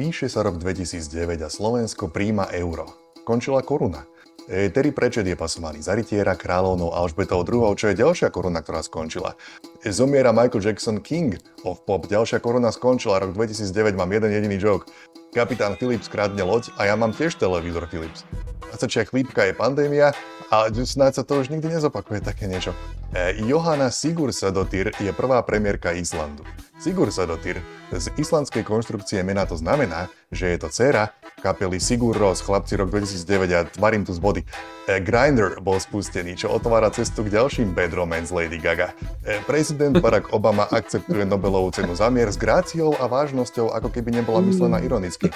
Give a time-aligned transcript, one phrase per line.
[0.00, 2.88] Píše sa rok 2009 a Slovensko príjma euro.
[3.20, 4.08] Končila koruna.
[4.48, 8.80] E, Terry Pratchett je pasovaný za rytiera kráľovnou Alžbetou II, čo je ďalšia koruna, ktorá
[8.80, 9.36] skončila.
[9.84, 11.36] E, Zomiera Michael Jackson King
[11.68, 14.88] of Pop, ďalšia koruna skončila, rok 2009 mám jeden jediný joke.
[15.36, 18.24] Kapitán Philips krádne loď a ja mám tiež televízor Philips.
[18.72, 20.16] 20 chlípka je pandémia
[20.48, 22.72] a snáď sa to už nikdy nezopakuje také niečo.
[23.10, 26.46] E, Johanna Sigurðardóttir je prvá premiérka Islandu.
[26.78, 27.58] Sigurðardóttir
[27.90, 32.92] z islandskej konštrukcie mena to znamená, že je to dcéra kapely Sigur Rós, chlapci rok
[32.92, 34.42] 2009 a tvarím tu z body.
[34.84, 38.92] E, Grindr bol spustený, čo otvára cestu k ďalším bad romance Lady Gaga.
[39.24, 44.20] E, prezident Barack Obama akceptuje Nobelovú cenu za mier s gráciou a vážnosťou, ako keby
[44.20, 45.32] nebola myslená ironicky.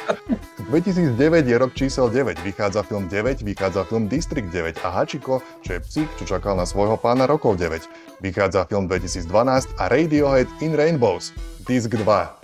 [0.68, 1.16] 2009
[1.48, 5.80] je rok čísel 9, vychádza film 9, vychádza film District 9 a Hachiko, čo je
[5.80, 8.20] psík, čo čakal na svojho pána rokov 9.
[8.20, 11.32] Vychádza film 2012 a Radiohead In Rainbows,
[11.64, 12.43] Disc 2.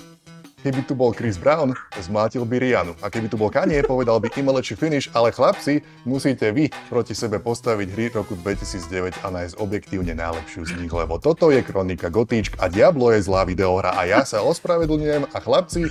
[0.60, 2.92] Keby tu bol Chris Brown, zmátil by Rianu.
[3.00, 7.40] A keby tu bol Kanye, povedal by lepší finish, ale chlapci, musíte vy proti sebe
[7.40, 12.60] postaviť hry roku 2009 a nájsť objektívne najlepšiu z nich, lebo toto je kronika Gotíčk
[12.60, 15.88] a Diablo je zlá videohra a ja sa ospravedlňujem a chlapci,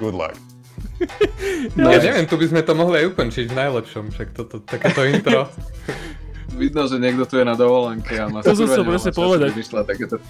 [0.00, 0.32] good luck.
[1.76, 5.04] No, ja neviem, tu by sme to mohli aj ukončiť v najlepšom, však toto, takéto
[5.04, 5.44] intro.
[6.54, 9.50] Vidno, že niekto tu je na dovolenke a má To som nemá presne povedať.
[9.50, 10.22] Vyšla takéto.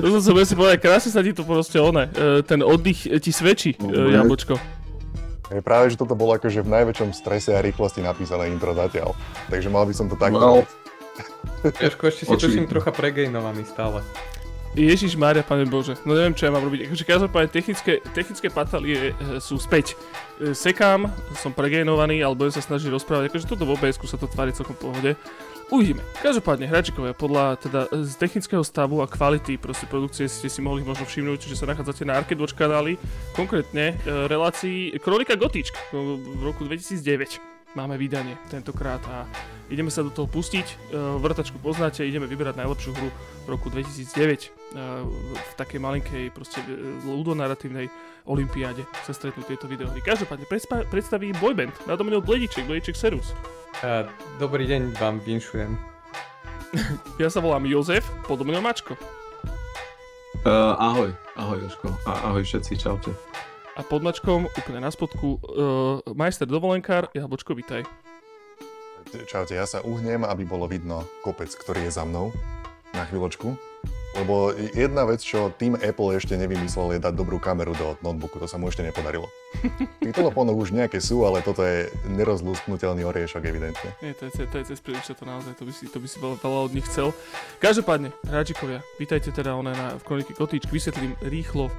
[0.00, 3.30] To som sa si povedať, krásne sa ti to proste one, e, ten oddych ti
[3.30, 4.12] svedčí, e, Mhm.
[4.24, 4.54] jablčko.
[5.52, 9.12] Je práve, že toto bolo akože v najväčšom strese a rýchlosti napísané intro zatiaľ.
[9.52, 10.64] Takže mal by som to tak Well.
[11.62, 14.00] Jožko, ešte si tuším trocha pregejnovaný stále.
[14.72, 16.88] Ježiš Mária, pane Bože, no neviem, čo ja mám robiť.
[16.88, 19.92] Akože každopádne technické, technické patálie e, sú späť.
[20.40, 24.24] E, sekám, som pregénovaný, ale budem sa snažiť rozprávať, akože toto v obs sa to
[24.24, 25.12] tvári celkom pohode.
[25.72, 26.04] Uvidíme.
[26.20, 30.84] Každopádne, hráčikovia, podľa teda e, z technického stavu a kvality proste produkcie ste si mohli
[30.84, 33.00] možno všimnúť, že sa nachádzate na Arcade Watch kanáli,
[33.32, 35.80] konkrétne e, relácii Kronika Gotičk e,
[36.16, 39.24] v roku 2009 máme vydanie tentokrát a
[39.72, 40.66] ideme sa do toho pustiť.
[40.66, 40.74] E,
[41.20, 43.08] Vrtačku poznáte, ideme vyberať najlepšiu hru
[43.44, 44.48] v roku 2009 e,
[45.32, 46.68] v takej malinkej proste e,
[47.08, 47.88] ludonarratívnej
[48.28, 50.04] olympiáde sa stretnú tieto videohry.
[50.04, 53.32] Každopádne predspa- predstaví boyband na domenu Blediček, Blediček Serus.
[53.80, 54.04] A,
[54.36, 55.72] dobrý deň vám vinšujem.
[57.20, 58.96] Ja sa volám Jozef, pod domenom Mačko.
[60.42, 61.92] Uh, ahoj, ahoj Jožko.
[62.08, 63.12] A, ahoj všetci, čaute.
[63.82, 67.82] A pod Mačkom, úplne na spodku, uh, majster dovolenkár, Jablčko, vitaj.
[69.26, 72.30] Čaute, ja sa uhnem, aby bolo vidno kopec, ktorý je za mnou.
[72.94, 73.58] Na chvíľočku.
[74.12, 78.36] Lebo jedna vec, čo tým Apple ešte nevymyslel, je dať dobrú kameru do notebooku.
[78.36, 79.24] To sa mu ešte nepodarilo.
[80.04, 83.92] Tých telefónov už nejaké sú, ale toto je nerozlúsknutelný oriešok evidentne.
[84.04, 86.16] Nie, to je, to je cez príliš, to naozaj, to by si, to by si
[86.20, 87.12] veľa, veľa od nich chcel.
[87.60, 91.72] Každopádne, hráčikovia, vítajte teda one na, v kronike Kotíčk, vysvetlím rýchlo uh,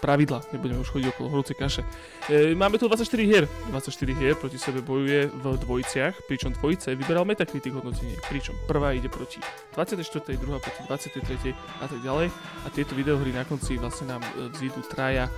[0.00, 1.82] pravidla, nebudeme už chodiť okolo horúcej kaše.
[2.28, 7.28] E, máme tu 24 hier, 24 hier proti sebe bojuje v dvojiciach, pričom dvojice vyberal
[7.28, 9.38] Metacritic hodnotenie, pričom prvá ide proti
[9.76, 12.34] 24, druhá proti 23 a tak ďalej.
[12.64, 15.32] A tieto videohry na konci vlastne nám e, vzídu traja e,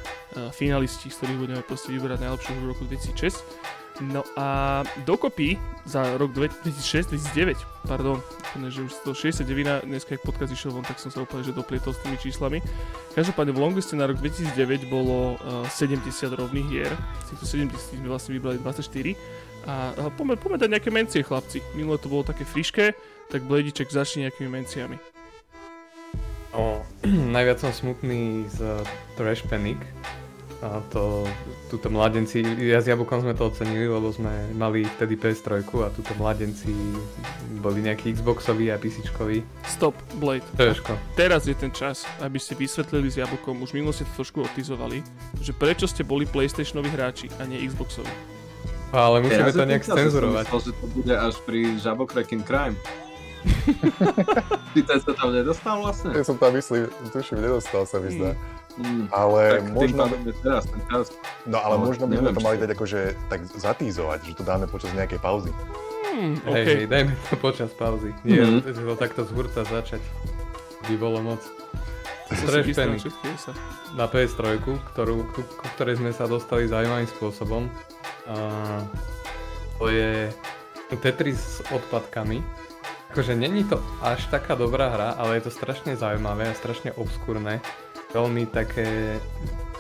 [0.51, 3.45] finalisti, z ktorých budeme proste vyberať najlepšiu hru roku 2006.
[4.01, 8.25] No a dokopy za rok 2006-2009, pardon,
[8.73, 11.93] že už to 69, dneska ak podcast išiel von, tak som sa úplne že doplietol
[11.93, 12.65] s tými číslami.
[13.13, 16.93] Každopádne v longliste na rok 2009 bolo uh, 70 rovných hier,
[17.29, 19.13] z týchto 70 sme vlastne vybrali 24
[19.69, 21.63] a poďme, poďme dať nejaké mencie chlapci.
[21.79, 22.99] Minule to bolo také frišké,
[23.31, 24.99] tak Blediček začne nejakými menciami.
[26.53, 26.85] O,
[27.37, 28.85] najviac som smutný z
[29.17, 29.81] Trash Panic.
[30.63, 31.27] A to,
[31.75, 36.15] túto mladenci, ja s Jablkom sme to ocenili, lebo sme mali vtedy PS3 a túto
[36.15, 36.71] mladenci
[37.59, 39.43] boli nejakí Xboxoví a PCčkoví.
[39.67, 40.47] Stop, Blade.
[40.55, 40.95] Troško.
[41.19, 45.03] Teraz je ten čas, aby ste vysvetlili s Jablkom, už minulo ste to trošku otizovali,
[45.43, 48.15] že prečo ste boli PlayStationoví hráči a nie Xboxoví.
[48.95, 50.47] Ale musíme Ja to nejak cenzurovať.
[50.47, 52.77] Myslel, že to bude až pri Žabokrakin Crime.
[54.73, 56.11] Ty ten sa tam nedostal vlastne?
[56.11, 58.33] Ja som tam myslel, tuším, nedostal sa mi zdá.
[58.73, 59.05] Mm.
[59.11, 60.03] Ale Tak možno,
[60.41, 61.13] teraz ten čas.
[61.45, 64.65] no ale ale možno by sme to mali dať akože tak zatízovať, že to dáme
[64.65, 65.53] počas nejakej pauzy.
[66.03, 66.67] Hmm, Hej, OK.
[66.67, 68.11] hej, dajme to počas pauzy.
[68.23, 68.65] Nie, Mhm.
[68.65, 68.87] mm-hmm.
[68.87, 70.01] to takto z hurta začať.
[70.83, 71.43] By bolo moc.
[72.33, 73.05] Trash Panic
[73.93, 74.57] na PS3,
[74.89, 77.69] ktorú, ku, ku ktorej sme sa dostali zaujímavým spôsobom.
[78.25, 78.37] A
[79.77, 80.33] to je
[80.97, 82.41] Tetris s odpadkami.
[83.13, 87.61] Akože není to až taká dobrá hra, ale je to strašne zaujímavé a strašne obskúrne.
[88.17, 89.21] Veľmi také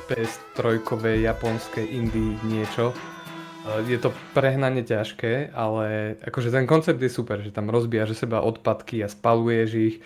[0.05, 0.85] PS3
[1.25, 2.93] japonské indie niečo.
[2.93, 8.29] E, Je to prehnane ťažké, ale akože ten koncept je super, že tam rozbíjaš že
[8.29, 9.97] seba odpadky a spaluješ ich.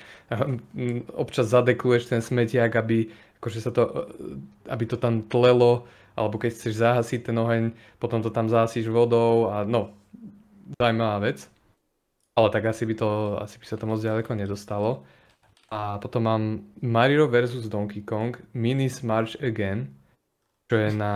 [1.10, 3.10] Občas zadekluješ ten smetiak, aby,
[3.42, 8.22] akože sa to, e, aby to tam tlelo alebo keď chceš zahasiť ten oheň, potom
[8.22, 9.90] to tam zahasíš vodou a no,
[10.78, 11.55] zaujímavá vec.
[12.36, 13.08] Ale tak asi by, to,
[13.40, 15.08] asi by sa to moc ďaleko nedostalo.
[15.72, 16.42] A potom mám
[16.84, 19.90] Mario vs Donkey Kong Minis March Again,
[20.70, 21.14] čo je na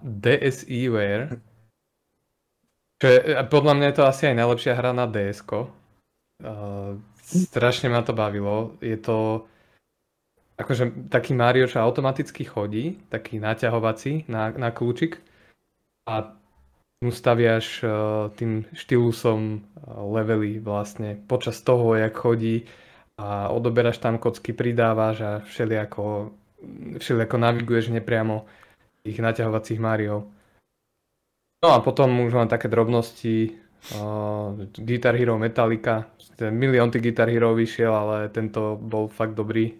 [0.00, 1.36] DSiWare.
[3.02, 3.18] Čo je,
[3.50, 8.78] podľa mňa je to asi aj najlepšia hra na ds uh, Strašne ma to bavilo.
[8.78, 9.44] Je to
[10.56, 15.18] akože taký Mario, čo automaticky chodí, taký naťahovací na, na kľúčik
[16.06, 16.38] a
[17.02, 17.90] mu staviaš uh,
[18.38, 19.60] tým štýlusom uh,
[20.14, 22.70] levely vlastne počas toho, jak chodí
[23.18, 26.30] a odoberáš tam kocky, pridávaš a všelijako,
[26.98, 28.46] všelijako naviguješ nepriamo
[29.02, 30.30] tých naťahovacích Mario.
[31.62, 33.58] No a potom už mám také drobnosti,
[33.98, 36.06] uh, Guitar Hero Metallica,
[36.38, 39.74] ten milión tých Guitar Hero vyšiel, ale tento bol fakt dobrý.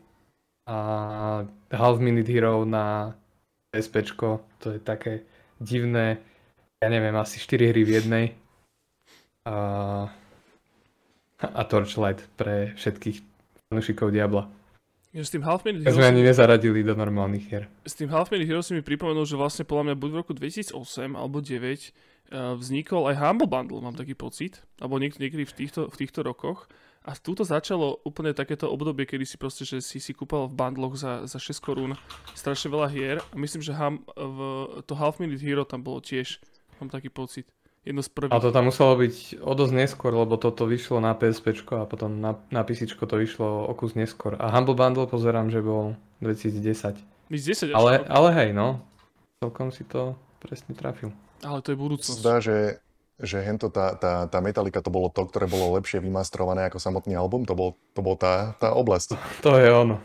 [0.67, 3.15] A Half Minute Hero na
[3.75, 4.05] SP,
[4.63, 5.27] to je také
[5.59, 6.23] divné,
[6.83, 8.27] ja neviem, asi 4 hry v jednej.
[9.47, 10.11] A,
[11.39, 13.23] a Torchlight pre všetkých
[13.71, 14.51] fanúšikov Diabla.
[15.13, 16.01] Ja, s tým Half Minute Heroes...
[16.01, 17.69] sme ani nezaradili do normálnych hier.
[17.85, 20.33] S tým Half Minute Heroes si mi pripomenul, že vlastne podľa mňa buď v roku
[20.33, 20.73] 2008
[21.15, 25.53] alebo 2009 uh, eh, vznikol aj Humble Bundle, mám taký pocit, alebo niek- niekedy v
[25.53, 26.65] týchto, v týchto rokoch.
[27.03, 30.95] A túto začalo úplne takéto obdobie, kedy si proste, že si si kúpal v bundloch
[30.95, 31.93] za, za 6 korún
[32.33, 33.19] strašne veľa hier.
[33.19, 34.39] A myslím, že ham, v,
[34.87, 36.39] to Half Minute Hero tam bolo tiež,
[36.83, 37.47] mám taký pocit
[37.87, 38.35] jedno z prvých.
[38.35, 42.19] A to tam muselo byť o dosť neskôr, lebo toto vyšlo na PSP a potom
[42.19, 44.39] na, na PC to vyšlo o kus neskôr.
[44.39, 46.99] A Humble Bundle pozerám, že bol 2010.
[47.31, 48.83] 2010 ale, ale hej, no.
[49.43, 51.11] Celkom si to presne trafil.
[51.43, 52.19] Ale to je budúcnosť.
[52.23, 52.79] Zdá, že,
[53.19, 57.19] že hento tá, tá, tá Metallica to bolo to, ktoré bolo lepšie vymastrované ako samotný
[57.19, 57.43] album.
[57.51, 59.19] To bol, to bol tá, tá oblasť.
[59.43, 59.99] To je ono.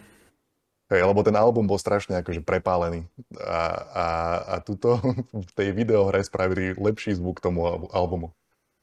[0.87, 3.03] Hej, lebo ten album bol strašne akože prepálený.
[3.43, 3.59] A,
[3.91, 4.07] a,
[4.47, 5.03] a tuto
[5.35, 8.31] v tej videohre spravili lepší zvuk tomu albumu,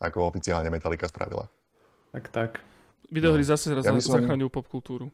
[0.05, 1.49] ako oficiálne Metallica spravila.
[2.13, 2.51] Tak, tak.
[3.09, 3.49] Videohry no.
[3.49, 4.21] zase raz ja som...
[4.21, 5.09] zachraňujú popkultúru.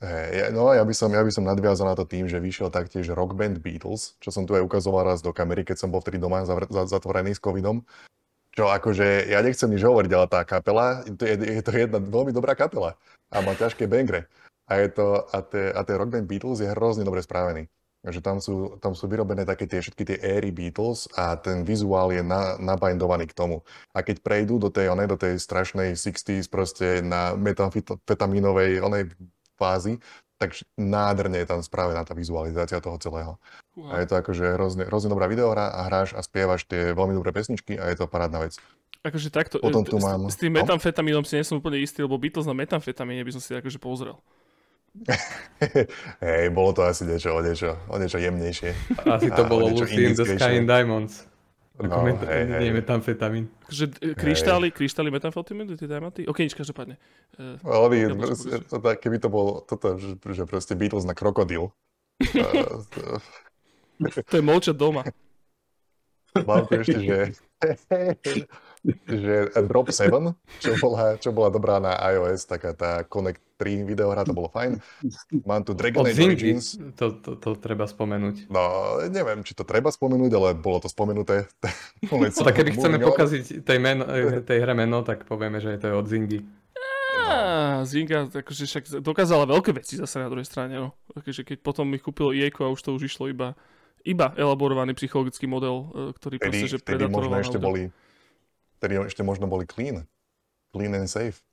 [0.00, 3.12] Hey, no ja by, som, ja by som nadviazal na to tým, že vyšiel taktiež
[3.12, 6.16] rock band Beatles, čo som tu aj ukazoval raz do kamery, keď som bol vtedy
[6.16, 7.84] doma zavr- zatvorený s covidom.
[8.56, 12.32] Čo akože, ja nechcem nič hovoriť, ale tá kapela, to je, je to jedna veľmi
[12.32, 12.96] dobrá kapela
[13.28, 14.24] a má ťažké bangre.
[14.70, 17.66] A, je to, a, tie, a tie Rock Band Beatles je hrozne dobre spravený.
[18.00, 22.08] Takže tam sú, tam sú vyrobené také tie, všetky tie éry Beatles a ten vizuál
[22.16, 23.60] je na, nabindovaný k tomu.
[23.92, 29.12] A keď prejdú do tej, onej, do tej strašnej 60s proste na metamfetamínovej onej
[29.60, 30.00] fázi,
[30.40, 33.36] tak nádherne je tam spravená tá vizualizácia toho celého.
[33.76, 33.92] Uh-huh.
[33.92, 37.36] A je to akože hrozne, hrozne dobrá videohra a hráš a spievaš tie veľmi dobré
[37.36, 38.56] pesničky a je to parádna vec.
[39.04, 40.32] Akože takto, Potom tu s, mám...
[40.32, 40.64] s tým no?
[40.64, 44.16] metamfetamínom si nie som úplne istý, lebo Beatles na metamfetamíne by som si akože pozrel.
[46.24, 48.70] Hej, bolo to asi niečo, o niečo, o niečo jemnejšie.
[49.06, 51.30] Asi to bolo Lucy in the Sky in Diamonds.
[51.80, 52.60] No, met- hej, hej.
[52.60, 53.48] Nie metamfetamín.
[53.72, 56.28] Že e, kryštály, kryštály metamfetamín, tie diamanty?
[56.28, 57.00] Ok, nič, každopádne.
[57.40, 57.56] Uh,
[58.68, 61.72] to, keby to bolo toto, že, že proste Beatles na krokodil.
[62.20, 63.00] uh, to...
[64.28, 65.08] to je molčať doma.
[66.36, 67.16] Mám tu ešte, že
[69.04, 70.08] že Drop 7,
[70.60, 74.80] čo bola, čo bola dobrá na iOS, taká tá Connect 3 videohra, to bolo fajn.
[75.44, 76.80] Mám tu Dragon Age Origins.
[76.96, 78.48] To, to, to, treba spomenúť.
[78.48, 81.44] No, neviem, či to treba spomenúť, ale bolo to spomenuté.
[82.08, 84.08] no, tak keby chceme pokaziť tej, meno,
[84.40, 86.40] tej hre meno, tak povieme, že to je od Zingy.
[87.20, 90.80] Á, Zinga akože však dokázala veľké veci zase na druhej strane.
[90.80, 90.96] No.
[91.12, 93.52] Takže keď potom ich kúpil EA a už to už išlo iba,
[94.08, 97.12] iba elaborovaný psychologický model, e, ktorý tedy, proste, že predátoroval.
[97.12, 97.92] možno ešte boli
[98.80, 100.08] ktorí ešte možno boli clean.
[100.72, 101.44] Clean and safe.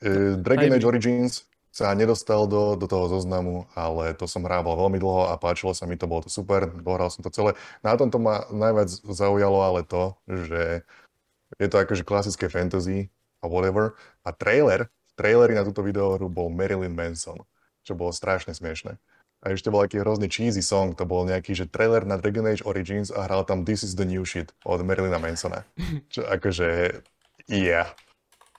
[0.00, 4.98] Uh, Dragon Age Origins sa nedostal do, do toho zoznamu, ale to som hrával veľmi
[4.98, 7.54] dlho a páčilo sa mi to, bolo to super, dohral som to celé.
[7.84, 10.82] Na tomto ma najviac zaujalo ale to, že
[11.62, 13.94] je to akože klasické fantasy a whatever.
[14.26, 17.38] A trailer, trailery na túto videohru bol Marilyn Manson,
[17.86, 18.98] čo bolo strašne smiešné.
[19.40, 22.60] A ešte bol taký hrozný cheesy song, to bol nejaký, že trailer na Dragon Age
[22.68, 25.64] Origins a hral tam This is the new shit od Marilyna Mansona.
[26.12, 27.00] Čo akože,
[27.48, 27.88] yeah.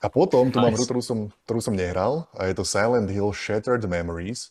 [0.02, 0.66] A potom tu nice.
[0.66, 4.50] mám hru, ktorú som, ktorú som nehral a je to Silent Hill Shattered Memories.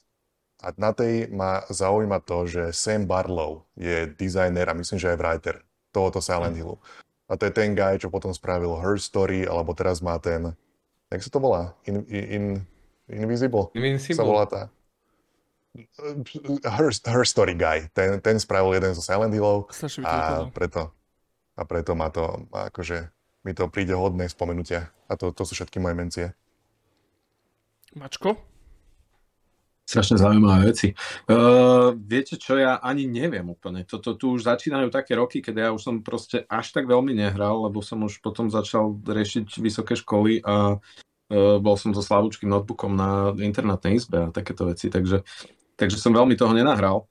[0.63, 5.19] A na tej ma zaujíma to, že Sam Barlow je dizajner a myslím, že aj
[5.19, 5.55] writer
[5.91, 6.79] tohoto Silent Hillu.
[7.27, 10.55] A to je ten guy, čo potom spravil Her Story, alebo teraz má ten,
[11.11, 11.75] jak sa to volá?
[11.83, 12.43] In, in,
[13.11, 13.71] Invisible?
[13.75, 14.19] Invincible.
[14.19, 14.71] Sa volá tá.
[16.67, 17.87] Her, her Story Guy.
[17.95, 19.71] Ten, ten spravil jeden zo Silent Hillov
[20.03, 20.91] a preto,
[21.55, 23.07] a preto ma to, akože,
[23.47, 24.91] mi to príde hodné spomenutia.
[25.07, 26.27] A to, to sú všetky moje mencie.
[27.95, 28.35] Mačko?
[29.81, 30.95] Strašne zaujímavé veci.
[31.27, 33.83] Uh, viete čo, ja ani neviem úplne.
[33.83, 37.67] Toto tu už začínajú také roky, keď ja už som proste až tak veľmi nehral,
[37.67, 42.95] lebo som už potom začal riešiť vysoké školy a uh, bol som so slabúčkým notebookom
[42.95, 45.27] na internetnej izbe a takéto veci, takže,
[45.81, 47.09] takže som veľmi toho nenahral.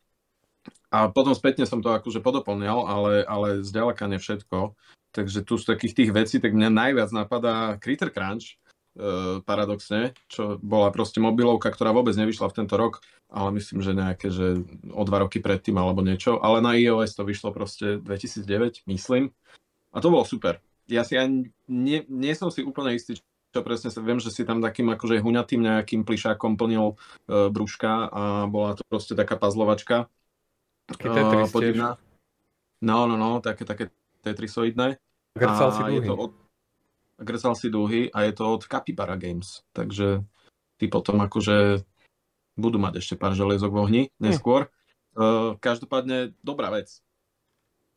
[0.95, 4.79] A potom spätne som to akože podoplňal, ale, ale zďaleka ne všetko.
[5.11, 8.61] Takže tu z takých tých vecí, tak mňa najviac napadá Critter Crunch,
[8.91, 12.99] E, paradoxne, čo bola proste mobilovka, ktorá vôbec nevyšla v tento rok,
[13.31, 17.23] ale myslím, že nejaké, že o dva roky predtým alebo niečo, ale na iOS to
[17.23, 19.31] vyšlo proste 2009, myslím.
[19.95, 20.59] A to bolo super.
[20.91, 24.47] Ja si ani nie, nie som si úplne istý, čo presne sa viem, že si
[24.47, 30.07] tam takým akože huňatým nejakým plišákom plnil uh, brúška a bola to proste taká pazlovačka.
[30.87, 31.99] uh, podivná.
[32.81, 33.91] No, no, no, také, také
[34.23, 34.97] tetrisoidné.
[35.35, 36.09] Grcal si dlhý.
[36.11, 36.33] od,
[37.19, 39.67] grcal si dlhy a je to od Capybara Games.
[39.75, 40.23] Takže
[40.79, 41.83] ty potom akože
[42.55, 44.71] budú mať ešte pár železok v ohni neskôr.
[44.71, 44.73] Hm.
[45.19, 47.03] Uh, každopádne dobrá vec.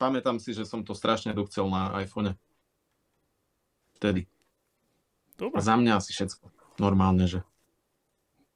[0.01, 2.33] Pamätám si, že som to strašne dochcel na iPhone.
[4.01, 4.32] Vtedy.
[5.37, 5.57] Dobre.
[5.57, 6.45] A za mňa asi všetko.
[6.81, 7.39] Normálne, že.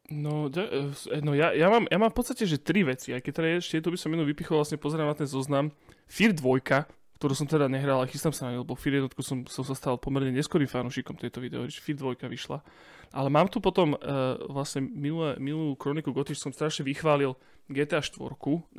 [0.08, 3.34] No, e, no ja, ja, mám, ja mám v podstate, že tri veci, aj keď
[3.36, 5.76] teda ešte to by som jednu vypichol, vlastne pozerám na ten zoznam.
[6.08, 6.88] Fear 2,
[7.20, 9.76] ktorú som teda nehral, ale chystám sa na ňu, lebo Fear jednotku som, som sa
[9.76, 12.64] stal pomerne neskorým fanúšikom tejto video, že Fear 2 vyšla.
[13.12, 17.36] Ale mám tu potom uh, vlastne minulé, minulú kroniku Gotiš som strašne vychválil
[17.68, 18.16] GTA 4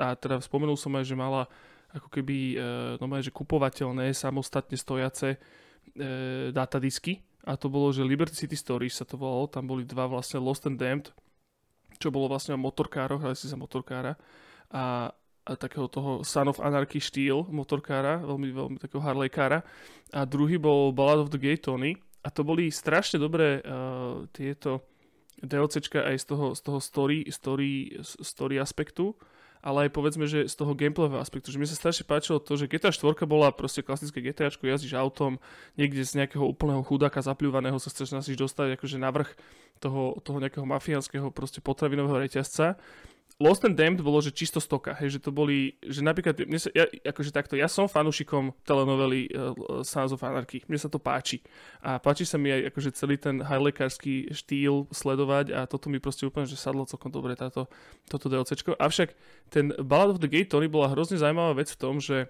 [0.01, 1.45] a teda spomenul som aj, že mala
[1.93, 8.37] ako keby uh, no že kupovateľné, samostatne stojace uh, datadisky a to bolo, že Liberty
[8.37, 11.09] City Stories sa to volalo, tam boli dva vlastne Lost and Damned,
[11.97, 14.21] čo bolo vlastne o motorkároch, ale si za motorkára
[14.69, 15.09] a
[15.57, 19.65] takého toho Son of Anarchy štýl motorkára, veľmi, veľmi takého Harleykára.
[20.13, 21.97] A druhý bol Ballad of the Gay Tony.
[22.21, 24.85] A to boli strašne dobré uh, tieto
[25.41, 29.17] DLCčka aj z toho, z toho story, story, story aspektu,
[29.61, 32.71] ale aj povedzme, že z toho gameplayového aspektu, že mi sa strašne páčilo to, že
[32.71, 35.43] GTA 4 bola proste klasické GTA, jazdíš autom,
[35.75, 39.35] niekde z nejakého úplného chudáka zapľúvaného sa chceš nasiš dostať akože na vrch
[39.79, 42.79] toho, toho nejakého mafiánskeho proste potravinového reťazca
[43.39, 46.75] Lost and Damned bolo, že čisto stoka, hej, že to boli, že napríklad, mne sa,
[46.75, 49.55] ja, akože takto, ja som fanúšikom telenovely uh,
[49.87, 51.39] Sons of Anarchy, mne sa to páči.
[51.79, 56.27] A páči sa mi aj akože celý ten highlekársky štýl sledovať a toto mi proste
[56.27, 57.71] úplne, že sadlo celkom dobre táto,
[58.11, 58.75] toto DLCčko.
[58.75, 59.15] Avšak
[59.55, 62.27] ten Ballad of the Gay Tony bola hrozne zaujímavá vec v tom, že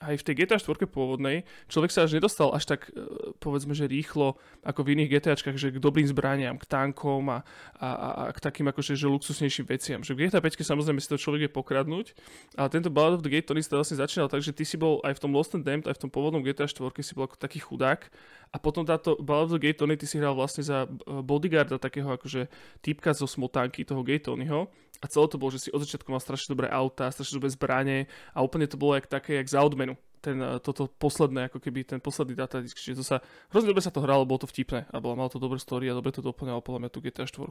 [0.00, 3.04] aj v tej GTA 4 pôvodnej človek sa až nedostal až tak e,
[3.36, 7.38] povedzme, že rýchlo ako v iných GTAčkách, že k dobrým zbraniam, k tankom a,
[7.76, 10.00] a, a k takým akože že luxusnejším veciam.
[10.00, 12.16] Že v GTA 5 samozrejme si to človek je pokradnúť,
[12.56, 15.18] ale tento Ballad of the Gate Tony vlastne začínal tak, že ty si bol aj
[15.18, 17.60] v tom Lost and Damned, aj v tom pôvodnom GTA 4 si bol ako taký
[17.60, 18.08] chudák
[18.50, 20.88] a potom táto Ballad of the Gate Tony ty si hral vlastne za e,
[21.22, 22.50] bodyguarda takého akože
[22.82, 26.20] typka zo smotánky toho Gate Tonyho a celé to bolo, že si od začiatku mal
[26.20, 27.98] strašne dobré auta, strašne dobré zbranie
[28.36, 29.96] a úplne to bolo jak také, jak za odmenu.
[30.20, 33.88] Ten, e, toto posledné, ako keby ten posledný datadisk, čiže to sa, hrozne dobre sa
[33.88, 36.60] to hralo, bolo to vtipné a bolo, malo to dobré story a dobre to doplňalo
[36.60, 37.48] podľa mňa tú GTA 4.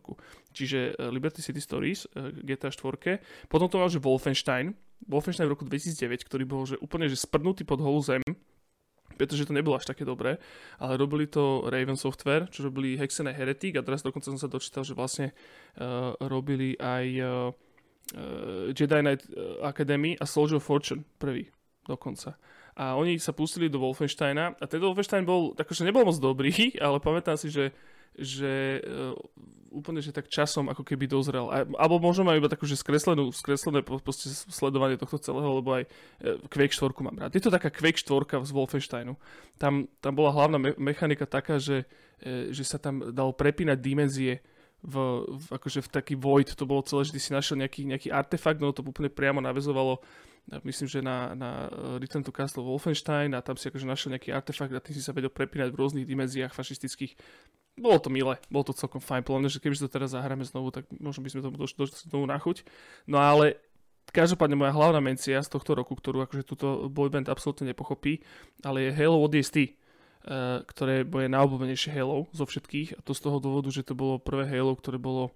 [0.54, 3.50] Čiže uh, Liberty City Stories, uh, GTA 4.
[3.50, 4.78] Potom to mal, že Wolfenstein,
[5.10, 8.22] Wolfenstein v roku 2009, ktorý bol že úplne že sprdnutý pod holú zem,
[9.20, 10.40] pretože to nebolo až také dobré,
[10.80, 14.48] ale robili to Raven Software, čo robili Hexen a Heretic a teraz dokonca som sa
[14.48, 15.36] dočítal, že vlastne
[15.76, 17.52] uh, robili aj uh,
[18.74, 19.22] Jedi Knight
[19.62, 21.46] Academy a Soldier of Fortune prvý
[21.86, 22.38] dokonca.
[22.80, 26.54] A oni sa pustili do Wolfensteina a ten Wolfenstein bol, akože nebol moc dobrý,
[26.86, 27.76] ale pamätám si, že
[28.20, 29.16] že uh,
[29.72, 31.48] úplne, že tak časom ako keby dozrel.
[31.50, 35.84] A, alebo možno majú iba takú, že skreslenú, skreslené proste sledovanie tohto celého, lebo aj
[35.88, 37.32] uh, Quake 4 mám rád.
[37.34, 39.16] Je to taká Quake 4 z Wolfensteinu.
[39.56, 41.88] Tam, tam bola hlavná me- mechanika taká, že,
[42.24, 44.44] uh, že sa tam dalo prepínať dimenzie
[44.80, 44.96] v,
[45.28, 48.64] v, akože v taký void, to bolo celé, že ty si našiel nejaký, nejaký artefakt,
[48.64, 50.00] no to úplne priamo navezovalo
[50.64, 51.70] myslím, že na, na
[52.02, 55.14] Return to Castle Wolfenstein a tam si akože našiel nejaký artefakt a tým si sa
[55.14, 57.14] vedel prepínať v rôznych dimenziách fašistických
[57.80, 60.86] bolo to milé, bolo to celkom fajn, podľa že keby to teraz zahráme znovu, tak
[60.92, 62.68] možno by sme tomu došli, došli tomu na chuť.
[63.08, 63.58] No ale
[64.12, 68.22] každopádne moja hlavná mencia z tohto roku, ktorú akože túto boyband absolútne nepochopí,
[68.62, 69.72] ale je Halo ODST, eh,
[70.68, 73.00] ktoré bude najobľúbenejšie Halo zo všetkých.
[73.00, 75.32] A to z toho dôvodu, že to bolo prvé Halo, ktoré bolo,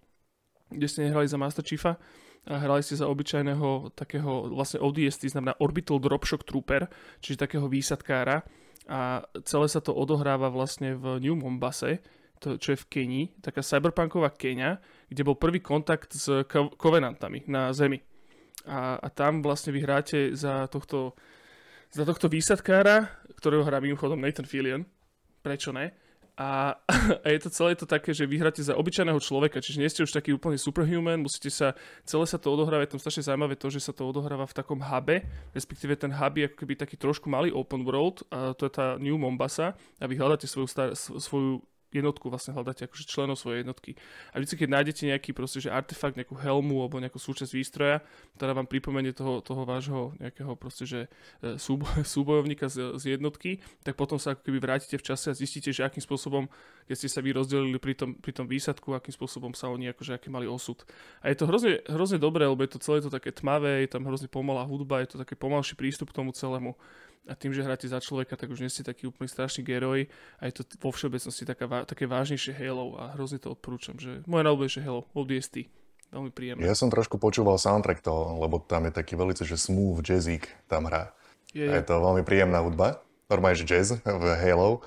[0.68, 1.96] kde ste nehrali za Master Chiefa,
[2.44, 6.92] a hrali ste za obyčajného takého vlastne ODST, znamená Orbital Dropshock Trooper,
[7.24, 8.44] čiže takého výsadkára.
[8.84, 12.04] A celé sa to odohráva vlastne v New Mombase,
[12.44, 16.28] to, čo je v Kenii, taká cyberpunková Kenia, kde bol prvý kontakt s
[16.76, 18.04] kovenantami na Zemi.
[18.68, 21.16] A, a tam vlastne vy hráte za tohto,
[21.88, 23.08] za tohto výsadkára,
[23.40, 24.84] ktorého hrá mimochodom Nathan Fillion,
[25.40, 25.96] prečo ne,
[26.34, 26.74] a,
[27.24, 30.14] a je to celé to také, že vyhráte za obyčajného človeka, čiže nie ste už
[30.14, 33.86] taký úplne superhuman, musíte sa, celé sa to odohráva, je tam strašne zaujímavé to, že
[33.86, 35.22] sa to odohráva v takom hube,
[35.54, 38.98] respektíve ten hub je ako keby taký trošku malý open world, a to je tá
[38.98, 41.62] New Mombasa a vy hľadáte svoju, star, svoju
[42.02, 43.94] jednotku vlastne hľadáte akože členov svojej jednotky.
[44.34, 48.02] A vždy, keď nájdete nejaký proste, že artefakt, nejakú helmu alebo nejakú súčasť výstroja,
[48.40, 51.00] ktorá vám pripomenie toho, toho vášho nejakého proste, že
[51.42, 51.86] e, súbo,
[52.16, 55.86] súbojovníka z, z jednotky, tak potom sa ako keby vrátite v čase a zistíte, že
[55.86, 56.50] akým spôsobom,
[56.90, 60.18] keď ste sa vy rozdelili pri tom, pri tom výsadku, akým spôsobom sa oni akože
[60.18, 60.82] aký mali osud.
[61.22, 64.04] A je to hrozne, hrozne dobré, lebo je to celé to také tmavé, je tam
[64.10, 66.74] hrozne pomalá hudba, je to také pomalší prístup k tomu celému
[67.24, 70.42] a tým, že hráte za človeka, tak už nie ste taký úplný strašný geroj a
[70.48, 74.82] je to vo všeobecnosti taká, také vážnejšie Halo a hrozne to odporúčam, že moje najľúbenejšie
[74.84, 75.72] Halo, ODST,
[76.12, 76.62] veľmi príjemné.
[76.68, 80.92] Ja som trošku počúval soundtrack toho, lebo tam je taký veľmi, že smooth jazzík tam
[80.92, 81.16] hrá.
[81.56, 81.72] Je, je.
[81.72, 83.00] A je to veľmi príjemná hudba,
[83.32, 84.84] normálne, že jazz v Halo.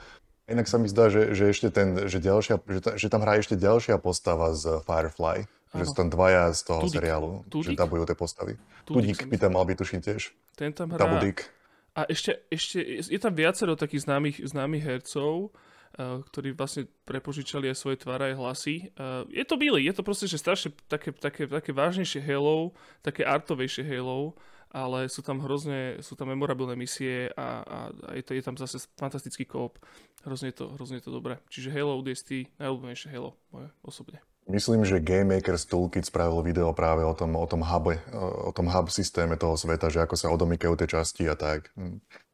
[0.47, 3.35] Inak sa mi zdá, že, že, ešte ten, že, ďalšia, že, ta, že tam hrá
[3.43, 5.43] ešte ďalšia postava z Firefly.
[5.75, 5.83] Ano.
[5.83, 6.95] Že sú tam dvaja z toho Tudik.
[7.03, 7.75] seriálu, Tudik?
[7.75, 8.55] že dabujú tie postavy.
[8.87, 10.31] Tudik, Tudik by tam mal byť, tuším tiež.
[10.55, 11.03] Ten tam hrá...
[11.03, 11.51] Dabudik.
[11.97, 17.77] A ešte, ešte je tam viacero takých známych, známych hercov, uh, ktorí vlastne prepožičali aj
[17.81, 18.77] svoje tváre aj hlasy.
[19.01, 23.25] Uh, je to Billy, je to proste, že strašne také, také, také vážnejšie Halo, také
[23.25, 24.37] artovejšie Halo,
[24.77, 28.61] ale sú tam hrozne, sú tam memorabilné misie a, a, a je, to, je tam
[28.61, 29.81] zase fantastický kóp.
[30.21, 31.41] Hrozne je to, hrozne je to dobré.
[31.49, 34.21] Čiže Halo ODST, najobľúbenejšie Halo, moje osobne.
[34.47, 37.99] Myslím, že Game Makers Toolkit spravil video práve o tom, o tom hube,
[38.47, 41.75] o tom hub systéme toho sveta, že ako sa odomykajú tie časti a tak.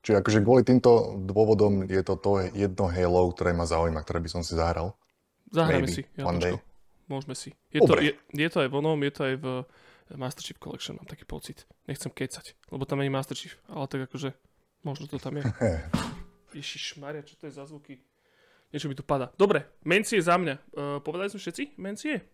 [0.04, 4.28] Čiže akože kvôli týmto dôvodom je to to jedno Halo, ktoré ma zaujíma, ktoré by
[4.28, 4.92] som si zahral.
[5.48, 6.04] Zahráme si.
[6.20, 6.54] Ja, one day.
[7.08, 7.56] Môžeme si.
[7.72, 9.46] Je to, je, je to aj v onom, je to aj v
[10.12, 11.64] Master Chief Collection, mám taký pocit.
[11.88, 14.36] Nechcem kecať, lebo tam je Master Chief, ale tak akože
[14.84, 15.48] možno to tam je.
[16.60, 18.04] Ježiš Maria, čo to je za zvuky?
[18.72, 19.28] Niečo mi tu pada.
[19.36, 20.54] Dobre, mencie za mňa.
[20.72, 22.24] Uh, povedali sme všetci mencie?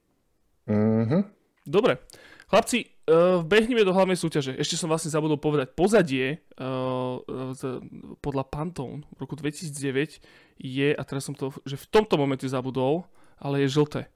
[0.71, 1.35] Mhm.
[1.67, 2.01] Dobre.
[2.49, 4.57] Chlapci, uh, behneme do hlavnej súťaže.
[4.57, 5.77] Ešte som vlastne zabudol povedať.
[5.77, 7.21] Pozadie uh,
[7.53, 7.85] z,
[8.25, 10.23] podľa Pantone v roku 2009
[10.57, 13.05] je, a teraz som to, že v tomto momente zabudol,
[13.37, 14.09] ale je žlté.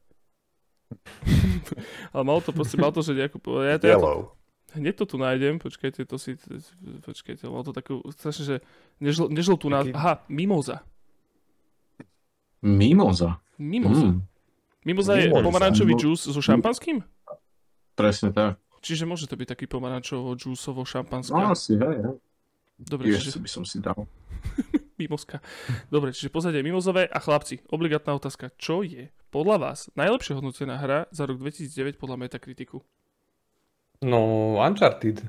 [2.16, 3.36] ale malo to proste, malo to, že nejakú...
[3.60, 4.32] Ja to, ja to,
[4.80, 6.40] hneď to tu nájdem, počkajte, to si...
[7.04, 8.00] Počkajte, malo to takú...
[8.16, 8.56] Strašne, že
[8.96, 9.92] nežl, nežltú názvu.
[9.92, 10.80] Aha, mimoza.
[12.62, 13.42] Mimoza.
[13.58, 14.06] Mimoza.
[14.06, 14.22] Mm.
[14.86, 15.44] Mimoza je Mimoza.
[15.46, 17.02] pomarančový džús so šampanským?
[17.94, 18.58] Presne tak.
[18.82, 21.38] Čiže môže to byť taký pomarančovo džúsovo šampanské.
[21.38, 22.16] No asi, hej, hej.
[22.82, 23.42] Dobre, Ešte čiže...
[23.42, 24.10] by som si dal.
[24.98, 25.38] Mimoska.
[25.86, 28.50] Dobre, čiže pozadie mimozové a chlapci, obligátna otázka.
[28.58, 32.82] Čo je podľa vás najlepšie hodnotená hra za rok 2009 podľa Metakritiku?
[34.02, 35.22] No, Uncharted.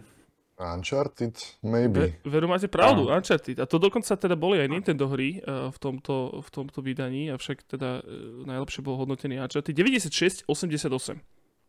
[0.60, 2.00] Uncharted, maybe.
[2.00, 3.18] Ve, veru máte pravdu, ah.
[3.18, 3.60] Uncharted.
[3.60, 7.66] A to dokonca teda boli aj Nintendo hry uh, v, tomto, v tomto vydaní, avšak
[7.66, 9.74] teda uh, najlepšie bol hodnotený Uncharted.
[9.74, 11.18] 96, 88.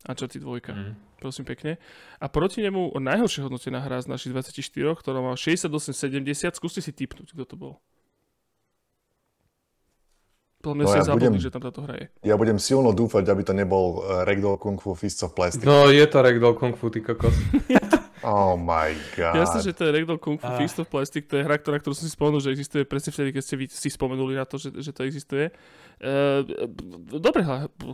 [0.05, 0.61] Uncharted 2.
[0.69, 0.93] Mm.
[1.17, 1.81] Prosím pekne.
[2.21, 6.53] A proti nemu najhoršie hodnotená hra z našich 24, ktorá má 68-70.
[6.53, 7.73] Skúste si typnúť, kto to bol.
[10.61, 12.05] Podľa mňa no, si ja zabudli, že tam táto hra je.
[12.25, 15.65] Ja budem silno dúfať, aby to nebol uh, Ragdoll Kung Fu Fists of Plastic.
[15.65, 17.33] No, je to Ragdoll Kung Fu, ty kokos.
[18.25, 19.37] Oh my god.
[19.37, 20.57] Jasne, že to je Ragdoll Kung Fu ah.
[20.57, 23.29] Fist of Plastic, to je hra, ktorá, ktorú som si spomenul, že existuje presne vtedy,
[23.37, 25.53] keď ste si spomenuli na to, že, že to existuje.
[26.01, 26.41] Uh,
[27.21, 27.45] dobre,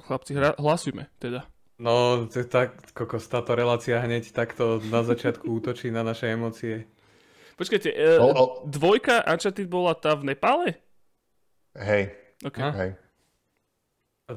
[0.07, 1.43] chlapci, hra, hlasujme teda.
[1.83, 6.87] No, tak, kokos, táto relácia hneď takto na začiatku útočí na naše emócie.
[7.59, 8.49] Počkajte, uh, oh, oh.
[8.63, 10.79] dvojka Uncharted bola tá v Nepále?
[11.75, 12.15] Hej.
[12.39, 12.71] Okay.
[12.71, 12.91] Hej.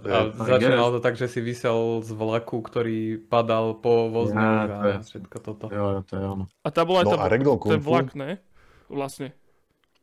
[0.02, 5.04] A, začínalo to tak, že si vysel z vlaku, ktorý padal po vozňoch ja, a
[5.04, 5.64] všetko toto.
[5.70, 6.44] Jo, to je ono.
[6.66, 8.42] A tá bola no, tá, ten vlak, ne?
[8.90, 9.30] Vlastne.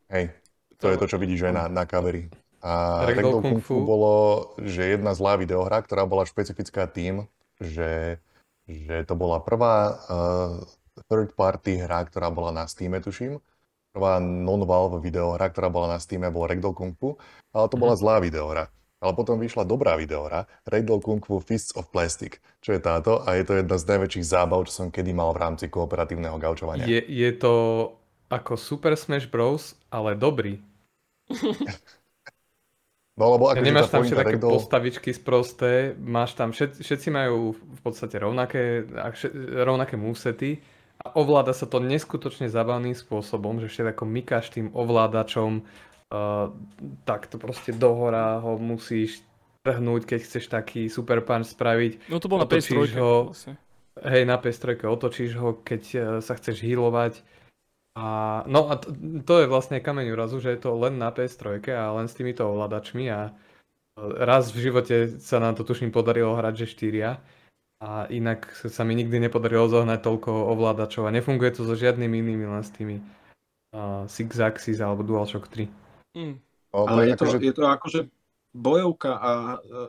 [0.08, 0.32] Hej,
[0.80, 2.28] to, to je to, čo vidíš aj na, na kaveri.
[2.62, 4.14] A Ragdoll Kung Fu bolo,
[4.62, 7.26] že jedna zlá videohra, ktorá bola špecifická tým,
[7.58, 8.22] že,
[8.70, 10.62] že to bola prvá uh,
[11.10, 13.42] third party hra, ktorá bola na Steam, tuším.
[13.90, 17.18] Prvá non-Valve videohra, ktorá bola na Steam, bol Ragdoll Kung Fu,
[17.50, 18.00] ale to bola mhm.
[18.00, 18.64] zlá videohra.
[19.02, 23.34] Ale potom vyšla dobrá videohra, Ragdoll Kung Fu Fists of Plastic, čo je táto a
[23.34, 26.86] je to jedna z najväčších zábav, čo som kedy mal v rámci kooperatívneho gaučovania.
[26.86, 27.54] Je, je to
[28.30, 30.62] ako Super Smash Bros, ale dobrý.
[33.12, 34.56] No lebo ako nemáš tam všetky ragdoll...
[34.56, 38.88] postavičky sprosté, máš tam, všet, všetci majú v podstate rovnaké,
[39.68, 40.64] rovnaké músety
[40.96, 45.60] a ovláda sa to neskutočne zabavným spôsobom, že všetko mykáš tým ovládačom
[46.12, 46.52] Uh,
[47.08, 49.24] tak to proste dohora ho musíš
[49.64, 52.12] trhnúť, keď chceš taký super punch spraviť.
[52.12, 52.92] No to bol na PS3.
[53.00, 53.56] Ho, vlastne.
[53.96, 57.24] Hej, na PS3 otočíš ho, keď uh, sa chceš healovať.
[57.92, 58.88] A, no a to,
[59.24, 62.40] to je vlastne kameň úrazu, že je to len na PS3 a len s týmito
[62.48, 63.32] ovládačmi a e,
[64.00, 67.20] raz v živote sa nám to tuším podarilo hrať, že štyria
[67.84, 72.46] a inak sa mi nikdy nepodarilo zohnať toľko ovládačov a nefunguje to so žiadnymi inými,
[72.48, 72.96] len s tými
[73.76, 75.81] uh, Six Axis alebo DualShock 3.
[76.12, 76.36] Mm.
[76.72, 77.38] Ale je to, akože...
[77.40, 78.00] je to akože
[78.52, 79.30] bojovka a,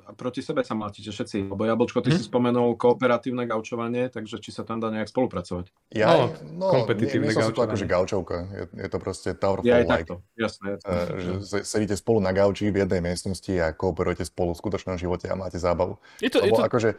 [0.07, 1.51] a proti sebe sa mátite všetci.
[1.51, 2.17] Lebo Jablčko, ty hm?
[2.19, 5.67] si spomenul kooperatívne gaučovanie, takže či sa tam dá nejak spolupracovať?
[5.91, 8.47] Ja, no, no kompetitívne nie, nie som to akože gaučovka.
[8.55, 10.07] Je, je to proste Tower of ja Light.
[10.39, 10.87] Jasné, jasné.
[10.87, 15.27] Uh, že sedíte spolu na gauči v jednej miestnosti a kooperujete spolu v skutočnom živote
[15.27, 15.99] a máte zábavu.
[16.23, 16.67] Je to, Lebo je to...
[16.71, 16.89] akože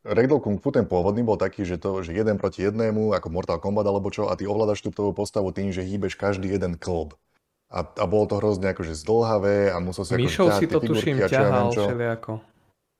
[0.00, 3.60] Ragdoll Kung Fu ten pôvodný bol taký, že to, že jeden proti jednému, ako Mortal
[3.60, 7.12] Kombat alebo čo, a ty ovládaš tú postavu tým, že hýbeš každý jeden klb.
[7.70, 11.70] A, a bolo to hrozne akože zdlhavé a musel si Myšou si to tuším ťahal
[11.70, 12.42] všelijako.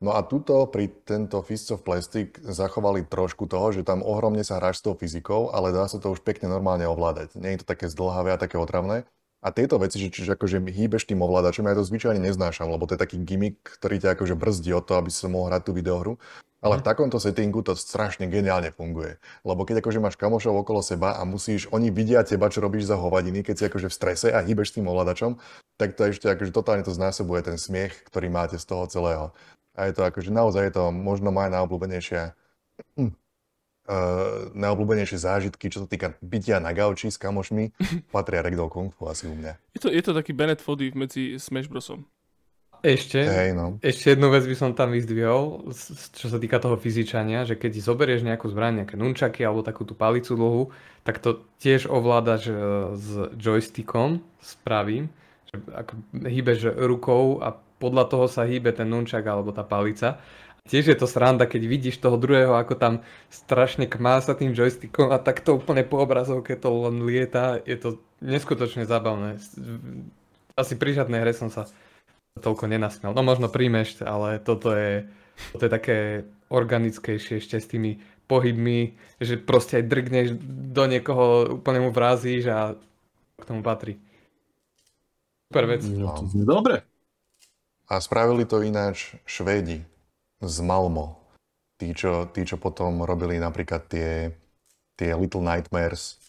[0.01, 4.57] No a tuto pri tento Fists of Plastic zachovali trošku toho, že tam ohromne sa
[4.57, 7.37] hráš s tou fyzikou, ale dá sa to už pekne normálne ovládať.
[7.37, 9.05] Nie je to také zdlhavé a také otravné.
[9.45, 12.97] A tieto veci, že čiže akože hýbeš tým ovládačom, ja to zvyčajne neznášam, lebo to
[12.97, 16.17] je taký gimmick, ktorý ťa akože brzdí o to, aby si mohol hrať tú videohru.
[16.61, 16.89] Ale v mhm.
[16.93, 19.17] takomto settingu to strašne geniálne funguje.
[19.49, 23.01] Lebo keď akože máš kamošov okolo seba a musíš, oni vidia teba, čo robíš za
[23.01, 25.41] hovadiny, keď si akože v strese a hýbeš s tým ovládačom,
[25.81, 29.33] tak to ešte akože totálne to znásobuje ten smiech, ktorý máte z toho celého.
[29.73, 32.37] A je to akože naozaj je to možno moja najobľúbenejšia
[33.91, 37.73] uh, najobľúbenejšie zážitky, čo sa týka bytia na gauči s kamošmi,
[38.15, 39.57] patria Ragdoll Kung Fu asi u mňa.
[39.73, 42.05] Je to, je to taký Bennett Foddy medzi Smash Brosom.
[42.81, 43.77] Ešte, hey, no.
[43.85, 45.69] ešte jednu vec by som tam vyzdvihol,
[46.17, 49.93] čo sa týka toho fyzičania, že keď zoberieš nejakú zbraň, nejaké nunčaky alebo takú tú
[49.93, 50.73] palicu dlhú,
[51.05, 52.57] tak to tiež ovládaš e,
[52.97, 55.13] s joystickom, s pravým,
[55.53, 55.93] že ako
[56.25, 60.17] hýbeš rukou a podľa toho sa hýbe ten nunčak alebo tá palica.
[60.65, 62.95] Tiež je to sranda, keď vidíš toho druhého, ako tam
[63.29, 67.61] strašne kmá sa tým joystickom a tak to úplne po obrazovke to len lieta.
[67.65, 69.37] Je to neskutočne zábavné.
[70.57, 71.69] Asi pri žiadnej hre som sa
[72.39, 73.11] toľko nenasmial.
[73.11, 75.11] No možno príjmeš, ale toto je,
[75.51, 75.99] toto je také
[76.51, 77.99] organickejšie ešte s tými
[78.31, 80.29] pohybmi, že proste aj drgneš
[80.71, 82.79] do niekoho, úplne mu vrazíš a
[83.35, 83.99] k tomu patrí.
[85.51, 85.83] Super vec.
[85.83, 86.15] No,
[86.47, 86.87] dobre.
[87.91, 89.83] A spravili to ináč Švédi
[90.39, 91.19] z Malmo.
[91.75, 94.31] Tí čo, tí, čo potom robili napríklad tie,
[94.95, 96.23] tie Little Nightmares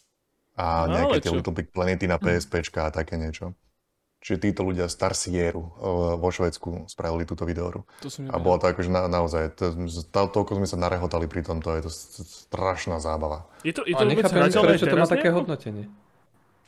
[0.57, 3.53] a no, nejaké tie Little Big Planety na PSP a také niečo.
[4.21, 5.71] Čiže títo ľudia z Tarsieru eh,
[6.15, 7.89] vo Švedsku spravili túto videohru.
[8.05, 11.73] To a bolo to akože na, naozaj, to, to, toľko sme sa narehotali pri tomto,
[11.73, 11.91] je to
[12.49, 13.49] strašná zábava.
[13.65, 15.89] Je to, je to vôbec hrateľné prečo to má také hodnotenie.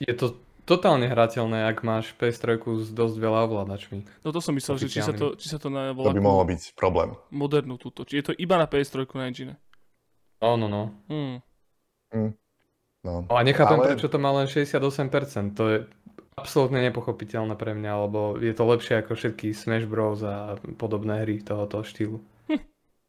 [0.02, 4.26] Je to totálne hrateľné, ak máš PS3 s dosť veľa ovládačmi.
[4.26, 6.44] No to som myslel, že či sa to, či sa to na To by mohlo
[6.48, 7.14] byť problém.
[7.30, 8.08] Modernú túto.
[8.08, 9.54] Či je to iba na PS3 na engine.
[10.42, 10.84] No, no, no.
[11.08, 11.40] Hmm.
[12.12, 12.32] Mm.
[13.04, 13.28] No.
[13.28, 13.96] A nechápem, Ale...
[13.96, 15.60] prečo to má len 68%.
[15.60, 15.78] To je,
[16.38, 20.22] absolútne nepochopiteľné pre mňa, lebo je to lepšie ako všetky Smash Bros.
[20.26, 22.20] a podobné hry tohoto štýlu.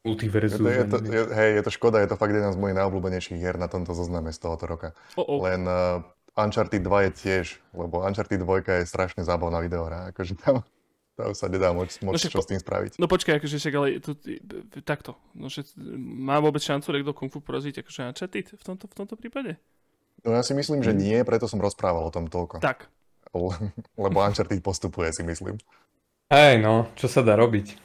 [0.07, 0.61] Multiversus.
[0.61, 2.77] Je to, je to, je, hej, je to škoda, je to fakt jedna z mojich
[2.77, 4.89] najobľúbenejších hier na tomto zozname z tohoto roka.
[5.17, 5.39] Oh, oh.
[5.49, 6.05] Len uh,
[6.37, 10.13] Uncharted 2 je tiež, lebo Uncharted 2 je strašne zábavná videohra.
[10.13, 10.67] Akože tam,
[11.15, 12.99] tam sa nedá moc, moc no, čo s tým spraviť.
[12.99, 14.19] No počkaj, akože však ale tu,
[14.83, 15.15] takto.
[15.33, 15.63] No, že
[15.97, 19.57] má vôbec šancu do Kung Fu poraziť akože Uncharted v tomto, v tomto prípade?
[20.25, 20.99] No ja si myslím, že hm.
[20.99, 22.59] nie, preto som rozprával o tom toľko.
[22.59, 22.91] Tak,
[24.05, 25.59] lebo Uncharted postupuje, si myslím.
[26.31, 27.77] Hej, no, čo sa dá robiť?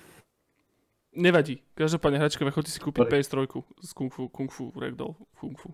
[1.20, 1.60] Nevadí.
[1.76, 3.50] Každopádne, hračkové, chodte si kúpiť PS3
[3.82, 5.74] z Kung Fu, Kung Fu, Ragdoll, Kung Fu.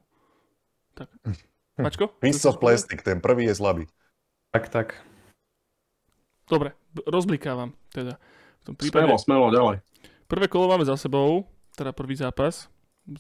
[0.96, 1.12] Tak.
[1.84, 2.08] Mačko?
[2.24, 3.84] Piece of Plastic, ten prvý je slabý.
[4.56, 4.88] Tak, tak.
[6.48, 6.72] Dobre,
[7.04, 8.16] rozblikávam teda.
[8.62, 9.06] V tom prípade...
[9.06, 9.78] Smelo, smelo, ďalej.
[10.26, 12.72] Prvé kolo máme za sebou, teda prvý zápas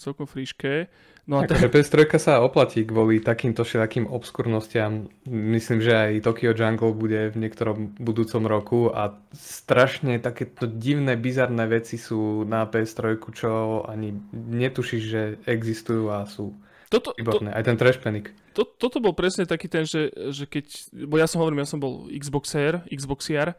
[0.01, 0.89] celkom fríške.
[1.25, 5.09] No a Takže PS3 sa oplatí kvôli takýmto všetkým obskurnostiam.
[5.25, 11.65] Myslím, že aj Tokyo Jungle bude v niektorom budúcom roku a strašne takéto divné, bizarné
[11.65, 16.53] veci sú na PS3, čo ani netušíš, že existujú a sú
[16.89, 17.53] toto, výborné.
[17.53, 18.29] To, aj ten Trash Panic.
[18.53, 20.65] To, toto bol presne taký ten, že, že keď,
[21.09, 23.57] bo ja som hovorím, ja som bol Xboxer, Xboxiar,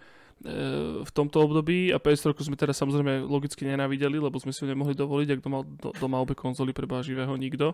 [1.01, 4.93] v tomto období a PS3 sme teda samozrejme logicky nenávideli, lebo sme si ho nemohli
[4.93, 5.65] dovoliť, ak doma,
[5.97, 7.73] doma obe konzoly preba živého nikto.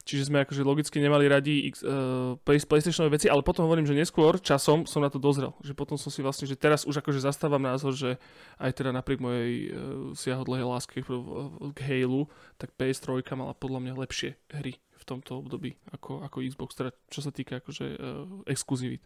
[0.00, 4.40] Čiže sme akože logicky nemali radi X, uh, PlayStationové veci, ale potom hovorím, že neskôr
[4.40, 5.52] časom som na to dozrel.
[5.60, 8.16] Že potom som si vlastne, že teraz už akože zastávam názor, že
[8.56, 14.40] aj teda napriek mojej uh, siahodlhej láske k Halo, tak PS3 mala podľa mňa lepšie
[14.56, 19.04] hry v tomto období ako, ako Xbox, teda čo sa týka akože uh, exkluzivít.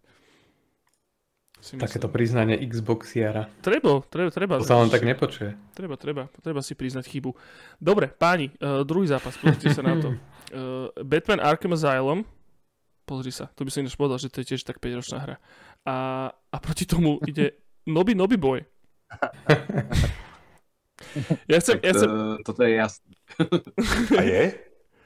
[1.60, 3.48] Takéto priznanie Xboxiara.
[3.64, 4.54] Treba, treba, treba.
[4.60, 5.56] To sa len tak nepočuje.
[5.72, 7.32] Treba, treba, treba si priznať chybu.
[7.80, 10.08] Dobre, páni, uh, druhý zápas, pozrite sa na to.
[10.52, 12.28] Uh, Batman Arkham Asylum
[13.04, 15.36] Pozri sa, to by som ináč povedal, že to je tiež tak 5-ročná hra.
[15.84, 15.96] A,
[16.32, 18.64] a proti tomu ide Noby Noby Boy.
[21.50, 22.08] Ja chcem, ja chcem...
[22.08, 23.12] To, toto je jasné.
[24.18, 24.42] A je?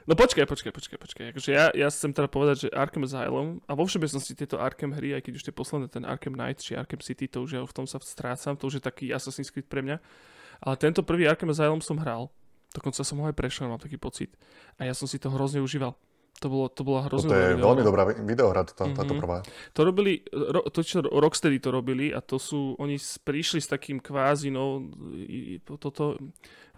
[0.09, 1.25] No počkaj, počkaj, počkaj, počkaj.
[1.37, 5.13] Akože ja, ja chcem teda povedať, že Arkham Asylum a vo všeobecnosti tieto Arkham hry,
[5.13, 7.69] aj keď už tie posledné, ten Arkham Knight či Arkham City, to už ja v
[7.69, 10.01] tom sa strácam, to už je taký Assassin's Creed pre mňa.
[10.65, 12.33] Ale tento prvý Arkham Asylum som hral.
[12.73, 14.33] Dokonca som ho aj prešiel, mám taký pocit.
[14.81, 15.93] A ja som si to hrozne užíval.
[16.39, 18.95] To, bolo, to bola hrozne Toto je veľmi dobrá videohra, táto, mm-hmm.
[18.95, 19.43] táto prvá.
[19.75, 23.99] To robili, ro, to čo Rocksteady to robili a to sú, oni prišli s takým
[23.99, 24.87] kvázi, no,
[25.67, 26.15] toto,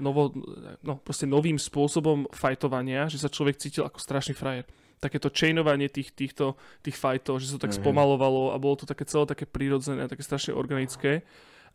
[0.01, 0.33] novo,
[0.81, 4.65] no, proste novým spôsobom fajtovania, že sa človek cítil ako strašný frajer.
[4.97, 7.85] Takéto chainovanie tých, týchto, tých fajtov, že sa to tak mm-hmm.
[7.85, 11.21] spomalovalo a bolo to také celé také prírodzené, také strašne organické.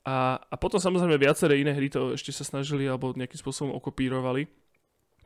[0.02, 4.65] A, a potom samozrejme viaceré iné hry to ešte sa snažili alebo nejakým spôsobom okopírovali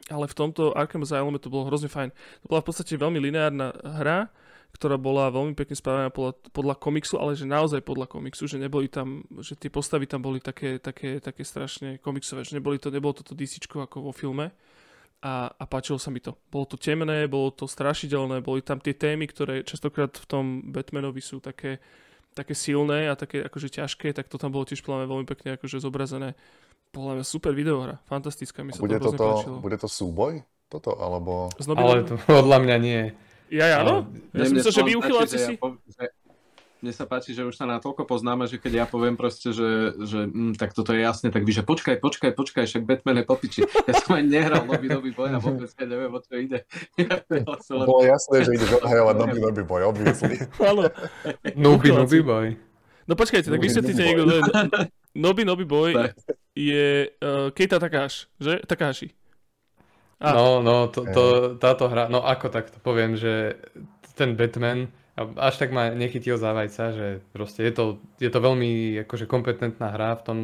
[0.08, 2.10] ale v tomto Arkham Asylum to bolo hrozne fajn.
[2.44, 4.32] To bola v podstate veľmi lineárna hra,
[4.70, 8.86] ktorá bola veľmi pekne spravená podľa, podľa komiksu, ale že naozaj podľa komiksu, že neboli
[8.86, 13.12] tam, že tie postavy tam boli také, také, také strašne komiksové, že neboli to, nebolo
[13.12, 14.54] toto DC ako vo filme
[15.20, 16.38] a, a páčilo sa mi to.
[16.48, 21.20] Bolo to temné, bolo to strašidelné, boli tam tie témy, ktoré častokrát v tom Batmanovi
[21.20, 21.82] sú také,
[22.32, 26.38] také silné a také akože ťažké, tak to tam bolo tiež veľmi pekne akože zobrazené
[26.90, 29.56] podľa mňa super videohra, fantastická, mi sa bude to toto, páčilo.
[29.62, 30.42] Bude to súboj?
[30.70, 31.50] Toto, alebo...
[31.74, 33.02] Ale to podľa mňa nie.
[33.50, 34.06] Ja, ja, áno?
[34.30, 35.52] Ja som myslel, že vy uchyláci si...
[35.98, 36.06] Ja
[36.80, 40.24] mne sa páči, že už sa natoľko poznáme, že keď ja poviem proste, že, že
[40.24, 43.60] mm, tak toto je jasné, tak vy, že počkaj, počkaj, počkaj, však Batman je popiči.
[43.84, 46.64] Ja som aj nehral Nobby Nobby Boy a vôbec ja neviem, o čo ide.
[47.68, 50.40] Bolo jasné, že ideš obhajovať Nobby Nobby Boy, obviously.
[50.56, 50.88] Áno.
[51.52, 52.46] Nobby Nobby Boy.
[53.10, 54.22] No počkajte, tak vysvetlíte niekto,
[55.18, 55.98] Nobby Nobby Boy
[56.54, 58.62] je uh, Keita Takahashi, že?
[58.62, 59.10] Takahashi.
[60.22, 60.38] Ah.
[60.38, 61.24] No, no, to, to,
[61.58, 63.58] táto hra, no ako tak to poviem, že
[64.14, 64.86] ten Batman
[65.18, 67.84] až tak ma nechytil za vajca, že proste je to,
[68.22, 70.38] je to veľmi akože kompetentná hra v tom,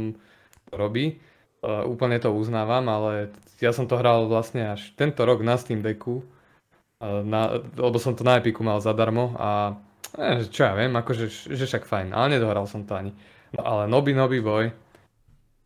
[0.75, 1.23] robí.
[1.63, 3.31] Uh, úplne to uznávam, ale
[3.63, 8.13] ja som to hral vlastne až tento rok na Steam Decku, uh, na, lebo som
[8.13, 9.79] to na Epiku mal zadarmo a
[10.17, 13.13] eh, čo ja viem, akože že však fajn, ale nedohral som to ani.
[13.55, 14.67] No ale Noby Noby Boy,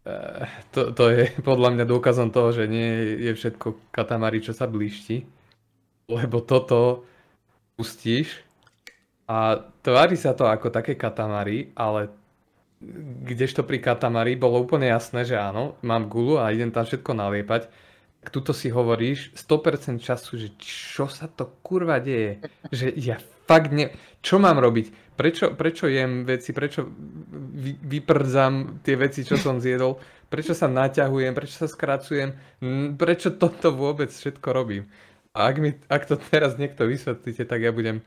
[0.00, 4.64] Eh, to, to je podľa mňa dôkazom toho, že nie je všetko katamari, čo sa
[4.64, 5.28] blíšti.
[6.10, 7.04] Lebo toto
[7.78, 8.42] pustíš
[9.30, 12.10] a tvári sa to ako také katamari, ale
[13.30, 17.70] kdežto pri katamari bolo úplne jasné, že áno, mám gulu a idem tam všetko naliepať.
[18.34, 22.42] Tuto si hovoríš 100% času, že čo sa to kurva deje?
[22.68, 23.16] Že ja
[23.50, 23.90] fakt ne...
[24.22, 25.18] Čo mám robiť?
[25.18, 26.86] Prečo, prečo jem veci, prečo
[27.56, 29.98] vy, vyprdzam tie veci, čo som zjedol,
[30.30, 32.36] prečo sa naťahujem, prečo sa skracujem,
[32.94, 34.86] prečo toto vôbec všetko robím.
[35.34, 38.04] A ak, mi, ak to teraz niekto vysvetlíte, tak ja budem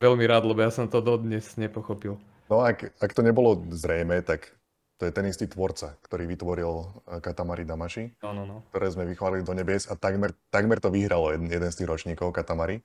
[0.00, 2.16] veľmi rád, lebo ja som to dodnes nepochopil.
[2.46, 4.54] No ak, ak to nebolo zrejme, tak
[4.96, 8.56] to je ten istý tvorca, ktorý vytvoril eh, Katamari Damashi, no, no, no.
[8.72, 12.32] ktoré sme vychválili do nebies a takmer, takmer to vyhralo jeden, jeden z tých ročníkov
[12.32, 12.80] Katamari.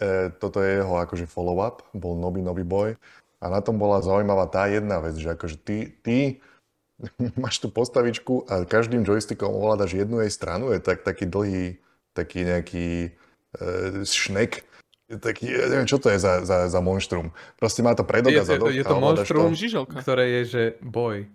[0.00, 2.90] E, toto je jeho akože follow-up, bol Noby Noby Boy.
[3.40, 6.40] A na tom bola zaujímavá tá jedna vec, že akože ty, ty
[7.40, 11.76] máš tú postavičku a každým joystickom ovládaš jednu jej stranu, je tak, taký dlhý,
[12.16, 12.88] taký nejaký
[13.56, 13.68] e,
[14.08, 14.64] šnek,
[15.20, 17.32] taký, ja neviem, čo to je za, za, za monštrum.
[17.60, 18.72] Proste má to predok a zadok.
[18.72, 21.28] Je, je to monštrum, to, ktoré je, že boj.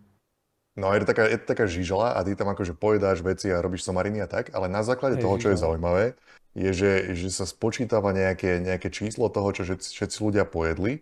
[0.75, 3.63] No je to taká, je to taká žižala a ty tam akože pojedáš veci a
[3.63, 6.19] robíš somariny a tak, ale na základe Hej, toho, čo je zaujímavé,
[6.51, 10.99] je, že, že sa spočítava nejaké, nejaké číslo toho, čo všetci, ľudia pojedli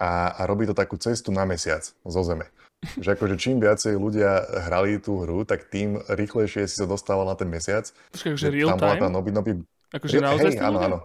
[0.00, 2.48] a, a robí to takú cestu na mesiac zo Zeme.
[2.98, 7.36] Že akože čím viacej ľudia hrali tú hru, tak tým rýchlejšie si sa dostával na
[7.36, 7.92] ten mesiac.
[8.16, 9.00] Počkaj, že real tam time?
[9.00, 9.52] Tá noby, noby...
[9.92, 10.98] Akože naozaj hej, áno, áno.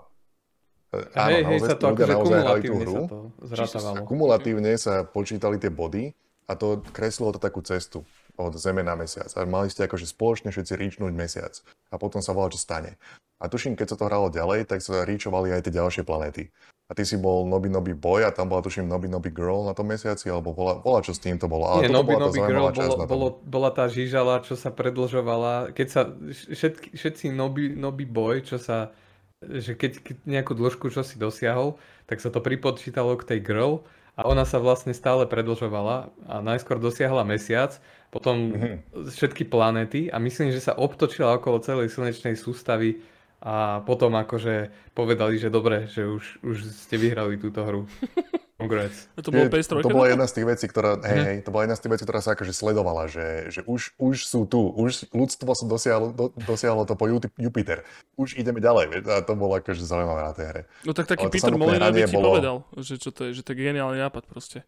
[0.95, 3.95] Áno, hej, hej, sa to akože kumulatívne sa to zrátavalo.
[4.07, 6.15] Kumulatívne sa počítali tie body
[6.47, 8.07] a to kreslilo to takú cestu
[8.39, 9.27] od Zeme na mesiac.
[9.35, 11.59] A mali ste akože spoločne všetci ríčnúť mesiac.
[11.91, 12.95] A potom sa volá, čo stane.
[13.37, 16.49] A tuším, keď sa to hralo ďalej, tak sa ríčovali aj tie ďalšie planéty.
[16.87, 19.75] A ty si bol Noby Noby Boy a tam bola tuším Noby Noby Girl na
[19.75, 21.67] tom mesiaci, alebo bola, bola čo s tým to bolo.
[21.67, 25.87] Ale Nie, Noby bola Noby Girl bolo, bolo, bola tá žížala, čo sa predlžovala, keď
[25.91, 28.95] sa všetky, všetci Noby, Noby Boy, čo sa,
[29.43, 31.75] že keď, keď nejakú dĺžku, čo si dosiahol,
[32.07, 33.83] tak sa to pripočítalo k tej girl
[34.17, 37.77] a ona sa vlastne stále predlžovala a najskôr dosiahla mesiac,
[38.09, 39.13] potom mm-hmm.
[39.13, 43.05] všetky planéty a myslím, že sa obtočila okolo celej slnečnej sústavy
[43.37, 47.85] a potom akože povedali, že dobre, že už, už ste vyhrali túto hru.
[48.57, 49.05] Congrats.
[49.13, 49.85] A to bolo Je- PS3?
[49.85, 51.25] to bola jedna z tých vecí, ktorá, hej, Mhm.
[51.29, 54.15] hej, to bola jedna z tých vecí, ktorá sa akože sledovala, že, že už, už
[54.25, 57.85] sú tu, už ľudstvo sa dosiahlo, do, dosiahlo to po Ju- Jupiter.
[58.15, 60.61] Už ideme ďalej, vieš, a to bolo akože zaujímavé na tej hre.
[60.83, 63.41] No tak taký Ale Peter Molyneux by ti bolo- povedal, že čo to je, že
[63.45, 64.65] to je geniálny nápad proste.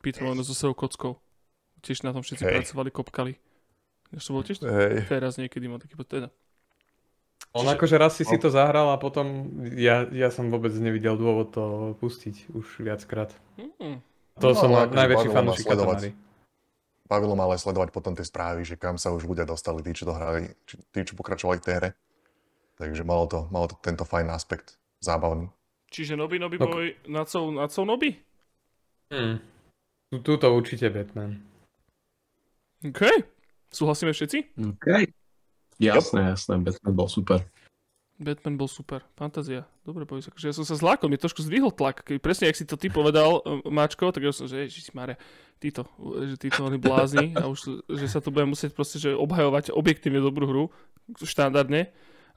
[0.00, 1.12] Peter Molyneux so svojou kockou.
[1.80, 2.54] Tiež na tom všetci Hej.
[2.64, 3.32] pracovali, kopkali.
[4.10, 5.04] Než to bolo tiež Hej.
[5.06, 6.32] teraz niekedy mal taký teda.
[7.50, 9.26] On Čiže- akože raz si si to zahral a potom
[9.74, 11.64] ja, ja som vôbec nevidel dôvod to
[11.98, 13.34] pustiť už viackrát.
[13.58, 13.98] Mm.
[14.38, 15.98] To No, som ale mal akože najväčší fanúšik sledovať.
[15.98, 16.10] Katamari.
[17.10, 20.06] Bavilo ma ale sledovať potom tie správy, že kam sa už ľudia dostali, tí, čo
[20.06, 20.46] to hrali,
[20.94, 21.90] tí, čo pokračovali v tej hre.
[22.78, 25.50] Takže malo to, malo to tento fajn aspekt, zábavný.
[25.90, 26.56] Čiže Noby Noby
[27.10, 28.14] No- nacou Noby?
[29.10, 29.42] Hmm.
[30.08, 31.42] Tu- Tuto určite Batman.
[32.86, 33.02] OK.
[33.74, 34.38] Súhlasíme všetci?
[34.70, 34.86] OK.
[35.80, 37.40] Jasné, jasné, Batman bol super.
[38.20, 39.00] Batman bol super.
[39.16, 39.64] Fantázia.
[39.80, 40.28] Dobre, povedz.
[40.28, 42.04] Akože ja som sa zlákol, mi trošku zdvihol tlak.
[42.04, 45.16] Keď presne, ak si to ty povedal, eh, Mačko, tak ja som, že ježiš Mare,
[45.56, 45.88] títo,
[46.28, 50.20] že títo oni blázni a už, že sa tu budem musieť proste, že obhajovať objektívne
[50.20, 50.64] dobrú hru,
[51.16, 51.88] štandardne.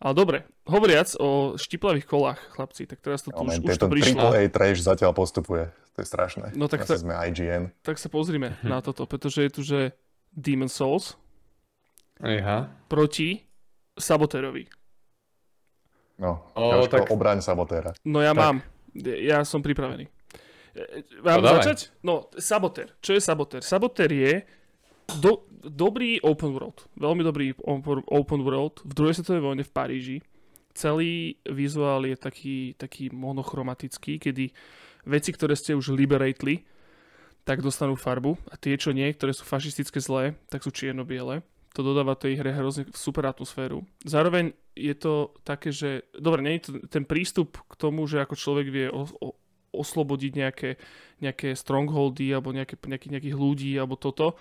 [0.03, 4.35] Ale dobre, hovoriac o štiplavých kolách, chlapci, tak teraz to tu už, už to prišlo.
[4.35, 5.71] AAA trash zatiaľ postupuje.
[5.95, 6.45] To je strašné.
[6.57, 7.71] No tak to- sme IGN.
[7.85, 9.79] Tak sa pozrime na toto, pretože je tu, že
[10.33, 11.15] Demon Souls
[12.23, 12.71] Aha.
[12.87, 13.43] proti
[13.93, 14.63] Sabotérovi.
[16.15, 17.91] No, O, tak- obraň sabotéra.
[18.03, 18.39] No ja Tak.
[18.39, 18.57] mám.
[19.19, 20.07] Ja som pripravený.
[20.71, 21.79] E, Mám No, začať?
[21.99, 22.93] No, Saboter.
[22.97, 23.61] Čo je Saboter?
[23.61, 24.33] Saboter je
[25.19, 26.85] do, dobrý open world.
[26.95, 28.81] Veľmi dobrý open, open world.
[28.81, 30.17] V druhej svetovej vojne v Paríži.
[30.73, 34.49] Celý vizuál je taký, taký monochromatický, kedy
[35.05, 36.65] veci, ktoré ste už liberateli,
[37.43, 41.45] tak dostanú farbu a tie, čo nie, ktoré sú fašistické zlé, tak sú čierno-biele.
[41.73, 43.81] To dodáva tej hre hrozne super atmosféru.
[44.05, 46.05] Zároveň je to také, že...
[46.13, 49.33] Dobre, nie je to ten prístup k tomu, že ako človek vie o, o,
[49.73, 50.77] oslobodiť nejaké,
[51.17, 54.37] nejaké strongholdy alebo nejaké, nejaký, nejakých ľudí alebo toto,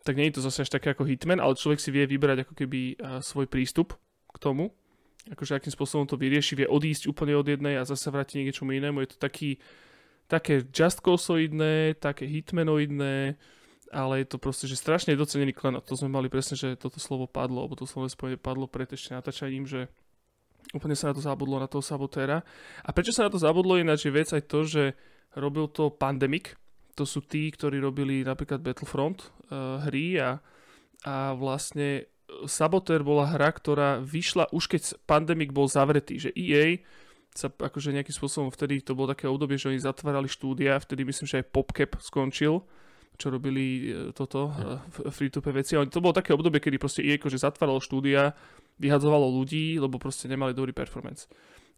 [0.00, 2.54] tak nie je to zase až také ako Hitman, ale človek si vie vybrať ako
[2.56, 2.80] keby
[3.20, 3.92] svoj prístup
[4.32, 4.72] k tomu,
[5.28, 8.72] akože akým spôsobom to vyrieši, vie odísť úplne od jednej a zase vrátiť k niečomu
[8.72, 9.04] inému.
[9.04, 9.60] Je to taký,
[10.24, 13.36] také Just Cause-oidné, také Hitmanoidné,
[13.90, 15.82] ale je to proste, že strašne docenený klenot.
[15.90, 19.18] To sme mali presne, že toto slovo padlo, alebo to slovo spojenie padlo pred ešte
[19.18, 19.90] natáčaním, že
[20.70, 22.46] úplne sa na to zabudlo, na toho sabotéra.
[22.86, 24.94] A prečo sa na to zabudlo, ináč je vec aj to, že
[25.34, 26.54] robil to Pandemic,
[26.94, 30.38] to sú tí, ktorí robili napríklad Battlefront uh, hry a,
[31.06, 32.06] a vlastne
[32.46, 36.78] Saboteur bola hra, ktorá vyšla už keď Pandemic bol zavretý, že EA
[37.34, 41.26] sa akože nejakým spôsobom vtedy, to bolo také obdobie, že oni zatvárali štúdia, vtedy myslím,
[41.26, 42.62] že aj PopCap skončil,
[43.18, 45.74] čo robili e, toto, e, free-to-play veci.
[45.76, 48.32] A oni- To bolo také obdobie, kedy proste EA akože zatváralo štúdia,
[48.80, 51.28] vyhadzovalo ľudí, lebo proste nemali dobrý performance.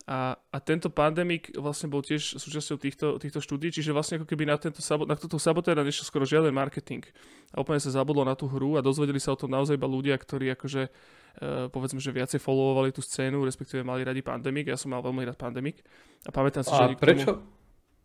[0.03, 4.51] A, a tento pandemik vlastne bol tiež súčasťou týchto, týchto štúdí, čiže vlastne ako keby
[4.51, 7.07] na, tento na toto sabotéra nešiel skoro žiaden marketing.
[7.55, 10.18] A úplne sa zabudlo na tú hru a dozvedeli sa o tom naozaj iba ľudia,
[10.18, 14.75] ktorí akože uh, povedzme, že viacej followovali tú scénu, respektíve mali radi pandemik.
[14.75, 15.87] Ja som mal veľmi rád pandemik.
[16.27, 17.62] A pamätám si, že A prečo, tomu...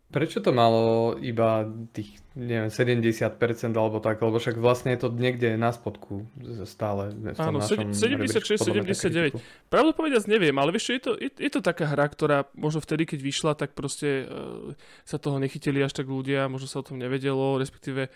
[0.08, 3.28] prečo to malo iba tých, neviem, 70%
[3.76, 6.24] alebo tak, lebo však vlastne je to niekde na spodku
[6.64, 7.12] stále.
[7.12, 9.36] v tom Áno, našom 76, rebríčku, podľa 79.
[9.36, 9.38] Metacriticu.
[9.68, 13.04] Pravdu povediac neviem, ale vieš je to, je, je to taká hra, ktorá možno vtedy,
[13.04, 14.72] keď vyšla, tak proste uh,
[15.04, 18.08] sa toho nechytili až tak ľudia, možno sa o tom nevedelo, respektíve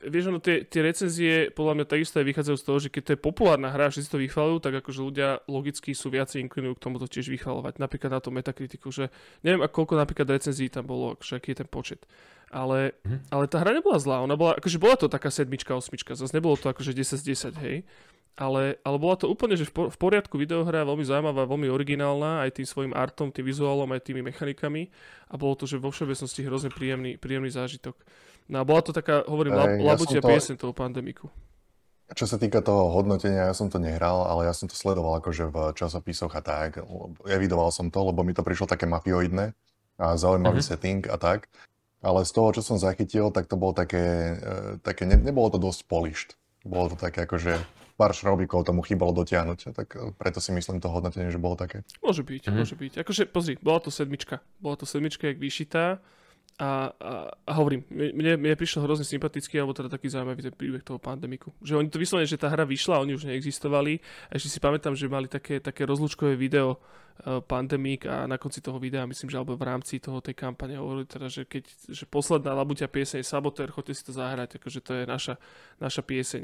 [0.00, 3.12] vieš, ono, tie, tie recenzie podľa mňa takisto aj vychádzajú z toho, že keď to
[3.12, 6.82] je populárna hra, že si to vychvalujú, tak akože ľudia logicky sú viacej inklinujú k
[6.82, 7.76] tomu to tiež vychvalovať.
[7.76, 11.58] Napríklad na tom metakritiku, že neviem, ako koľko napríklad recenzií tam bolo, akože aký je
[11.60, 12.00] ten počet.
[12.48, 13.32] Ale, Mhm.
[13.32, 16.56] ale tá hra nebola zlá, ona bola, akože bola to taká sedmička, osmička, zase nebolo
[16.56, 17.84] to akože 10 z 10, hej.
[18.32, 22.40] Ale, ale bola to úplne, že v, por- v poriadku videohra, veľmi zaujímavá, veľmi originálna,
[22.48, 24.88] aj tým svojim artom, tým vizuálom, aj tými mechanikami
[25.28, 27.92] a bolo to, že vo všeobecnosti hrozne príjemný, príjemný zážitok.
[28.52, 31.32] No a bola to taká, hovorím, lab, ja labutia to- piesen toho pandemiku.
[32.12, 35.48] Čo sa týka toho hodnotenia, ja som to nehral, ale ja som to sledoval akože
[35.48, 36.84] v časopisoch a tak.
[37.24, 39.56] Evidoval som to, lebo mi to prišlo také mafioidné
[39.96, 40.66] a zaujímavý Mhm.
[40.66, 41.48] setting a tak.
[42.02, 44.04] Ale z toho, čo som zachytil, tak to bolo také,
[44.36, 44.44] e,
[44.80, 46.30] také ne, nebolo to dosť polished.
[46.60, 47.56] Bolo to také akože
[47.94, 49.72] pár šrobíkov tomu chýbalo dotiahnuť.
[49.72, 51.80] Tak e, preto si myslím to hodnotenie, že bolo také.
[52.02, 52.54] Môže byť, Mhm.
[52.54, 52.92] môže byť.
[53.00, 54.44] Akože, pozri, bola to sedmička.
[54.60, 56.02] Bola to sedmička, jak vyšitá.
[56.62, 61.02] A, a, hovorím, mne, mne prišiel hrozne sympatický, alebo teda taký zaujímavý ten príbeh toho
[61.02, 61.50] pandemiku.
[61.58, 63.98] Že oni to vyslovene, že tá hra vyšla, oni už neexistovali.
[64.30, 68.62] A ešte si pamätám, že mali také, také rozlúčkové video uh, pandemik a na konci
[68.62, 72.06] toho videa, myslím, že alebo v rámci toho tej kampane hovorili teda, že keď že
[72.06, 75.34] posledná labuťa pieseň je Sabotér, choďte si to zahrať, akože to je naša,
[75.82, 76.42] naša pieseň.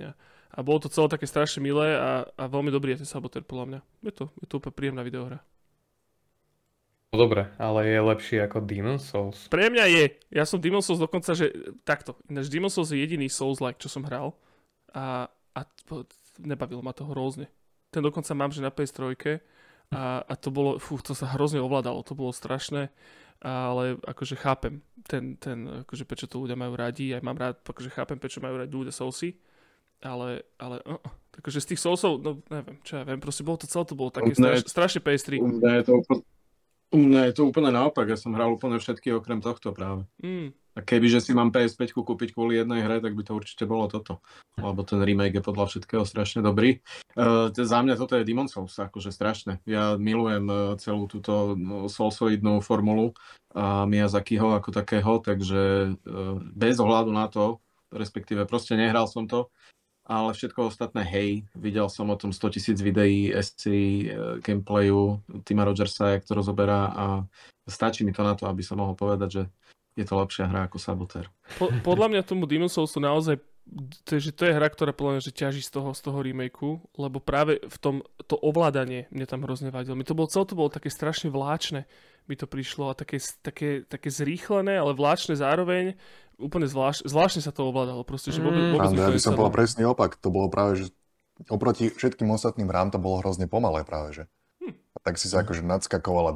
[0.51, 3.67] A bolo to celé také strašne milé a, a veľmi dobrý je ten Sabotér, podľa
[3.71, 3.81] mňa.
[4.03, 5.39] Je to, je to úplne príjemná videohra.
[7.09, 9.49] No dobre, ale je lepší ako Demon Souls.
[9.49, 10.05] Pre mňa je.
[10.29, 11.49] Ja som Demon Souls dokonca, že
[11.81, 12.21] takto.
[12.29, 14.37] Ináč Demon Souls je jediný Souls-like, čo som hral.
[14.93, 15.25] A,
[15.57, 15.61] a
[16.37, 17.49] nebavilo ma to hrozne.
[17.89, 19.17] Ten dokonca mám, že na PS3
[19.89, 22.93] a, a to bolo, fú, to sa hrozne ovládalo, to bolo strašné,
[23.41, 27.89] ale akože chápem ten, ten akože prečo to ľudia majú radi, aj mám rád, akože
[27.97, 29.33] chápem, prečo majú radi ľudia Soulsy,
[30.05, 31.01] ale, ale uh,
[31.41, 34.13] akože z tých Soulsov, no neviem, čo ja viem, proste bolo to celé, to bolo
[34.13, 35.41] také straš, strašne PS3.
[35.41, 36.21] U mňa je to úplne,
[36.89, 40.09] u mňa je to úplne naopak, ja som hral úplne všetky okrem tohto práve.
[40.25, 40.57] Mm.
[40.79, 44.23] A kebyže si mám PS5 kúpiť kvôli jednej hre, tak by to určite bolo toto.
[44.63, 46.79] Lebo ten remake je podľa všetkého strašne dobrý.
[47.19, 49.59] Uh, za mňa toto je Demon Souls, akože strašne.
[49.67, 53.11] Ja milujem uh, celú túto no, Soulsoidnú formulu
[53.51, 57.59] a Miyazakiho ako takého, takže uh, bez ohľadu na to,
[57.91, 59.51] respektíve proste nehral som to,
[60.09, 63.69] ale všetko ostatné, hej, videl som o tom 100 tisíc videí, SC,
[64.41, 67.05] gameplayu Tima Rogersa, jak to rozoberá a
[67.69, 69.43] stačí mi to na to, aby som mohol povedať, že
[70.01, 71.29] je to lepšia hra ako Saboteur.
[71.61, 73.37] Po, podľa mňa tomu Demon Souls to naozaj
[74.09, 77.21] že to je hra, ktorá podľa mňa že ťaží z toho, z toho remakeu, lebo
[77.21, 77.95] práve v tom
[78.25, 79.93] to ovládanie mne tam hrozne vadilo.
[79.93, 81.85] Mi to bolo, celé to bolo také strašne vláčne,
[82.29, 86.01] mi to prišlo a také, také, také zrýchlené, ale vláčne zároveň,
[86.39, 88.07] úplne zvlášť, zvláštne sa to ovládalo.
[88.07, 88.73] Proste, že vôbec, mm.
[88.79, 90.17] vôbec ja by som povedal presný opak.
[90.23, 90.85] To bolo práve, že
[91.51, 94.25] oproti všetkým ostatným hrám to bolo hrozne pomalé práve, že
[95.07, 96.33] tak si sa akože nadskakoval a,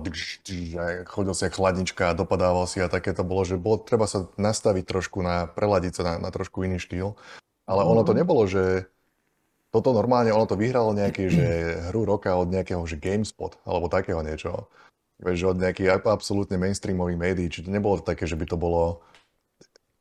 [1.05, 4.85] chodil si chladnička a dopadával si a také to bolo, že bolo treba sa nastaviť
[4.87, 7.19] trošku na, preladiť sa na, na trošku iný štýl.
[7.67, 8.19] Ale ono to mhm.
[8.23, 8.87] nebolo, že
[9.73, 11.47] toto normálne, ono to vyhralo nejaký, že
[11.89, 14.69] hru roka od nejakého, že GameSpot, alebo takého niečo.
[15.17, 19.01] Vieš, od nejakých absolútne mainstreamových médií, či to nebolo také, že by to bolo...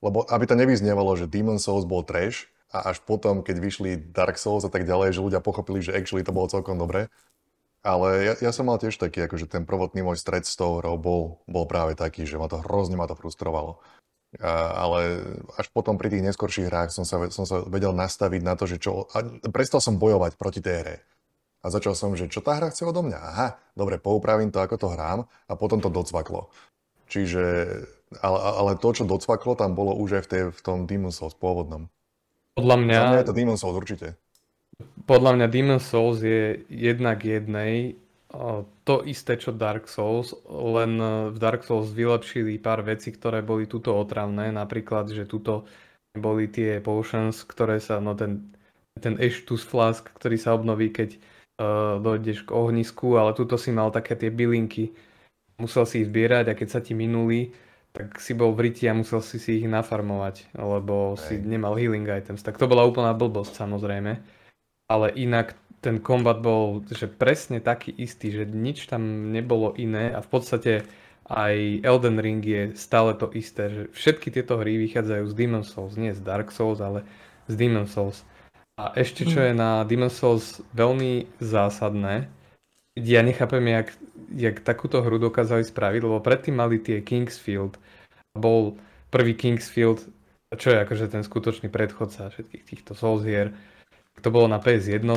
[0.02, 4.39] Lebo aby to nevyznievalo, že Demon Souls bol trash, a až potom, keď vyšli Dark
[4.39, 7.12] Souls a tak ďalej, že ľudia pochopili, že actually to bolo celkom dobré,
[7.82, 10.95] ale ja, ja som mal tiež taký, akože ten prvotný môj stred s tou hrou
[11.02, 13.82] bol, bol práve taký, že ma to hrozne ma to frustrovalo.
[14.38, 15.20] A, ale
[15.58, 18.78] až potom pri tých neskorších hrách som sa, som sa vedel nastaviť na to, že
[18.80, 19.10] čo...
[19.12, 20.95] A prestal som bojovať proti tej hre.
[21.62, 23.20] A začal som, že čo tá hra chce odo mňa?
[23.20, 26.54] Aha, dobre, poupravím to, ako to hrám a potom to docvaklo.
[27.10, 27.43] Čiže,
[28.20, 31.38] ale, ale to, čo docvaklo, tam bolo už aj v, tej, v tom Demon's Souls
[31.38, 31.88] pôvodnom.
[32.59, 32.97] Podľa mňa...
[32.99, 34.07] Za mňa je to Demon's Souls určite.
[35.07, 37.95] Podľa mňa Demon Souls je jednak jednej
[38.88, 43.68] to isté, čo Dark Souls, len e, v Dark Souls vylepšili pár vecí, ktoré boli
[43.68, 45.68] tuto otravné, napríklad, že tuto
[46.16, 48.55] boli tie potions, ktoré sa, no ten,
[49.03, 51.20] ten Eshtus Flask, ktorý sa obnoví, keď
[51.59, 54.91] uh, dojdeš k ohnisku, ale tuto si mal také tie bylinky,
[55.59, 57.51] musel si ich zbierať a keď sa ti minuli,
[58.02, 61.22] tak si bol v riti a musel si si ich nafarmovať, lebo Hej.
[61.22, 62.41] si nemal healing items.
[62.41, 64.41] Tak to bola úplná blbosť samozrejme
[64.91, 70.20] ale inak ten kombat bol že presne taký istý, že nič tam nebolo iné a
[70.20, 70.72] v podstate
[71.32, 75.95] aj Elden Ring je stále to isté, že všetky tieto hry vychádzajú z Demon Souls,
[75.95, 77.08] nie z Dark Souls, ale
[77.47, 78.28] z Demon Souls.
[78.76, 82.28] A ešte čo je na Demon Souls veľmi zásadné,
[82.99, 83.95] ja nechápem, jak,
[84.36, 87.80] jak takúto hru dokázali spraviť, lebo predtým mali tie Kingsfield.
[88.36, 88.79] Bol
[89.11, 90.07] prvý Kingsfield,
[90.55, 93.55] čo je akože ten skutočný predchodca všetkých týchto Souls hier
[94.21, 95.07] to bolo na PS1,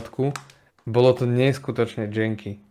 [0.84, 2.62] bolo to neskutočne janky.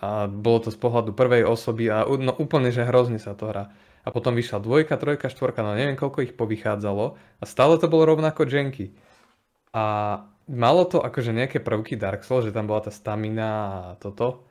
[0.00, 3.68] A bolo to z pohľadu prvej osoby a no, úplne, že hrozne sa to hrá.
[4.00, 8.16] A potom vyšla dvojka, trojka, štvorka, no neviem koľko ich povychádzalo a stále to bolo
[8.16, 8.96] rovnako janky.
[9.76, 9.84] A
[10.48, 14.48] malo to akože nejaké prvky Dark Souls, že tam bola tá stamina a toto.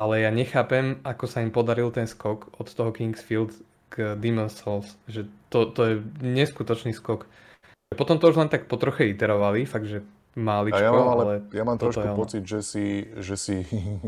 [0.00, 3.52] Ale ja nechápem, ako sa im podaril ten skok od toho Kingsfield
[3.88, 4.98] k Demon's Souls.
[5.06, 7.26] Že to, to je neskutočný skok.
[7.94, 10.02] Potom to už len tak po troche iterovali, fakt, že
[10.36, 13.56] máličko, ja mám, ale, ale ja mám trošku je pocit, že si, že si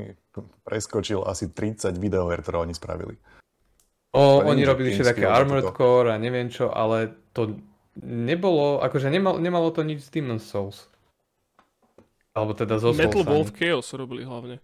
[0.69, 3.17] preskočil asi 30 videoher, ktoré oni spravili.
[4.13, 7.61] O, oni robili ešte také Armored Core a neviem čo, ale to
[8.03, 10.89] nebolo, akože nemal, nemalo to nič s Demon's Souls.
[12.33, 14.63] Alebo teda zo Metal Wolf Chaos robili hlavne.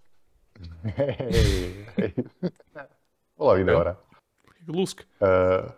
[0.86, 1.12] Hej,
[1.98, 2.10] hej.
[3.34, 3.92] Bola videohra.
[4.68, 5.04] Lusk.
[5.20, 5.70] Uh,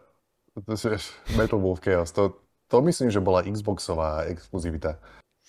[1.36, 4.96] Metal Wolf Chaos, to, to myslím, že bola Xboxová exkluzivita.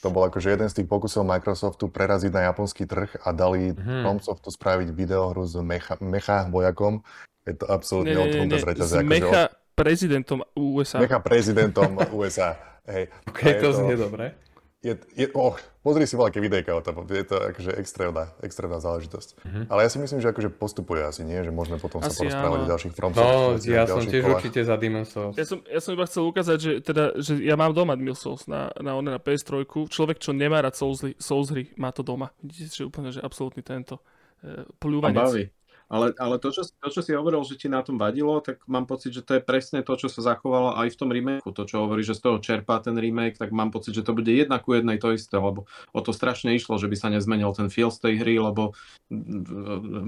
[0.06, 4.06] To bol akože jeden z tých pokusov Microsoftu preraziť na japonský trh a dali hmm.
[4.06, 7.02] FromSoftu spraviť videohru s mecha, mecha vojakom.
[7.50, 8.94] Je to absolútne odtrhnuté z reťaze.
[8.94, 9.74] S akože mecha od...
[9.74, 10.98] prezidentom USA.
[11.02, 12.50] Mecha prezidentom USA.
[12.86, 13.10] Hej.
[13.32, 14.47] Ok, to, to znie dobre
[14.88, 19.30] je, je, oh, pozri si veľké videjka o tom, je to akože extrémna, extrémna záležitosť.
[19.44, 19.64] Mm-hmm.
[19.68, 21.36] Ale ja si myslím, že akože postupuje asi, nie?
[21.44, 24.40] Že môžeme potom asi sa porozprávať o ďalších From No, ja som tiež kolách.
[24.40, 25.36] určite za Demon's Souls.
[25.36, 28.48] Ja som, ja som iba chcel ukázať, že, teda, že ja mám doma Demon's Souls
[28.48, 29.68] na, na, na, na PS3.
[29.92, 32.32] Človek, čo nemá rád Souls, Souls hry, má to doma.
[32.40, 35.52] Vidíte, že úplne, že absolútny tento uh, pľúvanec.
[35.88, 38.84] Ale, ale to, čo, to, čo si hovoril, že ti na tom vadilo, tak mám
[38.84, 41.48] pocit, že to je presne to, čo sa zachovalo aj v tom remakeu.
[41.48, 44.28] To, čo hovorí, že z toho čerpá ten remake, tak mám pocit, že to bude
[44.28, 45.64] jedna ku jednej to isté, lebo
[45.96, 48.76] o to strašne išlo, že by sa nezmenil ten feel z tej hry, lebo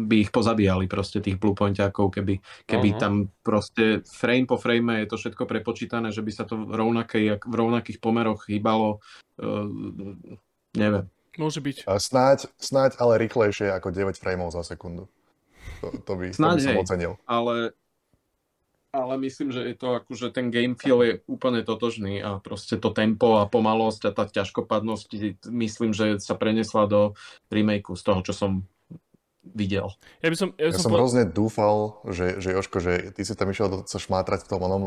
[0.03, 2.99] by ich pozabíjali proste tých bluepointiakov, keby, keby uh-huh.
[2.99, 7.39] tam proste frame po frame je to všetko prepočítané, že by sa to v, rovnakej,
[7.39, 8.99] v rovnakých pomeroch hýbalo.
[9.39, 9.71] Uh,
[10.75, 11.07] neviem.
[11.39, 11.87] Môže byť.
[11.87, 15.07] A snáď, snáď ale rýchlejšie ako 9 frameov za sekundu.
[15.81, 17.13] To, to by, Snáď, to by som hej, ocenil.
[17.29, 17.55] Ale,
[18.89, 22.89] ale myslím, že je to akože ten game feel je úplne totožný a proste to
[22.89, 25.07] tempo a pomalosť a tá ťažkopadnosť
[25.49, 27.01] myslím, že sa prenesla do
[27.53, 28.51] remakeu z toho, čo som
[29.53, 29.91] videl.
[30.21, 30.99] Ja, by som, ja, ja som, som po...
[31.01, 34.83] hrozne dúfal, že, že Joško, že ty si tam išiel sa šmátrať v tom onom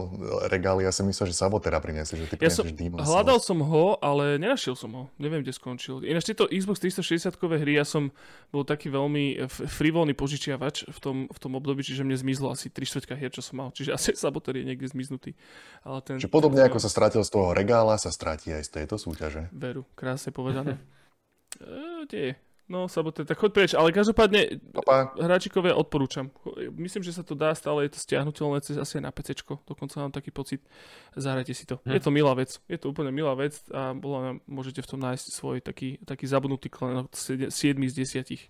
[0.49, 3.99] regáli, ja som myslel, že Sabotera priniesie, že ty ja som, Demon Hľadal som ho,
[3.99, 5.03] ale nenašiel som ho.
[5.19, 6.03] Neviem, kde skončil.
[6.07, 8.15] Ináč tieto Xbox 360-kové hry, ja som
[8.55, 12.83] bol taký veľmi frivolný požičiavač v tom, v tom období, čiže mne zmizlo asi 3
[12.83, 13.69] štvrtka hier, čo som mal.
[13.75, 15.35] Čiže asi Saboter je niekde zmiznutý.
[15.83, 18.71] Ale ten, Čiže podobne ten, ako sa stratil z toho regála, sa stratí aj z
[18.83, 19.51] tejto súťaže.
[19.51, 20.79] Veru, krásne povedané.
[21.59, 22.39] e, tie
[22.73, 23.71] No, sabote, tak choď preč.
[23.77, 25.13] Ale každopádne, Opa.
[25.21, 26.33] hráčikovia odporúčam.
[26.73, 29.45] Myslím, že sa to dá, stále je to stiahnutelné cez asi aj na PC.
[29.45, 30.65] Dokonca mám taký pocit.
[31.13, 31.85] Zahrajte si to.
[31.85, 31.93] Hm.
[31.93, 32.57] Je to milá vec.
[32.73, 36.73] Je to úplne milá vec a bola, môžete v tom nájsť svoj taký, taký zabudnutý
[36.73, 37.95] klenot 7 z
[38.25, 38.49] 10.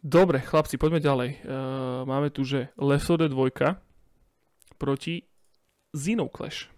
[0.00, 1.30] Dobre, chlapci, poďme ďalej.
[1.44, 5.28] Uh, máme tu, že Left 4 Dead 2 proti
[5.92, 6.75] Xenoclash.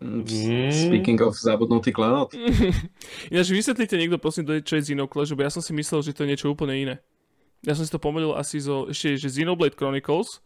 [0.00, 0.72] Mm.
[0.72, 2.32] Speaking of zabudnutý klenot.
[3.32, 6.30] Ináč vysvetlite niekto prosím, čo je Xenoclash, lebo ja som si myslel, že to je
[6.32, 6.94] niečo úplne iné.
[7.60, 10.40] Ja som si to pomýlil asi zo, ešte, že Xenoblade Chronicles,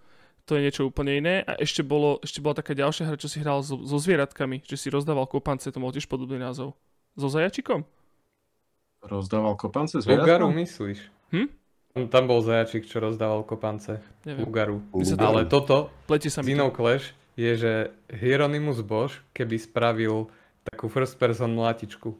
[0.45, 1.35] to je niečo úplne iné.
[1.47, 4.75] A ešte, bolo, ešte bola taká ďalšia hra, čo si hral so, so zvieratkami, že
[4.75, 6.75] si rozdával kopance, to mal tiež podobný názov.
[7.15, 7.87] So zajačikom?
[9.07, 10.27] Rozdával kopance zvieratkami?
[10.27, 10.99] Ugaru myslíš?
[11.31, 11.49] Hm?
[12.11, 14.03] Tam bol zajačik, čo rozdával kopance.
[14.27, 14.51] Neviem.
[14.51, 14.83] Ugaru.
[14.91, 15.23] Ugaru.
[15.23, 17.73] Ale toto, Xenoclash, je, že
[18.11, 20.31] Hieronymus Bosch, keby spravil
[20.65, 22.15] takú first person mlatičku.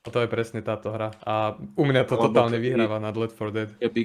[0.00, 1.12] A to je presne táto hra.
[1.26, 3.70] A u mňa to Lebo totálne keby, vyhráva nad Left 4 Dead.
[3.76, 4.02] Keby,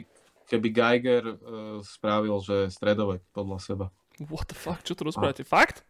[0.49, 1.37] keby Geiger uh,
[1.79, 3.85] spravil, že stredovek podľa seba.
[4.19, 4.83] What the fuck?
[4.83, 5.47] Čo to rozprávate?
[5.47, 5.47] A...
[5.47, 5.87] Fakt?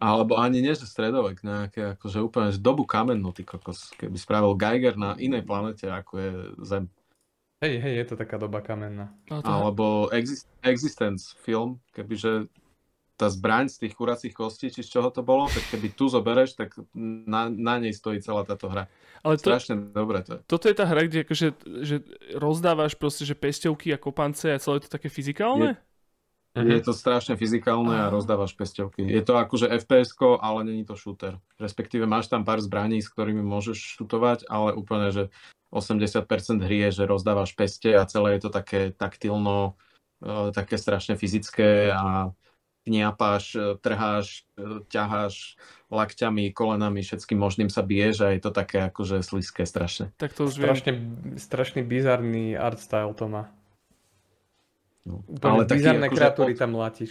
[0.00, 3.92] Alebo ani nie, že stredovek, nejaké akože úplne že dobu kamennú, ty kokos.
[4.00, 6.30] Keby spravil Geiger na inej planete, ako je
[6.64, 6.84] Zem.
[7.62, 9.14] Hej, hej, je to taká doba kamenná.
[9.30, 12.52] No, to Alebo exist- Existence film, kebyže
[13.14, 16.58] tá zbraň z tých kuracích kostí, či z čoho to bolo, tak keby tu zobereš,
[16.58, 18.90] tak na, na nej stojí celá táto hra.
[19.22, 20.40] Ale to, Strašne dobre to je.
[20.50, 21.48] Toto je tá hra, kde akože,
[21.86, 21.96] že
[22.34, 25.78] rozdávaš proste, že pesťovky a kopance a celé to také fyzikálne?
[26.54, 29.06] Je, je to strašne fyzikálne a rozdávaš pesťovky.
[29.06, 31.38] Je to akože fps ale není to shooter.
[31.58, 35.24] Respektíve máš tam pár zbraní, s ktorými môžeš šutovať, ale úplne, že
[35.74, 39.74] 80% hry je, že rozdávaš peste a celé je to také taktilno,
[40.22, 42.30] e, také strašne fyzické a
[42.84, 45.56] kniapáš, e, trháš, e, ťaháš
[45.88, 50.12] lakťami, kolenami, všetkým možným sa biješ a je to také akože sliské strašne.
[50.20, 51.40] Tak to už strašne, viem.
[51.40, 53.48] strašný bizarný art style to má.
[55.08, 55.24] No.
[55.40, 57.10] Ale bizarné akože kreatúry od, tam latíš.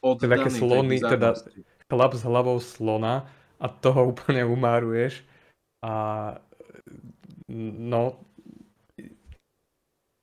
[0.00, 1.34] Od teda také slony, teda
[1.90, 3.26] chlap s hlavou slona
[3.58, 5.26] a toho úplne umáruješ
[5.82, 6.36] a
[7.50, 8.20] no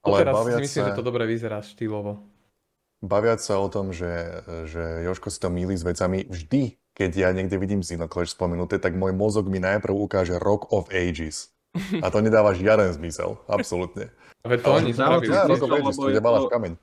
[0.07, 0.88] ale teraz si myslím, sa...
[0.93, 2.36] že to dobre vyzerá štýlovo
[3.07, 7.29] baviať sa o tom, že, že Joško si to míli s vecami, vždy, keď ja
[7.31, 11.55] niekde vidím Xenoclash spomenuté, tak môj mozog mi najprv ukáže Rock of Ages.
[12.03, 14.09] A to nedáva žiaden zmysel, absolútne.
[14.41, 15.33] Veď to oni spravili.
[15.33, 16.73] Ja, Rock of Ages, to nedávaš kameň.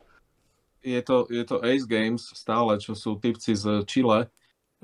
[0.85, 4.29] Je to, je to Ace Games stále, čo sú typci z Chile,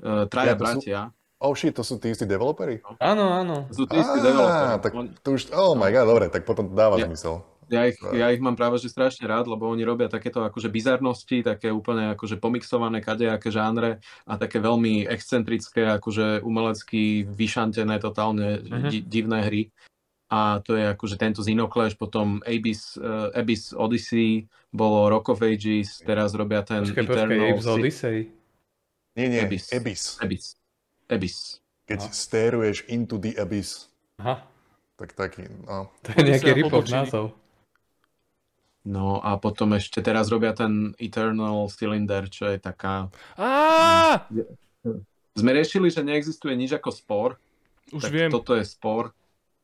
[0.01, 0.99] uh, traja ja, bratia.
[1.13, 1.19] Sú...
[1.41, 2.85] Oh shit, to sú tí istí developeri?
[3.01, 3.65] Áno, áno.
[3.73, 4.77] Sú tí istí developeri.
[4.77, 4.93] tak
[5.25, 7.41] to už, oh my god, dobre, tak potom to dáva ja, zmysel.
[7.71, 11.39] Ja ich, ja ich mám práve že strašne rád, lebo oni robia takéto akože bizarnosti,
[11.39, 18.91] také úplne akože pomixované kadejaké žánre a také veľmi excentrické, akože umelecky vyšantené, totálne uh-huh.
[19.07, 19.63] divné hry.
[20.27, 26.03] A to je akože tento Xenoclash, potom Abyss, uh, Abyss Odyssey, bolo Rock of Ages,
[26.03, 27.39] teraz robia ten počkej, Eternal...
[27.39, 28.17] Počkej, Abyss Odyssey?
[29.15, 29.71] Nie, nie, Abyss.
[29.71, 30.03] Abyss.
[30.19, 30.45] Abyss.
[31.07, 31.59] Abyss.
[31.87, 32.11] Keď Aha.
[32.15, 33.91] steruješ into the Abyss.
[34.19, 34.43] Aha.
[34.95, 35.91] Tak taký, no.
[36.03, 37.40] To je nejaký ripov názov.
[38.81, 43.13] No a potom ešte teraz robia ten Eternal Cylinder, čo je taká...
[43.37, 44.25] Á!
[45.37, 47.29] Sme riešili, že neexistuje nič ako spor.
[47.93, 48.31] Už tak viem.
[48.33, 49.13] toto je spor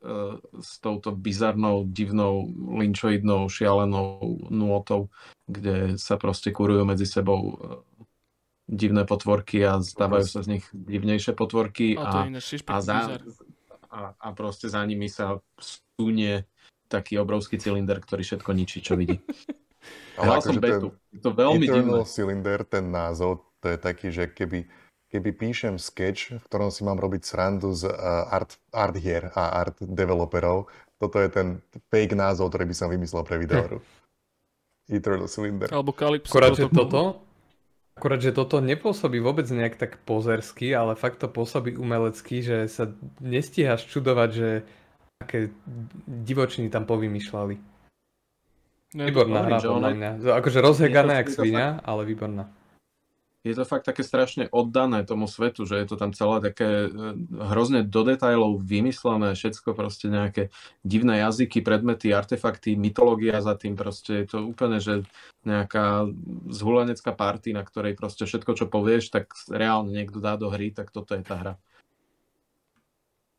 [0.06, 2.46] uh, s touto bizarnou, divnou,
[2.78, 5.10] linčoidnou, šialenou nôtou,
[5.50, 7.82] kde sa proste kurujú medzi sebou uh,
[8.68, 13.18] divné potvorky a stávajú sa z nich divnejšie potvorky a, a, a, za,
[13.88, 16.44] a, a proste za nimi sa sunie
[16.88, 19.20] taký obrovský cylinder, ktorý všetko ničí, čo vidí.
[20.18, 20.88] Ale Hral som akože ten betu.
[21.14, 22.10] Je to veľmi Eternal divné.
[22.10, 24.66] Cylinder, ten názov, to je taký, že keby,
[25.14, 29.62] keby píšem sketch, v ktorom si mám robiť srandu z uh, art, art hier a
[29.62, 30.68] art developerov,
[30.98, 31.48] toto je ten
[31.94, 33.78] fake názov, ktorý by som vymyslel pre videohru.
[34.90, 35.70] Eternal Cylinder.
[35.70, 36.32] Alebo Calypso.
[36.32, 36.82] Akurát, že protokol.
[36.82, 37.02] toto,
[37.94, 42.90] akurát, že toto nepôsobí vôbec nejak tak pozersky, ale fakt to pôsobí umelecky, že sa
[43.22, 44.50] nestíhaš čudovať, že
[45.22, 45.50] aké
[46.08, 47.56] divočiny tam povymýšľali.
[48.96, 50.10] No, Výborná hra podľa mňa.
[50.40, 52.48] Akože rozheganá jak svinia, ale výborná.
[53.46, 56.90] Je to fakt také strašne oddané tomu svetu, že je to tam celé také e,
[57.32, 60.52] hrozne do detailov vymyslené, všetko proste nejaké
[60.84, 65.08] divné jazyky, predmety, artefakty, mytológia za tým proste je to úplne, že
[65.48, 66.12] nejaká
[66.52, 70.92] zhulenecká party, na ktorej proste všetko, čo povieš, tak reálne niekto dá do hry, tak
[70.92, 71.54] toto je tá hra.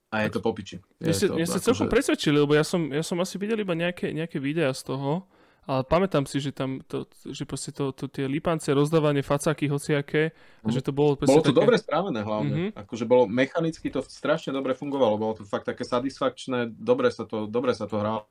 [0.08, 0.80] A je to popiči.
[0.96, 3.36] Mne Je ste, to mne ste akože- celkom presvedčili, lebo ja som, ja som asi
[3.36, 5.28] videl iba nejaké, nejaké videá z toho,
[5.62, 10.32] ale pamätám si, že tam to, že proste to, to tie lípance, rozdávanie facáky hociaké,
[10.64, 10.70] Mhm.
[10.70, 11.60] že to bolo Bolo to také...
[11.60, 12.54] dobre správené hlavne.
[12.66, 12.68] Mhm.
[12.78, 15.14] Akože bolo mechanicky to strašne dobre fungovalo.
[15.14, 18.24] Bolo to fakt také satisfakčné, dobre sa to, dobre sa to hralo.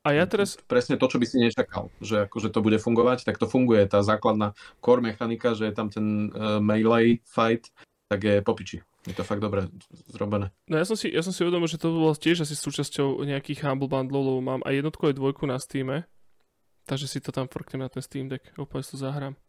[0.00, 3.36] A ja teraz, Presne to, čo by si nečakal, že akože to bude fungovať, tak
[3.36, 3.84] to funguje.
[3.84, 7.68] Tá základná core mechanika, že je tam ten uh, melee fight,
[8.06, 8.80] tak je popiči.
[9.08, 9.64] Je to fakt dobre
[10.12, 10.52] zrobené.
[10.68, 13.64] no ja som si, ja som si uvedomil, že to bolo tiež asi súčasťou nejakých
[13.64, 16.04] Humble Bundlov, lebo mám aj jednotku, aj dvojku na Steame,
[16.84, 19.40] takže si to tam frknem na ten Steam Deck, úplne si to zahrám.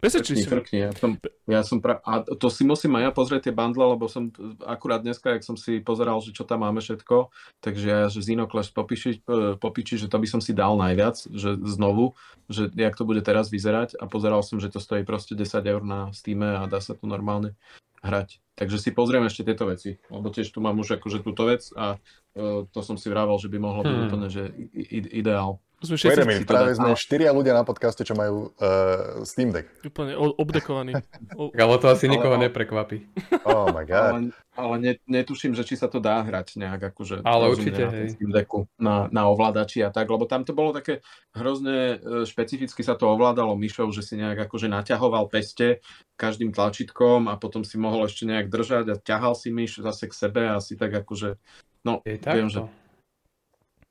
[0.00, 0.52] Ste ma.
[0.56, 0.78] frkni.
[0.80, 1.10] Ja som,
[1.44, 2.00] ja som pra...
[2.08, 4.32] A to si musím aj ja pozrieť tie bundle, lebo som
[4.64, 7.28] akurát dneska, jak som si pozeral, že čo tam máme všetko,
[7.60, 11.52] takže ja, že Xenoclash popiči, e, popiči, že to by som si dal najviac, že
[11.68, 12.16] znovu,
[12.48, 15.84] že jak to bude teraz vyzerať a pozeral som, že to stojí proste 10 eur
[15.84, 17.52] na Steam a dá sa tu normálne
[18.00, 18.40] hrať.
[18.56, 21.96] Takže si pozrieme ešte tieto veci, lebo tiež tu mám už akože túto vec a
[22.36, 24.06] e, to som si vravel, že by mohlo byť Hmm.
[24.08, 25.60] úplne, že i, i, ideál.
[25.80, 29.24] Sme Wait a minute, to práve dá- sme štyria ľudia na podcaste, čo majú uh,
[29.24, 29.64] Steam Deck.
[29.80, 30.92] úplne o- obdekovaní.
[31.32, 33.08] O, ale to asi nikoho ale- neprekvapí.
[33.42, 34.12] Oh my god.
[34.12, 34.18] Ale,
[34.52, 38.12] ale ne, netuším, že či sa to dá hrať nejak akože Ale určite, na, hej.
[38.12, 41.00] Steam Decku, na, na ovládači a tak, lebo tam to bolo také
[41.32, 45.80] hrozne e, špecificky sa to ovládalo myšou, že si nejak akože naťahoval peste
[46.14, 50.14] každým tlačítkom a potom si mohol ešte nejak držať a ťahal si myš zase k
[50.14, 51.40] sebe a si tak akože
[51.80, 52.52] no, Je viem, takto.
[52.52, 52.60] že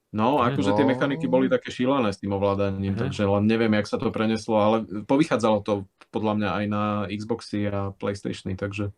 [0.09, 0.89] No, akože tie No.
[0.89, 2.99] mechaniky boli také šílené s tým ovládaním, Mhm.
[2.99, 5.73] takže len neviem, jak sa to preneslo, ale povychádzalo to
[6.09, 8.89] podľa mňa aj na Xboxy a Playstationy, takže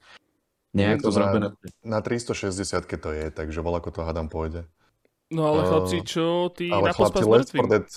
[0.71, 1.47] nejak to to na- zrobené.
[1.83, 4.63] Na 360 to je, takže voľako to hádam pôjde.
[5.27, 7.67] No ale Eh, chlapci, čo ty Ale na chlapci, Left 4 mŕtvým?
[7.67, 7.87] Dead,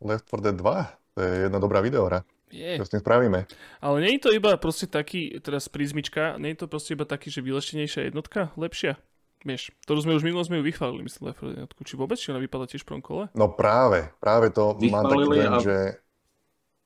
[0.00, 0.78] Left 4 Dead 2,
[1.14, 2.26] to je jedna dobrá videohra.
[2.50, 2.74] Je.
[2.74, 3.44] Čo s tým spravíme?
[3.78, 7.28] Ale nie je to iba proste taký, teraz prízmička, nie je to proste iba taký,
[7.28, 8.96] že vyleštenejšia jednotka, lepšia?
[9.38, 11.80] Vieš, ktorú sme už minulé sme ju vychválili, myslím, Left 4 Dead jednotku.
[11.82, 13.24] Či vôbec, či ona vypadá tiež v prvom kole?
[13.32, 15.78] No práve, práve to mám taký dojem, a- že,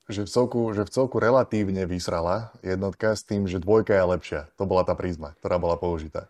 [0.06, 4.40] že, v celku, že v celku relatívne vysrala jednotka s tým, že dvojka je lepšia.
[4.60, 6.28] To bola tá prízma, ktorá bola použitá.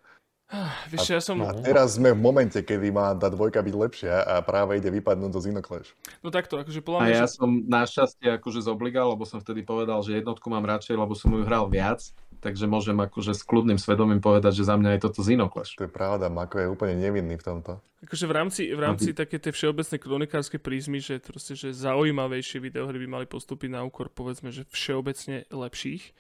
[0.53, 1.41] Ah, vieš, ja som...
[1.41, 5.33] A teraz sme v momente, kedy má tá dvojka byť lepšia a práve ide vypadnúť
[5.33, 5.97] do Xenoclash.
[6.21, 7.17] No takto, akože podľa A mňa...
[7.17, 11.17] ja že- som našťastie akože zobligal, lebo som vtedy povedal, že jednotku mám radšej, lebo
[11.17, 12.05] som ju hral viac,
[12.43, 15.79] takže môžem akože s kľudným svedomím povedať, že za mňa je toto Xenoclash.
[15.79, 17.79] To je pravda, Mako je úplne nevinný v tomto.
[18.03, 22.99] Akože v rámci, v rámci také tej všeobecnej kronikárskej prízmy, že, proste, že zaujímavejšie videohry
[23.07, 26.11] by mali postúpiť na úkor, povedzme, že všeobecne lepších,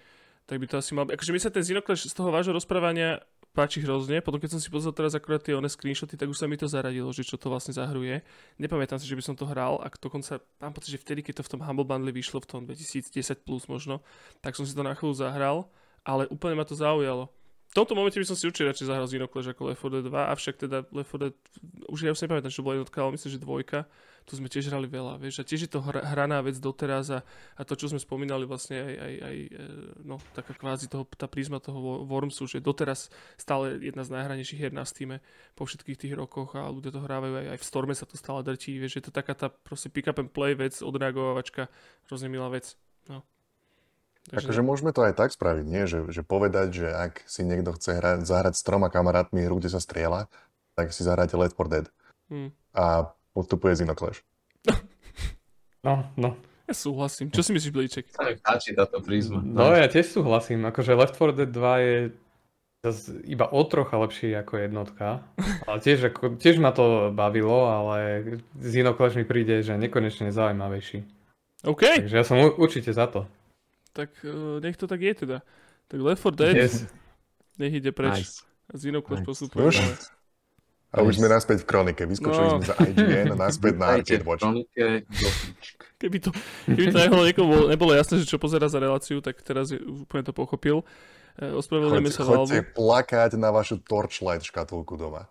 [0.46, 1.10] tak by to asi mal.
[1.10, 4.24] Akože mi sa ten Xenoclash z toho vášho rozprávania páči hrozne.
[4.24, 6.64] Potom keď som si pozrel teraz akorát tie one screenshoty, tak už sa mi to
[6.64, 8.24] zaradilo, že čo to vlastne zahruje.
[8.56, 11.46] Nepamätám si, že by som to hral, ak dokonca mám pocit, že vtedy, keď to
[11.46, 13.12] v tom Humble Bundle vyšlo v tom 2010
[13.44, 14.00] plus možno,
[14.40, 15.68] tak som si to na chvíľu zahral,
[16.02, 17.30] ale úplne ma to zaujalo.
[17.72, 20.12] V tomto momente by som si určite radšej zahral Xenoclash ako Left 4 Dead 2,
[20.12, 21.34] avšak teda Left 4 Dead,
[21.88, 23.78] už ja už si nepamätám, čo bola jednotka, ale myslím, že dvojka,
[24.28, 27.24] tu sme tiež hrali veľa, vieš, a tiež je to hra, hraná vec doteraz a,
[27.56, 29.58] a to, čo sme spomínali vlastne aj, aj, aj e,
[30.04, 33.08] no, taká kvázi toho, tá prízma toho Wo- Wormsu, že doteraz
[33.40, 35.16] stále jedna z najhranejších hier na Steam
[35.56, 38.44] po všetkých tých rokoch a ľudia to hrávajú aj, aj v Storme sa to stále
[38.44, 41.72] drtí, vieš, je to taká tá proste pick up and play vec, odreagovačka,
[42.04, 42.76] hrozne milá vec,
[43.08, 43.24] no.
[44.30, 45.82] Takže môžeme to aj tak spraviť, nie?
[45.90, 49.74] Že, že povedať, že ak si niekto chce hrať, zahrať s troma kamarátmi hru, kde
[49.74, 50.30] sa strieľa,
[50.78, 51.86] tak si zahráte Left 4 Dead
[52.30, 52.54] hm.
[52.76, 54.22] a postupuje Xenoclash.
[55.82, 56.38] No, no.
[56.70, 57.34] Ja súhlasím.
[57.34, 58.06] Čo si myslíš, Blíček?
[58.14, 59.42] Sa mi páči táto prízma.
[59.42, 61.96] No ja tiež súhlasím, akože Left 4 Dead 2 je
[63.26, 65.26] iba o trocha lepší ako jednotka.
[65.66, 67.98] Ale tiež, ako, tiež ma to bavilo, ale
[68.58, 71.06] Xenoclash mi príde, že nekonečne zaujímavejší.
[71.62, 73.30] OK, Takže ja som u- určite za to.
[73.92, 75.38] Tak uh, nech to tak je teda.
[75.86, 76.88] Tak Left 4 Dead, Yes.
[77.56, 78.24] nech ide preč.
[78.24, 78.36] Nice.
[78.68, 79.28] A Xenoclash Nice.
[79.28, 79.62] postupuje.
[79.68, 79.76] Už?
[80.92, 82.02] A už sme naspäť v kronike.
[82.04, 82.56] Vyskočili No.
[82.58, 84.44] sme za IGN a naspäť na Arcade Watch.
[85.96, 86.30] Keby to,
[86.66, 89.78] keby to náhodou niekomu bolo, nebolo jasné, že čo pozera za reláciu, tak teraz je,
[89.78, 90.82] úplne to pochopil.
[91.38, 92.74] E, Ospravedlňujeme sa chodte Valvu.
[92.74, 95.30] plakať na vašu Torchlight škatulku doma.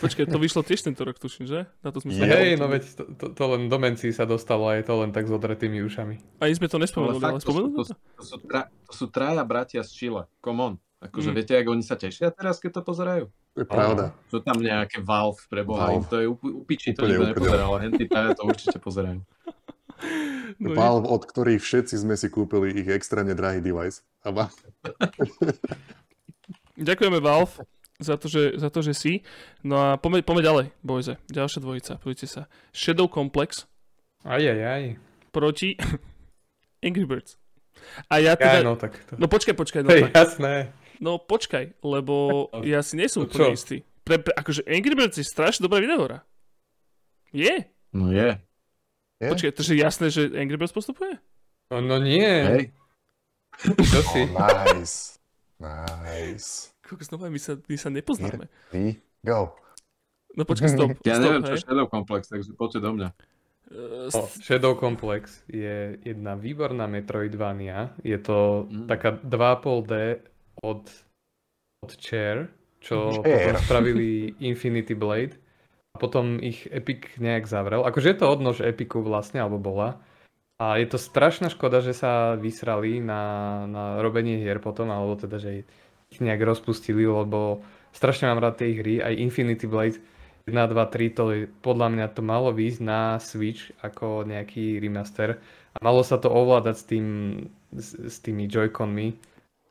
[0.00, 1.68] Počkaj, to vyšlo tiež tento rok, tuším, že?
[1.84, 4.72] Na to sme sa Hej, no veď to, to, to len do mencii sa dostalo
[4.72, 6.40] a je to len tak s odretými ušami.
[6.40, 8.16] Ani sme to Ale nespomenuli, fakt, ale to, sú, spomenuli to, sme to?
[8.16, 10.22] to, sú tra, to sú traja bratia z Chile.
[10.40, 10.74] Come on.
[11.02, 11.36] Akože Mm.
[11.36, 13.24] viete, ako oni sa tešia teraz, keď to pozerajú?
[13.58, 14.14] Je pravda.
[14.30, 16.06] Sú tam nejaké Valve pre Boha, Valve.
[16.08, 19.18] to je upičí, to nikto nepozeral, ale henty traja to určite pozerajú.
[20.62, 24.06] No, Valve, od ktorých všetci sme si kúpili ich extrémne drahý device.
[24.22, 24.46] A ma...
[26.78, 27.66] Ďakujeme Valve
[27.98, 29.12] za to, že, za to, že si.
[29.60, 31.12] No a poďme, poďme ďalej, bojze.
[31.26, 32.42] Ďalšia dvojica, poďte sa.
[32.70, 33.66] Shadow Complex
[34.22, 34.82] Aj, aj, aj.
[35.30, 35.76] proti
[36.86, 37.36] Angry Birds.
[38.06, 38.62] A ja Ja, teda...
[38.62, 39.16] no tak to.
[39.16, 40.70] No počkaj, počkaj, no, Hej, tak, jasné.
[40.98, 43.82] no počkaj, lebo ja si nie som úplne istý.
[44.02, 46.26] Pre, pre, akože Angry Birds je strašne dobrá videohra.
[47.30, 47.70] Je?
[47.92, 48.34] No je.
[49.22, 49.28] Je?
[49.30, 51.14] Počkaj, to je jasné, že Angry Birds postupuje?
[51.70, 52.26] No, no nie.
[52.26, 52.64] Hej.
[53.78, 54.20] Čo Oh, si?
[54.34, 55.22] nice.
[55.62, 56.71] Nice.
[56.82, 58.50] Kokos, no my sa, my sa nepoznáme.
[58.68, 59.54] Ty, go.
[60.34, 60.90] No počkaj, stop.
[61.08, 63.08] Ja stop, neviem, čo je Shadow Complex, takže poďte do mňa.
[63.72, 67.94] Uh, O, Shadow Complex je jedna výborná Metroidvania.
[68.02, 68.86] Je to Mm.
[68.86, 70.20] taká 2,5D
[70.60, 70.82] od,
[71.80, 72.50] od Chair,
[72.82, 73.22] čo Chair.
[73.22, 74.08] potom spravili
[74.42, 75.38] Infinity Blade.
[75.92, 77.84] A potom ich Epic nejak zavrel.
[77.84, 80.00] Akože je to odnož Epicu vlastne, alebo bola.
[80.56, 83.22] A je to strašná škoda, že sa vysrali na,
[83.68, 85.68] na robenie hier potom, alebo teda, že
[86.20, 87.64] nejak rozpustili, lebo
[87.96, 89.00] strašne mám rád tie hry.
[89.00, 90.02] Aj Infinity Blade
[90.44, 95.38] 1, 2, 3, to je, podľa mňa to malo výjsť na Switch ako nejaký remaster.
[95.72, 97.06] A malo sa to ovládať s, tým,
[97.70, 99.14] s, s tými Joy-Conmi,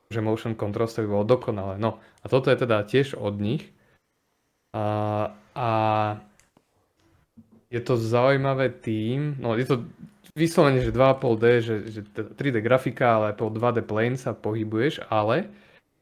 [0.08, 1.76] že motion controls to by bolo dokonalé.
[1.76, 3.68] No a toto je teda tiež od nich.
[4.72, 5.70] A, a
[7.68, 9.84] je to zaujímavé tým, no je to
[10.36, 15.52] vyslovene, že 2,5D, že, že teda 3D grafika, ale po 2D plane sa pohybuješ, ale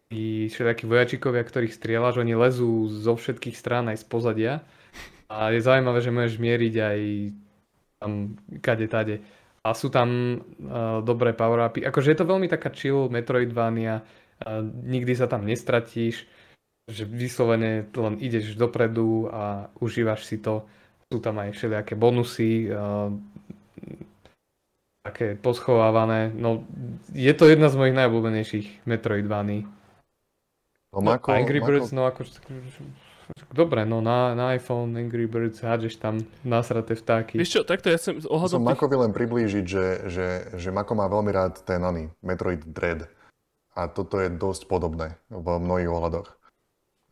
[0.10, 4.53] tí všetakí vojačikovia, ktorých strieľaš, oni lezú zo všetkých strán aj z pozadia.
[5.30, 6.99] A je zaujímavé, že môžeš mieriť aj
[8.01, 8.12] tam
[8.66, 9.16] kade tade.
[9.62, 11.86] A sú tam uh, dobré power-upy.
[11.86, 16.26] Akože je to veľmi taká chill Metroidvania, uh, nikdy sa tam nestratíš,
[16.89, 20.66] že vyslovene len ideš dopredu a užívaš si to.
[21.14, 23.14] Sú tam aj všelijaké bonusy, uh,
[25.05, 26.34] také poschovávané.
[26.34, 26.66] No,
[27.14, 29.79] je to jedna z mojich najobľúbenejších Metroidvaní.
[30.90, 32.42] No, Mako, Angry Mako, Birds, no akože...
[33.54, 37.38] Dobre, no na, na iPhone Angry Birds hádžeš tam nasraté vtáky.
[37.38, 38.70] Vieš čo, takto ja chcem Som ohľadom tých...
[38.74, 40.28] Makovi len priblížiť, že, že,
[40.58, 43.06] že Mako má veľmi rád ten oný, Metroid Dread.
[43.78, 46.28] A toto je dosť podobné v mnohých ohľadoch.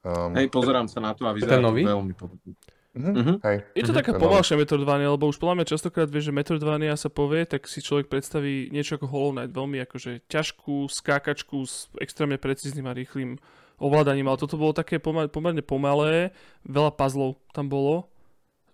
[0.02, 1.86] Um, Hej, pozerám sa na to a vyzerá ten to nový?
[1.86, 2.58] veľmi podobne.
[2.98, 3.34] mhm, Mhm.
[3.46, 3.58] Hej.
[3.78, 4.00] Je to Mhm.
[4.02, 7.78] taká pomalšia Metroidvania, lebo už podľa mňa častokrát vie, že Metroidvania sa povie, tak si
[7.78, 13.38] človek predstaví niečo ako Hollow Knight, veľmi akože ťažkú skákačku s extrémne precízným a rýchlým
[13.78, 18.10] ovládaním, ale toto bolo také pomer, pomerne pomalé, veľa puzzlov tam bolo,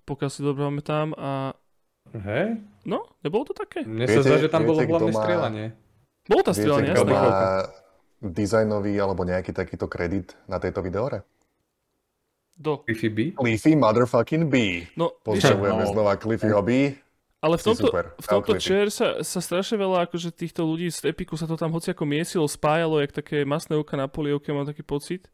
[0.04, 1.56] pokiaľ si dobre pamätám a
[2.14, 2.60] Hej?
[2.84, 3.84] no, nebolo to také?
[3.84, 5.66] Mne sa zdá, že tam bolo viete, kto hlavné má- strieľanie.
[6.24, 7.12] Bolo Viete, strieľanie, jasné.
[7.12, 7.28] má
[8.22, 11.28] dizajnový alebo nejaký takýto kredit na tejto videore?
[12.54, 12.86] Do.
[12.86, 13.18] Wi-Fi B?
[13.34, 14.86] Cliffy motherfucking B.
[14.94, 15.90] No, Pozdravujeme No.
[15.90, 16.96] znova Cliffyho B.
[17.44, 18.16] ale v tomto, super.
[18.16, 21.76] v tomto chair sa, sa strašne veľa akože týchto ľudí z Epiku sa to tam
[21.76, 25.28] hoci ako miesilo, spájalo, jak také masné oka na polievke, mám taký pocit.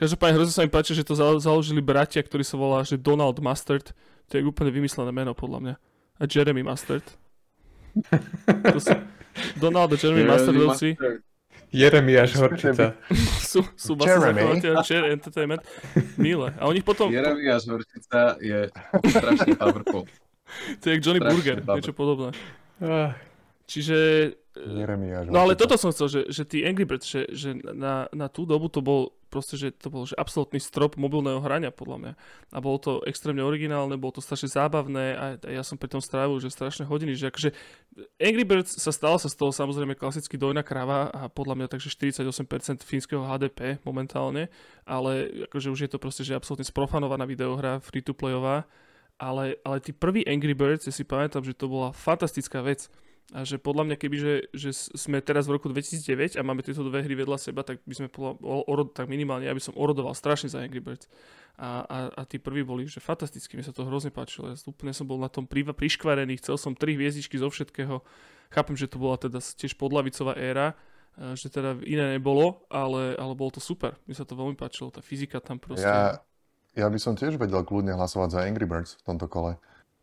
[0.00, 3.36] Každopádne hrozne sa mi páči, že to zalo- založili bratia, ktorí sa volá, že Donald
[3.36, 3.92] Mustard.
[4.32, 5.74] To je úplne vymyslené meno, podľa mňa.
[6.18, 7.04] A Jeremy Mustard.
[8.72, 8.96] To sú
[9.60, 10.96] Donald a Jeremy Mustardovci
[11.72, 12.92] Jeremiáš Horčica.
[13.50, 14.60] sú, sú Jeremy.
[14.84, 15.64] Chair Entertainment.
[16.20, 16.52] Milé.
[16.60, 18.68] A oni potom, Jeremiáš Horčica je
[19.08, 20.04] strašne powerful.
[20.80, 21.76] To je jak Johnny strašne Burger, dobre.
[21.80, 22.28] niečo podobné.
[22.82, 23.14] Ah,
[23.72, 23.96] Čiže
[24.52, 28.28] Jeremiáš No ale toto som chcel, že, že tí Angry Birds, že, že na, na
[28.28, 32.12] tú dobu to bol proste, že to bol že absolútny strop mobilného hrania podľa mňa.
[32.52, 36.04] A bolo to extrémne originálne, bolo to strašne zábavné a, a ja som pri tom
[36.04, 37.56] strávil že strašné hodiny, že akože
[38.20, 41.88] Angry Birds sa stala sa z toho samozrejme klasicky dojná krava a podľa mňa takže
[41.88, 44.52] 48% fínskeho HDP momentálne,
[44.84, 48.68] ale akože už je to proste, že absolútne sprofanovaná videohra, free-to-playová,
[49.22, 52.90] ale, ale tí prví Angry Birds, ja si pamätám, že to bola fantastická vec.
[53.30, 56.82] A že podľa mňa, keby že, že sme teraz v roku 2009 a máme tieto
[56.82, 60.50] dve hry vedľa seba, tak by sme podľa, orod, tak minimálne ja som orodoval strašne
[60.50, 61.06] za Angry Birds.
[61.54, 64.50] A, a, a tí prví boli, že fantasticky, mi sa to hrozne páčilo.
[64.50, 68.02] Ja úplne som bol na tom pri, priškvarený, chcel som tri hviezdičky zo všetkého.
[68.50, 70.74] Chápem, že to bola teda tiež podlavicová éra,
[71.38, 73.96] že teda iné nebolo, ale, ale bolo to super.
[74.04, 75.88] Mi sa to veľmi páčilo, tá fyzika tam proste.
[75.88, 76.20] Ja,
[76.72, 79.60] Ja by som tiež vedel kľudne hlasovať za Angry Birds v tomto kole.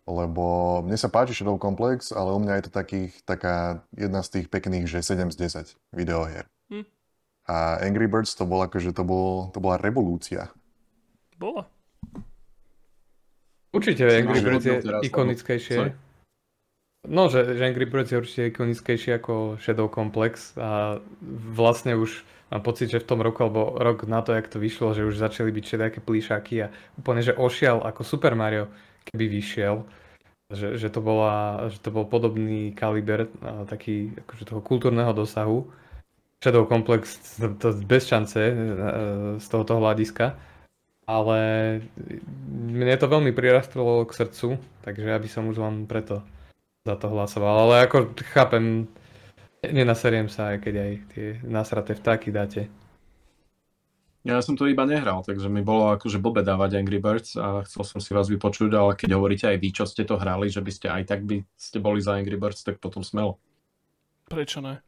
[0.10, 4.42] Lebo mne sa páči Shadow Complex, ale u mňa je to takých, taká jedna z
[4.42, 5.38] tých pekných, že 7 z
[5.70, 6.50] 10 videohier.
[6.74, 6.86] Hm.
[7.50, 10.50] A Angry Birds to bol akože to, bol, to bola revolúcia.
[11.38, 11.66] Bola.
[13.70, 15.78] Určite Angry Birds je ikonickejšie.
[15.78, 15.94] Sorry.
[17.08, 21.00] No, že, že Angry Birds je určite ikonickejšie ako Shadow Complex a
[21.54, 24.98] vlastne už mám pocit, že v tom roku, alebo rok na to, jak to vyšlo,
[24.98, 28.70] že už začali byť všetké plíšaky a úplne, že ošial ako Super Mario,
[29.10, 29.86] keby vyšiel.
[30.50, 33.30] Že, že, to, bola, že to bol podobný kaliber,
[33.70, 35.70] taký akože toho kultúrneho dosahu.
[36.42, 38.54] Shadow Complex to, to bez šance e,
[39.38, 40.34] z tohoto hľadiska.
[41.06, 41.40] Ale
[42.50, 44.48] mne to veľmi prirastlo k srdcu,
[44.82, 46.26] takže ja by som už len preto
[46.86, 47.70] za to hlasoval.
[47.70, 48.90] Ale ako chápem,
[49.64, 52.72] nenaseriem sa, aj keď aj tie nasraté vtáky dáte.
[54.28, 57.88] Ja som to iba nehral, takže mi bolo akože blbe dávať Angry Birds a chcel
[57.88, 60.72] som si vás vypočuť, ale keď hovoríte aj vy, čo ste to hrali, že by
[60.76, 63.40] ste aj tak by ste boli za Angry Birds, tak potom smelo.
[64.28, 64.84] Prečo ne?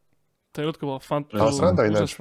[0.52, 1.24] Tá jednotka bola fan...
[1.32, 2.20] Ale to sranda ináč.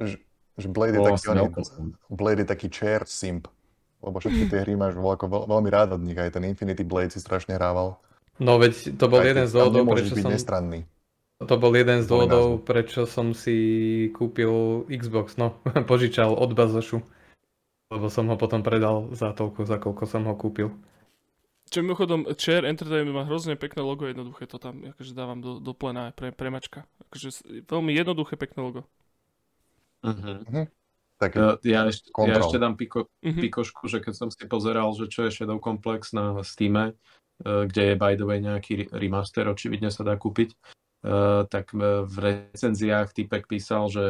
[0.00, 0.16] Že,
[0.56, 1.60] že Blade, je taký, sranda.
[2.08, 3.52] Blade je taký chair simp.
[4.00, 6.16] Lebo všetky tie hry máš veľ, ako veľ, veľmi rád od nich.
[6.16, 8.00] Aj ten Infinity Blade si strašne hrával.
[8.40, 10.32] No veď to bol Aj jeden z dôvodov, prečo byť som...
[10.32, 10.88] nestranný.
[11.36, 13.56] To bol jeden z dôvodov, prečo som si
[14.16, 15.60] kúpil Xbox, no,
[15.90, 17.04] požičal od Bazošu.
[17.92, 20.72] Lebo som ho potom predal za toľko, za koľko som ho kúpil.
[21.66, 25.74] Čo mimochodom, Chair Entertainment má hrozne pekné logo, jednoduché to tam akože dávam do, do
[25.74, 26.86] plena aj pre, pre mačka.
[27.10, 28.80] Akože veľmi jednoduché, pekné logo.
[31.16, 33.40] Taký, Uh, ja, ešte, ja ešte dám piko, Mhm.
[33.48, 36.92] pikošku, že keď som si pozeral, že čo je Shadow Complex na Steam,
[37.40, 40.75] kde je by the way nejaký re- remaster, očividne sa dá kúpiť, uh,
[41.46, 44.04] tak uh, v recenziách typek písal, že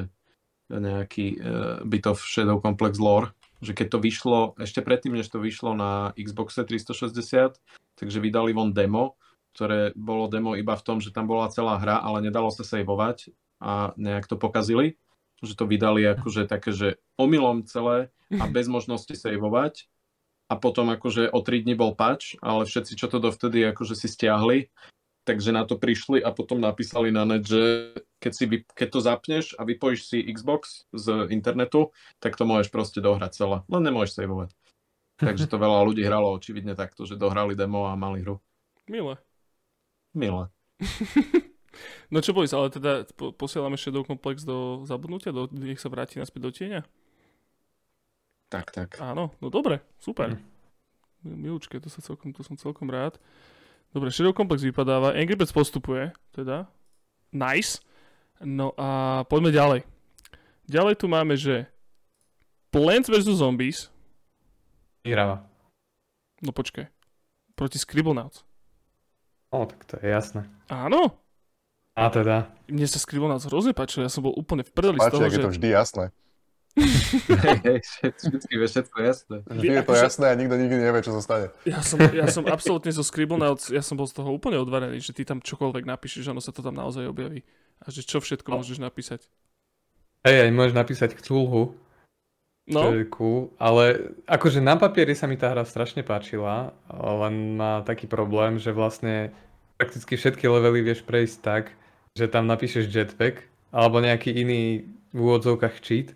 [0.72, 1.42] nejaký uh,
[1.86, 6.10] bit of Shadow Complex lore, že keď to vyšlo, ešte predtým, než to vyšlo na
[6.16, 7.56] Xbox 360,
[7.96, 9.16] takže vydali von demo,
[9.54, 13.32] ktoré bolo demo iba v tom, že tam bola celá hra, ale nedalo sa saveovať
[13.62, 15.00] a nejak to pokazili
[15.44, 16.88] že to vydali akože také, že
[17.20, 19.84] omylom celé a bez možnosti saveovať.
[20.46, 24.06] A potom akože o 3 dní bol patch, ale všetci, čo to dovtedy akože si
[24.06, 24.70] stiahli,
[25.26, 29.00] takže na to prišli a potom napísali na net, že keď, si, vy- keď to
[29.02, 31.90] zapneš a vypojíš si Xbox z internetu,
[32.22, 33.56] tak to môžeš proste dohrať celé.
[33.66, 34.54] Len nemôžeš saveovať.
[35.26, 38.38] Takže to veľa ľudí hralo očividne takto, že dohrali demo a mali hru.
[38.86, 39.18] Milé.
[40.14, 40.46] Milé.
[42.08, 46.16] No čo boys, ale teda po, posielame Shadow Complex do zabudnutia, do, nech sa vráti
[46.16, 46.80] naspäť do tieňa?
[48.48, 48.88] Tak, tak.
[49.02, 50.40] Áno, no dobre, super.
[51.20, 53.18] Milúčke, to, sa celkom, to som celkom rád.
[53.96, 56.68] Dobre, Shadow Complex vypadáva, Angry Birds postupuje, teda.
[57.32, 57.80] Nice.
[58.44, 59.80] No a poďme ďalej.
[60.68, 61.64] Ďalej tu máme, že
[62.68, 63.40] Plants vs.
[63.40, 63.88] Zombies,
[65.00, 65.48] Vyhráva.
[66.44, 66.92] no počkaj,
[67.56, 68.44] proti Scribblenauts.
[69.48, 70.44] No, tak to je jasné.
[70.68, 71.16] Áno,
[71.96, 72.52] A teda.
[72.68, 75.40] mne sa Scribblenauts hrozne páčil, ja som bol úplne v prdeli z toho, ak je
[75.40, 75.44] že...
[75.48, 76.04] to vždy jasné.
[76.76, 77.80] Hej,
[78.52, 79.36] je všetko jasné.
[79.48, 81.46] Vždy je to jasné a nikto nikdy nevie, čo sa stane.
[81.64, 85.16] Ja som, ja som absolútne zo Scribblenauts, ja som bol z toho úplne odvarený, že
[85.16, 87.40] ty tam čokoľvek napíšeš, ono sa to tam naozaj objaví.
[87.80, 88.60] A že čo všetko No.
[88.60, 89.24] môžeš napísať.
[90.28, 91.76] Hej, aj môžeš napísať Cthulhu,
[92.66, 97.54] čo No, je cool, ale akože na papieri sa mi tá hra strašne páčila, len
[97.54, 99.30] má taký problém, že vlastne
[99.78, 101.64] prakticky všetky levely vieš prejsť tak,
[102.18, 104.82] že tam napíšeš jetpack, alebo nejaký iný
[105.14, 106.10] v úvodzovkách cheat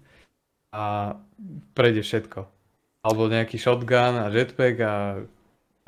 [0.71, 1.17] a
[1.75, 2.41] prejde všetko.
[3.01, 4.93] Alebo nejaký shotgun a jetpack a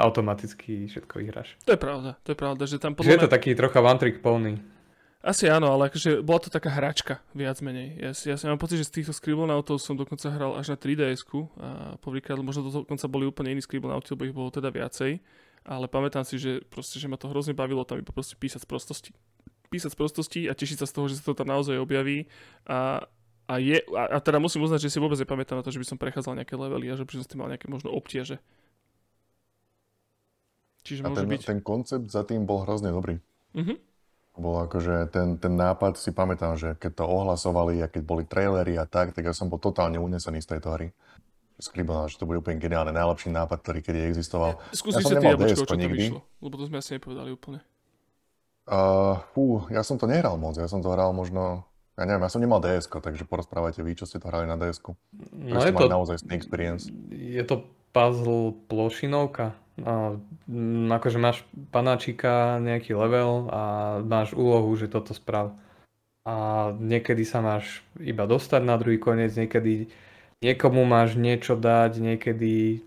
[0.01, 1.55] automaticky všetko vyhráš.
[1.63, 3.37] to je pravda, to je pravda, že tam Čiže je podľa to mňa...
[3.39, 4.59] taký trocha one trick pony.
[5.23, 7.95] Asi áno, ale akože bola to taká hračka, viac menej.
[7.95, 10.77] Ja, si, ja si mám pocit, že z týchto Scribblenautov som dokonca hral až na
[10.77, 15.23] 3DS-ku a poprvýkrát možno to dokonca boli úplne iní Scribblenauti, lebo ich bolo teda viacej.
[15.63, 18.69] Ale pamätám si, že proste, že ma to hrozne bavilo tam iba proste písať z
[18.69, 19.11] prostosti.
[19.71, 22.27] Písať z prostosti a tešiť sa z toho, že sa to tam naozaj objaví.
[22.67, 23.07] A,
[23.53, 25.87] a, je, a, a teda musím uznať, že si vôbec nepamätám na to, že by
[25.87, 28.41] som prechádzal nejaké levely a že by som s tým mal nejaké možno obtiaže.
[30.89, 31.43] Čiže A môže ten, byť...
[31.45, 33.21] ten koncept za tým bol hrozne dobrý.
[33.53, 33.77] Mhm.
[34.33, 38.81] Bol akože ten, ten nápad si pamätám, že keď to ohlasovali a keď boli trailery
[38.81, 40.89] a tak, tak ja som bol totálne unesený z tejto hry.
[41.61, 44.57] Skribal, že to bude úplne geniálne, najlepší nápad, ktorý kedy existoval.
[44.73, 46.17] Skúsi som sa ty nemal jablčko, čo nikdy.
[46.17, 46.21] vyšlo.
[46.41, 47.61] Lebo to sme asi nepovedali úplne.
[48.63, 52.33] Uh, fú, ja som to nehral moc, ja som to hral možno, ja neviem, ja
[52.33, 54.81] som nemal ds takže porozprávajte vy, čo ste to hrali na ds
[55.33, 56.89] No je to, naozaj experience.
[57.13, 59.53] je to puzzle plošinovka.
[59.85, 60.17] A,
[60.49, 63.63] mm, akože máš panáčika, nejaký level a
[64.05, 65.57] máš úlohu, že toto sprav.
[66.25, 69.91] A niekedy sa máš iba dostať na druhý koniec, niekedy
[70.41, 72.85] niekomu máš niečo dať niekedy,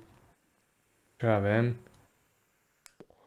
[1.20, 1.78] čo ja viem,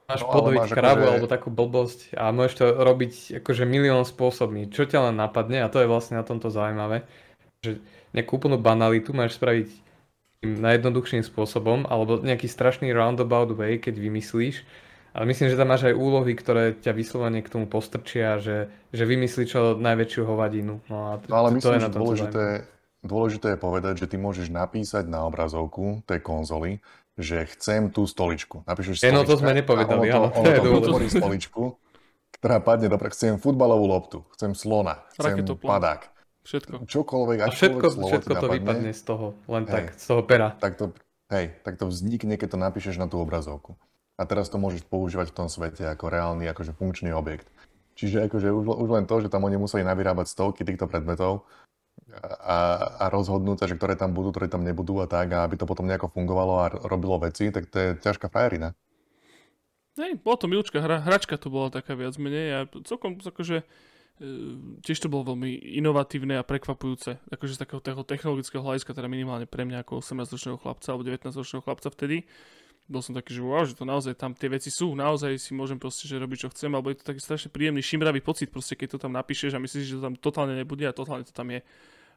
[0.09, 3.13] máš No, podojiť máš kravu akože- alebo takú blbosť a môžeš to robiť
[3.45, 7.05] akože milión spôsobmi, čo ťa len napadne a to je vlastne na tomto zaujímavé,
[7.61, 7.77] že
[8.17, 9.69] nejakú úplnú banalitu máš spraviť
[10.41, 14.65] tým najjednoduchším spôsobom alebo nejaký strašný roundabout way, keď vymyslíš,
[15.13, 19.05] ale myslím, že tam máš aj úlohy, ktoré ťa vyslovene k tomu postrčia, že, že
[19.05, 20.79] vymyslí čo najväčšiu hovadinu.
[20.89, 23.03] No a No ale to, myslím, je že na tomto dôležité, zaujímavé.
[23.03, 26.79] dôležité je povedať, že ty môžeš napísať na obrazovku tej konzoly,
[27.19, 28.63] že chcem tú stoličku.
[28.63, 30.79] Napíšeš no to stolička sme a nepovedali, ono to, áno, to ono to dôležité.
[30.79, 31.63] vytvorí stoličku,
[32.39, 35.69] ktorá padne do Chcem futbalovú loptu, chcem slona, chcem Raketoplán.
[35.75, 36.03] padák.
[36.47, 36.75] Všetko.
[36.89, 39.75] Čokoľvek, A všetko, slovo všetko to napadne, vypadne z toho, len Hej.
[39.75, 40.49] tak, z toho pera.
[40.57, 40.85] tak to,
[41.29, 43.77] hej, tak to vznikne, keď to napíšeš na tú obrazovku.
[44.17, 47.47] A teraz to môžeš používať v tom svete ako reálny, akože funkčný objekt.
[47.99, 51.45] Čiže akože už, už len to, že tam oni museli navyrábať stovky týchto predmetov
[52.43, 52.59] a,
[52.99, 55.69] a rozhodnúť sa, že ktoré tam budú, ktoré tam nebudú a tak, a aby to
[55.69, 58.73] potom nejako fungovalo a robilo veci, tak to je ťažká frajerina.
[59.99, 63.65] Hej, bola to milúčka hra, hračka to bola taká viac menej a celkom akože e,
[64.87, 69.67] tiež to bolo veľmi inovatívne a prekvapujúce, akože z takého technologického hľadiska, teda minimálne pre
[69.67, 72.31] mňa ako 18-ročného chlapca alebo 19-ročného chlapca vtedy.
[72.89, 75.77] Bol som taký, že wow, že to naozaj tam tie veci sú, naozaj si môžem
[75.77, 78.97] proste, že robiť čo chcem, alebo je to taký strašne príjemný, šimravý pocit proste, keď
[78.97, 81.61] to tam napíšeš a myslíš, že to tam totálne nebude a totálne to tam je.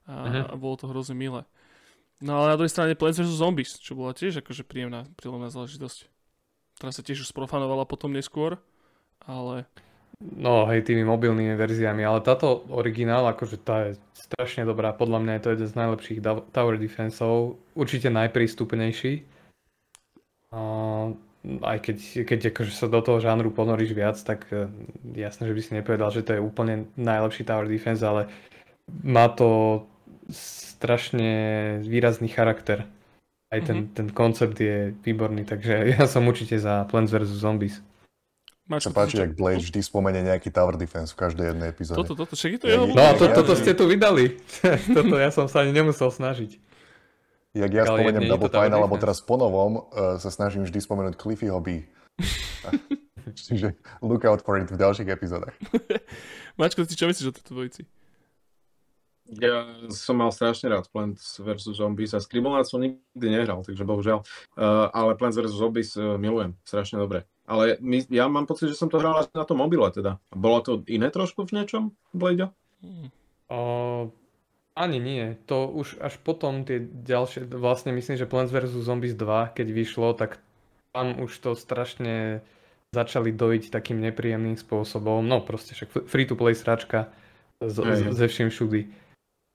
[0.07, 0.41] A, Mhm.
[0.47, 1.43] a bolo to hrozne milé.
[2.23, 3.35] No ale na druhej strane Plants vs.
[3.35, 6.07] Zombies, čo bola tiež akože príjemná, príjemná záležitosť.
[6.79, 8.57] Ktorá sa tiež už sprofanovala potom neskôr,
[9.21, 9.67] ale
[10.21, 15.33] No hej, tými mobilnými verziami, ale táto originál, akože tá je strašne dobrá, podľa mňa
[15.33, 16.19] je to jeden z najlepších
[16.53, 19.25] tower defenseov, určite najprístupnejší.
[20.51, 20.59] A
[21.65, 21.97] aj keď,
[22.27, 24.69] keď akože sa do toho žánru ponoríš viac, tak e,
[25.17, 28.29] jasné, že by si nepovedal, že to je úplne najlepší tower defense, ale
[29.01, 29.81] má to
[30.29, 31.31] strašne
[31.81, 32.85] výrazný charakter.
[33.51, 37.41] Aj ten, ten koncept je výborný, takže ja som určite za Plants vs.
[37.41, 37.81] Zombies.
[38.69, 41.99] máš Sa páči, ak Blade vždy spomenie nejaký tower defense v každej jednej epizóde.
[42.05, 44.39] toto, toto, však je to jeho No to, toto ste tu vydali.
[44.97, 46.70] toto ja som sa ani nemusel snažiť.
[47.51, 51.19] Jak ja Ale spomeniem Double Fine, alebo teraz po novom uh, sa snažím vždy spomenúť
[51.19, 51.83] Cliffyho B.
[53.37, 55.55] Čiže look out for it v ďalších epizódach.
[56.59, 57.83] Mačko, ty čo myslíš o tejto dvojici?
[59.31, 61.79] Ja som mal strašne rád Plants vs.
[61.79, 64.27] Zombies a Scribblenauts som nikdy nehral, takže bohužiaľ.
[64.59, 65.55] Uh, ale Plants vs.
[65.55, 67.23] Zombies uh, milujem, strašne dobre.
[67.47, 70.19] Ale my, ja mám pocit, že som to hral až na tom mobile teda.
[70.31, 72.51] Bolo to iné trošku v niečom, Blade?
[72.83, 73.07] Hmm.
[73.51, 73.59] O,
[74.75, 75.35] ani nie.
[75.51, 78.71] To už až potom tie ďalšie, vlastne myslím, že Plants vs.
[78.71, 80.39] Zombies 2, keď vyšlo, tak
[80.95, 82.43] tam už to strašne
[82.91, 85.23] začali dojiť takým nepríjemným spôsobom.
[85.23, 87.07] No proste však free-to-play sračka
[87.63, 87.77] z,
[88.11, 88.91] ze vším všudy.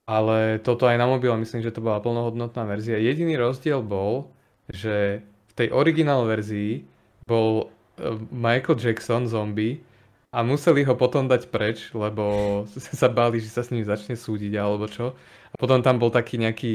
[0.07, 2.95] Ale toto aj na mobile, myslím, že to bola plnohodnotná verzia.
[2.97, 4.31] Jediný rozdiel bol,
[4.71, 6.87] že v tej originál verzii
[7.27, 9.83] bol eh, Michael Jackson zombie
[10.27, 12.63] a museli ho potom dať preč, lebo
[12.99, 15.15] sa báli, že sa s ním začne súdiť alebo čo.
[15.47, 16.73] A potom tam bol taký nejaký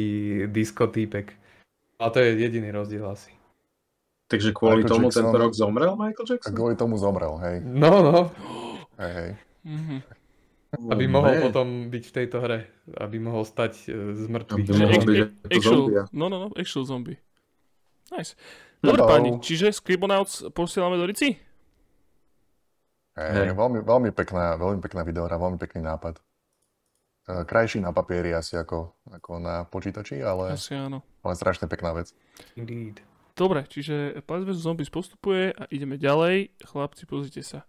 [0.48, 1.36] disco týpek.
[2.00, 3.30] A to je jediný rozdiel asi.
[4.26, 5.22] Takže kvôli Michael tomu Jackson.
[5.28, 6.54] tento rok zomrel Michael A Jackson?
[6.56, 7.56] kvôli tomu zomrel, hej.
[7.62, 8.18] No, no,
[8.96, 9.30] hej, hej.
[9.62, 9.96] Mhm.
[10.88, 11.44] aby Oh, mohol man.
[11.44, 12.64] potom byť v tejto hre.
[12.96, 14.64] Aby mohol stať e, z mŕtvych.
[14.64, 15.18] Aby mohol byť
[15.52, 15.80] actual,
[16.16, 17.20] no, no, no, actual zombie.
[18.08, 18.32] Nice.
[18.80, 19.12] Dobre Hello.
[19.12, 21.36] páni, čiže Scribblenauts posielame do Rici?
[23.12, 23.48] Hej, Hej.
[23.52, 26.16] Veľmi, veľmi, pekná, veľmi pekná videohra, veľmi pekný nápad.
[26.16, 26.22] E,
[27.44, 31.04] Krajší na papieri asi ako, ako na počítači, ale, Asi áno.
[31.20, 32.16] ale strašne pekná vec.
[32.56, 33.04] Indeed.
[33.32, 34.60] Dobre, čiže Plants vs.
[34.60, 36.52] Zombies postupuje a ideme ďalej.
[36.62, 37.64] Chlapci, pozrite sa.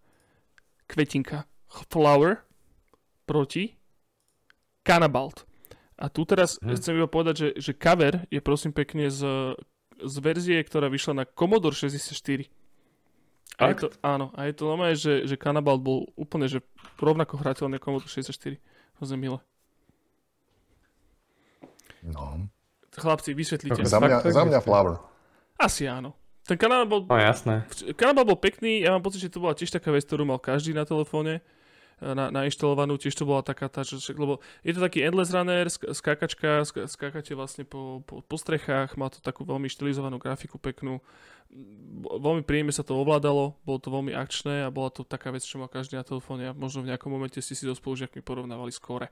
[0.86, 1.48] Kvetinka.
[1.88, 2.44] Flower
[3.26, 3.76] proti
[4.84, 5.48] Cannibalt.
[5.96, 6.76] A tu teraz Hm.
[6.76, 9.24] chcem iba povedať, že, že cover je prosím pekne z,
[10.00, 12.48] z verzie, ktorá vyšla na Commodore 64.
[13.56, 16.66] A je to, áno, a je to normálne, že, že Cannibalt bol úplne, že
[16.98, 18.58] rovnako hrateľný ako Commodore 64.
[18.98, 19.40] Hrozne milé.
[22.04, 22.50] No.
[22.94, 23.86] Chlapci, vysvetlite.
[23.86, 24.60] Za mňa, Fakt to za mňa.
[24.62, 25.00] Flower.
[25.58, 26.14] Asi áno.
[26.44, 27.64] Ten kanál bol No jasné.
[27.96, 30.76] Kanál bol pekný, ja mám pocit, že to bola tiež taká vec, ktorú mal každý
[30.76, 31.42] na telefóne e,
[32.04, 35.72] na, nainštalovanú, tiež to bola taká tá, že, však- lebo je to taký endless runner,
[35.72, 40.60] sk- skákačka, sk- skákate vlastne po, po, po strechách, má to takú veľmi štilizovanú grafiku,
[40.60, 41.00] peknú,
[42.04, 45.58] veľmi príjemne sa to ovládalo, bolo to veľmi akčné a bola to taká vec, čo
[45.58, 49.08] mal každý na telefóne a možno v nejakom momente ste si so spolužiakmi porovnávali skore.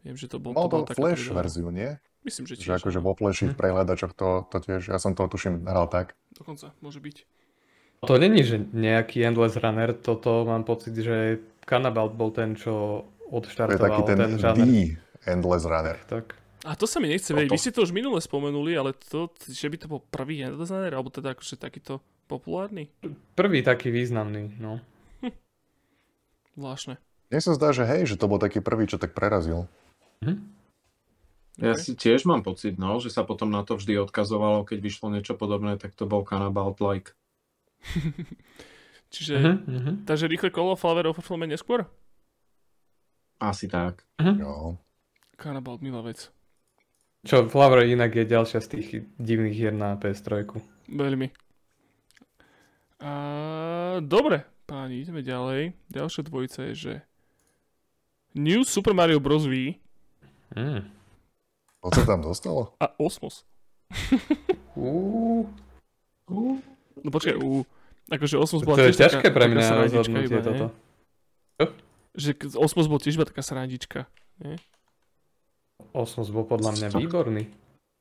[0.00, 1.38] Viem, že to bol Mal to taká flash príroda.
[1.42, 1.90] verziu, nie?
[2.22, 2.78] Myslím, že Že tiež.
[2.82, 6.14] akože vo flashi v prehľadačoch to, to tiež, ja som to tuším hral tak.
[6.30, 7.16] Dokonca, môže byť.
[8.06, 13.42] To není, že nejaký Endless Runner, toto mám pocit, že Cannibal bol ten, čo To
[13.42, 14.66] je taký odštartoval ten, ten, žáner.
[14.66, 14.84] The
[15.26, 15.98] Endless Runner.
[16.06, 16.38] Tak.
[16.66, 17.54] A to sa mi nechce vedieť.
[17.54, 20.90] Vy ste to už minule spomenuli, ale to, že by to bol prvý hand designer,
[20.90, 22.90] alebo teda akože takýto populárny?
[23.38, 24.82] Prvý taký významný, no.
[26.58, 26.98] Zvláštne.
[27.30, 29.70] Mne sa zdá, že hej, že to bol taký prvý, čo tak prerazil.
[31.58, 31.82] Ja Ok.
[31.82, 35.34] si tiež mám pocit, no, že sa potom na to vždy odkazovalo, keď vyšlo niečo
[35.38, 37.14] podobné, tak to bol Cannibal like.
[39.14, 41.86] Čiže, Mhm, mhm, takže rýchle kolo Flower of neskôr?
[43.38, 44.02] Asi tak.
[44.18, 44.42] mhm.
[44.42, 44.78] Jo.
[45.38, 46.30] Cannibal, milá vec.
[47.26, 48.88] Čo, Flower inak je ďalšia z tých
[49.18, 50.46] divných hier na PS3.
[50.86, 51.34] Veľmi.
[53.02, 53.10] A,
[54.02, 55.74] dobre, páni, ideme ďalej.
[55.90, 56.92] Ďalšia dvojica je, že
[58.38, 59.46] New Super Mario Bros.
[59.46, 59.78] V
[60.48, 60.80] Mm.
[61.84, 62.72] To sa tam dostalo?
[62.80, 63.44] a Osmos.
[64.78, 65.44] Uú,
[67.04, 67.62] No počkaj, u,
[68.10, 70.66] akože Osmos to bola je tiež ťažké taká, pre mňa srandička rozhodnutie toto.
[71.60, 71.66] Nie?
[72.18, 74.10] Že Osmos bol tiež iba taká srandička.
[75.92, 77.42] Osmos bol podľa mňa výborný.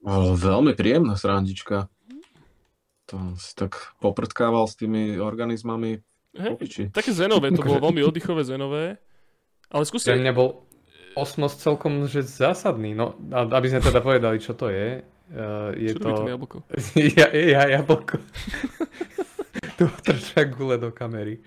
[0.06, 1.90] Ale veľmi príjemná srandička.
[3.08, 6.04] To si tak poprtkával s tými organizmami.
[6.38, 6.94] Popiči.
[6.94, 9.02] také zenové, to bolo veľmi oddychové zenové.
[9.74, 10.68] Ale skúste, Pre mňa bol
[11.18, 12.94] Osmos celkom že zásadný.
[12.94, 15.02] No, aby sme teda povedali, čo to je.
[15.28, 16.30] Uh, je čo to...
[16.30, 16.58] jablko?
[17.18, 18.22] ja, ja jablko.
[19.82, 21.42] tu trča gule do kamery.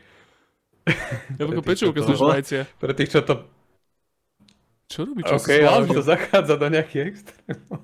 [1.38, 2.62] Jablko Pre tých, pečovka čo z to- Švajcia.
[2.82, 3.34] Pre tých, čo to...
[4.91, 5.22] Čo robí?
[5.22, 7.78] Čo OK, si ale to zachádza do nejakých extrémov.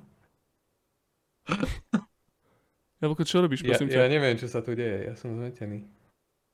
[2.98, 4.10] Jablko, čo robíš, Ja, prosím ja ťa?
[4.10, 5.06] neviem, čo sa tu deje.
[5.06, 5.86] Ja som zmetený.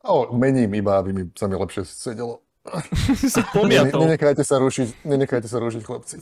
[0.05, 2.44] O, mením iba, aby mi, sa mi lepšie sedelo.
[3.32, 6.16] sa Ne, nenechajte sa rušiť, nenechajte sa rušiť, chlapci.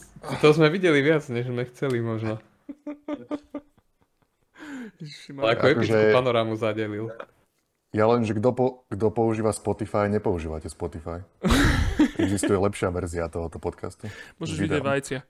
[0.44, 2.38] To sme videli viac, než sme chceli možno.
[5.40, 7.08] Ale ako epickú panorámu zadelil.
[7.90, 11.24] Ja len, že kto, po, kto používa Spotify, nepoužívate Spotify.
[12.20, 14.06] Existuje lepšia verzia tohoto podcastu.
[14.36, 15.20] Môžeš vidieť vajcia.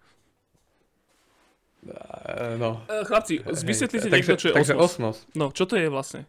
[2.61, 2.84] No.
[2.84, 5.24] E, Chlapci, vysvetlite niekto, čo je takže Osmos.
[5.24, 5.36] Osmos.
[5.38, 6.28] No, čo to je vlastne?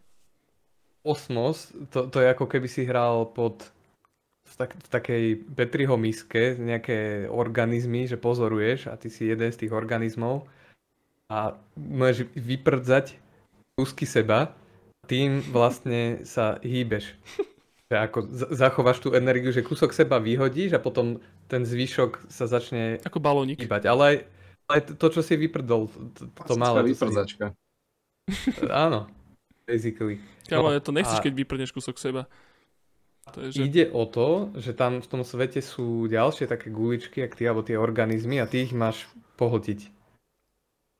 [1.03, 3.67] Osmos, to, to je ako keby si hral pod
[4.47, 5.23] v, tak, v takej
[5.57, 10.47] Petriho miske nejaké organizmy, že pozoruješ a ty si jeden z tých organizmov
[11.31, 13.15] a môžeš vyprdzať
[13.79, 14.51] kúsky seba,
[15.07, 17.15] tým vlastne sa hýbeš.
[17.91, 18.19] Že ako
[18.49, 23.59] zachováš tú energiu, že kúsok seba vyhodíš a potom ten zvyšok sa začne Ako balónik.
[23.59, 23.83] hýbať.
[23.85, 24.15] Ale aj,
[24.71, 26.81] aj to, čo si vyprdol, to, to malé.
[26.81, 27.45] to si- vyprdzačka.
[28.87, 29.11] Áno,
[29.67, 30.23] basically.
[30.47, 32.31] Kámo, No, to nechceš, a- keď vyprdneš kúsok seba.
[33.31, 33.59] To je, že...
[33.61, 37.61] Ide o to, že tam v tom svete sú ďalšie také guličky, ak ty, alebo
[37.61, 39.03] tie organizmy a ty ich máš
[39.35, 39.91] pohltiť.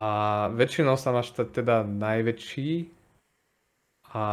[0.03, 0.11] A
[0.51, 2.69] väčšinou sa máš teda najväčší
[4.12, 4.24] a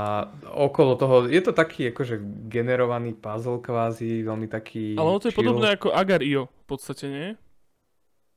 [0.59, 2.19] okolo toho, je to taký akože
[2.51, 5.43] generovaný puzzle kvázi, veľmi taký Ale ono to je chill.
[5.47, 7.29] podobné ako Agar.io v podstate, nie?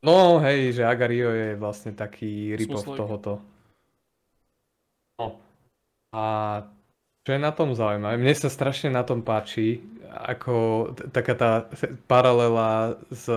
[0.05, 3.41] No hej, že Agario je vlastne taký rip-off tohoto.
[5.17, 5.37] No.
[6.13, 6.23] A
[7.21, 8.17] čo je na tom zaujímavé?
[8.17, 11.51] Mne sa strašne na tom páči, ako t- taká tá
[12.09, 13.29] paralela s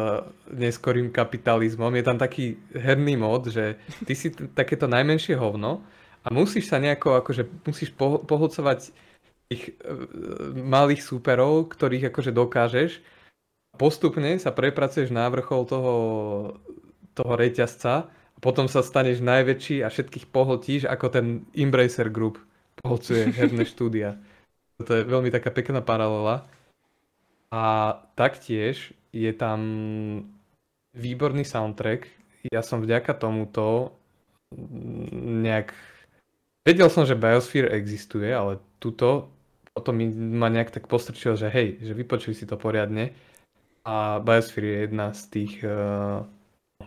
[0.49, 1.93] neskorým kapitalizmom.
[1.93, 3.77] Je tam taký herný mod, že
[4.09, 5.85] ty si t- takéto najmenšie hovno
[6.25, 8.91] a musíš sa nejako, akože musíš poh- pohlcovať
[9.53, 9.73] tých e,
[10.57, 13.05] malých súperov, ktorých akože dokážeš
[13.77, 15.95] postupne sa prepracuješ na vrchol toho,
[17.15, 22.39] toho reťazca a potom sa staneš najväčší a všetkých pohltíš, ako ten Embracer Group
[22.83, 24.19] pohlcuje herné štúdia.
[24.83, 26.47] To je veľmi taká pekná paralela.
[27.55, 29.61] A taktiež je tam
[30.91, 32.11] výborný soundtrack.
[32.51, 33.95] Ja som vďaka tomuto
[35.15, 35.71] nejak...
[36.65, 39.29] Vedel som, že Biosphere existuje, ale tuto
[39.75, 43.13] potom mi ma nejak tak postrčil, že hej, že vypočuj si to poriadne.
[43.85, 46.25] A Biosphere je jedna z tých uh,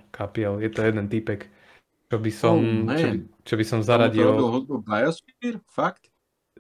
[0.10, 1.46] kapiel, je to jeden typek,
[2.10, 2.58] čo by som,
[2.90, 4.34] Oh, čo, by, čo by som zaradil.
[4.34, 5.62] hudbu Biosphere?
[5.70, 6.10] Fakt?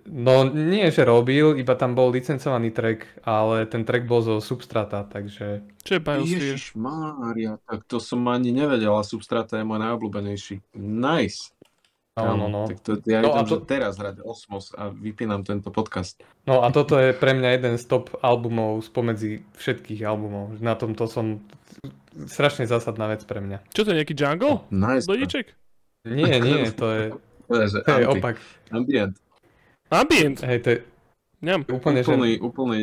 [0.07, 5.03] No nie, že robil, iba tam bol licencovaný track, ale ten track bol zo Substrata,
[5.03, 6.53] takže Čo je Biosphere?
[6.53, 10.63] Ježiš Mária, tak to som ani nevedel a Substrata je môj najobľúbenejší.
[10.79, 11.51] Nice.
[12.17, 12.61] No, Kámo, no, no.
[12.65, 16.17] Tak to, ja No a idem, to- že teraz hrať Osmos a vypínam tento podcast.
[16.43, 20.57] No a toto je pre mňa jeden z top albumov spomedzi všetkých albumov.
[20.57, 21.45] Na tomto som
[22.25, 23.61] strašne zásadná vec pre mňa.
[23.69, 24.65] Čo to je, nejaký jungle?
[24.67, 25.05] Nice.
[25.05, 25.53] Dojdiček?
[26.03, 27.03] Nie, nie, to je,
[27.45, 28.41] To je, že to opak.
[28.73, 29.13] ambient.
[29.87, 30.37] Ambient!
[30.43, 30.77] Hej, to je
[31.39, 31.61] Ňam.
[31.69, 32.09] úplne, že...
[32.11, 32.79] Úplný, úplný,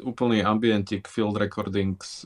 [0.00, 2.24] úplný ambientik, field recordings,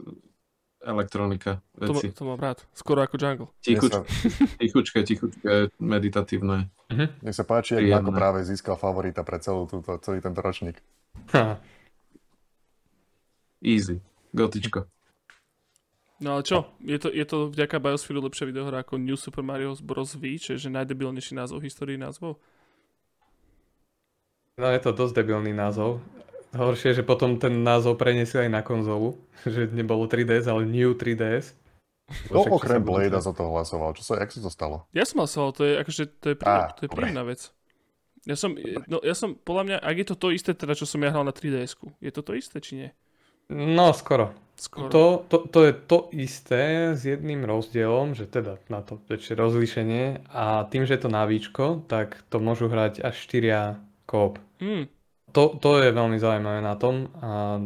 [0.80, 2.08] elektronika, To, veci.
[2.12, 2.64] to mám rád.
[2.72, 3.48] Skoro ako jungle.
[3.60, 6.72] Tichučké, tichučké, meditatívne.
[6.88, 7.20] Mhm.
[7.22, 8.02] mne sa páči, jak Príjemné.
[8.02, 10.80] Mako práve získal favorita pre celú túto, celý tento ročník.
[11.36, 11.60] Ha.
[13.60, 14.00] Easy.
[14.32, 14.88] Gotičko.
[16.20, 16.68] No ale čo?
[16.84, 20.12] Je to, je to vďaka Biosphere lepšia videohra ako New Super Mario Bros.
[20.16, 22.36] V, čiže najdebilnejší názov v histórii názvov?
[24.60, 26.04] No je to dosť debilný názov.
[26.50, 31.54] Horšie, že potom ten názov preniesli aj na konzolu, že nebolo 3DS, ale New 3DS.
[32.26, 33.94] Kto okrem Blade za to hlasoval?
[33.94, 34.76] Čo sa, jak sa to stalo?
[34.90, 37.40] Ja som hlasoval, to je, akože, to je, príjemná, to je príjemná vec.
[38.26, 38.58] Ja som,
[38.90, 41.22] no, ja som, podľa mňa, ak je to to isté, teda, čo som ja hral
[41.22, 42.88] na 3DS, je to to isté, či nie?
[43.50, 44.34] No, skoro.
[44.60, 44.92] Skoro.
[44.92, 50.28] To, to, to je to isté s jedným rozdielom, že teda na to väčšie rozlíšenie
[50.28, 54.36] a tým, že je to navíčko, tak to môžu hrať až 4 koop.
[54.60, 54.84] Mm.
[55.32, 57.08] To, to je veľmi zaujímavé na tom.
[57.22, 57.62] A,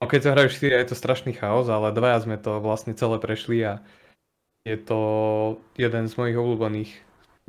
[0.00, 3.16] no keď sa hrajú 4, je to strašný chaos, ale dvaja sme to vlastne celé
[3.22, 3.72] prešli a
[4.64, 5.00] je to
[5.76, 6.90] jeden z mojich obľúbených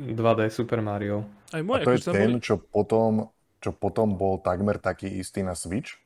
[0.02, 1.24] 2D Super Mario.
[1.50, 3.32] Aj A moje, to je akože ten, boli- čo potom,
[3.62, 5.96] čo potom bol takmer taký istý na Switch?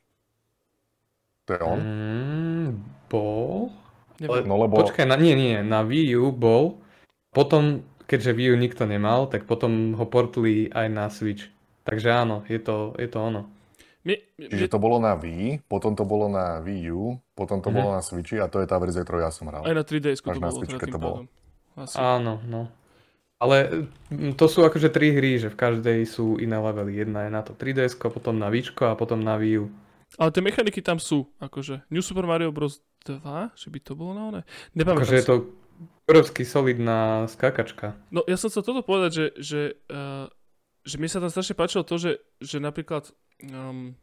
[1.49, 1.79] To je on?
[1.81, 2.67] Mm,
[3.11, 3.73] bol?
[4.21, 4.45] neviem.
[4.45, 4.77] No lebo...
[4.85, 6.77] Počkaj, na, nie, nie, na Wii U bol.
[7.33, 11.49] Potom, keďže Wii U nikto nemal, tak potom ho portli aj na Switch.
[11.81, 13.41] Takže áno, je to, je to ono.
[14.01, 17.69] Mne, mne, Čiže to bolo na Wii, potom to bolo na Wii U, potom to
[17.69, 17.75] Mhm.
[17.75, 19.61] bolo na Switchi a to je tá verzia, ktorú ja som hral.
[19.61, 21.17] aj na 3DS to na bolo, Switchke teda tým to bolo.
[21.77, 21.95] Asi.
[21.95, 22.67] Áno, no.
[23.37, 23.89] Ale
[24.35, 26.93] to sú akože tri hry, že v každej sú iné levely.
[26.95, 29.65] Jedna je na to 3DS, potom na Vičko a potom na Wii U.
[30.13, 32.81] Ale tie mechaniky tam sú, akože New Super Mario Bros.
[33.01, 33.17] 2,
[33.57, 34.41] že by to bolo na one?
[34.75, 35.35] Nepamätám Akože je to
[36.05, 37.97] obrovský solidná skákačka.
[38.09, 40.29] No ja som chcel toto povedať, že, že, uh,
[40.81, 43.13] že mi sa tam strašne páčilo to, že, že napríklad
[43.45, 43.93] um,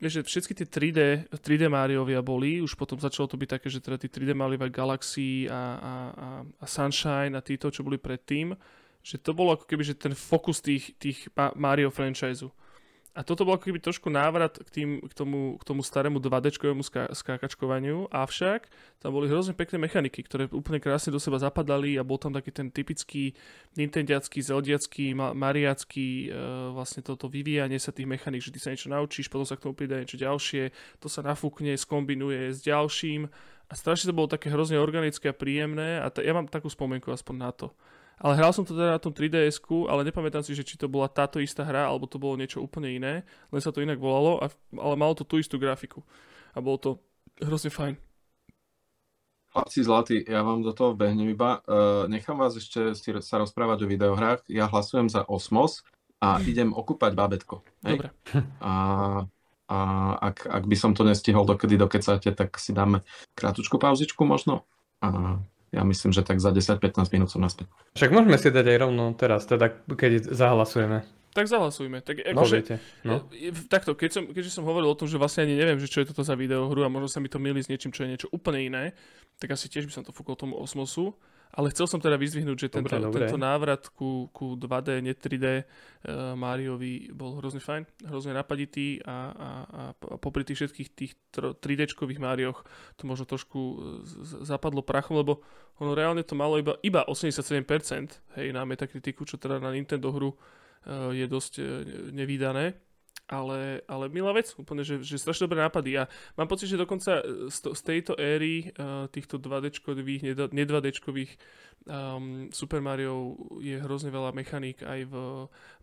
[0.00, 4.00] že všetky tie 3D, 3D Mariovia boli, už potom začalo to byť také, že teda
[4.00, 8.56] tí 3D Mariovia Galaxy a, a, a, a Sunshine a títo, čo boli predtým,
[9.04, 12.48] že to bolo ako keby že ten fokus tých, tých Ma- Mario franchise.
[13.10, 16.86] A toto bol ako keby trošku návrat k, tým, k, tomu, k tomu starému 2D-čkovému
[16.86, 18.70] ská, skákačkovaniu, avšak
[19.02, 22.54] tam boli hrozne pekné mechaniky, ktoré úplne krásne do seba zapadali a bol tam taký
[22.54, 23.34] ten typický
[23.74, 26.38] nintendiacký, zeldiacký, ma- mariacký e,
[26.70, 29.74] vlastne toto vyvíjanie sa tých mechanik, že ty sa niečo naučíš, potom sa k tomu
[29.74, 30.70] pridá niečo ďalšie,
[31.02, 33.26] to sa nafúkne, skombinuje s ďalším
[33.70, 37.10] a strašne to bolo také hrozne organické a príjemné a t- ja mám takú spomienku
[37.10, 37.74] aspoň na to.
[38.20, 41.08] Ale hral som to teda na tom 3ds ale nepamätám si, že či to bola
[41.08, 44.52] táto istá hra, alebo to bolo niečo úplne iné, len sa to inak volalo, a,
[44.76, 46.04] ale malo to tú istú grafiku.
[46.52, 46.90] A bolo to
[47.40, 47.96] hrozne fajn.
[49.50, 51.58] Chlapci zlatí, ja vám do toho behnem iba.
[51.66, 54.46] Uh, nechám vás ešte sa rozprávať o videohrách.
[54.46, 55.82] Ja hlasujem za Osmos
[56.22, 57.66] a idem okúpať babetko.
[57.82, 57.98] Hej?
[57.98, 58.08] Dobre.
[58.62, 58.72] A,
[59.66, 59.78] a
[60.22, 63.02] ak, ak by som to nestihol dokedy dokecáte, tak si dáme
[63.34, 64.68] krátku pauzičku možno.
[65.02, 65.40] A
[65.70, 67.70] ja myslím, že tak za 10-15 minút som naspäť.
[67.94, 71.06] Však môžeme si dať aj rovno teraz, teda keď zahlasujeme.
[71.30, 72.02] Tak zahlasujme.
[72.02, 72.26] Tak.
[73.06, 73.30] No.
[73.30, 75.86] E, e, Takto, keď som, keďže som hovoril o tom, že vlastne ani neviem, že
[75.86, 78.10] čo je toto za videohru a možno sa mi to milí s niečím, čo je
[78.10, 78.84] niečo úplne iné,
[79.38, 81.14] tak asi tiež by som to fúkol tomu Osmosu.
[81.50, 83.26] Ale chcel som teda vyzdvihnúť, že tento, Dobre, dobre.
[83.26, 89.16] tento návrat ku, ku 2D, ne 3D uh, Mariovi bol hrozne fajn, hrozne napaditý a,
[89.34, 89.82] a, a
[90.22, 92.62] popri tých všetkých tých 3D-čkových Marioch
[92.94, 93.74] to možno trošku e,
[94.06, 95.42] z- zapadlo prachom, lebo
[95.82, 97.66] ono reálne to malo iba, iba 87%,
[98.38, 101.66] hej, na Metakritiku, čo teda na Nintendo hru uh, je dosť uh,
[102.14, 102.78] nevídané.
[103.30, 106.02] Ale, ale milá vec, úplne, že, že strašne dobré nápady.
[106.02, 110.64] A mám pocit, že dokonca e, z, to, z tejto éry uh, týchto 2D-čkových, ne
[110.66, 111.38] 2D-čkových
[111.86, 115.14] um, Super Mario je hrozne veľa mechaník aj v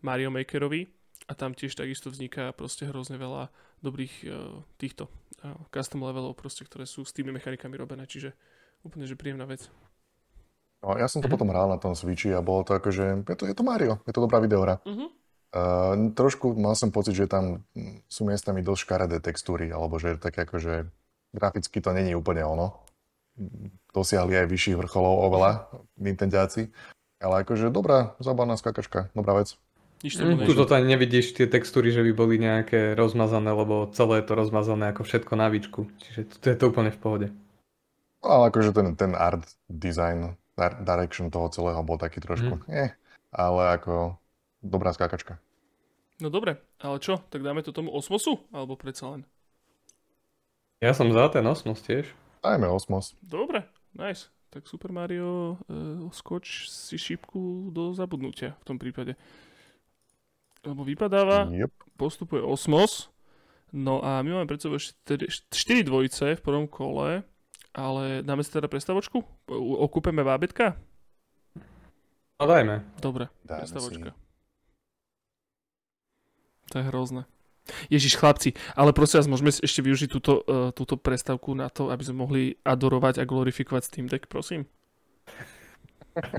[0.04, 0.92] Mario Makerovi
[1.24, 3.48] a tam tiež takisto vzniká proste hrozne veľa
[3.80, 5.08] dobrých uh, týchto
[5.40, 8.36] uh, custom levelov proste, ktoré sú s tými mechanikami robené, čiže
[8.84, 9.72] úplne, že príjemná vec.
[10.78, 11.34] No, ja som to Mhm.
[11.34, 14.12] potom hral na tom Switchi a bolo to akože, je to, je to Mario, je
[14.14, 14.78] to dobrá videohra.
[14.86, 15.10] Uh-huh.
[15.48, 20.20] Uh, trošku mal som pocit, že tam mm, sú miestami dosť škaredé textúry, alebo že
[20.20, 20.84] také akože
[21.32, 22.76] graficky to není úplne ono.
[23.40, 26.68] Mm, Dosiahli aj vyšších vrcholov oveľa, Nintendiáci.
[27.18, 29.56] Ale akože dobrá, zábavná skakačka, dobrá vec.
[30.04, 33.90] Nič Mm, mm, tu to ani nevidíš tie textúry, že by boli nejaké rozmazané, lebo
[33.90, 35.90] celé je to rozmazané ako všetko na výčku.
[35.98, 37.26] Čiže to je to úplne v pohode.
[38.22, 40.38] No, ale akože ten, ten art design,
[40.84, 42.70] direction toho celého bol taký trošku, Mhm.
[42.70, 42.90] eh,
[43.34, 44.14] ale ako
[44.60, 45.38] dobrá skakačka.
[46.18, 48.42] No dobre, ale čo, tak dáme to tomu osmosu?
[48.50, 49.22] Alebo predsa len?
[50.78, 52.10] Ja som za ten osmos tiež.
[52.38, 53.18] Dajme Osmos.
[53.18, 54.30] Dobre, nice.
[54.48, 59.18] Tak Super Mario, uh, skoč si šípku do zabudnutia v tom prípade.
[60.62, 61.98] Lebo vypadáva, Yep.
[61.98, 63.10] postupuje Osmos,
[63.70, 67.26] no a my máme pred sebou ešte 4 dvojice v prvom kole,
[67.74, 69.18] ale dáme si teda prestavočku?
[69.82, 70.78] Okúpeme vábetka?
[72.38, 72.86] No dajme.
[72.98, 74.10] Dobre, Dáme prestavočka.
[74.14, 74.27] si.
[76.72, 77.22] To je hrozné.
[77.92, 82.00] Ježiš, chlapci, ale prosím vás, môžeme ešte využiť túto, uh, túto prestavku na to, aby
[82.00, 84.64] sme mohli adorovať a glorifikovať Steam Deck, prosím?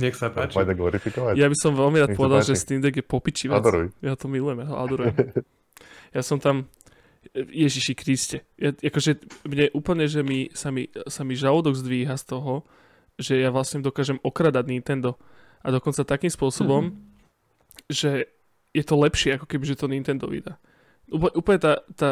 [0.01, 0.59] Nech sa páči.
[0.59, 1.33] Pojde glorifikovať.
[1.39, 3.61] Ja by som veľmi rád povedal, že Steam Deck je popiči vec.
[3.61, 3.93] Adoruj.
[4.03, 5.15] Ja to milujem, ja ho adorujem.
[6.17, 6.67] ja som tam,
[7.37, 12.25] Ježiši Kriste, ja, akože mne úplne, že mi, sa, mi, sa mi žalúdok zdvíha z
[12.25, 12.65] toho,
[13.19, 15.19] že ja vlastne dokážem okradať Nintendo.
[15.59, 16.95] A dokonca takým spôsobom,
[17.91, 18.31] že
[18.79, 20.55] je to lepšie, ako keby, že to Nintendo vydá.
[21.11, 22.09] Úplne, tá, tá,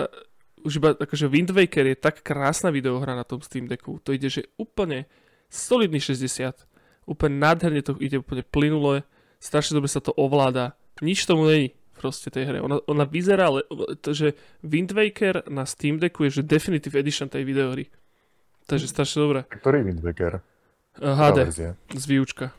[0.67, 4.03] už iba akože Wind Waker je tak krásna videohra na tom Steam Decku.
[4.03, 5.07] To ide, že úplne
[5.47, 6.67] solidný 60.
[7.07, 9.07] Úplne nádherne to ide úplne plynule.
[9.39, 10.75] Strašne dobre sa to ovláda.
[10.99, 12.59] Nič tomu není proste tej hre.
[12.61, 13.65] Ona, ona vyzerá, ale
[14.01, 17.89] to, že Wind Waker na Steam Decku je že Definitive Edition tej videohry.
[18.67, 19.39] Takže strašne dobré.
[19.47, 20.43] Ktorý Wind Waker?
[20.97, 21.53] HD
[21.93, 22.51] z výučka.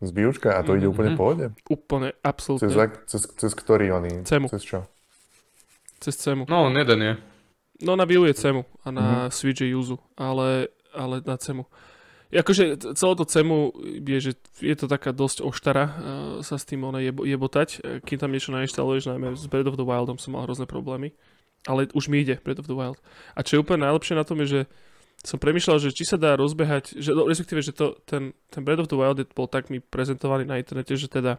[0.00, 1.44] Z výučka a to ide úplne v pohode?
[1.66, 2.72] Úplne, Cez, absolútne.
[2.72, 4.24] ak- cez, cez ktorý oný?
[4.24, 4.48] Cemu.
[4.48, 4.88] Cez čo?
[5.98, 6.48] Cez CEMu.
[6.48, 7.12] No, jeden je.
[7.80, 9.30] No na Wii U je CEMu a na Mhm.
[9.30, 11.68] Switch je Yuzu, ale, ale na CEMu.
[12.30, 15.92] Akože celé to CEMu je, že je to taká dosť oštara uh,
[16.40, 17.68] sa s tým one jebo, jebotať.
[17.76, 21.10] Eh, Kým tam niečo nainštaluješ, najmä s Breath of the Wildom som mal hrozné problémy.
[21.66, 22.96] Ale už mi ide Breath of the Wild.
[23.34, 24.60] A čo je úplne najlepšie na tom je, že
[25.20, 28.88] som premyšľal, že či sa dá rozbehať, že, no, respektíve, že to, ten, ten Breath
[28.88, 31.36] of the Wild bol tak mi prezentovaný na internete, že teda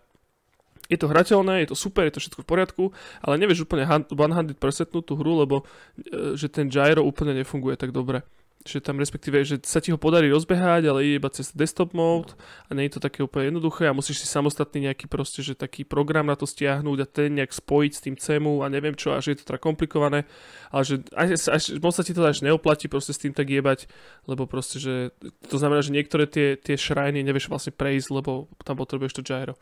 [0.92, 2.84] je to hrateľné, je to super, je to všetko v poriadku,
[3.24, 5.64] ale nevieš úplne han- 100% tú hru, lebo
[5.98, 8.28] e, že ten gyro úplne nefunguje tak dobre.
[8.62, 12.38] Že tam respektíve, že sa ti ho podarí rozbehať, ale ide iba cez desktop mode
[12.70, 15.82] a nie je to také úplne jednoduché a musíš si samostatný nejaký proste, že taký
[15.82, 19.22] program na to stiahnuť a ten nejak spojiť s tým CEMu a neviem čo a
[19.24, 20.30] že je to teda komplikované,
[20.70, 23.90] ale že až, až, moc sa ti to až neoplatí proste s tým tak jebať,
[24.30, 25.10] lebo proste, že
[25.50, 29.58] to znamená, že niektoré tie, tie šrajny nevieš vlastne prejsť, lebo tam potrebuješ to gyro.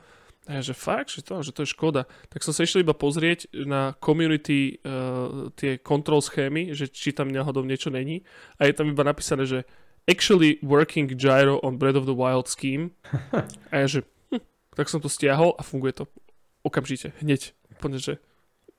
[0.48, 2.10] A ja, že fakt, že to, že to je škoda.
[2.34, 7.30] Tak som sa išiel iba pozrieť na community uh, tie control schémy, že či tam
[7.30, 8.26] náhodou niečo není.
[8.58, 9.68] A je tam iba napísané, že
[10.10, 12.98] actually working gyro on Breath of the Wild scheme.
[13.70, 14.00] A ja, že
[14.34, 14.42] hm,
[14.74, 16.10] tak som to stiahol a funguje to.
[16.66, 17.54] Okamžite, hneď.
[17.78, 18.18] Úplne, že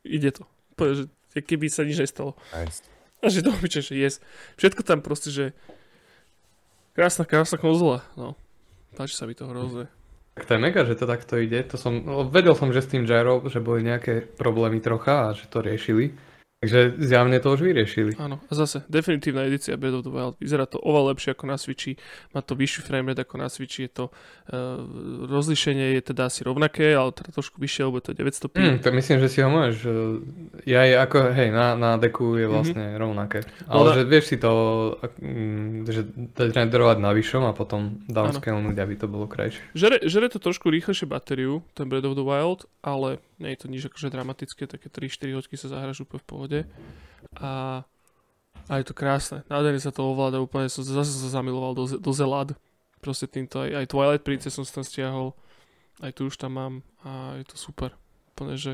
[0.03, 0.51] ide to.
[0.75, 2.35] Úplne, že keby sa nič nestalo.
[2.51, 2.83] Nice.
[3.21, 4.17] A že to obyčaj, že yes.
[4.57, 5.45] Všetko tam proste, že
[6.97, 8.03] krásna, krásna konzola.
[8.17, 8.35] No.
[8.97, 9.93] Páči sa mi to hrozne.
[10.41, 11.61] Tak to je mega, že to takto ide.
[11.69, 15.37] To som, no, vedel som, že s tým gyro, že boli nejaké problémy trocha a
[15.37, 16.17] že to riešili.
[16.61, 18.21] Takže zjavne to už vyriešili.
[18.21, 20.37] Áno, a zase, definitívna edícia Breath of the Wild.
[20.37, 21.97] Vyzerá to oveľa lepšie ako na Switchi,
[22.37, 24.05] má to vyšší framerate ako na Switchi, je to,
[24.53, 24.77] uh,
[25.25, 28.55] rozlišenie je teda asi rovnaké, ale teda trošku vyššie, lebo je to 900p.
[28.61, 29.79] Hm, to myslím, že si ho môžeš.
[29.81, 29.93] eh,
[30.69, 33.41] Ja je ako, hej, na, na deku je vlastne rovnaké.
[33.65, 34.53] Ale Ona- že vieš si to,
[35.17, 36.05] mm, že
[36.37, 39.65] renderovať na vyššom a potom downscalenúť, aby to bolo krajšie.
[39.73, 43.67] Žere, žere to trošku rýchlejšie batériu, ten Breath of the Wild, ale nie je to
[43.67, 46.59] nič akože dramatické, také 3-4 hoďky sa zahraš úplne v pohode.
[47.41, 47.83] A,
[48.69, 52.13] a je to krásne, nádherne sa to ovláda, úplne som zase sa zamiloval do, do
[52.13, 52.55] Zelad.
[53.01, 55.33] Proste týmto aj, aj Twilight Princess som si tam stiahol,
[56.05, 57.97] aj tu už tam mám a je to super.
[58.37, 58.73] Úplne, že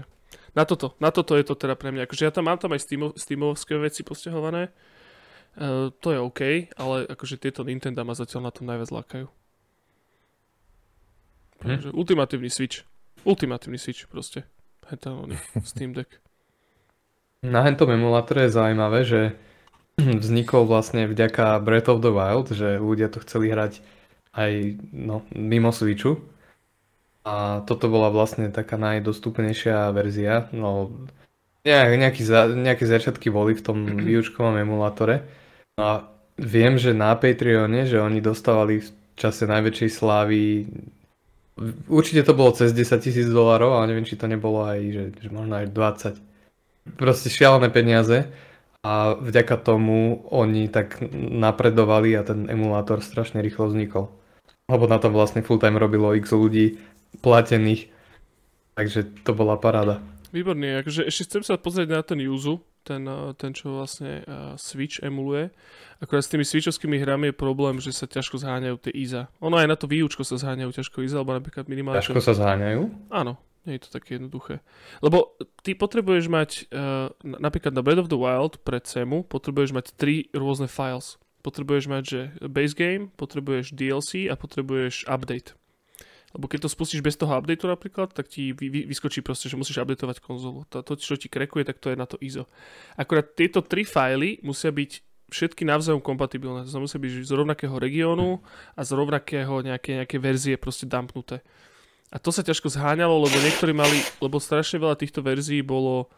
[0.58, 2.10] na toto, na toto je to teda pre mňa.
[2.10, 4.74] Akože ja tam mám tam aj Steamo, Steamovské veci posťahované,
[5.56, 6.40] Uh, to je OK,
[6.76, 9.26] ale akože tieto Nintendo ma zatiaľ na tom najviac lákajú.
[11.64, 11.96] Hm.
[11.96, 12.84] Ultimatívny Switch.
[13.24, 14.44] Ultimatívny Switch proste.
[14.86, 15.10] Henta
[15.64, 16.20] Steam Deck.
[17.42, 19.20] Na hentom emulátore je zaujímavé, že
[20.22, 23.82] vznikol vlastne vďaka Breath of the Wild, že ľudia to chceli hrať
[24.36, 24.52] aj
[24.92, 26.20] no, mimo Switchu.
[27.26, 30.46] A toto bola vlastne taká najdostupnejšia verzia.
[30.54, 30.94] No,
[31.66, 32.22] nejak, nejaký
[32.54, 35.26] nejaké začiatky boli v tom výučkovom emulátore.
[35.74, 35.94] No a
[36.38, 40.40] viem, že na Patreone, že oni dostávali v čase najväčšej slávy
[41.88, 45.28] Určite to bolo cez 10 tisíc dolárov, ale neviem, či to nebolo aj, že, že
[45.32, 48.28] možno aj 20 proste šialené peniaze
[48.86, 54.12] a vďaka tomu oni tak napredovali a ten emulátor strašne rýchlo vznikol.
[54.70, 56.78] Lebo na tom vlastne full time robilo x ľudí
[57.24, 57.90] platených,
[58.78, 59.98] takže to bola paráda.
[60.30, 64.54] Výborný, akože ešte chcem sa pozrieť na ten Yuzu, ten, eh, ten čo vlastne uh,
[64.54, 65.50] Switch emuluje.
[65.98, 69.26] Akorát s tými switchovskými hrami je problém, že sa ťažko zháňajú tie IZA.
[69.42, 71.98] Ono aj na to výučko sa zháňajú ťažko IZA, alebo napríklad minimálne...
[71.98, 73.10] Ťažko sa zháňajú.
[73.10, 73.34] Áno,
[73.66, 74.62] nie je to také jednoduché.
[75.02, 75.34] Lebo
[75.66, 80.30] ty potrebuješ mať, uh, napríklad na Breath of the Wild pre CEMu, potrebuješ mať tri
[80.30, 81.18] rôzne files.
[81.42, 85.58] Potrebuješ mať, že base game, potrebuješ DLC a potrebuješ update.
[86.36, 89.56] Lebo keď to spustíš bez toho updateu napríklad, tak ti vy, vy, vyskočí proste, že
[89.56, 90.68] musíš updateovať konzolu.
[90.68, 92.44] To, to, čo ti krekuje, tak to je na to ISO.
[92.92, 95.00] Akorát tieto tri fajly musia byť
[95.32, 96.68] všetky navzájom kompatibilné.
[96.68, 98.44] To znamená, musia byť z rovnakého regiónu
[98.76, 101.40] a z rovnakého nejaké, nejaké verzie proste dumpnuté.
[102.12, 106.12] A to sa ťažko zháňalo, lebo niektorí mali, lebo strašne veľa týchto verzií bolo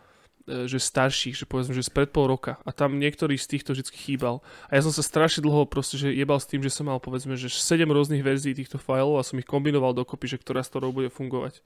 [0.48, 4.40] že starších, že povedzme, že spred pol roka a tam niektorý z týchto vždy chýbal.
[4.72, 7.36] A ja som sa strašne dlho proste, že jebal s tým, že som mal povedzme,
[7.36, 10.88] že 7 rôznych verzií týchto fajlov a som ich kombinoval dokopy, že ktorá z toho
[10.88, 11.60] bude fungovať.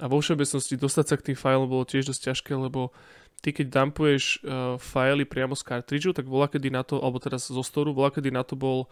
[0.00, 2.92] A vo všeobecnosti dostať sa k tým fajlom bolo tiež dosť ťažké, lebo
[3.40, 7.48] ty keď dumpuješ uh, fajly priamo z cartridgeu, tak bola kedy na to, alebo teraz
[7.48, 8.88] zo storu, bola kedy na to bol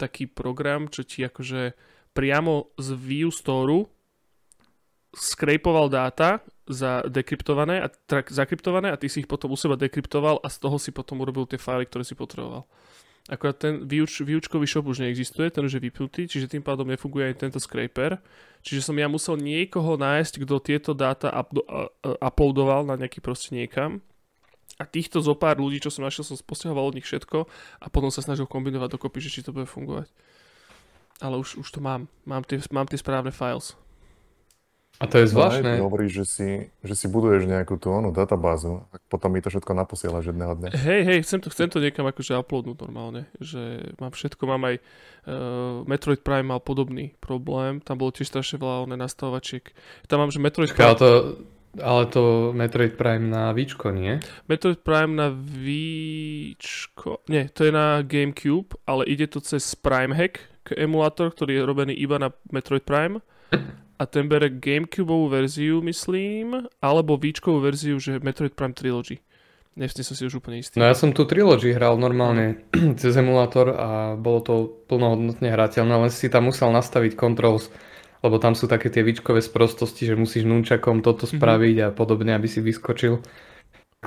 [0.00, 1.76] taký program, čo ti akože
[2.16, 3.86] priamo z view store
[5.10, 6.40] skrejpoval dáta
[6.70, 10.62] za dekryptované a trak, zakryptované a ty si ich potom u seba dekryptoval a z
[10.62, 12.64] toho si potom urobil tie fáily, ktoré si potreboval.
[13.28, 17.30] Akorát ten výuč, výučkový shop už neexistuje, ten už je vypnutý, čiže tým pádom nefunguje
[17.30, 18.16] aj tento scraper.
[18.64, 21.52] Čiže som ja musel niekoho nájsť, kto tieto dáta up,
[22.02, 24.00] uploadoval na nejaký proste niekam.
[24.80, 27.44] A týchto zo pár ľudí, čo som našiel, som posťahoval od nich všetko
[27.84, 30.08] a potom sa snažil kombinovať dokopy, že či to bude fungovať.
[31.20, 32.08] Ale už, už to mám.
[32.24, 33.76] Mám tie, mám tie správne files.
[35.00, 35.80] A to je zvláštne.
[35.80, 36.48] No, hovoríš, že si,
[36.84, 40.76] že si buduješ nejakú tú onú databázu a potom mi to všetko naposielaš jedného dňa.
[40.76, 44.76] Hej, hej, chcem to, chcem to niekam akože uploadnúť normálne, že mám všetko, mám aj
[44.76, 49.72] uh, Metroid Prime mal podobný problém, tam bolo tiež strašne veľa oné nastavovačiek.
[50.04, 50.92] Tam mám, že Metroid Prime...
[50.92, 51.10] Ale to,
[51.80, 52.22] ale to
[52.52, 54.20] Metroid Prime na Víčko, nie?
[54.52, 60.44] Metroid Prime na Víčko, nie, to je na GameCube, ale ide to cez Prime Hack,
[60.76, 63.24] emulátor, ktorý je robený iba na Metroid Prime
[64.00, 69.20] a ten bere Gamecubeovú verziu, myslím, alebo Víčkovú verziu, že Metroid Prime Trilogy.
[69.76, 70.80] Nevstým som si už úplne istý.
[70.80, 72.64] No ja som tu Trilogy hral normálne
[73.00, 74.54] cez emulátor a bolo to
[74.88, 77.68] plnohodnotne hrateľné, len si tam musel nastaviť controls,
[78.24, 81.36] lebo tam sú také tie výčkové sprostosti, že musíš nunčakom toto mhm.
[81.36, 81.92] spraviť mm-hmm.
[81.92, 83.20] a podobne, aby si vyskočil.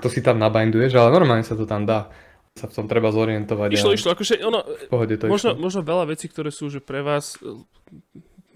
[0.01, 2.09] To si tam nabinduješ, ale normálne sa to tam dá
[2.53, 3.69] sa v tom treba zorientovať.
[3.73, 5.61] Išlo, išlo, akože ono, to možno, išlo.
[5.61, 7.41] možno veľa vecí, ktoré sú, že pre vás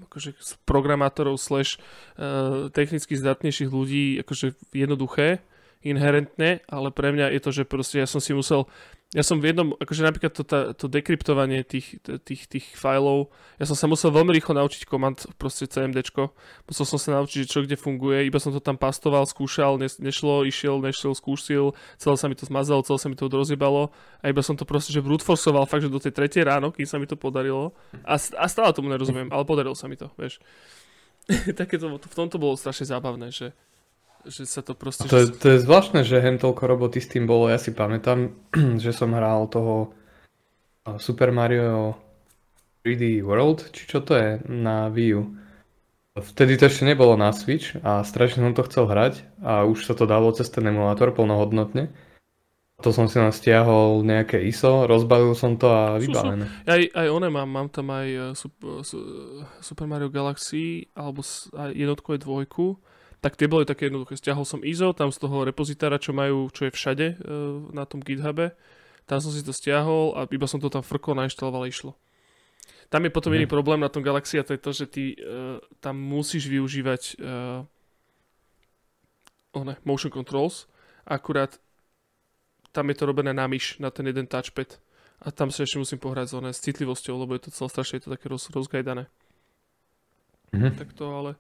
[0.07, 1.77] akože programátorov slash
[2.15, 5.43] uh, technicky zdatnejších ľudí akože jednoduché,
[5.85, 8.65] inherentne, ale pre mňa je to, že proste ja som si musel
[9.15, 13.63] ja som v jednom, akože napríklad to, tá, to dekryptovanie tých, tých, tých fajlov, ja
[13.63, 16.35] som sa musel veľmi rýchlo naučiť komand, proste CMDčko,
[16.67, 20.43] musel som sa naučiť, čo kde funguje, iba som to tam pastoval, skúšal, ne, nešlo,
[20.43, 24.43] išiel, nešiel, skúšil, celé sa mi to zmazalo, celé sa mi to rozjebalo a iba
[24.43, 27.07] som to proste, že brute forceoval fakt, že do tej tretej ráno, kým sa mi
[27.07, 27.71] to podarilo
[28.03, 30.43] a, a stále tomu nerozumiem, ale podarilo sa mi to, vieš.
[31.59, 33.55] Také to, v tomto bolo strašne zábavné, že
[34.27, 35.07] že sa to proste...
[35.07, 37.47] to, je, to je zvláštne, že hen toľko roboty s tým bolo.
[37.47, 38.35] Ja si pamätám,
[38.83, 39.95] že som hral toho
[40.95, 41.99] Super Mario
[42.87, 45.35] 3D World, či čo to je, na Wii U.
[46.17, 49.93] Vtedy to ešte nebolo na Switch a strašne som to chcel hrať a už sa
[49.93, 51.93] to dalo cez ten emulátor plnohodnotne.
[52.85, 56.45] To som si stiahol nejaké ISO, rozbalil som to a vybavené.
[56.69, 58.81] Aj, aj one mám, mám tam aj uh,
[59.61, 61.25] Super Mario Galaxy alebo
[61.57, 62.65] aj jednotku aj dvojku
[63.17, 64.13] tak tie boli také jednoduché.
[64.17, 67.15] Stiahol som ISO, tam z toho repozitára, čo majú, čo je všade e,
[67.73, 68.53] na tom GitHube.
[69.09, 71.97] Tam som si to stiahol a iba som to tam frkol, nainštaloval a išlo.
[72.87, 73.37] Tam je potom mm.
[73.41, 75.17] iný problém na tom Galaxy a to je to, že ty e,
[75.81, 77.13] tam musíš využívať e,
[79.57, 80.69] one, motion controls.
[81.07, 81.57] Akurát
[82.71, 84.77] tam je to robené na myš, na ten jeden touchpad.
[85.25, 87.97] A tam sa ešte musím pohrať s, one, s citlivosťou, lebo je to celé strašne
[87.97, 89.09] je to také roz, rozgajdané.
[90.53, 90.77] Mm-hmm.
[90.77, 91.31] Tak to ale...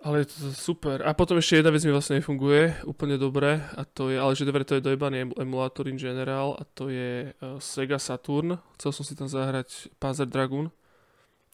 [0.00, 1.04] Ale je to super.
[1.04, 4.48] A potom ešte jedna vec mi vlastne nefunguje úplne dobre a to je, ale že
[4.48, 8.56] dobre, to je dojebaný emulátor in general a to je uh, Sega Saturn.
[8.80, 10.72] Chcel som si tam zahrať Panzer Dragoon,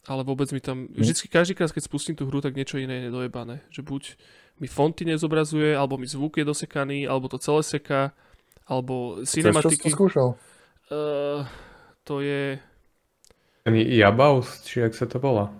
[0.07, 0.95] ale vôbec mi tam, mm.
[0.95, 3.67] vždycky každý krát, keď spustím tú hru, tak niečo iné je nedojebané.
[3.67, 4.03] Že buď
[4.63, 8.15] mi fonty nezobrazuje, alebo mi zvuk je dosekaný, alebo to celé seká,
[8.63, 9.75] alebo cinematiky.
[9.75, 10.29] Čo si skúšal?
[10.87, 11.43] Uh,
[12.07, 12.63] to je...
[13.67, 15.51] Jabaus, či jak sa to volá?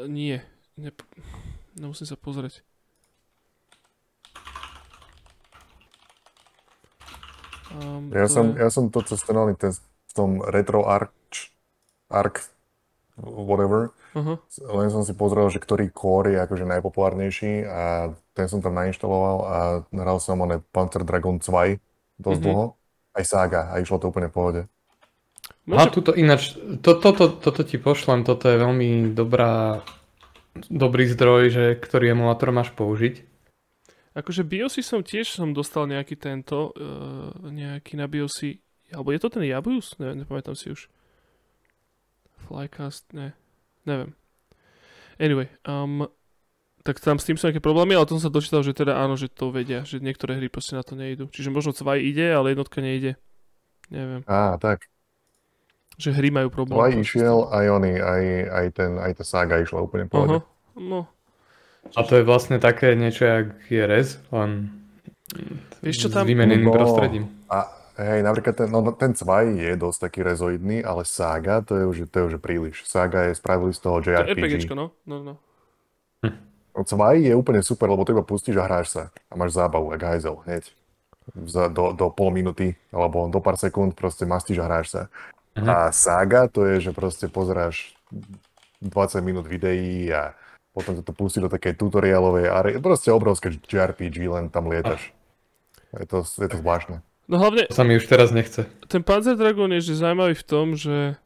[0.00, 0.40] Uh, nie.
[0.80, 1.04] Nep-
[1.74, 2.62] No musím sa pozrieť.
[7.74, 8.62] Um, ja, to som, je...
[8.62, 11.50] ja som to cez ten, ten v tom Retro Arch,
[12.06, 12.46] Arc,
[13.18, 14.38] whatever, uh-huh.
[14.78, 19.36] len som si pozrel, že ktorý core je akože najpopulárnejší a ten som tam nainštaloval
[19.42, 19.58] a
[19.90, 22.38] hral som one Panzer Dragon 2 dosť uh-huh.
[22.38, 22.64] dlho,
[23.18, 24.62] aj Saga a išlo to úplne v pohode.
[25.66, 25.80] Môže...
[25.82, 29.82] A tuto ináč, to, to, to, toto ti pošlem, toto je veľmi dobrá
[30.70, 33.26] dobrý zdroj, že ktorý emulátor máš použiť.
[34.14, 38.62] Akože BIOSy som tiež som dostal nejaký tento, uh, nejaký na BIOSy,
[38.94, 39.98] alebo je to ten Jabius?
[39.98, 40.86] Ne, nepamätám si už.
[42.46, 43.34] Flycast, ne,
[43.82, 44.14] neviem.
[45.18, 46.06] Anyway, um,
[46.86, 49.18] tak tam s tým sú nejaké problémy, ale to som sa dočítal, že teda áno,
[49.18, 51.26] že to vedia, že niektoré hry proste na to nejdu.
[51.32, 53.18] Čiže možno Cvaj ide, ale jednotka nejde.
[53.88, 54.22] Neviem.
[54.30, 54.86] Á, tak.
[55.98, 56.78] Že hry majú problém.
[56.80, 60.42] Aj išiel, aj oni, aj, aj, ten, aj tá saga išla úplne pohode.
[60.42, 60.80] Uh-huh.
[60.80, 61.00] No.
[61.94, 64.72] A to je vlastne také niečo, jak je Rez, len
[65.84, 66.24] Vieš čo tam...
[66.24, 66.74] S vymeneným No.
[66.74, 67.24] prostredím.
[67.50, 67.68] A
[68.00, 71.84] hej, napríklad ten, no, no, ten cvaj je dosť taký rezoidný, ale Saga to je
[71.84, 72.82] už, to je už príliš.
[72.88, 74.40] Saga je spravili z toho To je JRPG.
[74.40, 74.96] RPGčko, no.
[75.06, 75.34] no, no.
[76.74, 79.02] Cvaj je úplne super, lebo to iba pustíš a hráš sa.
[79.30, 80.74] A máš zábavu, jak hajzel, hneď.
[81.46, 85.02] Za, do, do pol minúty, alebo do pár sekúnd proste mastíš a hráš sa.
[85.54, 85.68] Mhm.
[85.70, 87.94] A Saga to je, že proste pozeráš
[88.82, 90.34] 20 minút videí a
[90.74, 92.70] potom to pustí do takej tutoriálovej are.
[92.82, 95.14] Proste obrovské JRPG, len tam lietaš.
[95.94, 96.98] Je to, je to zvláštne.
[97.30, 98.66] No hlavne, To sa mi už teraz nechce.
[98.90, 101.16] ten Panzer Dragon je že zaujímavý v tom, že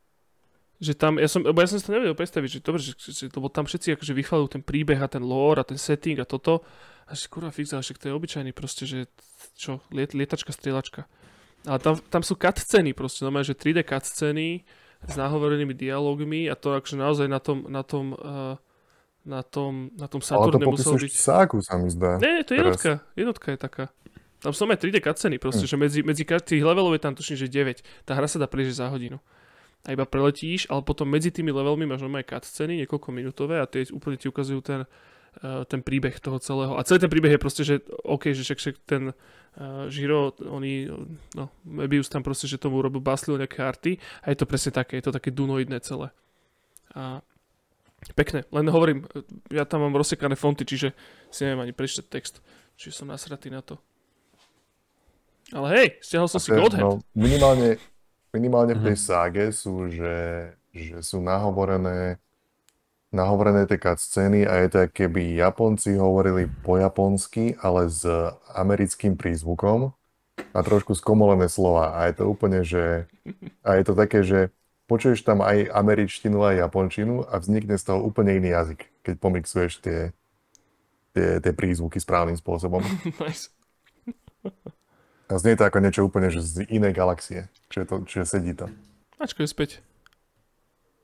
[0.78, 3.26] že tam, ja som, lebo ja som si to nevedel predstaviť, že dobre, že, že
[3.34, 6.62] lebo tam všetci akože vychvalujú ten príbeh a ten lore a ten setting a toto
[7.10, 9.10] a že kurva fix, ale však to je obyčajný proste, že
[9.58, 11.10] čo, liet, lietačka, strieľačka.
[11.68, 14.64] Ale tam, tam sú cutscény proste, no že 3D cutscény
[15.04, 18.56] s nahovorenými dialógmi a to akože naozaj na tom, na tom, uh,
[19.28, 21.12] na tom, na tom Ale to Saturne muselo popisuješ byť...
[21.12, 22.16] Ságu, sa mi zdá.
[22.18, 22.92] Nie, nie, to je jednotka.
[23.14, 23.84] Jednotka je taká.
[24.40, 25.70] Tam sú aj 3D cutsceny proste, Hm.
[25.70, 27.84] že medzi, medzi tých levelov je tam tuším, že 9.
[28.08, 29.20] Tá hra sa dá prejsť za hodinu.
[29.86, 33.86] A iba preletíš, ale potom medzi tými levelmi máš normálne cutsceny, niekoľko minútové a tie
[33.94, 34.80] úplne ti ukazujú ten,
[35.64, 36.74] ten príbeh toho celého.
[36.74, 40.90] A celý ten príbeh je proste, že OK, že však, však ten uh, Žiro, oni,
[41.34, 43.92] no, Mebius tam proste, že tomu robil baslil nejaké arty
[44.22, 46.10] a je to presne také, je to také dunoidné celé.
[46.92, 47.22] A
[48.14, 49.06] pekné, len hovorím,
[49.50, 50.90] ja tam mám rozsekané fonty, čiže
[51.30, 52.42] si neviem ani prečítať text.
[52.74, 53.78] Čiže som nasratý na to.
[55.50, 56.84] Ale hej, stiahol som si To je- Godhead.
[56.84, 57.80] No, minimálne,
[58.30, 59.02] minimálne v tej Mhm.
[59.02, 60.14] ságe sú, že,
[60.74, 62.20] že sú nahovorené
[63.08, 68.04] nahovorené tie scény a je to, keby Japonci hovorili po japonsky, ale s
[68.52, 69.96] americkým prízvukom
[70.52, 71.96] a trošku skomolené slova.
[71.96, 73.08] A je to úplne, že...
[73.64, 74.52] A je to také, že
[74.88, 79.72] počuješ tam aj američtinu, aj japončinu a vznikne z toho úplne iný jazyk, keď pomixuješ
[79.84, 79.98] tie,
[81.12, 82.80] tie, tie prízvuky správnym spôsobom.
[83.24, 83.52] nice.
[85.28, 87.52] A znie to ako niečo úplne že z inej galaxie.
[87.68, 88.72] Čiže, to, čiže sedí to.
[89.20, 89.70] Mačko je späť.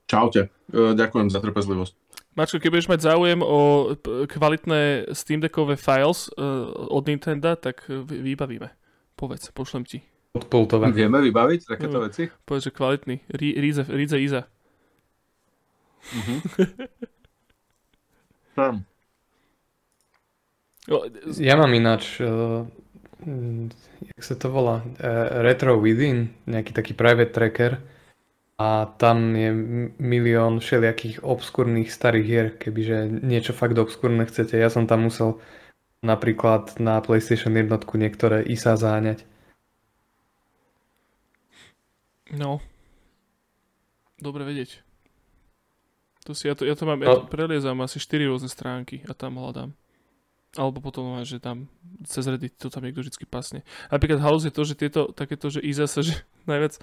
[0.05, 0.49] Čaute.
[0.67, 1.93] E, ďakujem za trpezlivosť.
[2.33, 3.93] Mačko, keď budeš mať záujem o
[4.27, 8.69] kvalitné Steam Deckové files uh, od Nintendo, tak vy- vybavíme.
[9.15, 10.03] Povedz, pošlem ti.
[10.35, 10.91] Odpultovať.
[10.91, 12.03] Vieme vybaviť takéto No.
[12.03, 12.27] veci?
[12.43, 13.23] Povedz, že kvalitný.
[13.31, 14.43] Rí- Ríze, Ríze Iza.
[16.11, 16.35] Mhm.
[18.53, 18.83] Tam.
[20.85, 21.07] O,
[21.39, 22.61] Ja mám ináč, uh,
[24.05, 24.85] jak sa to volá, uh,
[25.39, 27.71] Retro Within, nejaký taký private tracker
[28.55, 29.51] a tam je
[29.99, 34.55] milión všelijakých obskúrnych starých hier, kebyže niečo fakt obskúrne chcete.
[34.55, 35.43] Ja som tam musel
[35.99, 39.27] napríklad na PlayStation jednotku niektoré ISA záňať.
[42.31, 42.63] No.
[44.15, 44.79] Dobre vedieť.
[46.25, 47.29] To si, ja, to, ja to mám, ja to No.
[47.29, 49.75] preliezam asi 4 rôzne stránky a tam hľadám.
[50.55, 51.67] Alebo potom, že tam
[52.07, 53.67] cez Reddit to tam niekto vždy pasne.
[53.91, 56.79] Napríklad halus je to, že tieto, takéto, že Iza sa, že najviac,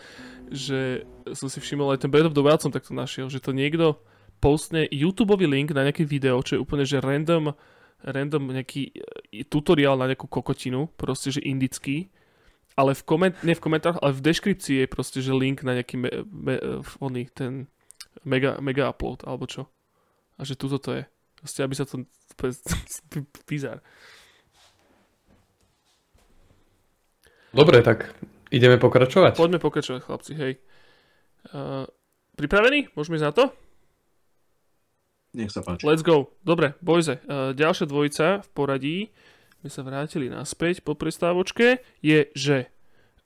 [0.53, 3.57] že som si všimol aj ten Breath of the Wild som takto našiel, že to
[3.57, 3.99] niekto
[4.43, 7.55] postne YouTube link na nejaké video, čo je úplne, že random,
[8.03, 12.11] random nejaký e, tutoriál na nejakú kokotinu, proste, že indický,
[12.75, 15.95] ale v koment, nie v komentároch, ale v deskripcii je proste, že link na nejaký
[15.95, 16.59] me, me,
[16.99, 17.71] oný, ten
[18.27, 19.71] mega, mega upload, alebo čo.
[20.37, 21.05] A že tuto to je.
[21.39, 22.03] Proste, aby sa to...
[23.51, 23.79] bizar.
[27.53, 28.11] Dobre, tak
[28.53, 29.41] ideme pokračovať.
[29.41, 30.53] Poďme pokračovať, chlapci, hej.
[31.51, 31.89] Uh,
[32.37, 32.93] pripravení?
[32.95, 33.45] Môžeme ísť na to?
[35.33, 35.89] Nech sa páči.
[35.89, 36.37] Let's go.
[36.45, 37.25] Dobre, Bojze.
[37.25, 38.99] Uh, ďalšia dvojica v poradí,
[39.65, 42.69] my sa vrátili naspäť po prestávočke, je, že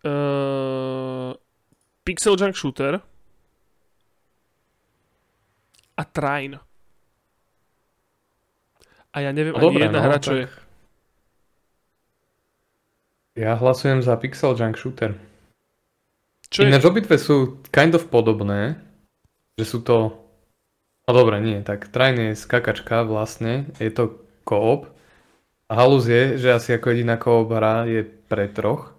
[0.06, 1.34] uh,
[2.06, 3.02] Pixel Junk Shooter
[5.96, 6.62] a Trine.
[9.16, 10.65] A ja neviem No ani dobre, jedna no, hra, čo tak je.
[13.36, 15.12] Ja hlasujem za Pixel Junk Shooter.
[16.48, 16.72] Čo je?
[16.72, 18.80] Ináč obidve sú kind of podobné,
[19.60, 20.24] že sú to...
[21.04, 24.88] No dobre, nie, tak Trine je skakačka vlastne, je to koop.
[25.68, 28.96] A halus je, že asi ako jediná koop hra je pre troch.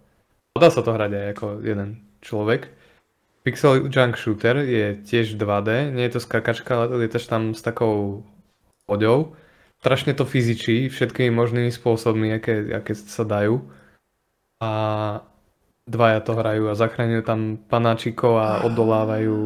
[0.53, 1.89] Dá sa to hrať aj ako jeden
[2.21, 2.69] človek.
[3.41, 8.21] Pixel Junk Shooter je tiež 2D, nie je to skakačka, ale lietaš tam s takou
[8.85, 9.33] loďou.
[9.81, 13.65] Strašne to fyzičí všetkými možnými spôsobmi, aké, aké sa dajú.
[14.57, 14.71] A
[15.85, 17.39] dvaja to hrajú a zachraňujú tam
[17.69, 19.37] panáčikov a odolávajú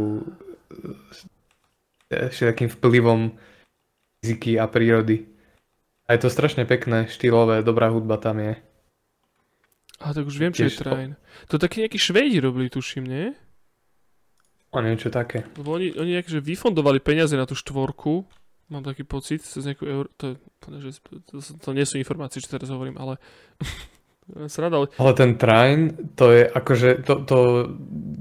[2.12, 3.36] e, všetkým vplyvom
[4.22, 5.28] fyziky a prírody.
[6.08, 8.56] A je to strašne pekné, štýlové, dobrá hudba tam je.
[10.02, 11.16] A tak už viem, čo je Tiež to- Trine.
[11.48, 13.38] To takí nejakí Švédi robili, tuším, nie?
[14.74, 15.46] A niečo také.
[15.60, 18.24] Lebo oni, oni akože vyfondovali peniaze na tú štvorku,
[18.72, 20.08] mám taký pocit, cez nejakú eur...
[20.16, 20.68] To, je, to,
[21.28, 23.20] to, to nie sú informácie, čo teraz hovorím, ale
[24.48, 24.88] Srada, ale...
[24.98, 27.38] Ale ten Trine, to je akože, to, to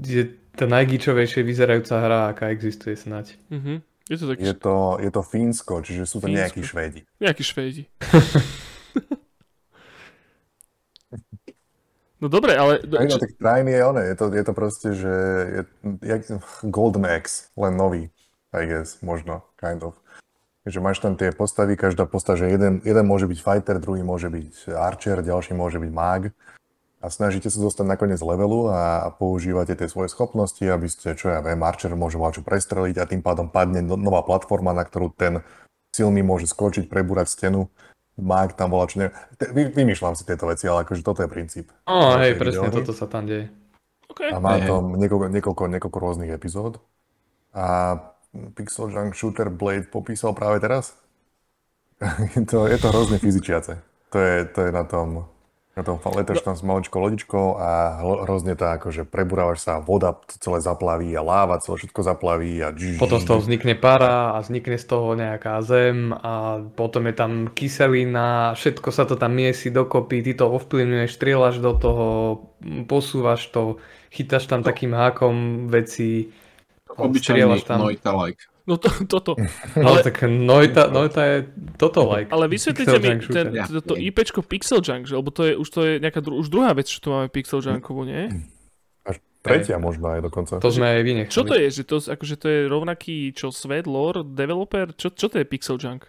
[0.03, 3.37] je tá najgíčovejšie vyzerajúca hra, aká existuje snáď.
[3.47, 3.79] Uh-huh.
[4.11, 4.43] Je to taký...
[4.43, 6.39] Je to, je to Fínsko, čiže sú to Fínsko.
[6.41, 7.07] nejakí Švédi.
[7.21, 7.87] Nejakí Švédi.
[12.21, 12.81] no dobre, ale...
[12.81, 15.13] Aj, no, tak Trine je one, je to, je to proste, že
[15.47, 15.63] je,
[16.03, 16.27] jak,
[16.67, 18.11] Golden Axe, len nový,
[18.51, 20.00] I guess, možno, kind of.
[20.61, 24.29] Takže máš tam tie postavy, každá postava, že jeden, jeden môže byť fighter, druhý môže
[24.29, 26.29] byť archer, ďalší môže byť mag.
[27.01, 31.17] A snažíte sa dostať na koniec levelu a, a používate tie svoje schopnosti, aby ste,
[31.17, 34.85] čo ja viem, archer môže čo prestreliť a tým pádom padne no- nová platforma, na
[34.85, 35.41] ktorú ten
[35.89, 37.73] silný môže skočiť, prebúrať stenu.
[38.21, 39.09] Mag tam volá, čo.
[39.41, 41.73] Te- Vy, vymýšľam si tieto veci, ale akože toto je princíp.
[41.89, 42.77] Ó, hej, Vašej presne videohry.
[42.85, 43.49] toto sa tam deje.
[44.13, 44.29] Okay.
[44.29, 44.69] A má Hej, hej.
[44.69, 46.83] to niekoľko, niekoľko, niekoľko rôznych epizód.
[47.55, 47.97] A
[48.31, 50.95] Pixel Junk Shooter Blade popísal práve teraz.
[52.35, 53.83] je, to, je to hrozne fyzičiace.
[54.11, 55.27] To je, to je na tom,
[55.71, 60.35] na tom letáš tam s maličkou lodičkou a hrozne to akože preburávaš sa, voda to
[60.43, 64.75] celé zaplaví a láva celé všetko zaplaví a Potom z toho vznikne para a vznikne
[64.75, 70.19] z toho nejaká zem a potom je tam kyselina, všetko sa to tam miesi dokopy,
[70.19, 72.07] ty to ovplyvňuješ, strieľaš do toho,
[72.91, 73.79] posúvaš to,
[74.11, 76.35] chytáš tam takým hákom veci,
[76.97, 77.87] Obyčajný tam.
[77.87, 78.41] Noita like.
[78.67, 79.31] No to, toto.
[79.79, 81.37] No Ale- tak Noita, Noita je
[81.79, 82.29] toto like.
[82.29, 85.17] Ale vysvetlite mi ten, to, to IPčko Pixel Junk, že?
[85.17, 87.59] lebo to je, už to je nejaká dru- už druhá vec, čo tu máme Pixel
[87.63, 88.29] Junkovú, nie?
[89.01, 90.61] Až tretia možno aj dokonca.
[90.61, 91.33] To sme aj vynechali.
[91.33, 91.67] Čo to je?
[91.73, 94.93] Že to, akože to je rovnaký, čo svet, lore, developer?
[94.93, 96.05] Čo, čo to je Pixel Junk?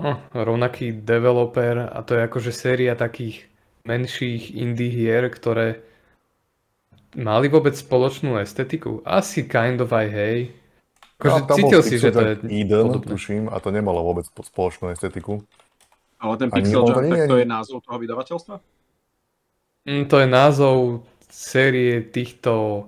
[0.00, 3.44] No, rovnaký developer a to je akože séria takých
[3.84, 5.84] menších indie hier, ktoré
[7.14, 9.02] mali vôbec spoločnú estetiku?
[9.02, 10.38] Asi kind of aj hej.
[11.20, 13.08] Akože No, tam bol cítil si, že to je Eden, podobné.
[13.12, 15.44] tuším, a to nemalo vôbec po- spoločnú estetiku.
[16.20, 18.56] Ale ten Pixel nie tak je to je názov toho vydavateľstva?
[19.88, 20.76] Mm, to je názov
[21.28, 22.84] série týchto...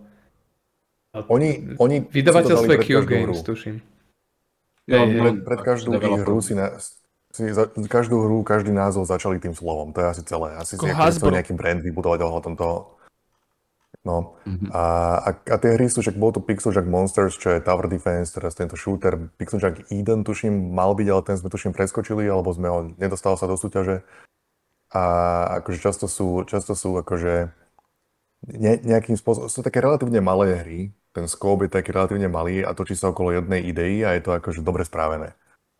[1.29, 3.85] Oni, oni Vydavateľstvo Q Games, tuším.
[4.89, 6.73] Ja, Hej, Pred, no, pred každú hru si, na,
[7.31, 9.93] si za, každú hru, každý názov začali tým slovom.
[9.93, 10.57] To je asi celé.
[10.57, 11.13] Asi si akože Hasbro.
[11.29, 12.97] chceli nejaký brand vybudovať ohľadom toho.
[14.03, 14.35] No.
[14.43, 14.75] Mhm.
[14.75, 14.83] A,
[15.23, 18.59] a, a tie hry sú, však bol Pixel Junk Monsters, čo je Tower Defense, teraz
[18.59, 19.15] tento shooter.
[19.39, 23.39] Pixel Junk Eden, tuším, mal byť, ale ten sme tuším preskočili, alebo sme ho, nedostal
[23.39, 24.03] sa do súťaže.
[24.93, 25.03] A
[25.63, 27.55] akože často sú, často sú akože
[28.51, 30.81] ne, nejakým spôsobom, sú také relatívne malé hry,
[31.13, 34.33] ten scope je taký relatívne malý a točí sa okolo jednej idei a je to
[34.33, 35.37] akože dobre správené.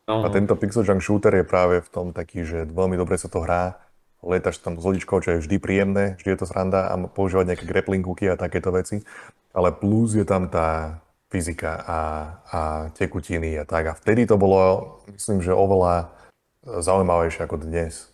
[0.07, 3.31] No, A tento Pixel Junk Shooter je práve v tom taký, že veľmi dobre sa
[3.31, 3.79] to hrá.
[4.23, 7.65] Letaš tam s lodičkou, čo je vždy príjemné, vždy je to sranda a používať nejaké
[7.67, 9.03] grappling hooky a takéto veci.
[9.51, 12.01] Ale plus je tam tá fyzika a,
[12.47, 12.61] a
[12.95, 13.85] tekutiny a tak.
[13.91, 16.15] A vtedy to bolo, myslím, že oveľa
[16.63, 18.13] zaujímavejšie ako dnes.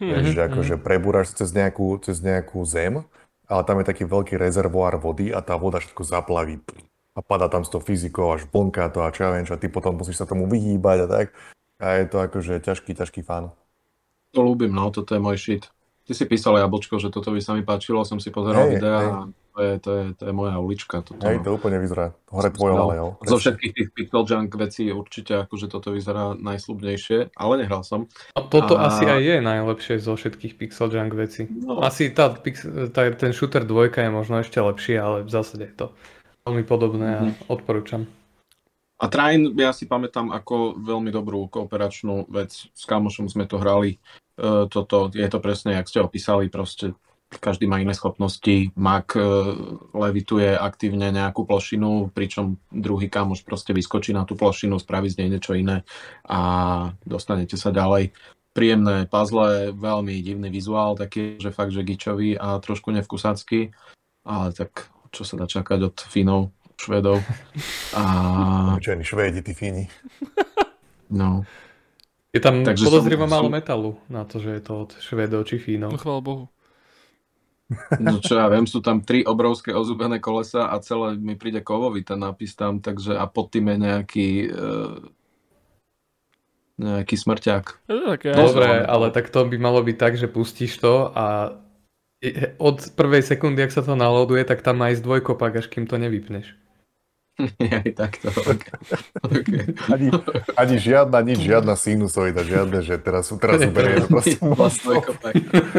[0.00, 3.04] Vieš, že akože prebúraš sa cez nejakú, cez nejakú zem,
[3.44, 6.56] ale tam je taký veľký rezervoár vody a tá voda všetko zaplaví.
[7.12, 9.60] A padá tam s tou fyzikou až vonka to a čo ja viem čo, a
[9.60, 11.26] ty potom musíš sa tomu vyhýbať a tak.
[11.82, 13.52] A je to akože ťažký, ťažký fan.
[14.30, 15.64] To ľúbim, no, toto je môj shit.
[16.02, 18.96] Ty si písal jablčko, že toto by sa mi páčilo, som si pozeral Hej, videa
[18.96, 19.08] hej.
[19.08, 19.18] a
[19.50, 20.96] to je, to, je, to je moja ulička.
[21.00, 23.08] Toto, Hej, to úplne vyzerá hore tvojou No, alejou.
[23.20, 28.06] Zo všetkých tých Pixel Junk vecí určite akože toto vyzerá najslubnejšie, ale nehral som.
[28.32, 31.46] A toto A- asi aj je najlepšie zo všetkých Pixel Junk vecí.
[31.46, 31.78] No.
[31.80, 32.30] Asi tá,
[32.88, 35.86] tá, ten shooter 2 je možno ešte lepší, ale v zásade je to
[36.44, 37.34] veľmi podobné a Mhm.
[37.48, 38.06] odporúčam.
[39.00, 42.68] A Trine ja si pamätám ako veľmi dobrú kooperačnú vec.
[42.68, 43.96] S kamošom sme to hrali.
[43.96, 46.92] E, toto, je to presne, jak ste opísali, proste
[47.40, 48.68] každý má iné schopnosti.
[48.76, 49.22] Mak e,
[49.96, 55.28] levituje aktívne nejakú plošinu, pričom druhý kamoš proste vyskočí na tú plošinu, spraví z nej
[55.32, 55.80] niečo iné
[56.28, 56.40] a
[57.00, 58.12] dostanete sa ďalej.
[58.52, 63.72] Príjemné puzzle, veľmi divný vizuál, taký, že fakt, že gičový a trošku nevkusacký,
[64.28, 66.50] ale tak čo sa dá čakať od Finov,
[66.80, 67.20] Švedov.
[67.92, 68.02] A
[68.72, 69.84] Obyčajní Švédi, tí Fíni.
[71.10, 71.44] no,
[72.30, 75.56] Je tam Takže podozrivo som- málo metalu na to, že je to od Švedov či
[75.56, 75.90] No Fínov.
[75.96, 76.44] chvála Bohu.
[77.96, 82.02] No čo ja viem, sú tam tri obrovské ozubené kolesa a celé mi príde kovový
[82.02, 84.48] ten nápis tam, takže a pod tým je nejaký e,
[86.80, 87.64] nejaký smrťák.
[87.86, 91.54] No, Dobre, ale tak to by malo byť tak, že pustíš to a
[92.58, 95.94] od prvej sekundy, ak sa to naloduje, tak tam má ísť dvojkopak, až kým to
[95.94, 96.52] nevypneš.
[97.80, 98.28] Aj takto.
[98.28, 98.74] Okay.
[99.22, 99.60] Okay.
[99.88, 100.06] Ani,
[100.54, 105.00] ani žiadna, nič, žiadna sinusoida, žiadne, že teraz, teraz uberieme proste Vlastne.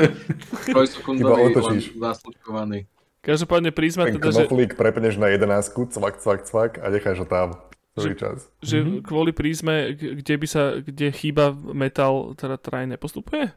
[0.72, 1.84] Trojsekundový, Iba otočíš.
[1.90, 2.80] len zaslučkovaný.
[3.22, 5.62] Každopádne prízma ten teda, že, prepneš na 11,
[5.94, 7.54] cvak, cvak, cvak a necháš ho tam
[7.94, 8.50] celý čas.
[8.60, 9.06] že Mhm.
[9.06, 13.54] kvôli prízme, kde by sa, kde chýba metal, teda traj nepostupuje?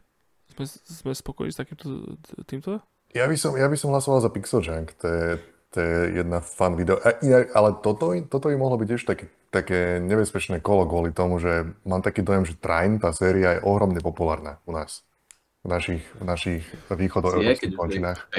[0.53, 2.79] Sme, sme spokojní s takýmto týmto?
[3.15, 4.93] Ja by som, ja by som hlasoval za Pixel Junk.
[5.01, 5.27] To je,
[5.75, 7.03] to je jedna fan video.
[7.03, 11.43] A inak, ale toto, toto by mohlo byť tiež také, také nebezpečné kolo kvôli tomu,
[11.43, 15.03] že mám taký dojem, že Train, tá séria je ohromne populárna u nás.
[15.67, 18.31] V našich, v našich východoeurópskych končinách.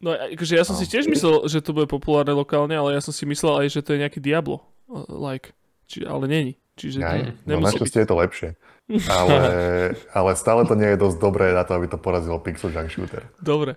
[0.00, 0.80] No akože ja som no.
[0.80, 3.84] si tiež myslel, že to bude populárne lokálne, ale ja som si myslel aj, že
[3.84, 4.64] to je nejaký Diablo.
[5.10, 5.52] Like.
[5.84, 6.52] Či, ale není.
[6.80, 8.04] Čiže Aj, no našťastie byť.
[8.06, 8.48] je to lepšie.
[9.10, 9.38] Ale,
[10.18, 13.28] ale stále to nie je dosť dobré na to, aby to porazilo Pixel Junk Shooter.
[13.42, 13.76] Dobre.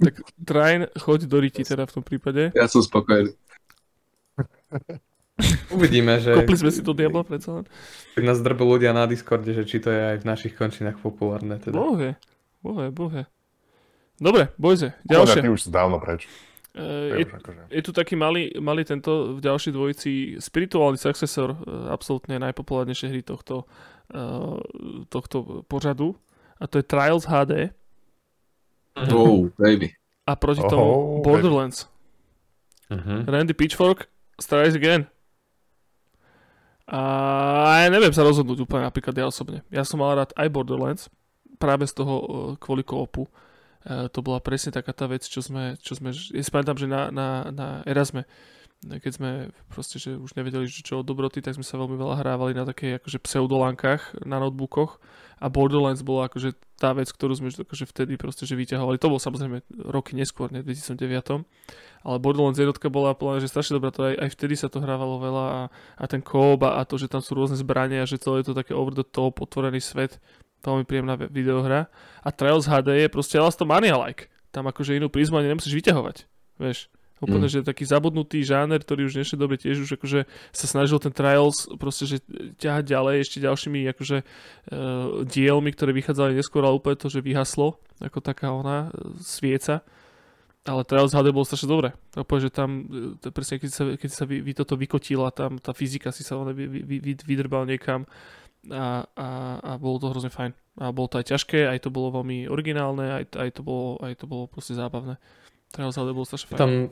[0.00, 2.56] Tak Train, choď do Riti teda v tom prípade.
[2.56, 3.36] Ja som spokojný.
[5.76, 6.36] Uvidíme, že...
[6.36, 7.64] Kopli sme si to Diablo predsa len.
[8.16, 11.56] Tak nás drbú ľudia na Discorde, že či to je aj v našich končinách populárne.
[11.60, 11.76] Teda.
[11.76, 12.16] Bohe,
[12.64, 13.22] bohe, bohe.
[14.20, 15.40] Dobre, bojze, ďalšie.
[15.40, 16.28] Ty už dávno preč.
[16.70, 17.62] Uh, je, akože.
[17.66, 23.26] je tu taký malý, malý tento v ďalšej dvojici spirituálny successor, uh, absolútne najpopulárnejšie hry
[23.26, 23.66] tohto,
[24.14, 24.54] uh,
[25.10, 26.14] tohto pořadu
[26.60, 27.74] a to je Trials HD.
[28.96, 29.94] Oh, baby.
[30.26, 31.86] A proti tomu oh, Borderlands.
[32.90, 33.22] Uh-huh.
[33.26, 35.06] Randy Pitchfork, Strides Again.
[36.90, 39.62] A ja neviem sa rozhodnúť úplne napríklad ja osobne.
[39.70, 41.06] Ja som mal rád aj Borderlands,
[41.62, 42.14] práve z toho
[42.58, 43.30] kvôli koopu.
[43.86, 46.90] E, to bola presne taká tá vec, čo sme, čo sme ja si pamätám, že
[46.90, 48.26] na, na, na Erasme,
[48.82, 49.30] keď sme
[49.70, 52.66] proste, že už nevedeli, že čo od dobroty, tak sme sa veľmi veľa hrávali na
[52.66, 54.98] takej akože pseudolánkach na notebookoch
[55.40, 59.00] a Borderlands bola akože tá vec, ktorú sme akože vtedy proste, že vyťahovali.
[59.00, 61.48] To bol samozrejme roky neskôr, ne, v 2009.
[62.04, 65.16] Ale Borderlands jednotka bola plná, že strašne dobrá, to aj, aj vtedy sa to hrávalo
[65.20, 65.60] veľa a,
[65.96, 68.54] a ten a, a to, že tam sú rôzne zbrania a že celé je to
[68.56, 70.20] také over the top, otvorený svet,
[70.60, 71.88] veľmi príjemná videohra.
[72.20, 74.28] A Trails HD je proste Elastomania-like.
[74.52, 76.28] Tam akože inú prízmu ani nemusíš vyťahovať.
[76.60, 77.52] Vieš, úplne, mm.
[77.52, 81.68] že taký zabudnutý žáner, ktorý už dnešnej dobe tiež už akože sa snažil ten Trials
[81.76, 82.16] proste, že
[82.56, 87.76] ťahať ďalej ešte ďalšími akože uh, dielmi, ktoré vychádzali neskôr, ale úplne to, že vyhaslo,
[88.00, 89.84] ako taká ona uh, svieca.
[90.68, 91.96] Ale Trials HD bolo strašne dobré.
[92.12, 92.84] Úplne, že tam,
[93.24, 96.36] e, presne keď sa, keď sa vy, vy toto vykotila, tam tá fyzika si sa
[96.36, 98.04] vy, vy, vy, vydrbal niekam
[98.68, 100.52] a, a, a bolo to hrozne fajn.
[100.84, 104.20] A bolo to aj ťažké, aj to bolo veľmi originálne, aj, aj, to, bolo, aj
[104.20, 105.16] to bolo proste zábavné.
[105.70, 106.58] Trials bolo strašne.
[106.58, 106.90] Tam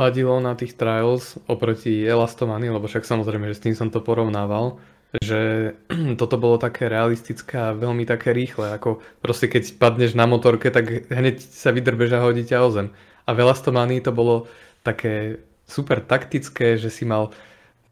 [0.00, 4.80] vadilo na tých Trials oproti Elastomany, lebo však samozrejme, že s tým som to porovnával,
[5.20, 5.72] že
[6.20, 11.12] toto bolo také realistické a veľmi také rýchle, ako proste keď padneš na motorke, tak
[11.12, 12.88] hneď sa vydrbeš a hodí ťa o zem.
[13.28, 14.48] A v Elastomanii to bolo
[14.80, 17.28] také super taktické, že si mal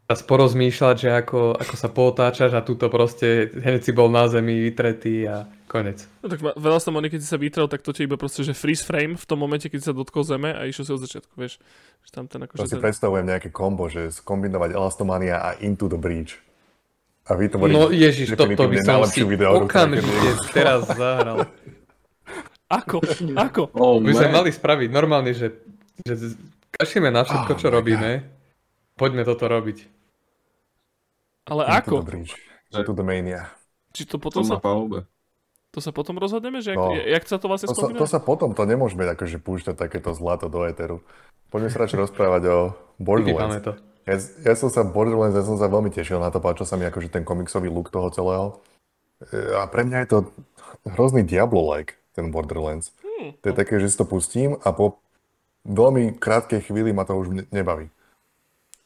[0.05, 4.61] teraz porozmýšľať, že ako, ako sa potáčaš a túto proste hneď si bol na zemi
[4.61, 6.05] vytretý a konec.
[6.21, 8.85] No tak veľa som keď si sa vytrel, tak to ti iba proste, že freeze
[8.85, 11.57] frame v tom momente, keď sa dotkol zeme a išiel si od začiatku, vieš.
[12.05, 12.83] Že tam ten ako, to si ten...
[12.85, 16.37] predstavujem nejaké kombo, že skombinovať Elastomania a Into the Breach.
[17.25, 21.47] A vy to boli No ježiš, to, to by som si okamžite teraz zahral.
[22.73, 22.97] Ako?
[23.37, 23.61] Ako?
[23.77, 25.61] Oh, My sme mali spraviť normálne, že,
[26.01, 26.33] že
[26.73, 28.11] kašíme na všetko, oh, čo robíme.
[28.17, 28.97] God.
[28.97, 29.77] Poďme toto robiť.
[31.53, 32.01] Ale ako?
[32.73, 33.51] Že tu Mania.
[33.93, 34.57] Či to potom to sa...
[34.57, 35.05] Palube.
[35.73, 38.19] To sa potom rozhodneme, že no, jak, jak sa to vlastne to sa, to sa
[38.21, 41.01] potom, to nemôžeme akože púšťať takéto zlato do éteru.
[41.49, 42.57] Poďme sa radšej rozprávať o
[43.01, 43.65] Borderlands.
[43.65, 43.73] To.
[44.05, 46.85] Ja, ja som sa Borderlands, ja som sa veľmi tešil na to, páčil sa mi
[46.85, 48.61] akože ten komiksový look toho celého.
[49.33, 50.17] E, a pre mňa je to
[50.93, 52.93] hrozný Diablo-like, ten Borderlands.
[53.01, 53.33] Hmm.
[53.41, 55.01] To je také, že si to pustím a po
[55.65, 57.89] veľmi krátkej chvíli ma to už nebaví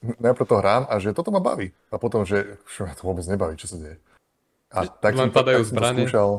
[0.01, 1.73] najprv to hrám a že toto ma baví.
[1.89, 3.97] A potom, že čo ma to vôbec nebaví, čo sa deje.
[4.69, 6.29] A tak som, tak som to skúšal,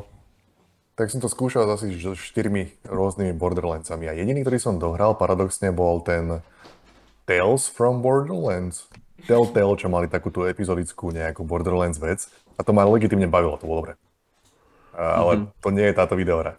[0.99, 4.11] tak som to skúšal asi s štyrmi rôznymi Borderlandsami.
[4.11, 6.43] A jediný, ktorý som dohral, paradoxne bol ten
[7.23, 8.91] Tales from Borderlands.
[9.31, 12.27] Telltale, čo mali takú tú epizodickú nejakú Borderlands vec.
[12.59, 13.95] A to ma legitimne bavilo, to bolo dobre.
[14.99, 15.63] Ale mm-hmm.
[15.63, 16.59] to nie je táto videohra.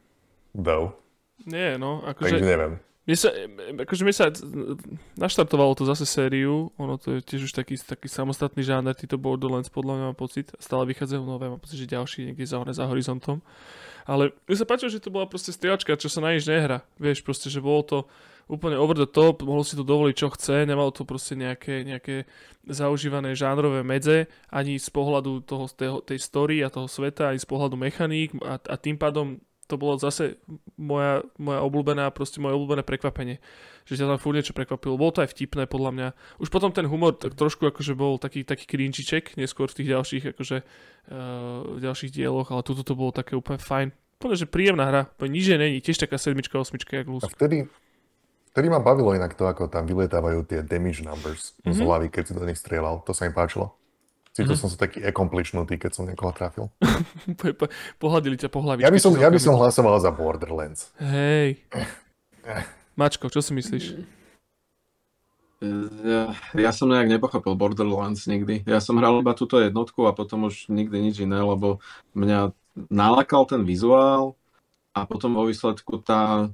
[0.56, 0.96] Though.
[1.44, 2.40] Nie, no, akože...
[2.40, 2.74] Takže neviem.
[3.10, 3.34] Mne sa,
[3.74, 4.30] akože mi sa
[5.18, 9.74] naštartovalo to zase sériu, ono to je tiež už taký, taký samostatný žáner, títo Borderlands
[9.74, 13.42] podľa mňa mám pocit, stále vychádzajú nové, mám pocit, že ďalší niekde za, za horizontom.
[14.10, 16.82] Ale mi sa páčilo, že to bola proste strieľačka, čo sa na nič nehra.
[16.98, 17.98] Vieš, proste, že bolo to
[18.50, 22.26] úplne over the top, mohol si to dovoliť, čo chce, nemalo to proste nejaké, nejaké
[22.66, 27.46] zaužívané žánrové medze, ani z pohľadu toho, tej, tej story a toho sveta, ani z
[27.46, 29.38] pohľadu mechaník a, a tým pádom
[29.70, 30.42] to bolo zase
[30.82, 33.38] moja, moja obľúbená, proste moje obľúbené prekvapenie.
[33.86, 34.98] Že ťa tam furt niečo prekvapilo.
[34.98, 36.08] Bolo to aj vtipné podľa mňa.
[36.42, 40.24] Už potom ten humor tak trošku akože bol taký, taký krinčiček, neskôr v tých ďalších
[40.34, 43.94] akože uh, v ďalších dieloch, ale tuto to bolo také úplne fajn.
[44.20, 45.02] Úplne, že príjemná hra.
[45.24, 47.24] Nič je není, tiež taká sedmička, osmička, jak lúsk.
[47.24, 47.72] A vtedy,
[48.52, 51.72] vtedy ma bavilo inak to, ako tam vyletávajú tie damage numbers mm-hmm.
[51.72, 51.86] z mhm.
[51.88, 53.00] hlavy, keď si do nich strieľal.
[53.08, 53.80] To sa mi páčilo.
[54.36, 56.68] Cítil som sa taký accomplishmentý, keď som niekoho trafil.
[57.40, 58.88] Po- po- Pohľadili ťa po hlavičke.
[58.88, 60.92] Ja by som, ja by som hlasoval za Borderlands.
[61.00, 61.64] Hej.
[63.00, 64.04] Mačko, čo si myslíš?
[66.04, 68.64] Ja, ja som nejak nepochopil Borderlands nikdy.
[68.64, 71.84] Ja som hral iba túto jednotku a potom už nikdy nič iné, lebo
[72.16, 72.56] mňa
[72.88, 74.40] nalakal ten vizuál
[74.96, 76.48] a potom vo výsledku tá,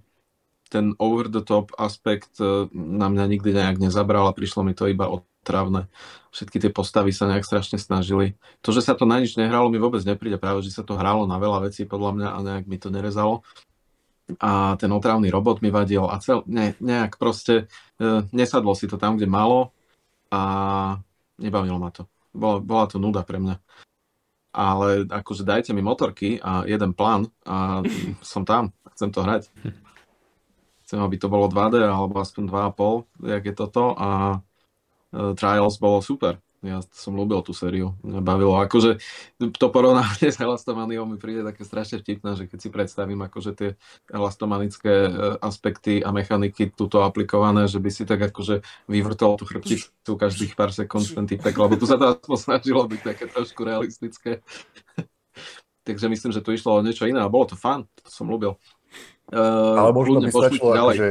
[0.74, 4.90] ten over the top aspekt e, na mňa nikdy nejak nezabral a prišlo mi to
[4.90, 5.86] iba otravné.
[6.34, 8.36] Všetky tie postavy sa nejak strašne snažili.
[8.66, 11.30] To, že sa to na nič nehralo, mi vôbec nepríde práve, že sa to hralo
[11.30, 13.46] na veľa vecí podľa mňa a nejak mi to nerezalo.
[14.42, 17.70] A ten otravný robot mi vadil a cel, ne, nejak proste
[18.02, 19.70] e, nesadlo si to tam, kde malo
[20.34, 20.42] a
[21.38, 22.10] nebavilo ma to.
[22.36, 23.56] Bola, bola to nuda pre mňa.
[24.56, 27.84] Ale akože dajte mi motorky a jeden plán a
[28.24, 29.52] som tam, chcem to hrať.
[30.86, 32.44] Chcem, aby to bolo 2D alebo aspoň
[32.78, 34.40] 2,5, jak je toto a
[35.12, 36.45] e, Trials bolo super.
[36.66, 38.58] Ja som ľúbil tú sériu, mňa bavilo.
[38.58, 38.98] Akože
[39.38, 43.70] to porovnávanie s elastomaniou mi príde také strašne vtipné, že keď si predstavím akože tie
[44.10, 45.10] elastomanické e,
[45.46, 50.74] aspekty a mechaniky tuto aplikované, že by si tak akože vyvrtol tú chrbticu každých pár
[50.74, 54.42] sekúnd ten typek, lebo tu sa to aspoň snažilo byť také trošku realistické.
[55.88, 58.58] Takže myslím, že tu išlo o niečo iné a bolo to fun, to som ľúbil.
[59.30, 60.96] Uh, Ale možno by stačilo, ďalej.
[60.98, 61.10] akože,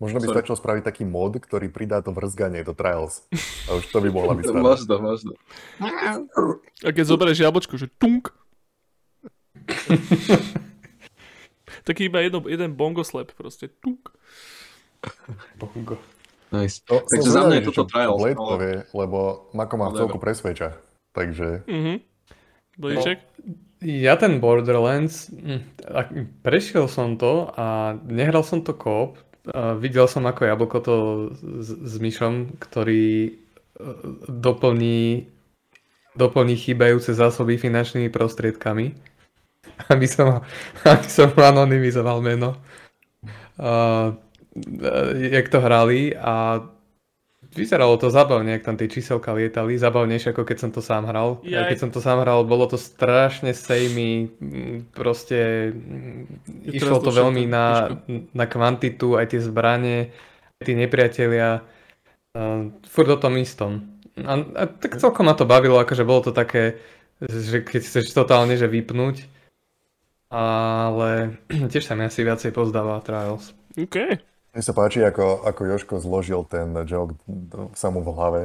[0.00, 0.36] možno by Sorry.
[0.36, 3.22] stačilo spraviť taký mod, ktorý pridá to vrzganie do Trials.
[3.68, 4.64] A už to by mohla byť strana.
[4.66, 5.32] Možno, možno.
[6.80, 8.32] A keď zoberieš jablčko, že tunk.
[11.82, 13.68] Taký iba jedno, jeden bongo slap proste.
[13.74, 14.10] Tunk.
[15.56, 15.96] Bongo.
[16.50, 16.82] Nice.
[16.82, 19.18] To, Takže za mňa je že toto Trials, Blade ale- povie, lebo
[19.52, 20.68] Mako v Ale celku presvedča.
[21.12, 21.94] Takže Mhm.
[22.76, 23.18] Blíček?
[23.80, 25.80] Ja ten Borderlands, hm,
[26.42, 27.66] prešiel som to a
[28.02, 29.16] nehral som to koop.
[29.80, 30.96] Videl som ako jablko to
[31.40, 33.32] s, s myšom, ktorý e,
[34.28, 35.32] doplní,
[36.12, 38.92] doplní chýbajúce zásoby finančnými prostriedkami.
[39.92, 40.44] Aby som,
[40.84, 42.60] aby som anonymizoval meno.
[43.56, 43.72] E,
[45.32, 46.60] jak to hrali a
[47.50, 51.42] vyzeralo to zábavne, jak tam tie číselka lietali, zábavnejšie ako keď som to sám hral.
[51.42, 55.72] Ja, keď som to sám hral, bolo to strašne mm, proste
[56.64, 57.98] Je išlo to veľmi na,
[58.34, 60.14] na kvantitu, aj tie zbranie,
[60.62, 61.66] aj tí nepriatelia,
[62.38, 63.98] uh, furt o tom istom.
[64.20, 66.78] A, a tak celkom ma to bavilo, akože bolo to také,
[67.18, 69.26] že keď chceš totálne že vypnúť,
[70.30, 71.34] ale
[71.72, 73.50] tiež sa mi asi viacej pozdáva Trials.
[73.74, 74.29] OK.
[74.50, 77.14] Mne sa páči, ako, ako Joško zložil ten joke
[77.78, 78.40] samú v hlave.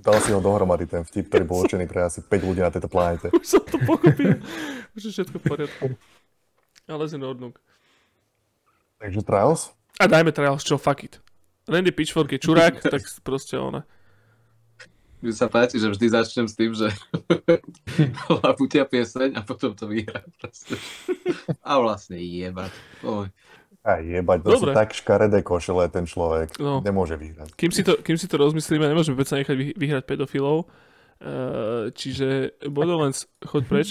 [0.00, 2.88] Dal si ho dohromady, ten vtip, ktorý bol určený pre asi 5 ľudí na tejto
[2.88, 3.28] planete.
[3.36, 4.40] Už som to pochopil.
[4.96, 5.84] Už je všetko v poriadku.
[6.88, 7.60] Ale z Nordnuk.
[8.96, 9.76] Takže Trials?
[10.00, 11.20] A dajme Trials, čo, fuck it.
[11.68, 13.84] Randy Pitchfork je čurák, tak proste ona.
[15.20, 16.92] Mi sa páči, že vždy začnem s tým, že
[18.44, 20.76] labutia pieseň a potom to vyhrá proste.
[21.60, 22.72] A vlastne jebať.
[23.04, 23.28] Oj.
[23.86, 24.74] Aj jebať, to sú Dobre.
[24.74, 26.82] tak škaredé košele, ten človek No.
[26.82, 27.54] nemôže vyhrať.
[27.54, 30.66] Kým si to, kým si to rozmyslíme, nemôžeme predsa nechať vy- vyhrať pedofilov.
[31.16, 33.88] Uh, čiže Borderlands, choď preč.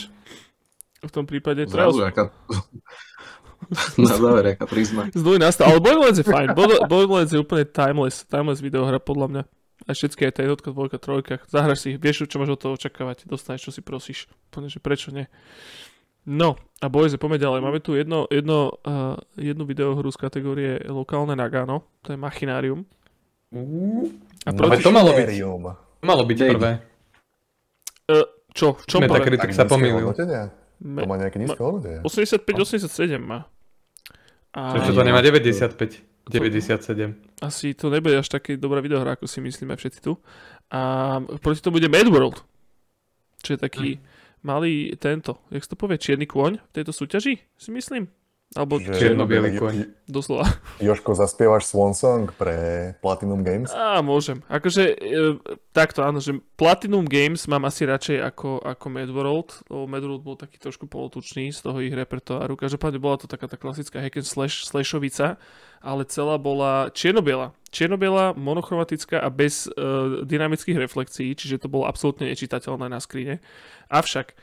[0.99, 1.63] V tom prípade.
[1.65, 2.27] Zrazu, aká...
[3.97, 5.09] Na záver, aká prízma.
[5.09, 6.53] Zdvoj nastal, ale Borderlands je fajn.
[6.53, 9.43] Border- Borderlands je úplne timeless, timeless videohra podľa mňa.
[9.85, 11.35] A všetky aj tá jednotka, dvojka, trojka.
[11.45, 13.25] Zahraš si ich, vieš, čo máš od toho očakávať.
[13.25, 14.27] Dostaneš, čo si prosíš.
[14.49, 15.25] Úplne, že prečo nie.
[16.25, 17.59] No, a boys, poďme ďalej.
[17.61, 21.85] Máme tu jedno, jedno, uh, jednu videohru z kategórie lokálne Nagano.
[22.01, 22.81] To je Machinarium.
[24.45, 24.81] A No, proti...
[24.81, 25.21] to malo byť.
[25.21, 25.63] Imperium.
[26.01, 26.49] Malo byť Dej.
[26.57, 26.71] prvé.
[28.09, 28.25] Uh,
[28.57, 28.73] čo?
[28.73, 29.21] V čom prvé?
[29.21, 30.09] Metacritic sa pomýlil.
[30.11, 32.01] To má nejaké nízke hodnotenia.
[32.03, 33.47] 85-87 má.
[34.55, 36.01] A Prečo to nemá 95?
[36.25, 37.37] 97.
[37.45, 40.17] asi to nebude až také dobrá videohra, ako si myslíme všetci tu.
[40.73, 42.41] A proti tomu bude Mad World.
[43.45, 44.01] Čo je taký
[44.45, 48.05] malý tento, jak sa to povie, čierny kôň v tejto súťaži, si myslím.
[48.53, 48.93] Alebo Jo-
[49.57, 49.75] kôň.
[50.05, 50.45] doslova.
[50.85, 53.73] Joško, zaspievaš Swan Song pre Platinum Games?
[53.73, 54.45] Á, môžem.
[54.47, 55.41] Akože e,
[55.73, 60.23] takto áno, že Platinum Games mám asi radšej ako, ako Mad World, lebo Mad World
[60.23, 62.53] bol taký trošku polotučný z toho ich repertoáru.
[62.55, 65.35] Každopádne bola to taká tá klasická hack and slash, slashovica,
[65.85, 67.53] ale celá bola čiernobiela.
[67.69, 69.71] Čiernobiela, monochromatická a bez e,
[70.25, 73.45] dynamických reflekcií, čiže to bolo absolútne nečitateľné na skrine.
[73.93, 74.35] Avšak e,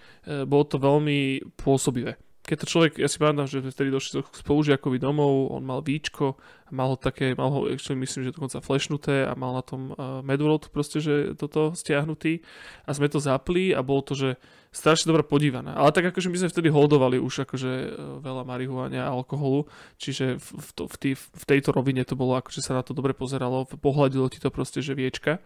[0.47, 2.15] bolo to veľmi pôsobivé.
[2.43, 6.35] Keď to človek, ja si pamätám, že vtedy došli spolužiakovi domov, on mal víčko,
[6.75, 10.27] mal ho také, mal ho, actually myslím, že dokonca flashnuté a mal na tom uh,
[10.27, 12.43] Medworld proste, že toto stiahnutý
[12.83, 14.31] a sme to zapli a bolo to, že
[14.73, 15.77] strašne dobre podívaná.
[15.77, 17.89] Ale tak akože my sme vtedy holdovali už akože e,
[18.25, 19.69] veľa marihuania a alkoholu,
[20.01, 23.13] čiže v, to, v, tý, v tejto rovine to bolo akože sa na to dobre
[23.13, 25.45] pozeralo, pohľadilo ti to proste, že viečka.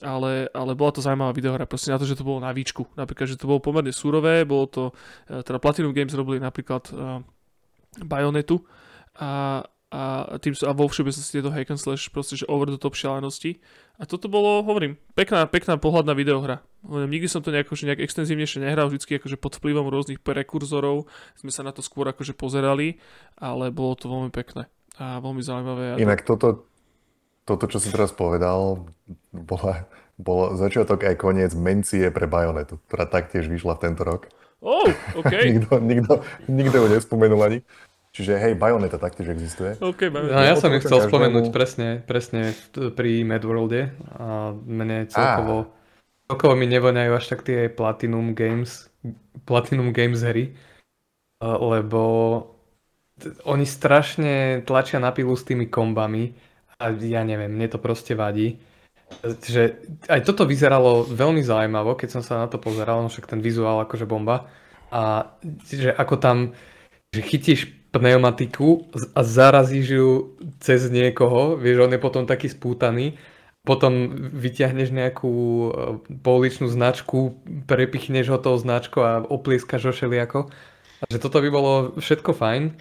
[0.00, 2.88] Ale, ale bola to zaujímavá videohra, proste na to, že to bolo na výčku.
[2.96, 4.84] Napríklad, že to bolo pomerne surové, bolo to,
[5.28, 7.20] e, teda Platinum Games robili napríklad uh,
[8.00, 8.60] Bayonetu
[9.16, 12.78] a, a, tým, a vo všeobecnosti je to hack and slash, proste, že over the
[12.78, 13.58] top šialenosti.
[13.98, 16.62] A toto bolo, hovorím, pekná, pekná pohľadná videohra.
[16.86, 21.50] Nikdy som to nejako, že nejak extenzívnejšie nehral, vždycky akože pod vplyvom rôznych prekurzorov sme
[21.50, 23.02] sa na to skôr akože pozerali,
[23.34, 25.98] ale bolo to veľmi pekné a veľmi zaujímavé.
[25.98, 26.70] Inak toto,
[27.42, 28.86] toto, čo si teraz povedal,
[29.34, 34.30] bola, bolo začiatok aj koniec mencie pre Bajonetu, ktorá taktiež vyšla v tento rok.
[34.60, 34.86] Oh,
[35.16, 35.32] OK.
[35.50, 36.12] nikto, nikto,
[36.46, 37.58] nikto ju nespomenul ani.
[38.20, 39.80] Čiže hej, Bayonetta taktiež existuje.
[39.80, 41.08] Okay, no, ja som ju chcel každému...
[41.08, 46.28] spomenúť presne, presne pri Madworlde a mne celkovo, ah.
[46.28, 48.92] celkovo mi nevoňajú až tak tie Platinum Games,
[49.48, 50.52] Platinum Games hry,
[51.40, 52.02] lebo
[53.48, 56.36] oni strašne tlačia na pilu s tými kombami
[56.76, 58.60] a ja neviem, mne to proste vadí.
[59.24, 59.80] Že
[60.12, 63.80] aj toto vyzeralo veľmi zaujímavo, keď som sa na to pozeral, no však ten vizuál
[63.88, 64.44] akože bomba.
[64.92, 65.32] A
[65.64, 66.36] že ako tam,
[67.16, 70.08] že chytíš pneumatiku a zarazíš ju
[70.62, 73.18] cez niekoho, vieš, on je potom taký spútaný,
[73.66, 75.70] potom vyťahneš nejakú e,
[76.24, 77.36] pouličnú značku,
[77.68, 80.48] prepichneš ho tou značkou a oplieskaš ho šeliako.
[81.00, 82.78] A že toto by bolo všetko fajn,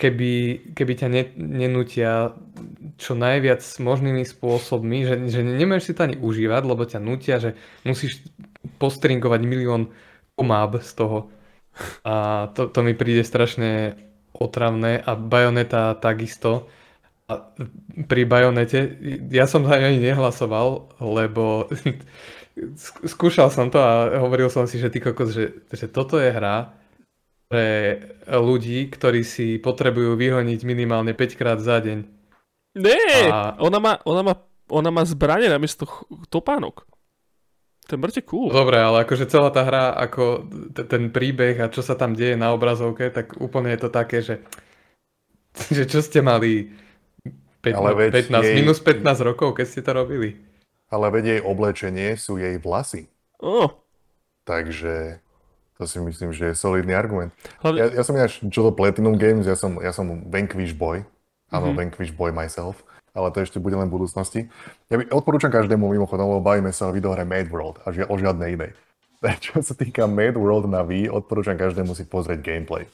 [0.00, 0.32] keby,
[0.76, 2.36] keby ťa ne, nenútia
[2.96, 7.56] čo najviac možnými spôsobmi, že, že nemôžeš si to ani užívať, lebo ťa nutia, že
[7.84, 8.24] musíš
[8.80, 9.92] postringovať milión
[10.36, 11.18] pomáb z toho.
[12.04, 13.96] A to, to mi príde strašne
[14.32, 16.68] otravné a Bajoneta takisto.
[17.26, 17.52] A
[18.06, 18.96] pri Bajonete,
[19.32, 21.66] ja som za ani nehlasoval, lebo
[23.12, 26.72] skúšal som to a hovoril som si, že ty kokos, že, že toto je hra
[27.46, 31.98] pre ľudí, ktorí si potrebujú vyhoniť minimálne 5 krát za deň.
[32.76, 33.54] Nie, a...
[33.62, 34.34] ona, má, ona, má,
[34.68, 35.86] ona má zbranie namiesto
[36.28, 36.84] topánok.
[37.86, 38.50] To je mŕte cool.
[38.50, 42.34] Dobre, ale akože celá tá hra, ako t- ten príbeh a čo sa tam deje
[42.34, 44.42] na obrazovke, tak úplne je to také, že,
[45.70, 46.74] že čo ste mali
[47.62, 48.54] 15, 15 jej...
[48.58, 50.34] minus 15 rokov, keď ste to robili.
[50.90, 53.06] Ale veď jej oblečenie sú jej vlasy.
[53.38, 53.70] Oh.
[54.42, 55.22] Takže
[55.78, 57.30] to si myslím, že je solidný argument.
[57.62, 57.78] Hlavne...
[57.86, 61.06] Ja, ja som ináč, čo to Platinum Games, ja som, ja som Vanquish Boy.
[61.54, 61.78] Áno, mm-hmm.
[61.78, 62.82] Vanquish Boy myself
[63.16, 64.52] ale to ešte bude len v budúcnosti.
[64.92, 68.60] Ja by, odporúčam každému mimochodom, lebo bavíme sa o videohre Made World a o žiadnej
[68.60, 68.76] inej.
[69.44, 72.84] Čo sa týka Made World na Wii, odporúčam každému si pozrieť gameplay.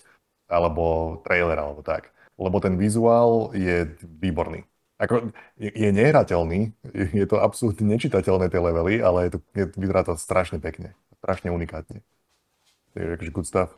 [0.46, 2.14] Alebo trailer, alebo tak.
[2.38, 4.62] Lebo ten vizuál je výborný.
[5.02, 10.06] Ako, je, je nehrateľný, je to absolútne nečitateľné tie levely, ale je to, je, vyzerá
[10.06, 10.94] to strašne pekne.
[11.18, 12.06] Strašne unikátne.
[12.94, 13.74] Takže good stuff.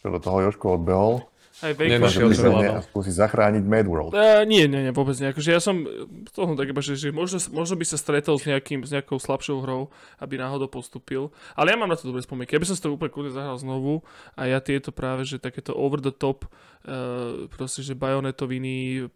[0.00, 1.26] Čo do toho Joško odbehol.
[1.62, 2.34] Aj Nenašiel
[2.74, 4.10] a skúsi zachrániť Mad World.
[4.10, 5.30] Uh, nie, nie, nie, vôbec nie.
[5.30, 5.86] Akože ja som
[6.34, 9.62] toho tak iba, že, že možno, možno by sa stretol s, nejakým, s nejakou slabšou
[9.62, 9.86] hrou,
[10.18, 11.30] aby náhodou postupil.
[11.54, 12.58] Ale ja mám na to dobré spomienky.
[12.58, 14.02] Ja by som si to úplne kľudne zahral znovu
[14.34, 16.50] a ja tieto práve, že takéto over the top,
[16.90, 19.06] uh, proste, že Bayonetoviny,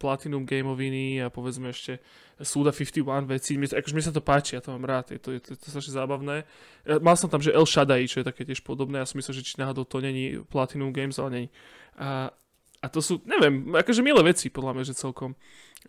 [0.00, 2.00] Platinum Gameoviny a povedzme ešte
[2.42, 3.54] Suda 51 veci.
[3.54, 5.58] Mi, akože mi sa to páči, ja to mám rád, je to, je to, je
[5.62, 6.42] to strašne zábavné.
[6.98, 9.46] Mal som tam, že El Shaddai, čo je také tiež podobné, ja som myslel, že
[9.46, 11.48] či náhodou to není Platinum Games, ale není.
[11.94, 12.34] A,
[12.82, 15.38] a to sú, neviem, akože milé veci, podľa mňa, že celkom.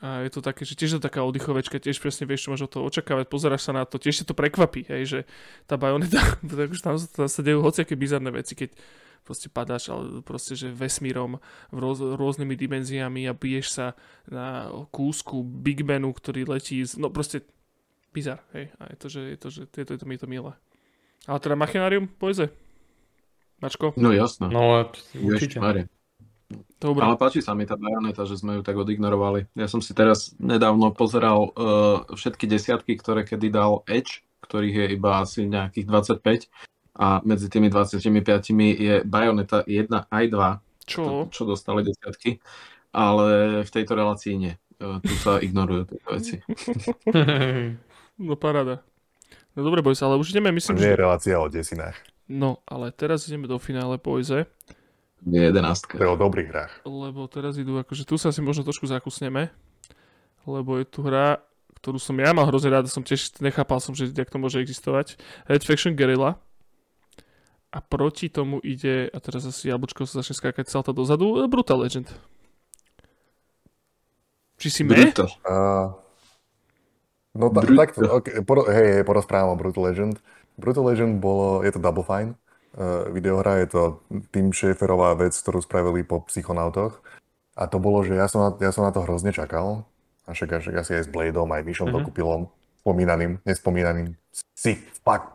[0.04, 2.68] A je to také, že tiež je to taká oddychovečka, tiež presne vieš, čo máš
[2.68, 5.20] o to očakávať, pozeráš sa na to, tiež to prekvapí, hej, že
[5.66, 6.20] tá bajoneta,
[6.84, 8.76] tam, tam sa dejú hociaké bizarné veci, keď
[9.26, 11.42] proste padáš ale proste, že vesmírom
[11.74, 13.88] v roz, rôznymi dimenziami a biješ sa
[14.30, 17.42] na kúsku Big Benu, ktorý letí, z, no proste
[18.14, 20.30] bizar, hej, a je to, že je to, že je to, je to, je to
[20.30, 20.54] milé.
[21.26, 22.54] Ale teda Machinarium, pojze.
[23.60, 23.98] Mačko?
[23.98, 24.48] No jasno.
[24.54, 24.86] No,
[25.18, 25.58] určite.
[26.78, 27.02] Dobre.
[27.02, 29.50] Ale páči sa mi tá bajoneta, že sme ju tak odignorovali.
[29.58, 34.88] Ja som si teraz nedávno pozeral uh, všetky desiatky, ktoré kedy dal Edge, ktorých je
[34.94, 36.46] iba asi nejakých 25
[36.96, 38.00] a medzi tými 25
[38.56, 41.28] je Bayonetta 1 aj 2, čo?
[41.34, 42.40] Čo dostali desiatky,
[42.96, 44.54] ale v tejto relácii nie.
[44.80, 46.36] E, tu sa ignorujú tieto veci.
[48.22, 48.80] no paráda.
[49.56, 50.84] No dobre, boys, ale už ideme, myslím, že...
[50.84, 51.98] Nie je relácia o desinách.
[52.32, 54.48] No, ale teraz ideme do finále, boyze.
[55.26, 55.98] Nie, jedenástka.
[55.98, 56.74] To je o dobrých hrách.
[56.86, 59.50] Lebo teraz idú, akože tu sa si možno trošku zakusneme,
[60.46, 61.42] lebo je tu hra,
[61.82, 65.18] ktorú som ja mal hrozne rád, som tiež nechápal som, že jak to môže existovať.
[65.50, 66.38] Red Faction Guerrilla
[67.76, 71.84] a proti tomu ide, a teraz asi jablčko sa začne skákať salta dozadu, e, Brutal
[71.84, 72.08] Legend.
[74.56, 74.96] Či si me?
[75.44, 75.92] Uh,
[77.36, 80.16] No ta, Brut- takto, okay, poro, hej, hej, porozprávam o Brutal Legend.
[80.56, 82.40] Brutal Legend bolo, je to Double Fine,
[82.80, 83.82] uh, videohra, je to
[84.32, 87.04] tým Schaeferová vec, ktorú spravili po Psychonautoch.
[87.60, 89.84] A to bolo, že ja som na, ja som na to hrozne čakal.
[90.24, 91.96] A však, však asi aj s Bladeom, aj Myšom Mhm.
[92.00, 92.48] Dokupilom,
[92.80, 94.16] spomínaným, nespomínaným.
[94.56, 95.28] Si, fuck,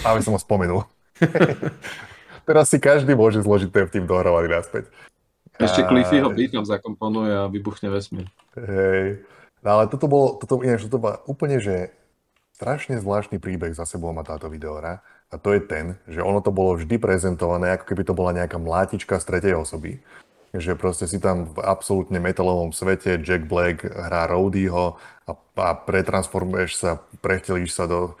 [0.00, 0.80] práve som ho spomenul.
[2.48, 4.90] Teraz si každý môže zložiť ten vtip dohromady naspäť.
[5.54, 8.26] Ešte Cliffyho beat tam zakomponuje a vybuchne vesmír.
[8.58, 9.22] Hej.
[9.62, 11.94] No ale toto bolo, toto, ináč, toto bola úplne, že
[12.58, 15.00] strašne zvláštny príbeh za sebou má táto videohra.
[15.32, 18.60] A to je ten, že ono to bolo vždy prezentované, ako keby to bola nejaká
[18.60, 19.98] mlátička z tretej osoby.
[20.54, 24.94] Že proste si tam v absolútne metalovom svete, Jack Black hrá Rowdyho
[25.26, 28.14] a, a pretransformuješ sa, prechtelíš sa do,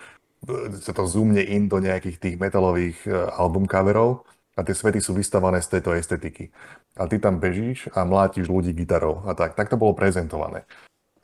[0.80, 5.16] sa to zoomne in do nejakých tých metalových e, album coverov a tie svety sú
[5.16, 6.54] vystavané z tejto estetiky.
[6.94, 9.58] A ty tam bežíš a mlátiš ľudí gitarou a tak.
[9.58, 10.62] Tak to bolo prezentované.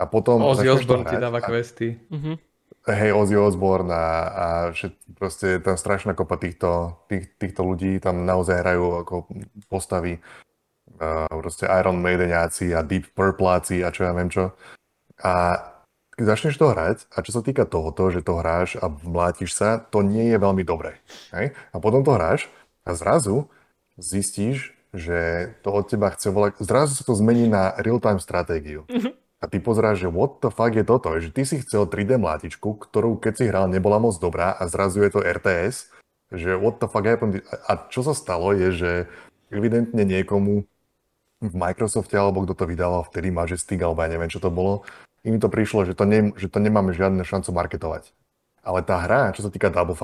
[0.00, 0.42] A potom...
[0.42, 2.00] Ozzy Osbourne ti dáva a- questy.
[2.10, 2.40] Mhm.
[2.88, 8.00] Hej, Ozzy Osbourne a, a všet, proste je tam strašná kopa týchto, tých, týchto ľudí,
[8.00, 9.14] tam naozaj hrajú ako
[9.68, 14.56] postavy uh, proste Iron Maideniaci a Deep Purpleáci a čo ja viem čo.
[15.20, 15.60] A
[16.24, 20.04] začneš to hrať a čo sa týka tohoto, že to hráš a mlátiš sa, to
[20.04, 21.00] nie je veľmi dobré.
[21.34, 21.56] Hej?
[21.72, 22.50] A potom to hráš
[22.84, 23.48] a zrazu
[24.00, 28.84] zistíš, že to od teba chce volať, zrazu sa to zmení na real-time stratégiu.
[29.40, 31.08] A ty pozeráš, že what the fuck je toto?
[31.16, 35.00] Že ty si chcel 3D mlátičku, ktorú keď si hral nebola moc dobrá a zrazu
[35.00, 35.88] je to RTS.
[36.28, 37.40] Že what the fuck happened?
[37.64, 38.92] A čo sa stalo je, že
[39.48, 40.68] evidentne niekomu
[41.40, 44.84] v Microsofte alebo kto to vydával vtedy Majestic alebo ja neviem čo to bolo,
[45.24, 48.12] im to prišlo, že to, ne, že to nemáme žiadne šancu marketovať.
[48.60, 49.96] Ale tá hra, čo sa týka Double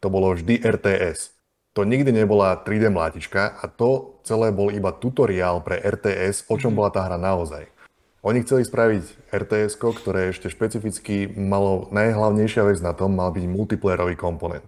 [0.00, 1.36] to bolo vždy RTS.
[1.76, 6.72] To nikdy nebola 3D mlátička a to celé bol iba tutoriál pre RTS, o čom
[6.72, 7.68] bola tá hra naozaj.
[8.24, 14.16] Oni chceli spraviť RTS, ktoré ešte špecificky malo, najhlavnejšia vec na tom mal byť multiplayerový
[14.16, 14.66] komponent.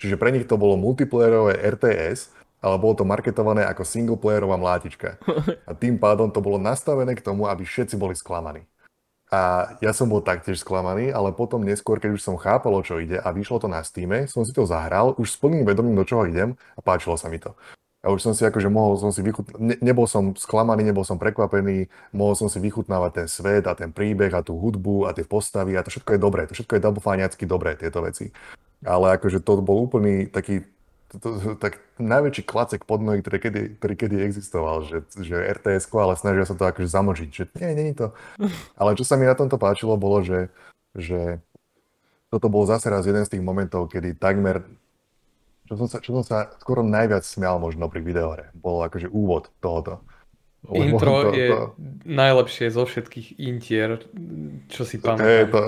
[0.00, 2.34] Čiže pre nich to bolo multiplayerové RTS,
[2.64, 5.22] ale bolo to marketované ako singleplayerová mlátička.
[5.68, 8.66] A tým pádom to bolo nastavené k tomu, aby všetci boli sklamaní.
[9.26, 13.18] A ja som bol taktiež sklamaný, ale potom neskôr, keď už som chápal, čo ide
[13.18, 16.30] a vyšlo to na Steam, som si to zahral, už s plným vedomím, do čoho
[16.30, 17.50] idem a páčilo sa mi to.
[18.06, 21.18] A už som si akože mohol som si vychutnávať, ne, nebol som sklamaný, nebol som
[21.18, 25.26] prekvapený, mohol som si vychutnávať ten svet a ten príbeh a tú hudbu a tie
[25.26, 28.30] postavy a to všetko je dobré, to všetko je dabofáňacky dobré, tieto veci.
[28.86, 30.62] Ale akože to bol úplný taký,
[31.06, 35.86] to, to, tak najväčší klacek pod nohy, ktorý kedy, ktorý kedy existoval, že, že rts
[35.94, 38.08] ale snažia sa to akože zamožiť, že nie, nie je to.
[38.80, 40.50] Ale čo sa mi na tomto páčilo, bolo, že,
[40.98, 41.38] že
[42.28, 44.66] toto bol zase raz jeden z tých momentov, kedy takmer
[45.66, 49.50] čo som sa, čo som sa skoro najviac smial možno pri videohre, bolo akože úvod
[49.58, 49.98] tohoto.
[50.66, 51.68] Lebo Intro to- je to-
[52.06, 54.02] najlepšie zo všetkých intier,
[54.70, 55.50] čo si pamätám.
[55.50, 55.62] to,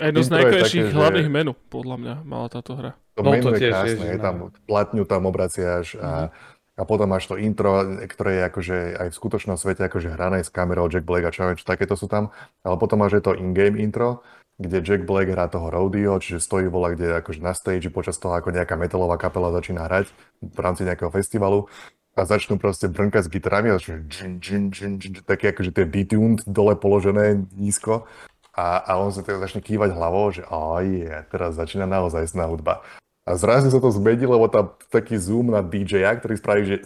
[0.00, 2.92] A jedno z je najkrajších také, že- hlavných menu, podľa mňa, mala táto hra.
[3.14, 4.46] To No, menu to je tiež, krásne, je tam no.
[4.66, 6.34] platňu tam obraciaš a,
[6.74, 10.50] a potom máš to intro, ktoré je akože aj v skutočnom svete akože hrané s
[10.50, 12.34] kamerou Jack Black a čo viem, čo takéto sú tam,
[12.66, 14.26] ale potom máš aj to in-game intro,
[14.58, 18.34] kde Jack Black hrá toho Rodeo, čiže stojí vola, kde akože na stage počas toho
[18.34, 20.10] ako nejaká metalová kapela začína hrať
[20.42, 21.70] v rámci nejakého festivalu
[22.14, 25.86] a začnú proste brnkať s gitarami a začnú džin, džin, džin, džin, také akože tie
[25.86, 28.06] detuned dole položené nízko
[28.54, 32.46] a, a on sa teda začne kývať hlavou, že oh yeah, teraz začína naozaj sná
[32.46, 32.86] hudba.
[33.24, 36.76] A zrazu sa to zmení, lebo tam taký zoom na DJ-a, ktorý spraví, že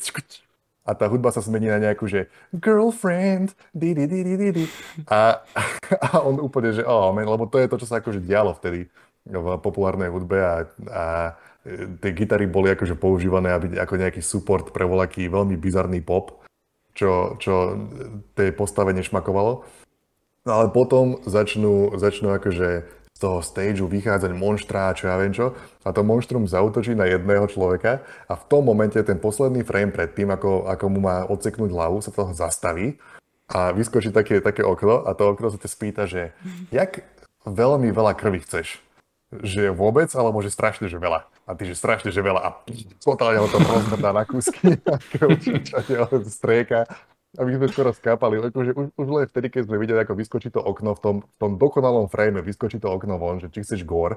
[0.88, 4.64] a tá hudba sa zmení na nejakú, že girlfriend, di, di, di, di, di.
[5.12, 5.44] A,
[6.08, 8.88] a on úplne, že oh, man, lebo to je to, čo sa akože dialo vtedy
[9.28, 11.04] v populárnej hudbe a, a
[11.60, 16.40] e, tie gitary boli akože používané aby, ako nejaký support pre voľaký veľmi bizarný pop,
[16.96, 17.76] čo, čo
[18.32, 19.68] tej postave nešmakovalo.
[20.48, 22.88] No ale potom začnú, začnú akože
[23.18, 28.00] toho stageu vychádzať monštrá, čo ja viem čo, a to monštrum zautočí na jedného človeka
[28.30, 31.98] a v tom momente ten posledný frame pred tým, ako, ako mu má odseknúť hlavu,
[31.98, 32.96] sa to zastaví
[33.50, 36.30] a vyskočí také, také okno a to okno sa te spýta, že
[36.70, 37.02] jak
[37.48, 38.78] veľmi veľa krvi chceš?
[39.28, 41.28] Že vôbec, alebo že strašne, že veľa?
[41.44, 42.40] A ty, že strašne, že veľa.
[42.40, 42.48] A
[43.04, 44.80] totálne ho to rozmrdá na kúsky
[45.12, 46.88] krv čača, strieka.
[47.36, 50.48] A my sme skoro skápali, akože už, už len vtedy, keď sme videli, ako vyskočí
[50.48, 53.84] to okno v tom, v tom dokonalom frame, vyskočí to okno von, že či chceš
[53.84, 54.16] gore.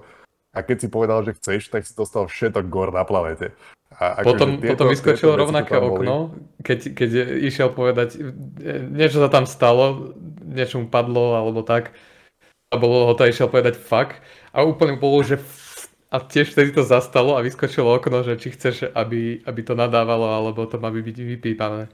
[0.56, 3.52] A keď si povedal, že chceš, tak si dostal všetok gore na planete.
[4.00, 6.16] A akože Potom, tieto- potom vyskočilo tieto rovnaké okno,
[6.64, 7.10] keď, keď
[7.44, 10.16] išiel povedať, e, niečo sa tam stalo,
[10.48, 11.92] niečo mu padlo alebo tak,
[12.72, 14.16] a bolo ho to išiel povedať fuck,
[14.56, 15.44] a úplne bolo, že
[16.12, 20.28] a tiež vtedy to zastalo a vyskočilo okno, že či chceš, aby, aby to nadávalo,
[20.28, 21.88] alebo to má byť vypípané.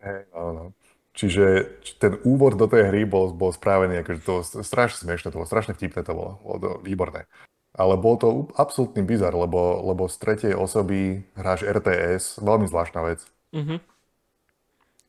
[0.00, 0.64] Hej, no, no.
[1.10, 5.48] Čiže ten úvod do tej hry bol, bol spravený, akože to strašne smiešne, to bolo
[5.48, 7.26] strašne vtipné to bolo, bolo to výborné.
[7.74, 13.20] Ale bol to absolútny bizar, lebo, lebo z tretej osoby hráš RTS, veľmi zvláštna vec.
[13.52, 13.78] Uh-huh.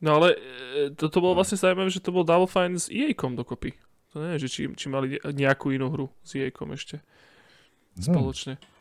[0.02, 0.38] No ale e,
[0.94, 3.78] to, to bolo vlastne zaujímavé, že to bol Double Fine s EA-kom dokopy.
[4.12, 7.00] To neviem, že či, či mali nejakú inú hru s EA-kom ešte
[7.96, 8.71] hmm.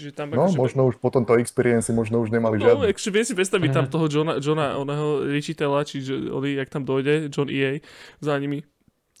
[0.00, 0.56] Čiže tam no, akože...
[0.56, 2.80] možno už po tomto experience možno už nemali no, žiadne.
[2.80, 6.88] No, akože viem si predstaviť tam toho Johna, Johna oného ričiteľa, čiže on, jak tam
[6.88, 7.84] dojde, John EA
[8.24, 8.64] za nimi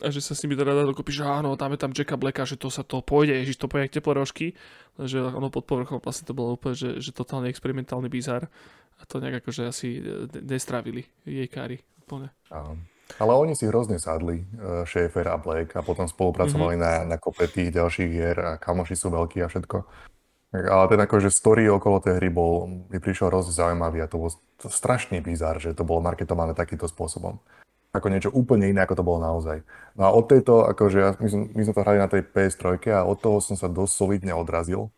[0.00, 2.56] a že sa s nimi teda dá dokopy, že áno, dáme tam Jacka Blacka, že
[2.56, 4.46] to sa to pôjde, ježiš, to pôjde teplé rožky,
[4.96, 8.48] že ono pod povrchom vlastne to bolo úplne, že, že totálne experimentálny bizar
[8.96, 10.00] a to nejak akože asi
[10.40, 12.32] nestrávili jej kári úplne.
[12.48, 12.80] Áno.
[13.18, 17.06] Ale oni si hrozne sadli, uh, Schaefer a Black, a potom spolupracovali mm-hmm.
[17.10, 19.76] na, na kope tých ďalších hier a kamoši sú veľkí a všetko.
[20.50, 24.30] Ale ten akože story okolo tej hry bol, mi prišiel hrozne zaujímavý a to bol
[24.58, 27.38] strašný bizar, že to bolo marketované takýmto spôsobom.
[27.94, 29.62] Ako niečo úplne iné, ako to bolo naozaj.
[29.94, 33.06] No a od tejto, akože my, sme, my sme to hrali na tej PS3 a
[33.06, 34.90] od toho som sa dosť solidne odrazil.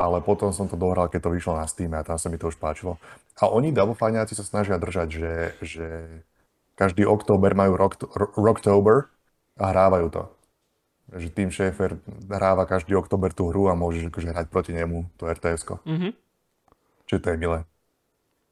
[0.00, 2.48] Ale potom som to dohral, keď to vyšlo na Steam a tam sa mi to
[2.48, 2.96] už páčilo.
[3.40, 5.86] A oni, Double sa snažia držať, že, že
[6.76, 8.00] každý október majú rock,
[8.36, 9.12] Rocktober
[9.60, 10.22] a hrávajú to.
[11.12, 15.28] Že tým Schaefer hráva každý október tú hru a môžeš akože hrať proti nemu to
[15.28, 15.84] RTS-ko.
[15.84, 16.12] Mm-hmm.
[17.08, 17.58] Čiže to je milé.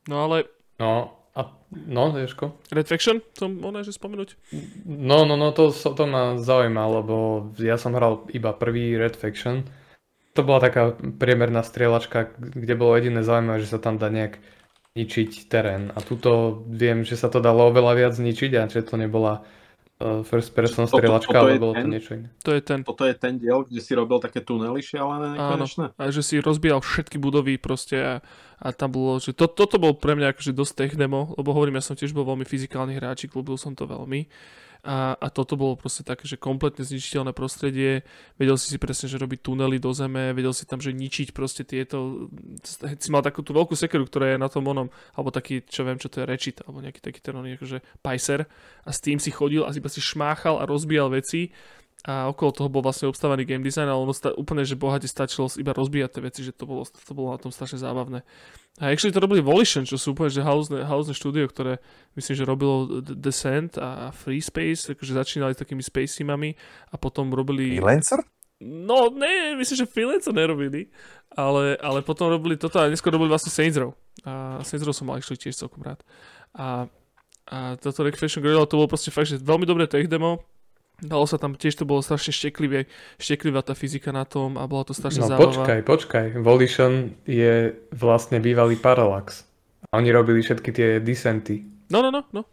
[0.09, 0.49] No ale...
[0.81, 2.59] No, a, no, Ježko.
[2.73, 4.35] Red Faction, to možno že spomenúť?
[4.85, 9.65] No, no, no, to, to ma zaujíma, lebo ja som hral iba prvý Red Faction.
[10.35, 14.43] To bola taká priemerná strieľačka, kde bolo jediné zaujímavé, že sa tam dá nejak
[14.99, 15.95] ničiť terén.
[15.95, 19.47] A tuto viem, že sa to dalo oveľa viac zničiť a že to nebola
[20.25, 22.29] first person strieľačka, ale bolo ten, to niečo iné.
[22.41, 22.81] To je ten.
[22.81, 25.85] Toto je ten diel, kde si robil také tunely šialené nekonečné?
[25.93, 28.15] Áno, a že si rozbíjal všetky budovy proste a,
[28.65, 31.77] a tam bolo, že to, toto bol pre mňa akože dosť tech demo, lebo hovorím,
[31.77, 34.25] ja som tiež bol veľmi fyzikálny hráč, klúbil som to veľmi
[34.81, 38.01] a, a toto bolo proste také, že kompletne zničiteľné prostredie,
[38.41, 41.69] vedel si si presne, že robiť tunely do zeme, vedel si tam, že ničiť proste
[41.69, 42.29] tieto,
[42.65, 46.01] si mal takú tú veľkú sekeru, ktorá je na tom onom, alebo taký, čo viem,
[46.01, 48.49] čo to je rečit, alebo nejaký taký ten oný, akože pajser.
[48.85, 51.53] A s tým si chodil a iba si šmáchal a rozbíjal veci
[52.01, 55.53] a okolo toho bol vlastne obstávaný game design, ale ono sta- úplne, že bohate stačilo
[55.61, 58.25] iba rozbíjať tie veci, že to bolo, to bolo na tom strašne zábavné.
[58.81, 61.77] A actually to robili Volition, čo sú úplne že house štúdio, ktoré
[62.17, 66.57] myslím, že robilo Descent a Free Space, akože začínali s takými space simami
[66.89, 67.77] a potom robili...
[67.77, 68.25] Freelancer?
[68.65, 70.89] No, ne, myslím, že Freelancer nerobili,
[71.37, 73.93] ale, ale potom robili toto a neskôr robili vlastne Saints Row.
[74.25, 76.01] A Saints Row som mal actually tiež celkom rád.
[76.57, 76.89] A,
[77.45, 80.41] a toto Recreation Gorilla to bolo proste fakt, že veľmi dobré tech demo,
[81.01, 82.85] Dalo sa tam, tiež to bolo strašne šteklivé,
[83.17, 85.49] šteklivá tá fyzika na tom a bola to strašne no, zábava.
[85.49, 86.27] počkaj, počkaj.
[86.45, 89.49] Volition je vlastne bývalý Parallax.
[89.89, 91.65] A oni robili všetky tie descenty.
[91.89, 92.45] No, no, no, no.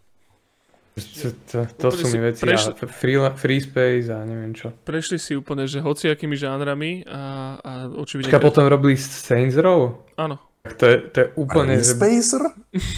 [0.98, 4.74] To, to, to sú mi veci prešli, a free, free space a neviem čo.
[4.74, 8.34] Prešli si úplne, že hociakými žánrami a, a očividne...
[8.34, 10.10] A potom robili Saints Row?
[10.18, 10.42] Áno.
[10.66, 11.78] To je, to je úplne...
[11.78, 12.42] Free Spacer?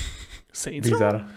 [0.64, 1.28] Saints Row?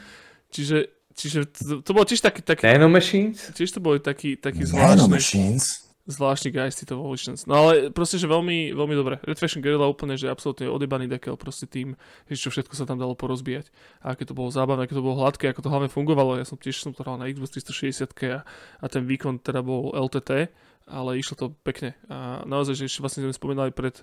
[0.55, 2.43] Čiže Čiže to, to bolo tiež taký...
[2.43, 3.55] taký Nanomachines?
[3.55, 4.99] Tiež to boli taký, taký zvláštny...
[4.99, 5.87] Nanomachines?
[6.03, 7.47] Zvláštny guys, títo Volitions.
[7.47, 9.23] No ale proste, že veľmi, veľmi dobre.
[9.23, 11.95] Red Faction Guerrilla úplne, že absolútne odebaný dekel proste tým,
[12.27, 13.71] že čo všetko sa tam dalo porozbíjať.
[14.03, 16.43] A aké to bolo zábavné, aké to bolo hladké, ako to hlavne fungovalo.
[16.43, 18.43] Ja som tiež som to hral na Xbox 360 a,
[18.83, 20.51] a ten výkon teda bol LTT
[20.87, 21.95] ale išlo to pekne.
[22.11, 24.03] A naozaj, že ešte vlastne sme spomínali pred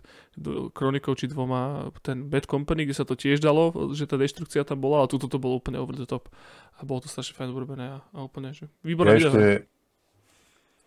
[0.74, 4.80] kronikou či dvoma ten Bad Company, kde sa to tiež dalo, že tá deštrukcia tam
[4.80, 6.32] bola, ale tuto to bolo úplne over the top.
[6.80, 9.68] A bolo to strašne fajn urobené a, a úplne, že výborné ja ešte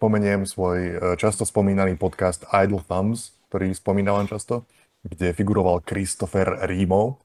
[0.02, 4.66] spomeniem svoj e, často spomínaný podcast Idle Thumbs, ktorý spomínavam často,
[5.06, 7.22] kde figuroval Christopher Rimo,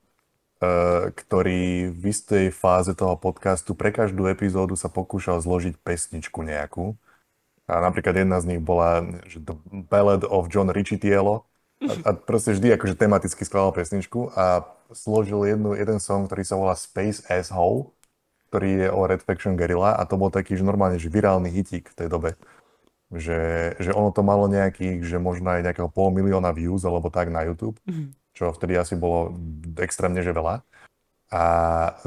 [0.61, 6.93] e, ktorý v istej fáze toho podcastu pre každú epizódu sa pokúšal zložiť pesničku nejakú
[7.67, 9.55] a napríklad jedna z nich bola že The
[9.91, 11.43] Ballad of John Richitielo.
[11.77, 16.57] A, a proste vždy akože tematicky skladal pesničku a složil jednu, jeden song, ktorý sa
[16.57, 17.93] volá Space Asshole,
[18.49, 21.93] ktorý je o Red Faction Guerrilla a to bol taký, že normálne, že virálny hitík
[21.93, 22.33] v tej dobe.
[23.13, 23.39] Že,
[23.77, 27.45] že ono to malo nejakých, že možno aj nejakého pol milióna views alebo tak na
[27.45, 28.15] YouTube, mhm.
[28.33, 29.37] čo vtedy asi bolo
[29.77, 30.65] extrémne, že veľa
[31.27, 31.43] a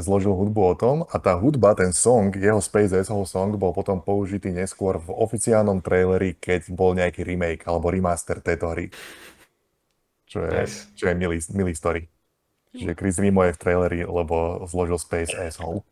[0.01, 4.01] zložil hudbu o tom a tá hudba, ten song, jeho Space Asshole song bol potom
[4.01, 8.89] použitý neskôr v oficiálnom traileri, keď bol nejaký remake alebo remaster tejto hry.
[10.25, 10.89] Čo je, nice.
[10.97, 12.09] čo je milý, milý story.
[12.71, 15.85] Čiže Chris Rimo je v traileri, lebo zložil Space Asshole.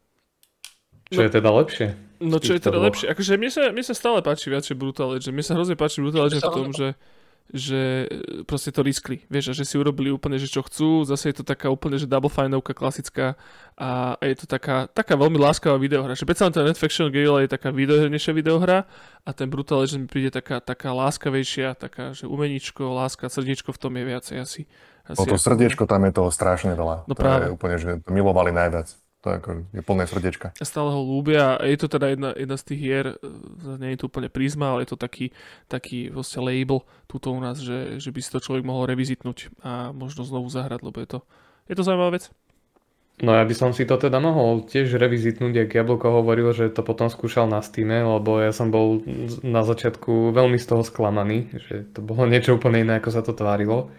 [1.11, 1.87] Čo je teda lepšie?
[2.21, 3.13] No čo je teda lepšie?
[3.13, 5.35] Akože mne sa, mne sa stále páči viacej Brutal Legend.
[5.37, 6.97] Mne sa hrozne páči Brutal Legend v tom, že
[7.49, 11.33] že e, proste to riskli, vieš, a že si urobili úplne, že čo chcú, zase
[11.33, 13.41] je to taká úplne, že double fineovka klasická
[13.81, 17.51] a je to taká, taká veľmi láskavá videohra, že predsa ten Red Faction Guerrilla je
[17.57, 18.85] taká videohernejšia videohra
[19.25, 23.79] a ten Brutal Legend mi príde taká, taká láskavejšia, taká, že umeničko, láska, srdiečko v
[23.81, 24.62] tom je viacej asi.
[25.09, 27.09] asi O to srdiečko tam je toho strašne veľa.
[27.09, 27.49] No to práve.
[27.49, 28.93] je úplne, že milovali najviac.
[29.29, 30.47] To je, ako, je plné srdiečka.
[30.57, 33.93] a stále ho ľúbia a je to teda jedna, jedna z tých hier, e, nie
[33.93, 35.37] je to úplne prízma, ale je to taký,
[35.69, 39.93] taký vlastne label tuto u nás, že, že by si to človek mohol revizitnúť a
[39.93, 41.19] možno znovu zahrať, lebo je to,
[41.69, 42.33] je to zaujímavá vec.
[43.19, 46.87] No ja by som si to teda mohol tiež revizitnúť, jak Jablko hovoril, že to
[46.87, 49.05] potom skúšal na Steam, lebo ja som bol
[49.45, 53.37] na začiatku veľmi z toho sklamaný, že to bolo niečo úplne iné, ako sa to
[53.37, 53.93] tvárilo.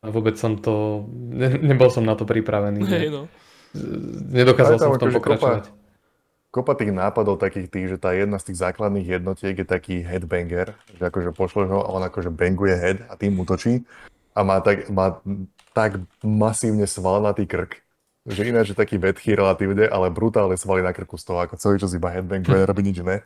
[0.00, 2.86] A vôbec som to, ne, nebol som na to pripravený.
[2.86, 3.24] Že- no.
[4.30, 5.64] Nedokázal som v tom akože pokračovať.
[6.50, 10.74] Kopa tých nápadov takých tých, že tá jedna z tých základných jednotiek je taký headbanger,
[10.98, 13.86] že akože pošleš ho a on akože banguje head a tým útočí
[14.34, 15.22] a má tak, má
[15.70, 17.78] tak masívne svalnatý krk,
[18.26, 21.78] že ináč je taký vedchý relatívne, ale brutálne svaly na krku z toho, ako celý
[21.78, 23.22] čas iba headbanguje, nerobí nič iné.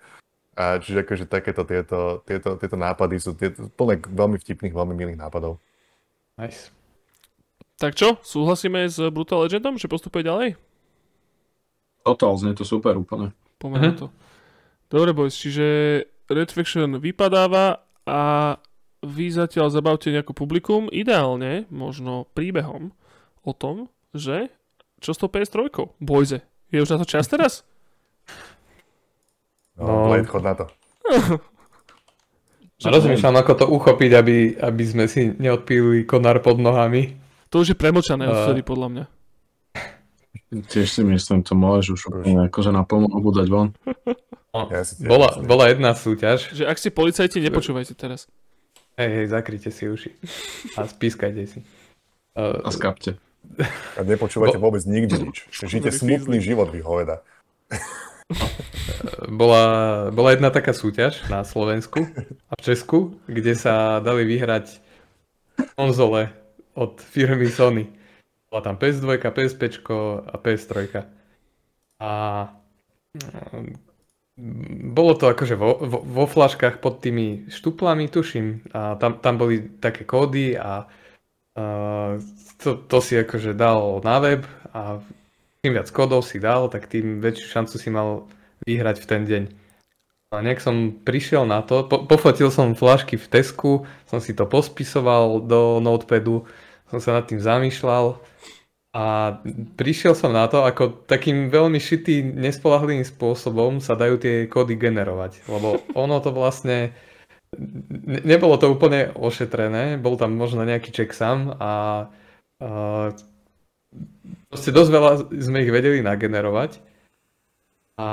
[0.55, 5.19] A čiže akože takéto tieto, tieto, tieto nápady sú tieto, plné veľmi vtipných, veľmi milých
[5.19, 5.59] nápadov.
[6.37, 6.71] Nice.
[7.77, 10.49] Tak čo, súhlasíme s Brutal Legendom, že postupuje ďalej?
[12.03, 13.33] Total, znie to super úplne.
[13.57, 13.97] Poďme na Mhm.
[13.97, 14.07] to.
[14.89, 15.67] Dobre, boys, čiže
[16.27, 18.21] Red Faction vypadáva a
[19.01, 22.93] vy zatiaľ zabavte nejaké publikum, ideálne, možno príbehom
[23.43, 24.49] o tom, že
[24.99, 25.67] čo s tou PS3?
[25.99, 27.65] Bojze, je už na to čas teraz?
[29.75, 30.25] No, No.
[30.25, 30.65] Chod na to.
[32.79, 37.24] A rozmýšľam, ako to uchopiť, aby, aby sme si neodpíli konár pod nohami.
[37.55, 39.05] To už je premočané A- vtedy, podľa mňa.
[40.67, 43.71] Tiež si myslím, to môžeš už úplne akože na plnú dať von.
[44.51, 45.47] No, Ja si bola, myslím.
[45.47, 46.51] bola jedna súťaž.
[46.51, 48.27] Že ak ste policajti, nepočúvajte teraz.
[48.95, 50.11] Hej, hej, zakryte si uši.
[50.75, 51.59] A spískajte si.
[52.35, 53.19] Uh, A skapte.
[53.95, 55.47] A nepočúvajte Bo- vôbec nikdy nič.
[55.63, 57.23] Žite smutný život, vy hoveda.
[59.27, 59.63] bola,
[60.11, 62.07] bola jedna taká súťaž na Slovensku
[62.47, 64.79] a v Česku, kde sa dali vyhrať
[65.75, 66.31] konzole
[66.75, 67.87] od firmy Sony.
[68.51, 69.61] Bola tam PS2, PSP
[70.27, 70.71] a PS3.
[72.03, 72.11] A
[73.55, 73.75] mm,
[74.95, 78.71] bolo to akože vo, vo, vo flaškách pod tými štuplami, tuším.
[78.75, 80.87] A tam, tam boli také kódy a,
[81.55, 81.65] a
[82.59, 84.43] to, to si akože dal na web
[84.75, 84.99] a
[85.63, 88.29] čím viac kódov si dal, tak tým väčšiu šancu si mal
[88.67, 89.43] vyhrať v ten deň.
[90.35, 93.73] A nejak som prišiel na to, po, pofotil som flašky v Tesku,
[94.11, 96.45] som si to pospisoval do notepadu,
[96.95, 98.23] som sa nad tým zamýšľal
[98.95, 99.37] a
[99.75, 105.43] prišiel som na to, ako takým veľmi šitým, nespolahlivým spôsobom sa dajú tie kódy generovať.
[105.51, 106.95] Lebo ono to vlastne,
[107.91, 112.07] ne, nebolo to úplne ošetrené, bol tam možno nejaký checksum a,
[112.63, 112.71] a
[114.47, 115.11] proste dosť veľa
[115.43, 116.79] sme ich vedeli nagenerovať.
[117.99, 118.09] A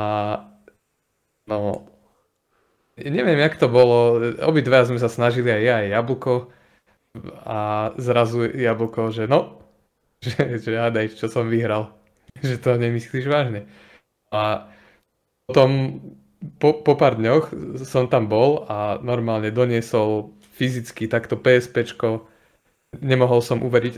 [1.45, 1.85] no,
[2.97, 4.17] neviem, jak to bolo.
[4.41, 6.33] Obidva sme sa snažili aj ja, aj Jablko.
[7.43, 9.59] A zrazu Jablko, že no,
[10.25, 11.91] že, že hádaj, čo som vyhral.
[12.41, 13.67] Že to nemyslíš vážne.
[14.31, 14.71] A
[15.45, 15.99] potom
[16.57, 17.51] po, po pár dňoch
[17.83, 22.25] som tam bol a normálne doniesol fyzicky takto PSPčko.
[23.03, 23.93] Nemohol som uveriť.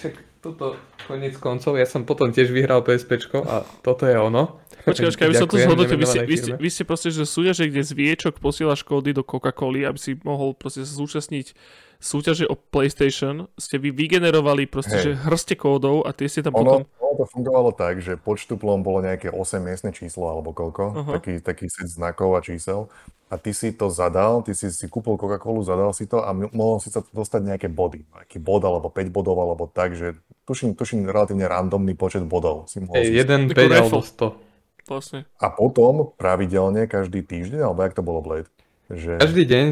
[0.00, 4.60] Čak, toto konec koncov, ja som potom tiež vyhral PSPčko a toto je ono.
[4.84, 5.96] Počkaj, počkaj, aby som to zhodnotil.
[5.96, 9.96] Vy vy, ste, vy ste proste, že súťaže, kde zviečok posielaš kódy do Coca-Coly, aby
[9.96, 11.56] si mohol proste zúčastniť
[12.04, 15.04] súťaže o PlayStation, ste vy vygenerovali proste, Hej.
[15.04, 16.80] že hrste kódov a tie ste tam Ono, potom...
[17.00, 21.12] ono to fungovalo tak, že pod štuplom bolo nejaké 8 miestne číslo alebo koľko, Aha.
[21.16, 22.92] taký, taký set znakov a čísel.
[23.32, 26.52] A ty si to zadal, ty si si kúpil Coca-Colu, zadal si to a m-
[26.54, 28.04] mohol si sa dostať nejaké body.
[28.06, 30.14] Nejaký bod alebo 5 bodov alebo tak, že
[30.44, 33.12] tuším, tuším relatívne randomný počet bodov si mohol Ej, si...
[33.16, 34.36] jeden Takú 5 alebo raffle.
[34.38, 34.54] 100.
[34.84, 35.20] Vlastne.
[35.40, 38.52] A potom pravidelne každý týždeň, alebo jak to bolo Blade?
[38.92, 39.66] Že Každý deň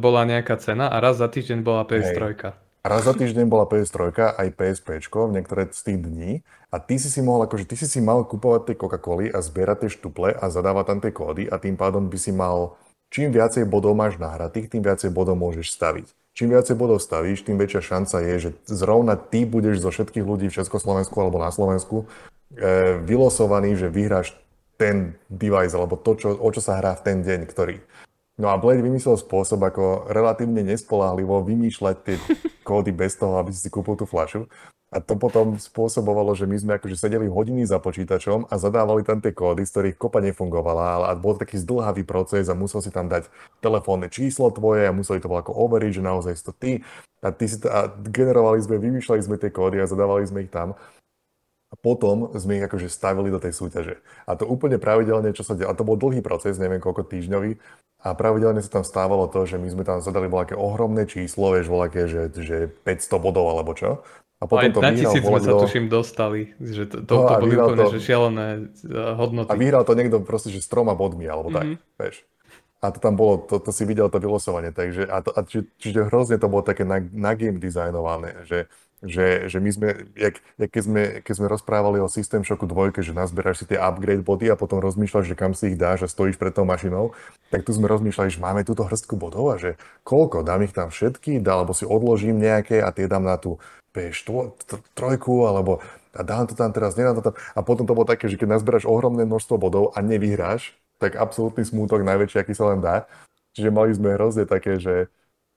[0.00, 2.56] bola nejaká cena a raz za týždeň bola PS3.
[2.86, 6.30] raz za týždeň bola PS3 aj PSP v niektoré z tých dní
[6.72, 9.84] a ty si si mohol, akože ty si si mal kupovať tie Coca-Coly a zbierať
[9.84, 12.80] tie štuple a zadávať tam tie kódy a tým pádom by si mal,
[13.12, 16.08] čím viacej bodov máš nahratých, tým viacej bodov môžeš staviť.
[16.36, 20.52] Čím viacej bodov stavíš, tým väčšia šanca je, že zrovna ty budeš zo všetkých ľudí
[20.52, 24.36] v Československu alebo na Slovensku e, vylosovaný, že vyhráš
[24.76, 27.80] ten device alebo to, čo, o čo sa hrá v ten deň, ktorý.
[28.36, 32.16] No a Blade vymyslel spôsob, ako relatívne nespolahlivo vymýšľať tie
[32.68, 34.44] kódy bez toho, aby si kúpil tú fľašu.
[34.92, 39.02] A A to potom spôsobovalo, že my sme akože sedeli hodiny za počítačom a zadávali
[39.02, 42.94] tam tie kódy, z ktorých kopa nefungovala, ale bol taký zdlhavý proces a musel si
[42.94, 43.26] tam dať
[43.58, 46.72] telefónne číslo tvoje a museli to bolo ako overiť, že naozaj si to ty.
[47.20, 50.52] A, ty si to, a generovali sme, vymýšľali sme tie kódy a zadávali sme ich
[50.54, 50.78] tam.
[51.84, 54.00] Potom sme ich akože stavili do tej súťaže.
[54.24, 57.60] A to úplne pravidelne, čo sa deje, a to bol dlhý proces, neviem koľko týždňový,
[58.06, 61.66] a pravidelne sa tam stávalo to, že my sme tam zadali voľaké ohromné číslo, vieš,
[61.66, 64.06] voľaké, že, že 500 bodov alebo čo.
[64.36, 67.34] A potom Aj to na tisíc sme sa tuším dostali, že to, to, no, to
[67.40, 69.48] boli úplne to, že šialené uh, hodnoty.
[69.48, 71.80] A vyhral to niekto proste, že s troma bodmi, alebo mm-hmm.
[71.80, 72.16] tak, vieš.
[72.84, 75.64] A to tam bolo, to, to si videl to vylosovanie, takže, a, to, a či,
[75.80, 78.68] čiže hrozne to bolo také na, na game designované, že,
[79.06, 79.88] že, že my sme,
[80.18, 83.78] jak, jak keď, sme, keď sme rozprávali o System Shocku 2, že nazberáš si tie
[83.80, 87.14] upgrade body a potom rozmýšľaš, že kam si ich dáš a stojíš pred tou mašinou,
[87.48, 90.90] tak tu sme rozmýšľali, že máme túto hrstku bodov a že koľko, dám ich tam
[90.92, 93.56] všetky, dá, alebo si odložím nejaké a tie dám na tú
[93.96, 94.44] P3
[95.48, 95.80] alebo
[96.16, 97.34] a dám to tam teraz, nedám to tam.
[97.52, 101.68] A potom to bolo také, že keď nazberáš ohromné množstvo bodov a nevyhráš, tak absolútny
[101.68, 103.04] smútok najväčší, aký sa len dá.
[103.52, 105.12] Čiže mali sme hrozne také, že...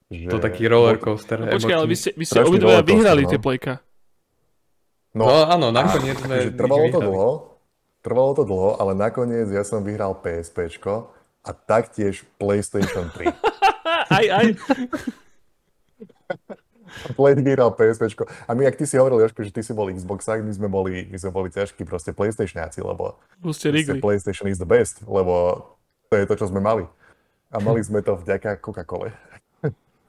[0.10, 0.30] že...
[0.34, 1.38] To taký roller coaster.
[1.38, 3.30] No, počkaj, ale vy ste, vy ste obidvaja vyhrali no.
[3.30, 3.74] tie plejka.
[5.14, 6.50] No, no áno, nakoniec sme...
[6.54, 7.30] Trvalo to dlho,
[8.02, 11.14] trvalo to dlho, ale nakoniec ja som vyhral PSPčko
[11.46, 13.30] a taktiež PlayStation 3.
[14.18, 14.46] aj, aj.
[17.16, 18.26] Blade vyhral PSP.
[18.50, 21.06] A my, ak ty si hovoril, Jožko, že ty si bol Xboxák, my sme boli,
[21.08, 23.18] my sme boli ťažkí proste PlayStationiaci, lebo
[24.02, 25.66] PlayStation is the best, lebo
[26.10, 26.86] to je to, čo sme mali.
[27.50, 29.10] A mali sme to vďaka Coca-Cole.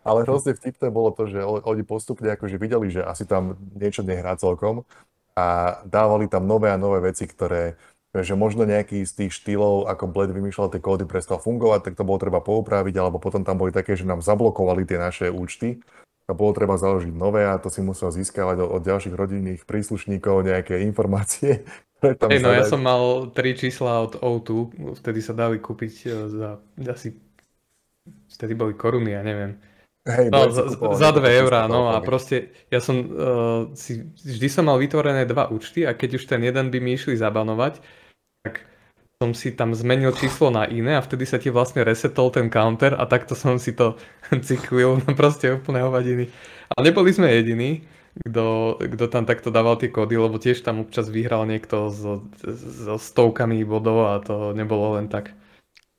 [0.00, 4.32] Ale hrozne vtipné bolo to, že oni postupne akože videli, že asi tam niečo nehrá
[4.40, 4.88] celkom
[5.36, 7.76] a dávali tam nové a nové veci, ktoré
[8.10, 12.02] že možno nejaký z tých štýlov, ako Blade vymýšľal tie kódy prestal fungovať, tak to
[12.02, 15.78] bolo treba poupraviť, alebo potom tam boli také, že nám zablokovali tie naše účty
[16.26, 20.42] a bolo treba založiť nové a to si musel získavať od, od ďalších rodinných príslušníkov
[20.42, 21.62] nejaké informácie.
[22.18, 26.08] Tam hey, no ja som mal tri čísla od O2, vtedy sa dali kúpiť e,
[26.32, 26.56] za
[26.88, 27.12] asi,
[28.32, 29.60] vtedy boli koruny, ja neviem.
[30.08, 30.64] Hey, no, za,
[30.96, 35.52] za 2 eurá, no a proste ja som uh, si, vždy som mal vytvorené dva
[35.52, 37.84] účty a keď už ten jeden by mi išli zabanovať,
[38.40, 38.64] tak
[39.20, 42.96] som si tam zmenil číslo na iné a vtedy sa ti vlastne resetol ten counter
[42.96, 44.00] a takto som si to
[44.48, 46.32] cyklil na proste úplne hovadiny.
[46.72, 47.84] Ale neboli sme jediní,
[48.24, 52.96] kto, kto tam takto dával tie kódy, lebo tiež tam občas vyhral niekto so, so
[52.96, 55.36] stovkami bodov a to nebolo len tak.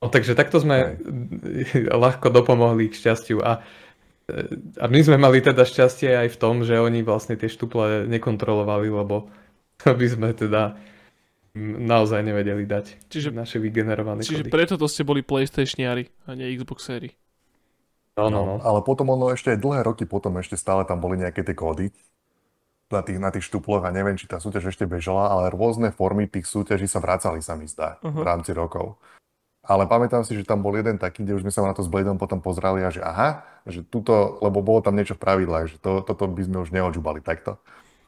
[0.02, 0.98] No takže takto sme
[2.10, 3.62] ľahko dopomohli k šťastiu a,
[4.80, 8.88] a my sme mali teda šťastie aj v tom, že oni vlastne tie štuple nekontrolovali,
[8.88, 9.28] lebo
[10.00, 10.78] by sme teda
[11.60, 14.52] naozaj nevedeli dať čiže, naše vygenerované Čiže kody.
[14.56, 17.12] preto to ste boli PlayStationiari a nie Xboxeri.
[18.16, 18.56] No, no, no.
[18.64, 21.92] Ale potom ono ešte aj dlhé roky potom ešte stále tam boli nejaké tie kódy
[22.92, 26.28] na tých, na tých štuploch a neviem, či tá súťaž ešte bežala, ale rôzne formy
[26.28, 28.20] tých súťaží sa vracali, sa mi zdá, uh-huh.
[28.20, 29.00] v rámci rokov.
[29.72, 31.88] Ale pamätám si, že tam bol jeden taký, kde už sme sa na to s
[31.88, 35.78] Bladeom potom pozreli a že aha, že tuto, lebo bolo tam niečo v pravidlách, že
[35.80, 37.56] to, toto by sme už neodžubali takto.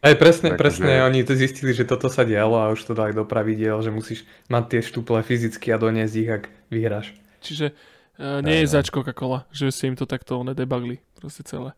[0.03, 1.07] Aj presne, tak, presne, že...
[1.07, 4.27] oni to zistili, že toto sa dialo a už to dali do pravidiel, že musíš
[4.51, 7.15] mať tie štuple fyzicky a doniesť ich, ak vyhráš.
[7.39, 7.71] Čiže
[8.19, 11.71] uh, nie je zač Coca-Cola, že ste im to takto nedebagli, proste celé.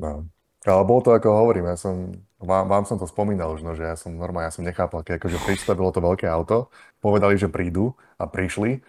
[0.00, 0.24] No.
[0.64, 3.84] Ale bolo to, ako hovorím, ja som, vám, vám som to spomínal už, no, že
[3.84, 6.68] ja som normálne, ja som nechápal, keď akože pristavilo to veľké auto,
[7.00, 8.84] povedali, že prídu a prišli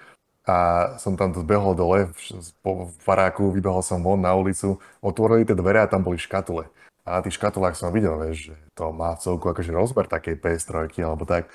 [0.47, 0.57] a
[0.97, 2.17] som tam zbehol dole v,
[2.65, 6.65] v paráku, vybehol som von na ulicu, otvorili tie dvere a tam boli škatule.
[7.05, 10.97] A na tých škatulách som videl, vieš, že to má celku akože rozmer takej PS3
[11.01, 11.49] alebo tak.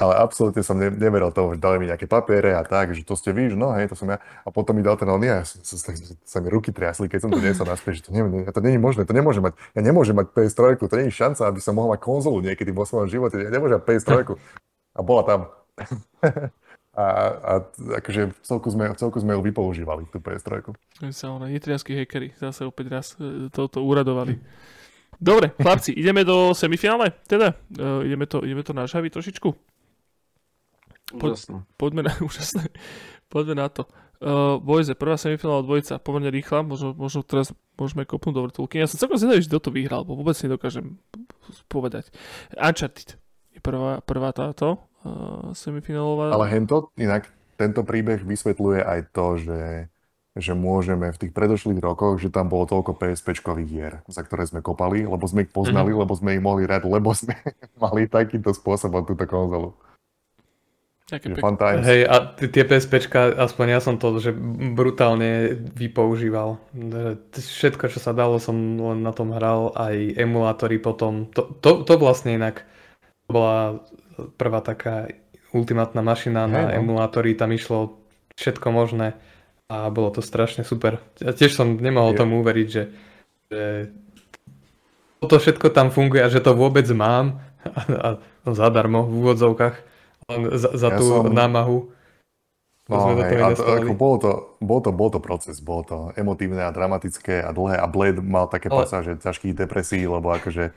[0.00, 3.12] Ale absolútne som ne, neveril tomu, že dali mi nejaké papiere a tak, že to
[3.12, 4.18] ste vy, no hej, to som ja.
[4.42, 5.92] A potom mi dal ten on, ja sa, sa,
[6.24, 8.80] sa mi ruky triasli, keď som to niesol naspäť, že to, nie, to nie je
[8.80, 11.92] možné, to nemôže mať, ja nemôžem mať PS3, to nie je šanca, aby som mohol
[11.92, 14.10] mať konzolu niekedy vo svojom živote, ja nemôžem mať PS3.
[14.96, 15.40] A bola tam.
[16.92, 17.04] a,
[17.40, 17.52] a
[18.04, 20.76] akože v celku sme, v celku sme ju vypoužívali, tú PS3.
[21.08, 24.36] Sa ona, nitrianskí hackeri zase opäť raz e, toto uradovali.
[25.16, 27.16] Dobre, chlapci, ideme do semifinále?
[27.24, 29.48] Teda, uh, ideme, to, ideme to nažaviť trošičku?
[31.16, 31.64] Po, úžasné.
[31.80, 32.68] Poďme na, úžasné.
[33.32, 33.88] Poďme na to.
[34.22, 37.50] Uh, Bojze, prvá semifinálová dvojica, pomerne rýchla, možno, možno teraz
[37.80, 38.78] môžeme kopnúť do vrtulky.
[38.78, 41.00] Ja som celkom zvedavý, že kto to vyhral, bo vôbec nedokážem
[41.72, 42.12] povedať.
[42.54, 43.16] Uncharted
[43.50, 44.91] je prvá, prvá táto
[45.52, 46.34] semifinálová.
[46.34, 49.60] Ale hento, inak tento príbeh vysvetľuje aj to, že
[50.32, 54.64] že môžeme v tých predošlých rokoch, že tam bolo toľko PSPčkových hier, za ktoré sme
[54.64, 56.02] kopali, lebo sme ich poznali, mm-hmm.
[56.08, 57.36] lebo sme ich mohli hrať, lebo sme
[57.84, 59.76] mali takýmto spôsobom túto konzolu.
[61.84, 64.32] Hej, a t- tie PSPčka, aspoň ja som to, že
[64.72, 66.56] brutálne vypoužíval.
[67.36, 71.28] Všetko, čo sa dalo, som len na tom hral, aj emulátory potom.
[71.36, 72.64] To, to, to vlastne inak
[73.28, 73.84] bola
[74.30, 75.08] prvá taká
[75.50, 76.94] ultimátna mašina na Hej, no.
[76.94, 77.98] emulátory, tam išlo
[78.34, 79.14] všetko možné
[79.68, 81.00] a bolo to strašne super.
[81.20, 82.18] Ja tiež som nemohol Je.
[82.18, 82.82] tomu uveriť, že,
[83.48, 83.62] že
[85.20, 87.80] toto všetko tam funguje a že to vôbec mám a,
[88.16, 89.76] a zadarmo v úvodzovkách
[90.28, 91.92] len za, za Ja tú som- námahu.
[92.90, 96.66] No, hej, a to, ako bol, to, bol, to, bol to proces, bolo to emotívne
[96.66, 100.74] a dramatické a dlhé a Blade mal také Ale- pasáže ťažkých depresí, lebo akože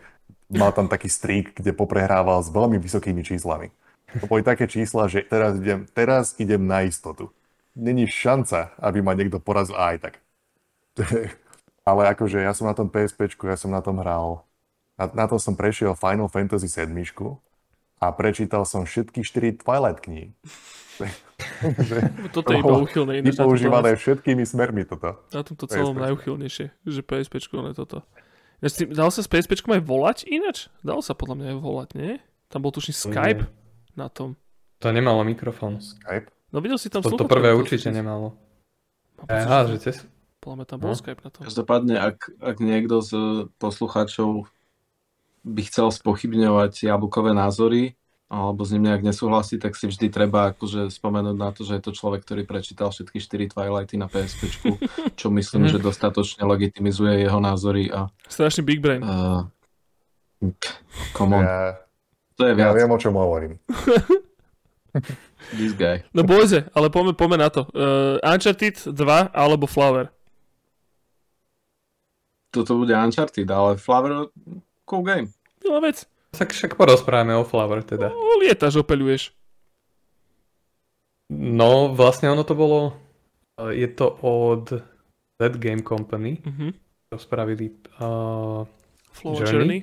[0.49, 3.73] mal tam taký streak, kde poprehrával s veľmi vysokými číslami.
[4.21, 7.33] To boli také čísla, že teraz idem, teraz idem na istotu.
[7.75, 10.13] Není šanca, aby ma niekto porazil aj tak.
[11.89, 14.47] Ale akože ja som na tom PSP, ja som na tom hral.
[14.95, 16.89] Na, na to som prešiel Final Fantasy 7
[17.99, 20.31] a prečítal som všetky 4 Twilight kníh.
[22.35, 23.19] Toto je iba uchylné.
[23.19, 25.19] Vypoužívané všetkými smermi toto.
[25.35, 26.03] Na tomto celom PSP.
[26.07, 28.07] najuchylnejšie, že PSP je toto.
[28.65, 30.73] Ja si, dal sa s PSP aj volať ináč?
[30.81, 32.17] Dalo sa podľa mňa aj volať, nie?
[32.49, 33.45] Tam bol tuším Skype
[33.93, 34.33] na tom.
[34.81, 35.77] To nemalo mikrofón.
[35.77, 36.33] Skype.
[36.49, 38.33] No videl si tam To, to prvé to- určite nemalo.
[39.15, 39.95] Mám pocit, Aha, že- že cez...
[40.41, 40.97] Podľa mňa tam bol No.
[40.97, 41.41] Skype na tom.
[41.41, 43.11] Každopádne, ak, ak niekto z
[43.57, 44.49] poslucháčov
[45.41, 47.93] by chcel spochybňovať jablkové názory,
[48.25, 51.83] alebo s ním nejak nesúhlasí, tak si vždy treba akože spomenúť na to, že je
[51.83, 54.49] to človek, ktorý prečítal všetky 4 Twilighty na PSP,
[55.13, 59.05] čo myslím, že dostatočne legitimizuje jeho názory a Strašný big brain.
[59.05, 59.45] uh,
[61.13, 61.77] come on, Ja,
[62.33, 63.61] to je ja viac, viem, o čom hovorím.
[65.53, 66.01] this guy.
[66.09, 67.69] No bože, ale poďme, poďme na to.
[67.71, 68.95] Uh, Uncharted 2
[69.31, 70.09] alebo Flower?
[72.49, 74.31] Toto bude Uncharted, ale Flower,
[74.87, 75.27] cool game.
[75.61, 76.07] Milá vec.
[76.35, 78.11] Tak však porozprávame o Flower teda.
[78.11, 79.31] No, lietaš, opeľuješ.
[81.31, 82.93] No, vlastne ono to bolo...
[83.57, 84.69] uh, Je to od
[85.41, 86.71] That Game Company, Uh-huh.
[87.09, 87.73] čo spravili...
[87.97, 88.67] Uh,
[89.09, 89.49] Flower Journey?
[89.49, 89.79] Journey.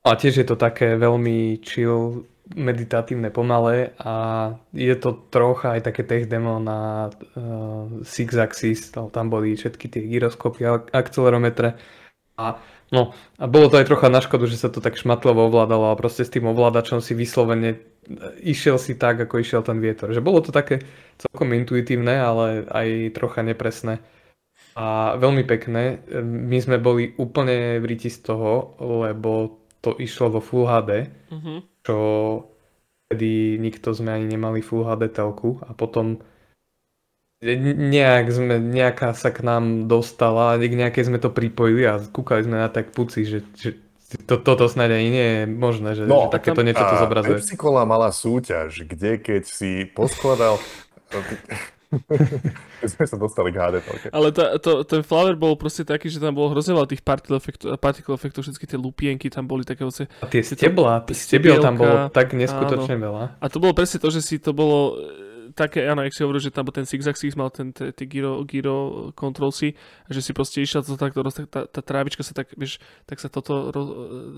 [0.00, 2.24] a tiež je to také veľmi chill,
[2.56, 4.12] meditatívne, pomalé a
[4.72, 9.84] je to trocha aj také tech demo na uh, Six Axis, to- tam boli všetky
[9.86, 11.76] tie gyroskopy, ak- akcelerometre
[12.40, 12.56] a
[12.90, 15.98] no, a bolo to aj trocha na škodu, že sa to tak šmatlovo ovládalo a
[15.98, 17.80] proste s tým ovládačom si vyslovene
[18.40, 20.08] išiel si tak, ako išiel ten vietor.
[20.12, 20.80] Že bolo to také
[21.20, 24.00] celkom intuitívne, ale aj trocha nepresné.
[24.78, 26.00] A veľmi pekné.
[26.22, 30.92] My sme boli úplne vriti z toho, lebo to išlo vo Full HD,
[31.28, 31.60] Uh-huh.
[31.84, 31.98] čo
[33.04, 36.24] vtedy nikto sme ani nemali Full HD telku a potom
[37.42, 42.58] nejak sme, nejaká sa k nám dostala, k nejakej sme to pripojili a kúkali sme
[42.58, 43.78] na tak puci, že, že
[44.26, 47.38] to, toto snáď ani nie je možné, že, No, že takéto niečo to zobrazuje.
[47.38, 50.58] Pepsi Cola mala súťaž, kde keď si poskladal...
[52.84, 53.76] sme sa dostali k HD.
[54.12, 57.40] Ale tá, to, ten Flower bol proste taký, že tam bolo hrozne veľa tých particle
[57.40, 60.04] efektov, particle efektov, všetky tie lupienky tam boli také oce.
[60.20, 63.40] A tie stebla, tých stebiel tam bolo tak neskutočne veľa.
[63.40, 65.00] A to bolo presne to, že si to bolo
[65.58, 69.10] také, áno, jak si hovoril, že tam ten Six Axis, mal ten, tie gyro, gyro
[69.18, 69.74] controlsy,
[70.06, 71.18] a že si proste išiel to takto,
[71.50, 73.74] tá, tá trávička sa tak, vieš, tak sa toto,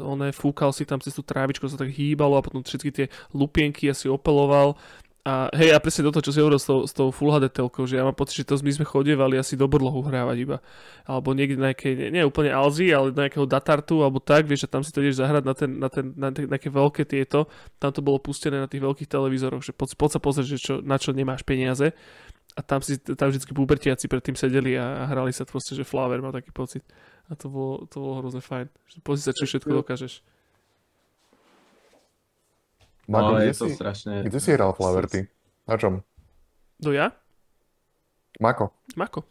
[0.01, 3.06] oné, fúkal si tam cez tú trávičku, sa tak hýbalo a potom všetky tie
[3.36, 4.80] lupienky asi opeloval.
[5.20, 7.84] A hej, a presne toto, čo si hovoril s tou, s tou Full HD telkou,
[7.84, 10.56] že ja mám pocit, že to my sme chodievali asi do brlohu hrávať iba.
[11.05, 14.64] Alebo niekde na nejakej, nie, nie úplne Alzi, ale do nejakého Datartu, alebo tak, vieš,
[14.64, 17.92] že tam si to ideš zahrať na, ten, na, ten, na nejaké veľké tieto, tam
[17.92, 20.97] to bolo pustené na tých veľkých televízoroch, že poď, poď sa pozrieť, že čo, na
[20.97, 21.92] čo nemáš peniaze.
[22.56, 26.18] A tam si, tam vždycky pubertiaci predtým sedeli a, a hrali sa proste, že Flower
[26.24, 26.82] má taký pocit.
[27.28, 28.72] A to bolo, to bolo hrozne fajn.
[29.05, 30.39] Pozri sa, čo všetko dokážeš.
[33.11, 34.12] Mako, ale kde, je to si, strašne...
[34.23, 35.27] kde si hral Flower ty?
[35.66, 36.07] Na čom?
[36.78, 37.11] Do ja?
[38.39, 38.70] Mako.
[38.95, 39.27] Mako.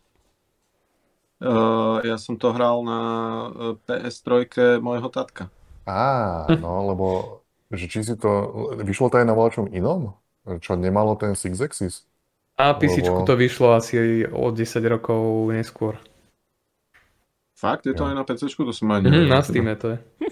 [1.39, 2.99] Uh, ja som to hral na
[3.47, 4.51] uh, PS3
[4.83, 5.47] môjho tatka.
[5.87, 7.39] Á, no, lebo
[7.71, 8.29] že či si to...
[8.83, 10.11] Vyšlo to aj na voľačom inom?
[10.59, 12.03] Čo nemalo ten Six Axis?
[12.59, 15.95] A písičku Lebo- to vyšlo asi o 10 rokov neskôr.
[17.55, 17.87] Fakt?
[17.87, 18.11] Je to Jo.
[18.11, 18.51] aj na PC?
[18.51, 19.31] To som aj nevedel.
[19.31, 19.97] na Steam to je.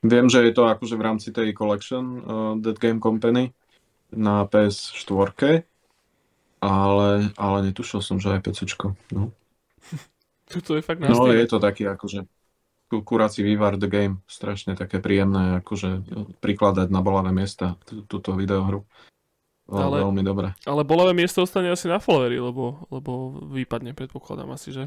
[0.00, 2.22] Viem, že je to akože v rámci tej collection uh,
[2.56, 3.52] Dead Game Company
[4.10, 5.62] na PS4,
[6.60, 8.64] ale, ale netušil som, že aj PC.
[9.12, 9.28] No,
[10.66, 12.26] To je fakt na no je to taký akože
[12.90, 16.02] ku- kurací vývar The Game, strašne také príjemné, akože
[16.42, 18.82] prikladať na bolavé miesta tú- túto videohru.
[19.70, 20.50] Ale- Veľmi dobre.
[20.66, 24.84] Ale bolavé miesto ostane asi na Floweri, lebo, lebo vypadne, predpokladám asi, že?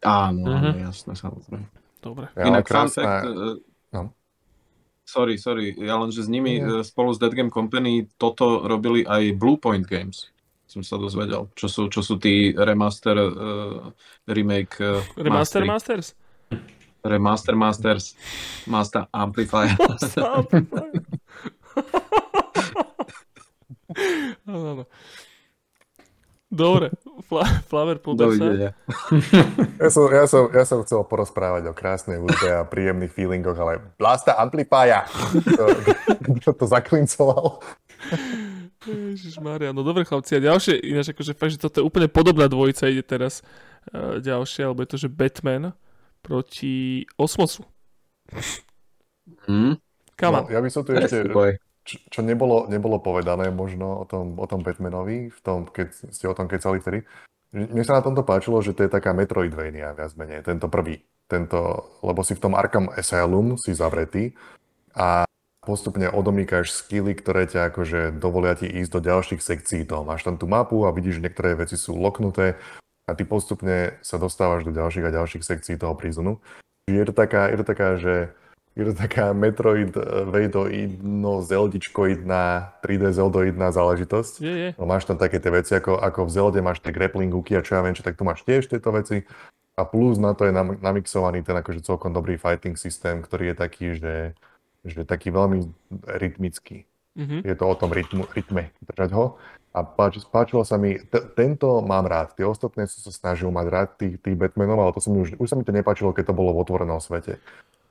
[0.00, 0.88] Áno, Mhm.
[0.88, 1.66] jasné, samozrejme.
[2.00, 2.26] Dobre.
[2.34, 3.28] Ja, Inak ale fun fact, krásne...
[3.28, 3.56] uh,
[3.92, 4.02] No.
[5.02, 6.80] Sorry, sorry, ja len, že s nimi Nie.
[6.80, 10.30] e, spolu s Dead Game Company toto robili aj Bluepoint Games.
[10.70, 13.92] Som sa dozvedel, čo sú, čo sú tí remaster, uh,
[14.24, 16.16] remake, uh, Remaster Masters?
[17.04, 18.16] Remaster Masters,
[18.64, 19.76] Master Amplifier.
[24.48, 24.84] Áno, áno.
[26.52, 26.92] Dobre,
[27.32, 28.76] Fla- Flaver, pober sa.
[29.80, 33.80] Ja som, ja, som, ja som chcel porozprávať o krásnej hudbe a príjemných feelingoch, ale
[33.96, 35.08] Blasta Amplifia!
[35.32, 35.64] To,
[36.44, 37.64] kto to zaklincoval?
[38.84, 42.90] Ježišmária, no dobre chlapci, a ďalšie, ináč akože fakt, že toto je úplne podobná dvojica,
[42.92, 43.40] ide teraz
[43.94, 45.72] uh, ďalšie, alebo je to, že Batman
[46.20, 47.64] proti Osmosu.
[49.48, 49.80] Hm?
[50.20, 51.32] Come No, ja by som tu ešte,
[51.84, 56.36] čo, nebolo, nebolo povedané možno o tom, o tom Batmanovi, v tom, keď ste o
[56.36, 57.02] tom kecali vtedy.
[57.52, 61.04] Mne sa na tomto páčilo, že to je taká Metroidvania viac menej, tento prvý.
[61.28, 64.32] Tento, lebo si v tom Arkham Asylum si zavretý
[64.96, 65.24] a
[65.62, 70.02] postupne odomýkaš skilly, ktoré ťa akože dovolia ti ísť do ďalších sekcií toho.
[70.02, 72.58] Máš tam tú mapu a vidíš, že niektoré veci sú loknuté
[73.06, 76.42] a ty postupne sa dostávaš do ďalších a ďalších sekcií toho prízonu.
[76.90, 78.34] Je to taká, je to taká, že
[78.72, 84.32] je to taká Metroidvaidoidno, zeldičkoidná, 3D zeldoidná záležitosť.
[84.40, 84.72] Je, je.
[84.80, 87.60] No máš tam také tie veci, ako, ako v Zelde máš tie grappling hooky a
[87.60, 89.28] čo ja viem, čo, tak tu máš tiež tieto veci.
[89.76, 93.56] A plus na to je nam- namixovaný ten akože celkom dobrý fighting systém, ktorý je
[93.56, 94.32] taký, že,
[94.84, 95.68] že taký veľmi
[96.08, 96.88] rytmický.
[97.12, 97.44] Mhm.
[97.44, 99.36] Je to o tom rytmu, rytme, držať ho.
[99.72, 103.66] A páč, páčilo sa mi, t- tento mám rád, tie ostatné som sa snažil mať
[103.72, 106.28] rád, tých, tých Batmanov, ale to sa mi už, už sa mi to nepáčilo, keď
[106.28, 107.40] to bolo v otvorenom svete.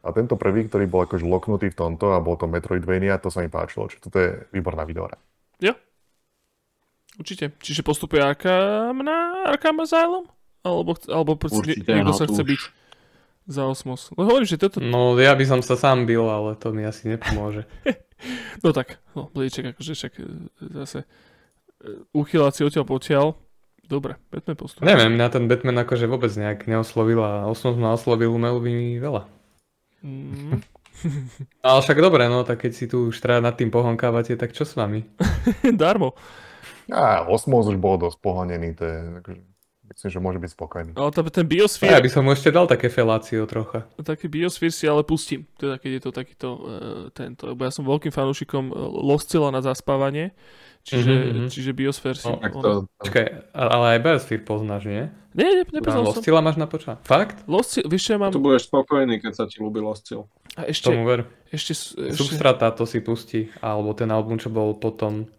[0.02, 3.46] A tento prvý, ktorý bol akože loknutý v tomto a bol to Metroidvania, to sa
[3.46, 5.18] mi páčilo, čiže toto je výborná videohra.
[7.20, 7.52] Určite.
[7.60, 10.26] Čiže postupuje Arkham na Arkham Asylum?
[10.66, 12.50] Alebo, alebo Určite, nie- niekto no, sa chce už.
[12.50, 12.62] byť
[13.50, 14.14] za Osmos.
[14.14, 14.78] No hovorím, že toto...
[14.80, 17.66] No ja by som sa sám bil, ale to mi asi nepomôže.
[18.62, 20.26] No tak, no, Blíček akože však e,
[20.78, 21.10] zase
[21.82, 23.34] e, uchyláci odtiaľ potiaľ.
[23.82, 24.86] Dobre, Batman postupuje.
[24.86, 29.26] Neviem, mňa ten Batman akože vôbec nejak neoslovil a osmos ma oslovil veľmi veľa.
[30.02, 30.62] Mm.
[31.66, 34.68] Ale však dobre, no tak keď si tu už teda nad tým pohonkávate, tak čo
[34.68, 35.06] s vami?
[35.82, 36.14] Darmo.
[36.92, 39.42] A Osmos už bol dosť pohonený, to je, akože,
[39.94, 40.92] myslím, že môže byť spokojný.
[41.00, 43.88] Ale ten, ten A ja Biosphere, by som mu ešte dal také felácio trocha.
[44.04, 45.48] taký Biosphere si ale pustím.
[45.56, 46.62] Teda keď je to takýto uh,
[47.16, 47.48] tento.
[47.56, 50.36] Lebo ja som veľkým fanúšikom uh, Lostila na zaspávanie.
[50.82, 51.50] Čiže, Mhm, mhm.
[51.50, 52.26] čiže Biosphere si...
[52.26, 55.04] No, Tak to, Počkaj, a- ale aj Biosphere poznáš, nie?
[55.32, 56.18] Nie, ne, nepoznal som.
[56.18, 56.98] Lostila máš na poča.
[57.02, 57.46] Fakt?
[57.46, 58.34] Lostil, vieš čo ja mám...
[58.34, 60.28] tu budeš spokojný, keď sa ti ľúbi Lostil.
[60.60, 61.24] A ešte, Tomu ver.
[61.48, 65.32] ešte, ešte, Substrata to si pustí, alebo ten album, čo bol potom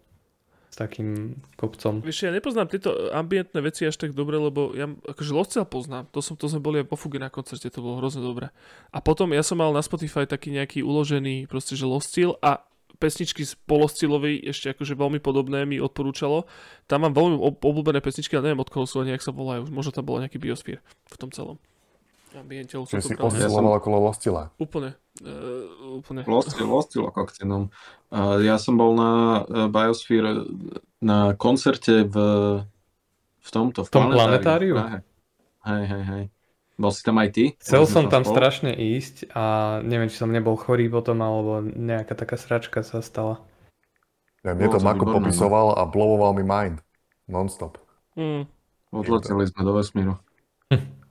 [0.65, 2.01] s takým kopcom.
[2.01, 6.09] Vieš, ja nepoznám tieto ambientné veci až tak dobre, lebo ja akože Lostcel poznám.
[6.09, 8.49] To, som, to sme boli aj po Fuge na koncerte, to bolo hrozne dobré.
[8.89, 12.65] A potom ja som mal na Spotify taký nejaký uložený proste, že Lostcil a
[13.03, 16.47] pesničky z Poloscilovej ešte akože veľmi podobné mi odporúčalo.
[16.87, 19.67] Tam mám veľmi ob- obľúbené pesničky, ale neviem od koho sú ani, jak sa volajú.
[19.67, 20.79] Možno tam bol nejaký biosphere
[21.11, 21.59] v tom celom
[22.33, 22.73] ambiente.
[22.73, 24.49] Čiže to si posiloval okolo Lostila.
[24.57, 24.97] Úplne.
[25.21, 26.25] Uh, úplne.
[26.25, 27.69] Lostil, Lostil kokcinom.
[28.09, 30.45] A ja som bol na e, Biosphere
[31.01, 32.15] na koncerte v,
[33.41, 34.73] v tomto, v, V tom planetáriu?
[34.77, 34.99] Prahe.
[35.65, 36.23] Hej, hej, hej.
[36.73, 37.43] Bol si tam aj ty?
[37.61, 38.33] Chcel som tam spolu?
[38.33, 43.45] strašne ísť a neviem, či som nebol chorý potom, alebo nejaká taká sračka sa stala.
[44.41, 45.17] Ja, mne to Bolo to Mako výborné, no.
[45.21, 46.81] popisoval a blowoval mi mind.
[47.29, 47.77] Non-stop.
[48.17, 48.49] Mm.
[48.89, 50.13] Odleteli sme do vesmíru.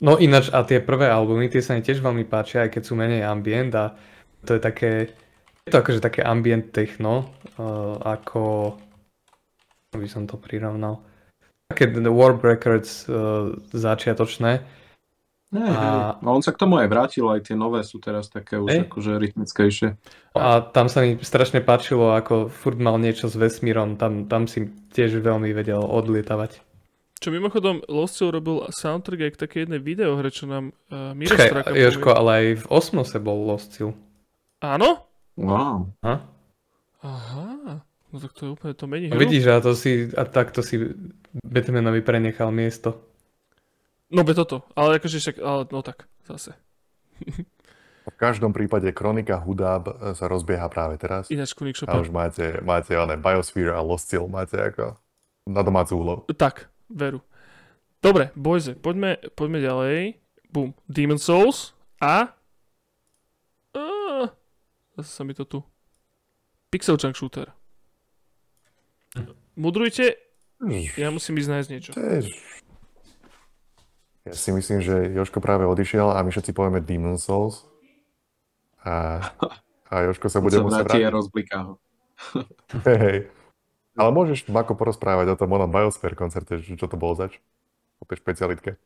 [0.03, 2.99] No ináč, a tie prvé albumy, tie sa mi tiež veľmi páčia, aj keď sú
[2.99, 3.95] menej ambient a
[4.43, 5.15] to je také,
[5.62, 8.75] je to akože také ambient techno, uh, ako,
[9.86, 11.07] ako by som to prirovnal,
[11.70, 14.82] také The Warp Records uh, začiatočné.
[15.53, 16.17] Hej, A-.
[16.17, 18.81] A on sa k tomu aj vrátil, aj tie nové sú teraz také už Hej.
[18.89, 19.89] akože rytmickejšie.
[20.33, 24.73] A tam sa mi strašne páčilo, ako furt mal niečo s vesmírom, tam, tam si
[24.97, 26.65] tiež veľmi vedel odlietavať.
[27.23, 31.71] Čo mimochodom, Lostcel robil soundtrack aj k takej jednej videohre, čo nám uh, Miro Straka
[31.71, 33.95] Jožko, ale aj v Osmose bol Lost Seal.
[34.59, 35.07] Áno?
[35.39, 35.93] Wow.
[36.03, 36.15] Ha?
[37.07, 37.85] Aha.
[38.13, 39.23] No tak to je úplne to mení A hru.
[39.23, 40.83] vidíš, a, to si, a takto si
[41.47, 43.11] Batmanovi prenechal miesto.
[44.12, 44.68] No be toto.
[44.76, 46.52] Ale akože však, ale no tak, zase.
[48.02, 51.32] V každom prípade kronika Hudab e, sa rozbieha práve teraz.
[51.32, 52.02] Ináč Kunik A Chopin.
[52.02, 54.99] už máte, máte oné Biosphere a Lostil máte ako
[55.49, 56.20] na domácu úlohu.
[56.34, 57.24] Tak, veru.
[58.02, 59.99] Dobre, boyze, poďme, poďme ďalej.
[60.50, 60.74] Boom.
[60.91, 62.34] Demon Souls a...
[63.73, 63.84] a...
[64.99, 65.62] Zase sa mi to tu...
[66.68, 67.49] Pixel Junk Shooter.
[69.55, 70.16] Mudrujte,
[70.97, 71.91] ja musím ísť nájsť niečo.
[71.92, 72.24] Tiež.
[74.23, 77.67] Ja si myslím, že Joško práve odišiel a my všetci povieme Demon Souls.
[78.86, 79.18] A,
[79.91, 81.10] a Joško sa bude musieť vrátiť.
[81.10, 81.73] rozbliká ho.
[82.86, 83.18] Hej, hej.
[83.99, 87.42] Ale môžeš Mako porozprávať o tom onom Biosphere koncerte, čo to bolo zač?
[88.01, 88.78] O tej špecialitke.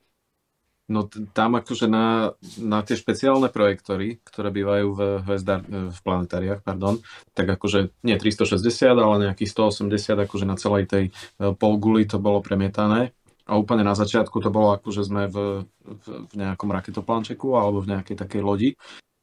[0.86, 7.02] No tam akože na, na tie špeciálne projektory, ktoré bývajú v, hvezdár, v planetáriách, pardon,
[7.34, 11.12] tak akože nie 360, ale nejakých 180, akože na celej tej e,
[11.58, 13.10] polguli to bolo premietané.
[13.46, 17.78] A úplne na začiatku to bolo ako, že sme v, v, v nejakom raketoplančeku alebo
[17.78, 18.70] v nejakej takej lodi.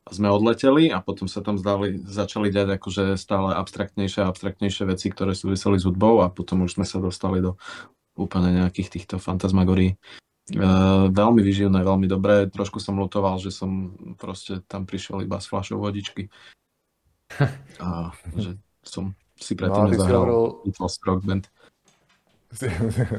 [0.03, 4.83] A sme odleteli a potom sa tam zdali, začali diať akože stále abstraktnejšie a abstraktnejšie
[4.87, 7.55] veci, ktoré súviseli s hudbou a potom už sme sa dostali do
[8.19, 9.95] úplne nejakých týchto fantasmagórií.
[10.51, 12.51] Uh, veľmi vyživné, veľmi dobré.
[12.51, 16.27] Trošku som lutoval, že som proste tam prišiel iba s fľašou vodičky.
[17.79, 21.47] A že som si No predtým si nezahral hovoril- Beatles Rock Band.
[22.53, 22.69] Si,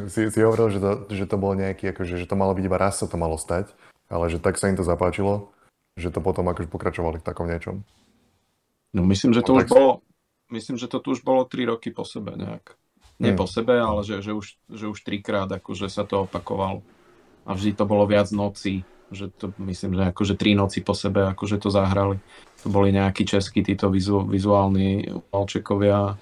[0.06, 2.78] si, si hovoril, že to, že to bolo nejaký, akože, že to malo byť iba
[2.78, 3.74] raz sa to malo stať,
[4.06, 5.50] ale že tak sa im to zapáčilo,
[5.98, 7.82] že to potom akože pokračovali v takom niečom.
[8.94, 9.92] No myslím, že No, to už bolo,
[10.54, 12.78] myslím, že to tu už bolo 3 roky po sebe nejak.
[13.18, 13.38] Nie Hmm.
[13.38, 16.82] po sebe, ale že, že, už, že už trikrát akože sa to opakovalo.
[17.46, 21.26] A vždy to bolo viac nocí, že to myslím, že akože tri noci po sebe
[21.30, 22.18] akože to zahrali.
[22.62, 26.18] To boli nejakí českí títo vizu, vizuálni Valčekovia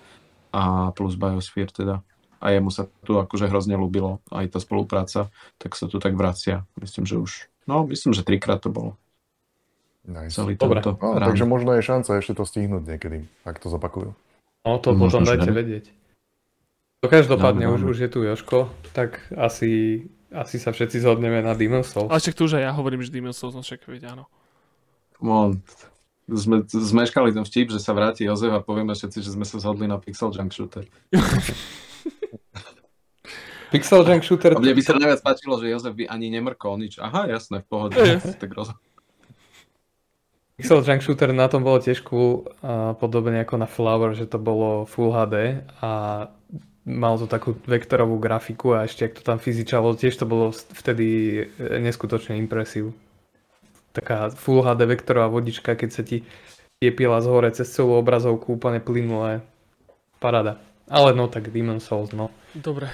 [0.52, 2.04] a plus Biosphere teda.
[2.42, 6.66] A jemu sa tu akože hrozne ľúbilo aj tá spolupráca, tak sa tu tak vracia.
[6.74, 7.30] Myslím, že už,
[7.64, 8.98] no myslím, že trikrát to bolo.
[10.02, 10.34] Nice.
[10.34, 10.82] Celý Dobre.
[10.82, 11.30] No, rán.
[11.30, 14.10] takže možno je šanca ešte to stihnúť niekedy, ak to zopakujú.
[14.66, 15.54] No to Možno, potom dajte ne.
[15.54, 15.84] vedieť.
[17.02, 17.90] No každopádne, Dobre, už, dobre.
[17.90, 18.58] už je tu Joško,
[18.90, 19.70] tak asi,
[20.34, 22.10] asi sa všetci zhodneme na Demon's Souls.
[22.10, 24.26] Ale však tu už aj ja hovorím, že Demon's Souls, no však veď áno.
[25.22, 25.54] No,
[26.26, 29.86] sme zmeškali ten vtip, že sa vráti Jozef a povieme všetci, že sme sa zhodli
[29.86, 30.86] na Pixel Junk Shooter.
[33.72, 37.00] Pixel Junk Shooter, A mne by sa najviac páčilo, že Jozef by ani nemrkol nič.
[37.00, 37.96] Aha, jasné, v pohode.
[37.96, 38.20] Je.
[38.42, 38.76] tak roz...
[40.60, 44.36] Pixel Junk Shooter na tom bolo tiež cool, a podobne ako na Flower, že to
[44.36, 45.90] bolo Full HD a
[46.84, 51.06] malo to takú vektorovú grafiku a ešte ak to tam fyzičalo, tiež to bolo vtedy
[51.56, 52.92] e, neskutočne impresív.
[53.96, 56.28] Taká Full HD vektorová vodička, keď sa ti
[56.82, 59.40] piepila z hore cez celú obrazovku úplne plynulé.
[60.20, 60.60] Parada.
[60.92, 62.28] Ale no tak Demon's Souls, no.
[62.52, 62.92] Dobre,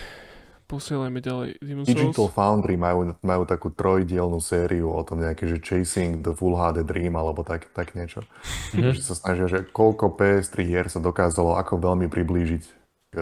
[0.69, 2.37] posielajme ďalej Demon's Digital Souls.
[2.37, 7.17] Foundry majú, majú takú trojdielnú sériu o tom nejaké, že Chasing the Full HD Dream
[7.17, 8.29] alebo tak, tak niečo.
[8.77, 8.93] Mhm.
[8.93, 12.63] Že sa snažia, že koľko PS3 hier sa dokázalo ako veľmi priblížiť
[13.11, 13.17] k,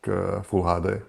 [0.00, 0.06] k
[0.48, 1.04] Full HD.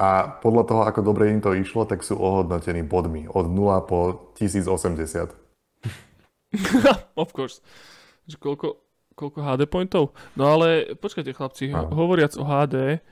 [0.00, 4.32] A podľa toho, ako dobre im to išlo, tak sú ohodnotení bodmi od 0 po
[4.38, 5.36] 1080.
[7.20, 7.60] of course.
[8.24, 8.66] Že koľko,
[9.12, 10.16] koľko HD pointov?
[10.40, 11.92] No ale počkajte chlapci, ho- Áno.
[11.92, 13.04] hovoriac o HD,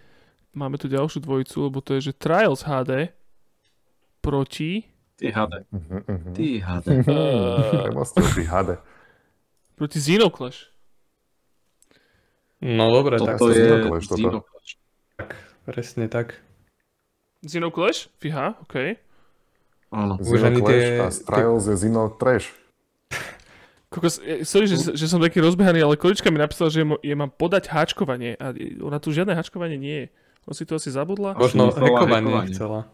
[0.52, 3.12] máme tu ďalšiu dvojicu, lebo to je, že Trials HD
[4.20, 4.84] proti,
[5.18, 5.54] Ty HD.
[5.74, 6.30] Mhm, mhm.
[6.34, 6.88] Ty HD.
[8.22, 8.70] Si HD.
[9.74, 10.70] proti Xenoclash.
[12.62, 14.18] No dobre, tak sa je Xenoclash, toto.
[14.18, 14.70] Xenoclash.
[15.66, 16.38] presne tak.
[17.42, 18.10] Xenoclash?
[18.18, 18.98] Fíha, OK.
[19.90, 20.20] Áno.
[20.20, 22.50] Už Zino ani Clash tie- a Trials je Zino Trash.
[23.88, 27.32] Kokos, sorry, že, že som taký rozbehaný, ale Količka mi napísala, že je, je mám
[27.32, 28.52] podať háčkovanie a
[28.84, 30.06] ona tu žiadne háčkovanie nie je.
[30.48, 31.36] On si to asi zabudla.
[31.36, 32.88] Možno Chcela hekovanie chcela.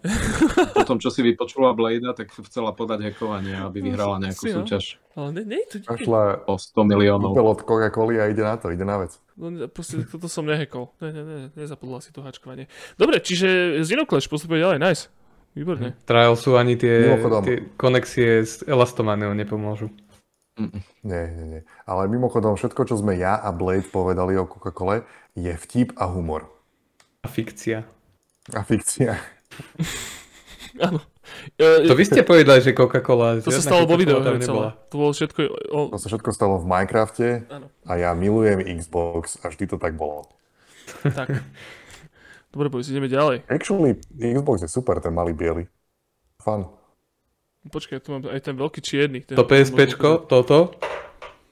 [0.75, 4.67] Potom, čo si vypočula Blade, tak chcela podať hackovanie, aby vyhrala nejakú Si, no.
[4.67, 5.87] súťaž Ale ne, nie, to nie.
[5.87, 7.31] Našla o 100 miliónov.
[7.31, 9.15] kúpel od Coca-Coly a ide na to, ide na vec.
[9.39, 10.91] No, proste toto som nehekol.
[10.99, 12.67] Ne, ne, ne, nezapudla si to háčkovanie.
[12.99, 15.15] Dobre, čiže Xenoclash postupuje ďalej, nice.
[15.55, 15.95] Výborne.
[16.11, 17.15] Trial sú ani tie,
[17.47, 19.95] tie konexie s Elastomaniou nepomôžu.
[21.07, 21.63] Nie, nie, nie.
[21.87, 25.07] Ale mimochodom, všetko, čo sme ja a Blade povedali o Coca-Cole,
[25.39, 26.54] je vtip a humor.
[27.25, 27.89] A fikcia.
[28.53, 29.17] A fikcia.
[30.77, 31.01] Áno.
[31.57, 33.41] To vy ste povedali, že Coca-Cola.
[33.41, 34.77] to sa stalo vo videu celé.
[34.93, 35.41] To bolo všetko...
[35.73, 37.73] O, To sa všetko stalo v Minecrafte Áno.
[37.89, 40.29] a ja milujem Xbox a vždy to tak bolo.
[41.03, 41.41] tak.
[42.53, 43.49] Dobre, boys, ideme ďalej.
[43.49, 45.65] Actually, Xbox je super, ten malý biely.
[46.39, 46.69] Fun.
[47.65, 49.25] Počkaj, tu mám aj ten veľký čierny.
[49.25, 50.77] Ten, To PSPčko, toto,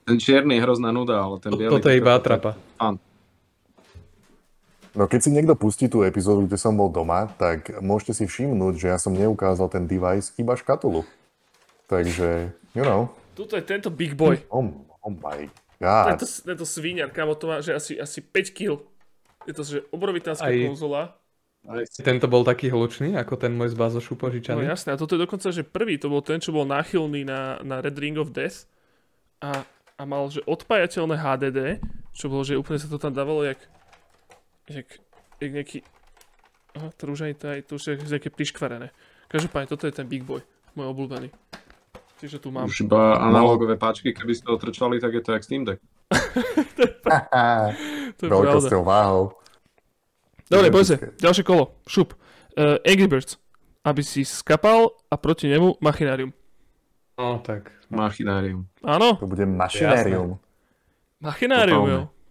[0.05, 1.73] Ten čierny je hrozná nuda, ale ten biely...
[1.73, 2.61] toto je iba atrapa.
[2.77, 3.01] Fun.
[4.93, 8.75] No keď si niekto pustí tú epizódu, kde som bol doma, tak môžete si všimnúť,
[8.77, 11.09] že ja som neukázal ten device, iba škatulu.
[11.89, 14.37] Takže, you know, Tuto je tento big boy.
[14.53, 14.69] oh,
[15.01, 15.49] oh my
[15.81, 16.21] god.
[16.21, 18.85] Tento, tento svíňar, kamo, to má, že asi, asi 5 kg.
[19.49, 21.17] Je to, že obrovitánska Aj- konzola.
[22.03, 24.67] Tento bol taký hlučný, ako ten môj z Bazošu No požičaný.
[24.67, 27.79] jasné, a toto je dokonca, že prvý, to bol ten, čo bol náchylný na, na
[27.79, 28.67] Red Ring of Death
[29.39, 29.63] a,
[29.95, 31.59] a mal, že odpájateľné HDD,
[32.11, 33.63] čo bolo, že úplne sa to tam dávalo jak,
[34.69, 34.87] jak,
[35.41, 35.79] jak nejaký,
[36.77, 38.95] aha, to už ani to, to už je nejaké priškvarené.
[39.27, 40.45] Každopádne, toto je ten Big Boy,
[40.77, 41.33] môj obľúbený.
[42.23, 42.71] Čiže tu mám.
[42.71, 45.83] Už iba analogové páčky, keby ste otrčali, tak je to jak Steam Deck.
[48.17, 48.55] To je pravda.
[48.55, 49.35] Veľkosťou, váhou.
[50.53, 50.97] Dobre, poď sa.
[51.17, 51.81] Ďalšie kolo.
[51.89, 52.13] Šup.
[52.53, 53.41] Uh, Angry Birds.
[53.83, 56.31] Aby si skapal a proti nemu Machinarium.
[57.19, 57.73] No tak.
[57.93, 58.65] Machinárium.
[58.81, 59.21] Áno?
[59.21, 60.41] To bude mašinérium.
[61.21, 62.01] Machinarium, jo.
[62.09, 62.22] Totálne.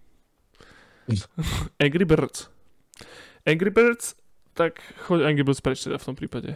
[1.84, 2.50] Angry Birds.
[3.46, 4.16] Angry Birds,
[4.54, 6.54] tak choď Angry Birds preč teda v tom prípade.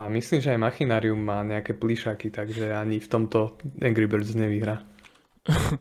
[0.00, 4.80] A myslím, že aj Machinarium má nejaké plišaky, takže ani v tomto Angry Birds nevyhrá.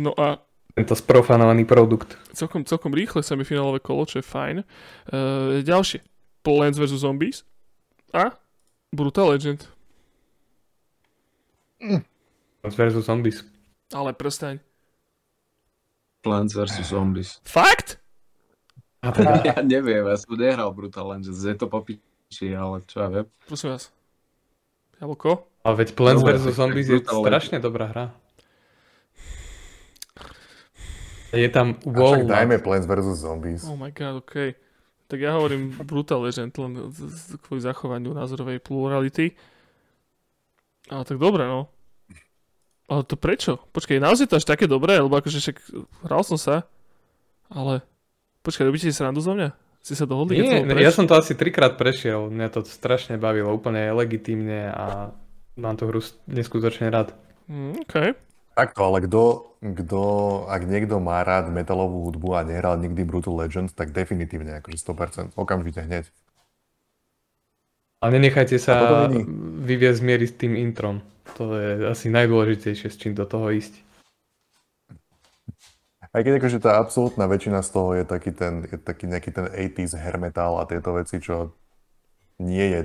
[0.00, 0.40] No a
[0.72, 2.16] Tento sprofanovaný produkt.
[2.32, 4.56] celkom, celkom rýchle semifinálové kolo, čo je fajn.
[4.64, 6.00] Uh, ďalšie.
[6.40, 7.04] Plants vs.
[7.04, 7.44] Zombies
[8.16, 8.32] a
[8.88, 9.68] Brutal Legend.
[12.64, 13.44] Versus Zombies.
[13.92, 14.64] Ale prstaň.
[16.22, 16.86] Plants vs.
[16.86, 17.42] Zombies.
[17.42, 17.98] Fakt?
[19.02, 23.08] A teda, Ja neviem, ja som nehral Brutal Legends, je to popiči, ale čo ja
[23.10, 23.26] viem.
[23.50, 23.90] Prosím vás.
[25.02, 25.50] Jablko?
[25.62, 26.54] ale veď Plants vs.
[26.54, 28.06] Zombies je Brutal strašne dobrá hra.
[31.32, 33.24] Je tam A však dajme Plants vs.
[33.24, 33.62] Zombies.
[33.64, 34.52] Oh my god, ok.
[35.08, 36.72] Tak ja hovorím Brutal Legend len
[37.40, 39.32] kvôli zachovaniu názorovej plurality.
[40.92, 41.71] Ale tak dobre, no.
[42.92, 43.56] Ale to prečo?
[43.72, 45.56] Počkaj, naozaj to až také dobré, lebo akože však
[46.04, 46.68] hral som sa,
[47.48, 47.80] ale
[48.44, 49.56] počkaj, robíte si srandu zo mňa?
[49.80, 50.44] Ste sa dohodli?
[50.44, 55.16] Nie, ja som to asi trikrát prešiel, mňa to strašne bavilo, úplne legitímne a
[55.56, 57.16] mám tú hru neskutočne rád.
[57.48, 58.12] Mm, ok.
[58.52, 60.02] Takto, ale kto, kto,
[60.52, 65.40] ak niekto má rád metalovú hudbu a nehral nikdy Brutal Legend, tak definitívne, akože 100%,
[65.40, 66.04] okamžite hneď.
[68.04, 68.74] Ale nenechajte A sa
[69.64, 71.00] vyviezť miery s tým introm.
[71.40, 73.72] To je asi najdôležitejšie, s čím do toho ísť.
[76.12, 79.48] Aj keď akože tá absolútna väčšina z toho je taký ten, je taký nejaký ten
[79.48, 81.56] 80s hair metal a tieto veci, čo
[82.36, 82.80] nie je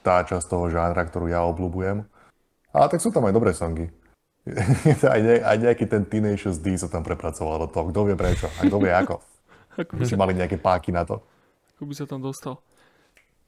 [0.00, 2.08] tá časť toho žánra, ktorú ja obľúbujem.
[2.72, 3.92] Ale tak sú tam aj dobré songy.
[5.14, 7.88] aj, ne, aj nejaký ten Tenacious D sa tam prepracoval do toho.
[7.92, 9.20] Kto vie prečo a kto vie ako.
[9.74, 11.18] Ako By si mali nejaké páky na to.
[11.74, 12.62] ako by sa tam dostal.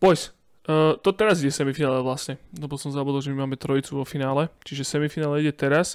[0.02, 0.34] Boys,
[0.68, 4.50] uh, to teraz ide semifinále vlastne, lebo som zabudol, že my máme trojicu vo finále,
[4.66, 5.94] čiže semifinále ide teraz.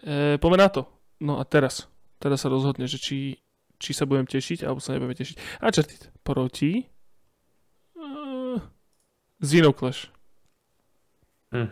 [0.00, 0.82] E, poďme na to.
[1.20, 1.84] No a teraz.
[2.20, 3.40] Teraz sa rozhodne, že či,
[3.76, 5.60] či sa budem tešiť, alebo sa nebudeme tešiť.
[5.60, 6.88] Uncharted proti
[7.96, 8.60] uh,
[9.40, 10.08] Xenoclash.
[11.52, 11.68] Hm.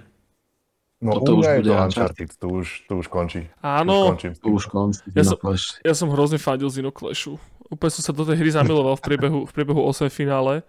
[0.98, 2.30] No u už bude to Uncharted.
[2.42, 3.46] To už, to už končí.
[3.62, 5.04] Áno, To už konci.
[5.14, 5.38] Ja som-
[5.84, 7.38] ja som hrozne fandil Xenoclashu.
[7.68, 10.64] Úplne som sa do tej hry zamiloval v priebehu, v priebehu 8 finále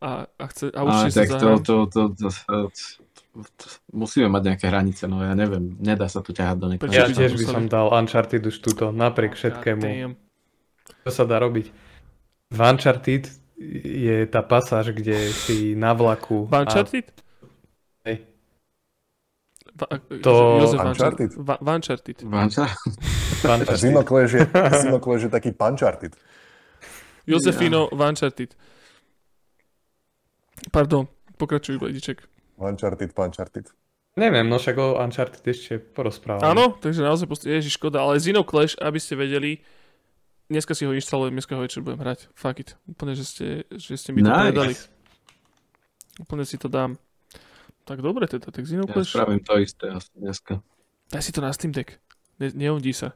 [0.00, 2.56] a, a, chce, a A určite tak to, to, to, to, to,
[3.36, 7.04] to, musíme mať nejaké hranice, no ja neviem, nedá sa to ťahať do Ja nekonečna.
[7.04, 10.16] tam tiež by som dal Uncharted už túto, napriek všetkému.
[11.04, 11.66] Čo sa dá robiť?
[12.52, 13.24] V Uncharted
[13.84, 16.44] je tá pasáž, kde si na vlaku.
[16.48, 17.08] V Uncharted?
[18.04, 18.16] Hej.
[19.76, 21.30] Va- To- Jozef Uncharted?
[21.60, 22.16] Uncharted.
[22.24, 23.76] A, Uncharted.
[23.76, 24.32] Xenoclash
[25.24, 26.12] je, taký Puncharted.
[27.26, 28.56] Josefino v Uncharted.
[30.68, 32.26] Pardon, pokračuj, Blediček.
[32.56, 33.68] Uncharted, Puncharted.
[34.14, 36.40] Neviem, no však o Uncharted ešte porozprávam.
[36.42, 39.60] Áno, takže naozaj post- Ježiš, škoda, ale Xenoclash, aby ste vedeli,
[40.46, 42.32] dneska si ho inštalujem, dneska ho večer budem hrať.
[42.32, 42.70] Fuck it.
[42.86, 44.40] Úplne, že ste, že ste mi to Nice.
[44.40, 44.72] povedali.
[46.18, 46.96] Úplne si to dám.
[47.84, 49.12] Tak dobre teda, tak Ja Xenoclash.
[49.12, 50.64] spravím to isté asi dneska.
[51.06, 52.00] Daj si to na Steam Deck.
[52.36, 53.12] Ne, nehodí sa.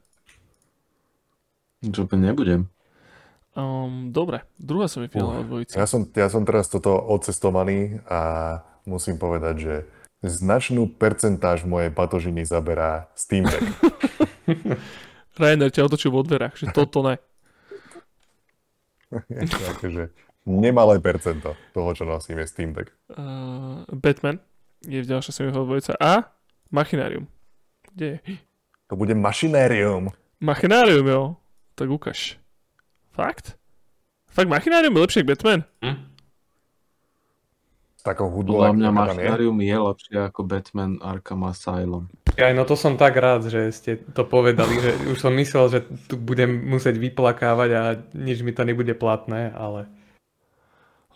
[1.81, 2.69] Čo to nebudem.
[3.51, 5.75] Um, dobre, druhá semifinálová dvojica.
[5.75, 9.75] Ja som, ja som teraz toto odcestovaný a musím povedať, že
[10.23, 13.65] značnú percentáž mojej patožiny zaberá Steam Deck.
[15.41, 17.19] Rainer ťa otočil vo dverách, že toto ne.
[19.83, 20.15] Takže
[20.47, 22.95] nemalé percento toho, čo nosím, je Steam Deck.
[23.11, 24.39] Uh, Batman
[24.87, 26.13] je v ďalšia semifinálová dvojica a
[26.71, 27.27] Machinarium.
[27.91, 28.19] Kde je?
[28.87, 30.15] To bude mašinérium.
[30.39, 31.23] Machinarium, jo.
[31.75, 32.39] Tak ukáž.
[33.21, 33.61] Fakt?
[34.33, 35.61] Fakt Machinarium je lepšie ako Batman?
[38.01, 39.29] S takou hudbou, Podľa mňa tam je.
[39.69, 42.09] Je lepšie ako Batman Arkham Asylum.
[42.41, 45.79] Aj no to som tak rád, že ste to povedali, že už som myslel, že
[46.09, 47.83] tu budem musieť vyplakávať a
[48.17, 49.93] nič mi to nebude platné, ale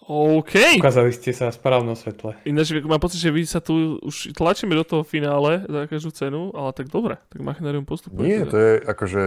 [0.04, 0.76] OK.
[0.76, 2.36] ukázali ste sa v správnom svetle.
[2.44, 6.52] Ináč mám pocit, že vy sa tu už tlačíme do toho finále za každú cenu,
[6.52, 8.28] ale tak dobre, tak Machinarium postupuje.
[8.28, 8.50] Nie, teda.
[8.52, 9.22] to je akože...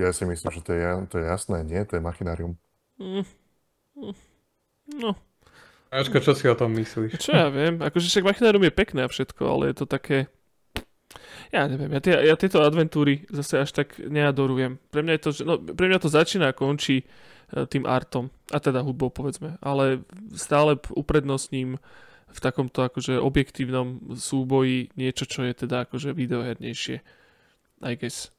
[0.00, 0.80] Ja si myslím, že to je,
[1.12, 1.60] to je jasné.
[1.68, 2.56] Nie, to je machinárium.
[2.96, 3.24] Mm.
[4.90, 5.12] No,
[5.90, 7.18] Jožko, čo si o tom myslíš?
[7.18, 10.30] čo ja viem, akože však Machinarium je pekné a všetko, ale je to také...
[11.50, 14.78] Ja neviem, ja, tie, ja tieto adventúry zase až tak neadorujem.
[14.94, 17.04] Pre mňa, je to, že- no, pre mňa to začína a končí e,
[17.66, 20.06] tým artom, a teda hudbou povedzme, ale
[20.38, 21.82] stále uprednostním
[22.30, 27.02] v takomto akože objektívnom súboji niečo, čo je teda akože videohernejšie.
[27.82, 28.30] I guess.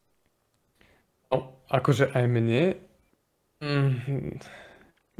[1.32, 2.64] No, akože aj mne...
[3.64, 4.38] Mm,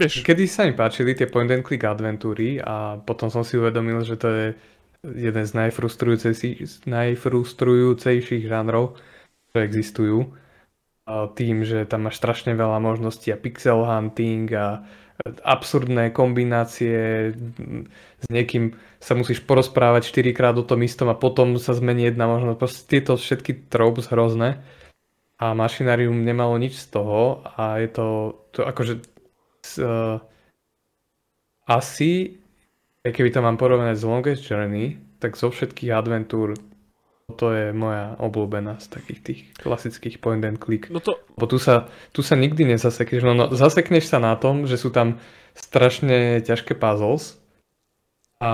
[0.02, 4.02] Vieš, kedy sa mi páčili tie point and click adventúry a potom som si uvedomil,
[4.02, 4.46] že to je
[5.04, 8.98] jeden z najfrustrujúcejších, najfrustrujúcejších žánrov,
[9.52, 10.20] čo existujú.
[11.06, 14.86] A tým, že tam máš strašne veľa možností a pixel hunting a
[15.46, 17.30] absurdné kombinácie,
[18.18, 22.26] s niekým sa musíš porozprávať 4 krát o tom istom a potom sa zmení jedna
[22.26, 22.58] možnosť.
[22.58, 24.66] Proste tieto všetky tropes hrozné
[25.42, 28.08] a mašinárium nemalo nič z toho a je to,
[28.54, 29.02] to akože
[29.82, 30.22] uh,
[31.66, 32.38] asi,
[33.02, 36.54] keby to mám porovnať s Longest Journey, tak zo všetkých adventúr
[37.32, 40.92] to je moja obľúbená z takých tých klasických point and click.
[40.92, 44.70] no to, Bo tu sa, tu sa nikdy nezasekneš, no, no zasekneš sa na tom,
[44.70, 45.18] že sú tam
[45.56, 47.40] strašne ťažké puzzles
[48.42, 48.52] a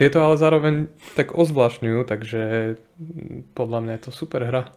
[0.00, 0.74] tieto ale zároveň
[1.12, 2.42] tak ozvlášňujú, takže
[3.52, 4.72] podľa mňa je to super hra.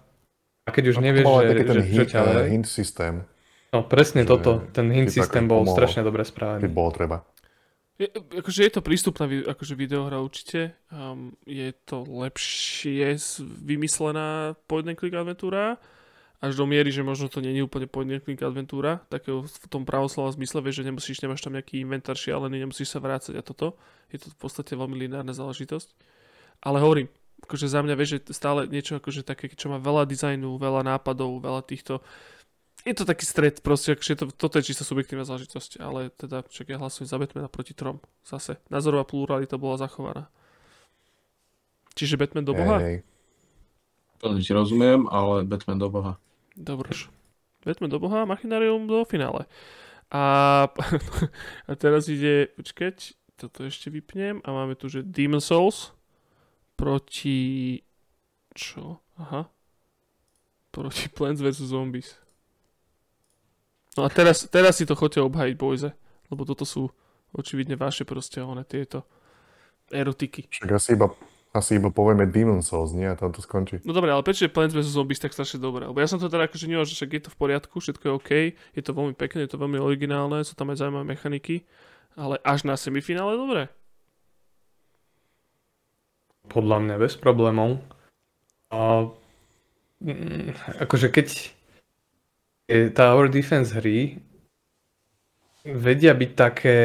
[0.65, 3.15] A keď už nevieš, aj že, taký ten že, čo hint, ťa eh, hint systém,
[3.73, 5.75] no presne že toto, ten hint systém bol pomohlo.
[5.77, 6.69] strašne dobre keď spravený.
[6.69, 7.17] bolo treba.
[7.97, 10.77] je, akože je to prístupná akože videohra určite.
[10.93, 15.81] Um, je to lepšie vymyslená point and click adventúra
[16.41, 19.85] až do miery, že možno to není úplne point and click adventúra, takého v tom
[19.85, 23.77] pravoslova zmysle, vieš, že nemusíš, nemáš tam nejaký inventár šialený, nemusíš sa vrácať a toto.
[24.09, 25.93] Je to v podstate veľmi lineárna záležitosť.
[26.65, 30.57] Ale hovorím, akože za mňa, vieš, že stále niečo akože také, čo má veľa dizajnu,
[30.61, 31.99] veľa nápadov, veľa týchto
[32.81, 36.65] je to taký stred, proste, akože to, toto je čisto subjektívna záležitosť, ale teda, však
[36.73, 38.57] ja hlasujem za Batmana proti trom, zase.
[38.73, 40.33] Názorová pluralita bola zachovaná.
[41.93, 42.81] Čiže Batman do boha?
[42.81, 43.05] Hej,
[44.17, 46.13] Plne ti rozumiem, ale Batman do boha.
[46.57, 46.89] Dobre.
[47.61, 49.45] Batman do boha, Machinarium do finále.
[50.09, 50.65] A,
[51.69, 55.93] a teraz ide, počkať, toto ešte vypnem a máme tu, že Demon Souls
[56.75, 57.79] proti...
[58.51, 58.99] Čo?
[59.17, 59.47] Aha.
[60.71, 61.71] Proti Plants vs.
[61.71, 62.15] Zombies.
[63.99, 65.91] No a teraz, teraz si to chodte obhajiť, boyze.
[66.31, 66.87] Lebo toto sú
[67.35, 69.03] očividne vaše proste one tieto
[69.91, 70.47] erotiky.
[70.47, 71.11] však asi iba,
[71.51, 73.07] asi iba povieme Demon Souls, nie?
[73.07, 73.83] A tam to skončí.
[73.83, 74.95] No dobre, ale prečo je Plants vs.
[74.95, 75.83] Zombies tak strašne dobré?
[75.83, 78.13] Lebo ja som to teda akože nemal, že však je to v poriadku, všetko je
[78.15, 81.67] OK, je to veľmi pekné, je to veľmi originálne, sú tam aj zaujímavé mechaniky,
[82.15, 83.67] ale až na semifinále dobre.
[86.51, 87.79] Podľa mňa bez problémov.
[88.75, 89.07] A
[90.03, 91.27] mm, akože keď
[92.91, 94.19] Tower Defense hry
[95.63, 96.79] vedia byť také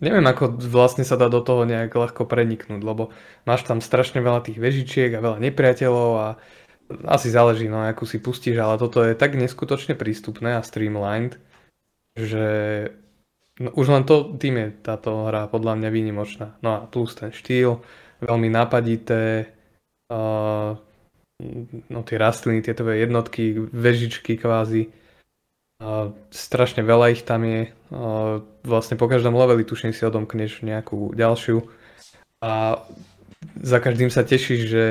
[0.00, 3.12] neviem ako vlastne sa dá do toho nejak ľahko preniknúť, lebo
[3.48, 6.28] máš tam strašne veľa tých vežičiek a veľa nepriateľov a
[7.08, 11.40] asi záleží no akú si pustíš, ale toto je tak neskutočne prístupné a streamlined,
[12.14, 12.46] že
[13.58, 16.46] no, už len to tým je táto hra podľa mňa výnimočná.
[16.62, 17.82] No a plus ten štýl,
[18.20, 19.52] veľmi napadité,
[20.12, 20.76] uh,
[21.92, 24.88] no tie rastliny, tie tvoje jednotky, vežičky kvázi.
[25.76, 27.68] Uh, strašne veľa ich tam je.
[27.92, 31.68] Uh, vlastne po každom leveli tuším si odomkneš nejakú ďalšiu.
[32.40, 32.80] A
[33.60, 34.84] za každým sa tešíš, že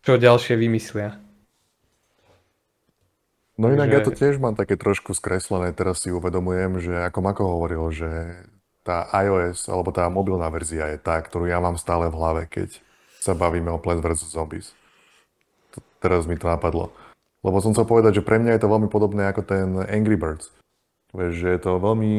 [0.00, 1.20] čo ďalšie vymyslia.
[3.60, 7.18] No inak ja Takže- to tiež mám také trošku skreslené, teraz si uvedomujem, že ako
[7.20, 8.10] Mako hovoril, že
[8.82, 12.82] tá iOS alebo tá mobilná verzia je tá, ktorú ja mám stále v hlave, keď
[13.22, 14.34] sa bavíme o Plants vs.
[14.34, 14.74] Zombies.
[15.74, 16.90] To, teraz mi to napadlo.
[17.42, 20.50] Lebo som chcel povedať, že pre mňa je to veľmi podobné ako ten Angry Birds.
[21.14, 22.12] Vieš, že je to veľmi,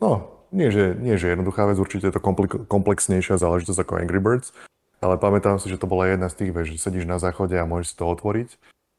[0.00, 4.20] no, nie že, nie že jednoduchá vec, určite je to komplik- komplexnejšia záležitosť ako Angry
[4.20, 4.56] Birds,
[5.04, 7.68] ale pamätám si, že to bola jedna z tých, vieš, že sedíš na záchode a
[7.68, 8.48] môžeš si to otvoriť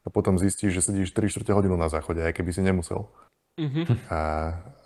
[0.05, 3.09] a potom zistíš, že sedíš 3 čtvrte hodinu na záchode, aj keby si nemusel.
[3.57, 4.07] Mhm.
[4.13, 4.19] A,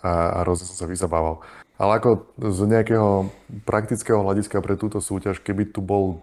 [0.01, 1.43] a, a rozne som sa vyzabával.
[1.81, 3.33] Ale ako z nejakého
[3.65, 6.21] praktického hľadiska pre túto súťaž, keby tu bol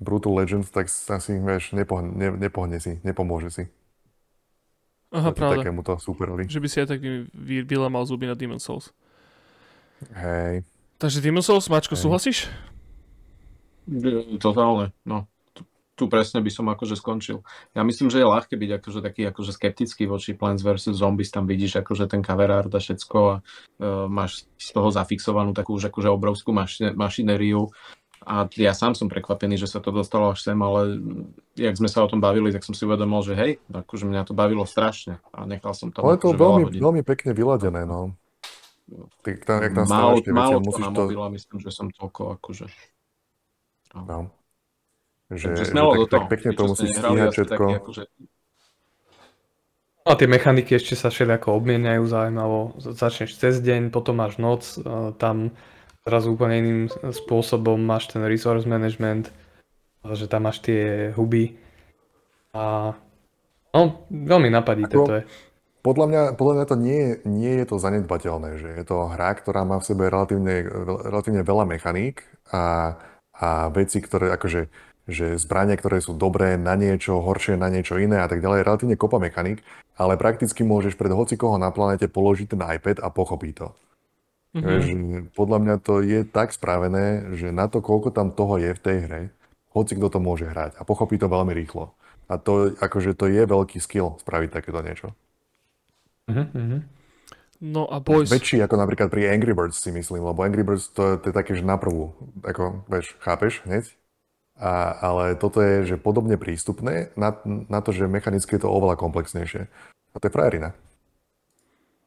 [0.00, 3.64] Brutal Legends, tak sa si, vieš, nepohne, ne, nepohne si, nepomôže si.
[5.12, 5.56] Aha, proti pravda.
[5.60, 6.48] takémuto superovi.
[6.48, 8.88] Že by si aj tak vy- vy- vylamal zuby na Demon Souls.
[10.16, 10.64] Hej.
[10.96, 12.02] Takže Demon Souls, Mačko, Hej.
[12.04, 12.38] súhlasíš?
[14.40, 15.28] Totálne, no.
[15.96, 17.40] Tu, presne by som akože skončil.
[17.72, 20.92] Ja myslím, že je ľahké byť akože taký akože skeptický voči Plants vs.
[20.92, 25.56] Zombies, tam vidíš akože ten cover art a všetko a uh, máš z toho zafixovanú
[25.56, 27.72] takú už akože obrovskú maši- mašinériu
[28.26, 30.98] a ja sám som prekvapený, že sa to dostalo až sem, ale
[31.54, 34.34] jak sme sa o tom bavili, tak som si uvedomil, že hej, akože mňa to
[34.34, 38.18] bavilo strašne a nechal som tam Ale to akože veľmi, veľmi pekne vyladené, no.
[39.22, 41.02] Ty, tam, jak tam Málo, málo to musíš to...
[41.34, 42.66] myslím, že som toľko akože...
[43.94, 44.30] No.
[45.26, 47.64] Že, že tak, tak pekne to nehrali, stíhať všetko.
[47.82, 48.04] akože
[50.06, 52.78] A tie mechaniky ešte sa všelijako obmieniajú zaujímavo.
[52.78, 55.50] Začneš cez deň, potom máš noc, e, tam
[56.06, 56.80] zrazu úplne iným
[57.10, 59.34] spôsobom máš ten resource management,
[60.06, 61.58] že tam máš tie huby
[62.54, 62.94] a
[63.74, 65.24] no, veľmi napadité Ako- to je.
[65.86, 69.62] Podľa mňa, podľa mňa to nie, nie je to zanedbateľné, že je to hra, ktorá
[69.62, 72.98] má v sebe relatívne, relatívne veľa mechaník a,
[73.30, 74.66] a veci, ktoré akože
[75.06, 78.98] že zbranie, ktoré sú dobré na niečo, horšie na niečo iné a tak ďalej, relatívne
[78.98, 79.62] kopa mechaník,
[79.94, 83.70] ale prakticky môžeš pred hocikoho na planete položiť ten iPad a pochopí to.
[84.58, 84.66] Mhm.
[84.66, 84.86] Vieš,
[85.38, 88.98] podľa mňa to je tak spravené, že na to, koľko tam toho je v tej
[89.06, 89.22] hre,
[89.70, 91.92] hoci kto to môže hrať a pochopí to veľmi rýchlo.
[92.26, 95.08] A to, akože to je veľký skill spraviť takéto niečo.
[96.26, 96.78] Mhm, mhm.
[97.56, 101.16] No a boys, Väčší ako napríklad pri Angry Birds si myslím, lebo Angry Birds to,
[101.16, 102.12] to je také, že na prvú,
[102.44, 103.96] ako, vieš, chápeš hneď?
[104.56, 108.96] A, ale toto je, že podobne prístupné na, na to, že mechanicky je to oveľa
[108.96, 109.68] komplexnejšie.
[110.12, 110.72] A to je frajerina.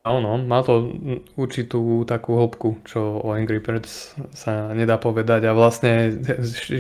[0.02, 0.90] Áno, má to
[1.38, 6.16] určitú takú hĺbku, čo o Angry Birds sa nedá povedať a vlastne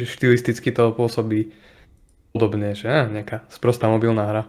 [0.09, 1.51] štilisticky to pôsobí
[2.33, 4.43] podobne, že nejaká sprostá mobilná hra.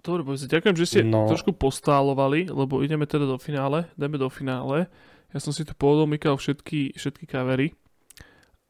[0.00, 1.26] dobre boys, ďakujem, že ste No.
[1.26, 4.86] trošku postálovali, lebo ideme teda do finále, ideme do finále.
[5.34, 7.74] Ja som si tu podomykal všetky, všetky kavery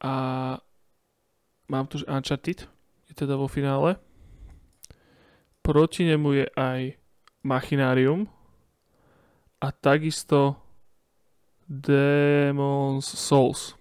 [0.01, 0.13] a
[1.67, 2.69] mám tu, že Uncharted
[3.09, 3.97] je teda vo finále.
[5.61, 6.81] Proti nemu je aj
[7.43, 8.27] Machinarium
[9.59, 10.55] a takisto
[11.67, 13.75] Demon's Souls.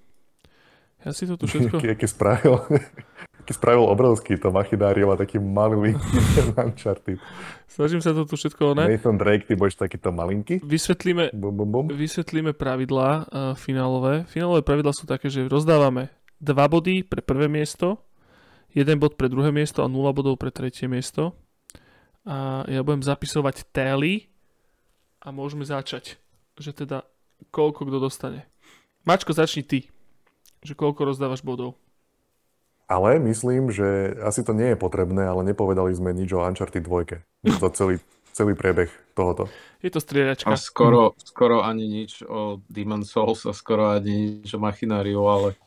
[1.07, 1.78] Ja si to tu všetko...
[1.78, 2.59] Aký, aký spravil,
[3.52, 5.94] spravil obrovský to machinárium a taký malý
[6.65, 7.20] Uncharted.
[7.66, 8.89] Snažím sa to tu všetko, ne?
[8.89, 10.65] Nathan Drake, ty budeš takýto malinký.
[10.65, 11.86] Vysvetlíme, Bum, bum, bum.
[11.92, 14.25] vysvetlíme pravidlá uh, finálové.
[14.31, 16.08] Finálové pravidlá sú také, že rozdávame
[16.41, 18.00] dva body pre prvé miesto,
[18.73, 21.33] jeden bod pre druhé miesto a 0 bodov pre tretie miesto.
[22.26, 24.26] A ja budem zapisovať tally
[25.23, 26.18] a môžeme začať.
[26.58, 26.99] Že teda
[27.55, 28.44] koľko kto dostane.
[29.07, 29.86] Mačko, začni ty.
[30.66, 31.78] Že koľko rozdávaš bodov.
[32.86, 37.58] Ale myslím, že asi to nie je potrebné, ale nepovedali sme nič o Uncharted 2.
[37.58, 37.98] To celý,
[38.31, 39.50] celý priebeh tohoto.
[39.81, 40.47] Je to strieľačka.
[40.47, 45.58] A skoro, skoro ani nič o Demon Souls a skoro ani nič o Machináriu, ale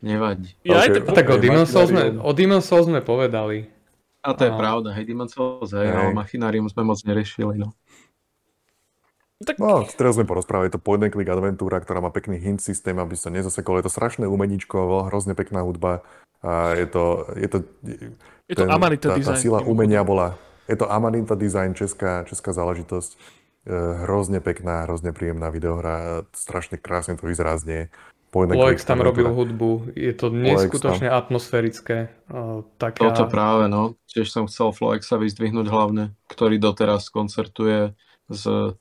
[0.00, 0.54] nevadí.
[0.62, 0.94] Ja aj Ok.
[1.04, 2.22] tak Tak o Demon Souls sme, Machinarium.
[2.22, 3.66] o Demon Souls sme povedali.
[4.22, 4.58] A to je Áno.
[4.58, 5.98] pravda, hej, Demon Souls, hej, Hej.
[5.98, 7.74] ale Machinárium sme moc neriešili, no.
[9.42, 12.94] Tak No, teraz sme porozprávali, je to and click adventúra, ktorá má pekný hint systém,
[12.98, 13.78] aby to nezasekol.
[13.82, 16.06] Je to strašné umeníčko, hrozne pekná hudba.
[16.42, 17.58] A je to, je to,
[18.50, 19.38] je to Amanita tá, tá design.
[19.38, 20.34] sila umenia bola,
[20.66, 23.14] je to Amanita design, česká, česká záležitosť.
[23.14, 23.18] E,
[24.02, 27.94] hrozne pekná, hrozne príjemná videohra, strašne krásne to vyzerá znie.
[28.32, 29.38] Loex tam robil adventúra.
[29.38, 32.08] hudbu, je to neskutočne atmosférické.
[32.32, 33.12] uh, Taká...
[33.12, 34.00] Toto práve, no.
[34.08, 37.92] Tiež som chcel Floexa vyzdvihnúť hlavne, ktorý doteraz koncertuje
[38.32, 38.72] s e,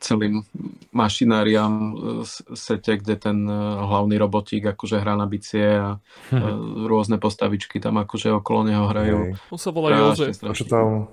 [0.00, 0.42] celým
[0.90, 6.00] mašináriam e, sete, kde ten e, hlavný robotík akože hrá na bicie a
[6.32, 6.38] e,
[6.90, 9.18] rôzne postavičky tam akože okolo neho hrajú.
[9.28, 9.32] Hej.
[9.52, 10.40] On sa volá Jozef.
[10.40, 11.12] A čo tam,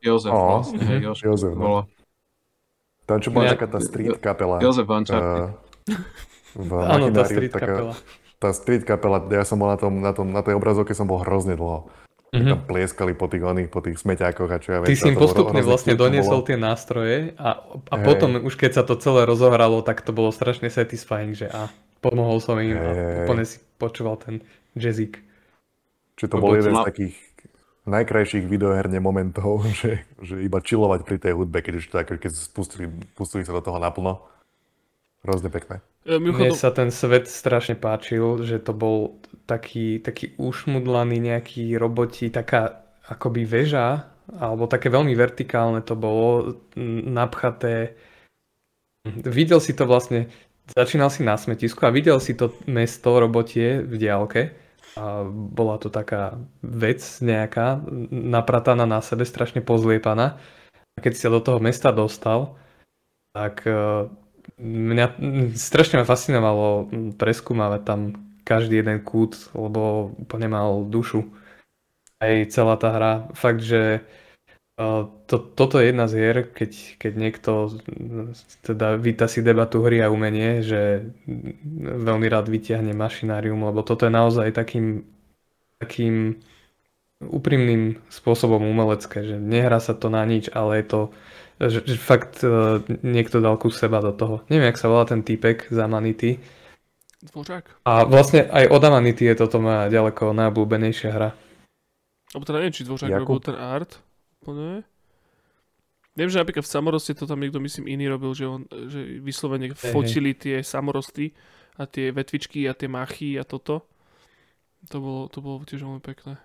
[0.00, 1.60] Jozef Ó, vlastne, hej, Jož, Jozef, no.
[1.60, 1.82] bola.
[3.04, 4.56] tam čo bola Ja- taká tá street kapela.
[4.58, 5.52] Jozef Uncharted.
[5.92, 6.00] eh,
[6.56, 7.94] v Áno, tá street taká- kapela.
[8.36, 11.20] Tá street kapela, ja som bol na, tom, na, tom, na tej obrazovke som bol
[11.20, 11.88] hrozne dlho.
[12.34, 12.48] Mhm.
[12.50, 14.90] Tam plieskali po tých oných, po tých smeťákoch a čo ja viem.
[14.90, 16.48] Ty si im postupne vlastne doniesol bolo.
[16.50, 18.04] tie nástroje a, a Hej.
[18.04, 21.70] potom už keď sa to celé rozohralo, tak to bolo strašne satisfying, že a
[22.02, 23.16] pomohol som im a Hej.
[23.24, 24.42] úplne si počúval ten
[24.74, 25.22] jazzík.
[26.18, 27.16] Čiže to bol jeden z takých
[27.86, 32.32] najkrajších videoherne momentov, že, že iba chillovať pri tej hudbe, keď už to ako keď
[32.34, 34.26] spustili, pustili sa do toho naplno.
[35.26, 35.82] Hrozne pekné.
[36.06, 39.18] E, Mne sa ten svet strašne páčil, že to bol
[39.50, 44.06] taký, taký ušmudlaný nejaký roboti, taká akoby väža,
[44.38, 46.58] alebo také veľmi vertikálne to bolo,
[47.10, 47.98] napchaté.
[49.06, 50.30] Videl si to vlastne,
[50.70, 54.42] začínal si na smetisku a videl si to mesto robotie v diálke.
[54.96, 60.40] A bola to taká vec nejaká, naprataná na sebe, strašne pozliepaná.
[60.96, 62.56] A keď si sa do toho mesta dostal,
[63.36, 64.08] tak eh,
[64.60, 65.06] mňa
[65.52, 66.88] strašne ma fascinovalo
[67.20, 68.00] preskúmavať tam
[68.46, 71.26] každý jeden kút, lebo úplne mal dušu.
[72.22, 73.12] Aj celá tá hra.
[73.36, 74.06] Fakt, že
[74.80, 77.50] uh, to, toto je jedna z hier, keď, keď niekto
[78.64, 81.04] teda víta si debatu hry a umenie, že
[81.82, 85.04] veľmi rád vytiahne mašinárium, lebo toto je naozaj takým,
[85.82, 86.40] takým
[87.20, 91.00] úprimným spôsobom umelecké, že nehrá sa to na nič, ale je to
[91.60, 94.44] že, že fakt uh, niekto dal kus seba do toho.
[94.52, 96.36] Neviem, jak sa volá ten týpek z Amanity.
[97.32, 97.88] Dvořák.
[97.88, 101.30] A vlastne aj od Amanity je toto moja ďaleko najobľúbenejšia hra.
[102.36, 103.40] Alebo teda neviem, či Dvořák Jakub?
[103.40, 103.90] robil ten art.
[104.44, 104.84] Úplne.
[106.16, 109.68] Viem, že napríklad v samoroste to tam niekto, myslím, iný robil, že, on, že vyslovene
[109.72, 110.40] hey, fotili hey.
[110.40, 111.36] tie samorosty
[111.76, 113.84] a tie vetvičky a tie machy a toto.
[114.88, 116.40] To bolo, to bolo tiež veľmi pekné.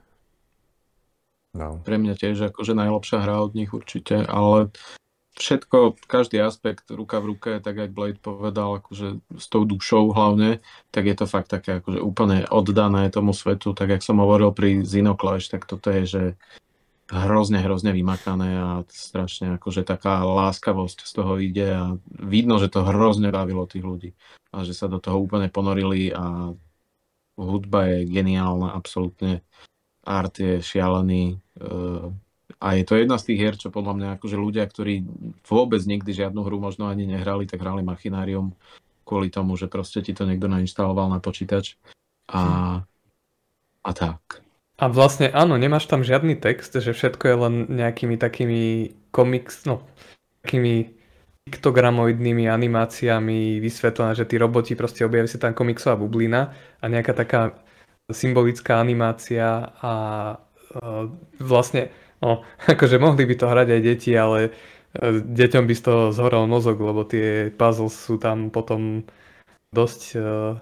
[1.56, 1.80] No.
[1.84, 4.72] Pre mňa tiež akože najlepšia hra od nich určite, ale
[5.40, 10.60] všetko, každý aspekt ruka v ruke, tak jak Blade povedal, akože s tou dušou hlavne,
[10.92, 14.84] tak je to fakt také akože úplne oddané tomu svetu, tak jak som hovoril pri
[14.84, 16.24] Xenoclash, tak toto je, že
[17.12, 22.88] hrozne, hrozne vymakané a strašne akože taká láskavosť z toho ide a vidno, že to
[22.88, 24.10] hrozne bavilo tých ľudí
[24.56, 26.56] a že sa do toho úplne ponorili a
[27.36, 29.44] hudba je geniálna, absolútne.
[30.02, 32.08] Art je šialený eh,
[32.62, 35.02] a je to jedna z tých hier, čo podľa mňa akože ľudia, ktorí
[35.50, 38.54] vôbec nikdy žiadnu hru možno ani nehrali, tak hrali Machinárium
[39.02, 41.82] kvôli tomu, že proste ti to niekto nainštaloval na počítač
[42.30, 42.86] a,
[43.82, 44.46] a tak.
[44.78, 49.82] A vlastne áno, nemáš tam žiadny text, že všetko je len nejakými takými komiks, no,
[50.46, 50.94] takými
[51.50, 57.42] piktogramoidnými animáciami vysvetlené, že tí roboti proste objaví sa tam komiksová bublina a nejaká taká
[58.10, 59.94] symbolická animácia a
[60.38, 61.10] uh,
[61.42, 61.90] vlastne,
[62.22, 66.46] no, akože mohli by to hrať aj deti, ale uh, deťom by z toho zhoral
[66.48, 69.06] mozog, lebo tie puzzles sú tam potom
[69.74, 70.56] dosť uh,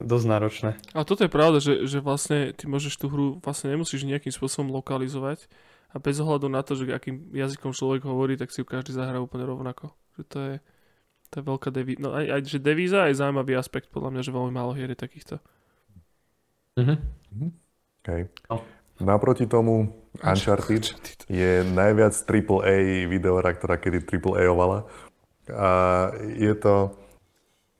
[0.00, 0.70] dosť náročné.
[0.96, 4.72] A toto je pravda, že, že vlastne ty môžeš tú hru vlastne nemusíš nejakým spôsobom
[4.72, 5.44] lokalizovať
[5.92, 9.20] a bez ohľadu na to, že akým jazykom človek hovorí, tak si ju každý zahrá
[9.20, 9.92] úplne rovnako.
[10.16, 10.54] Že to je,
[11.28, 12.00] to je veľká devíza.
[12.00, 14.98] No aj, aj, že devíza je zaujímavý aspekt, podľa mňa, že veľmi málo hier je
[14.98, 15.36] takýchto.
[16.80, 16.96] Mhm.
[16.96, 17.50] Mm-hmm.
[18.00, 18.20] Okay.
[18.48, 18.64] No.
[19.00, 20.92] Naproti tomu Uncharted
[21.28, 24.84] je najviac AAA videohra, ktorá kedy AAA-ovala.
[25.50, 25.70] A
[26.36, 26.94] je to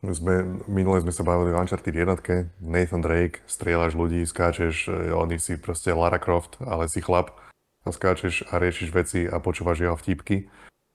[0.00, 5.36] sme, minule sme sa bavili o Uncharted jednotke, Nathan Drake, strieľaš ľudí, skáčeš, e, oni
[5.36, 7.36] si proste Lara Croft, ale si chlap
[7.84, 10.48] a skáčeš a riešiš veci a počúvaš jeho vtipky.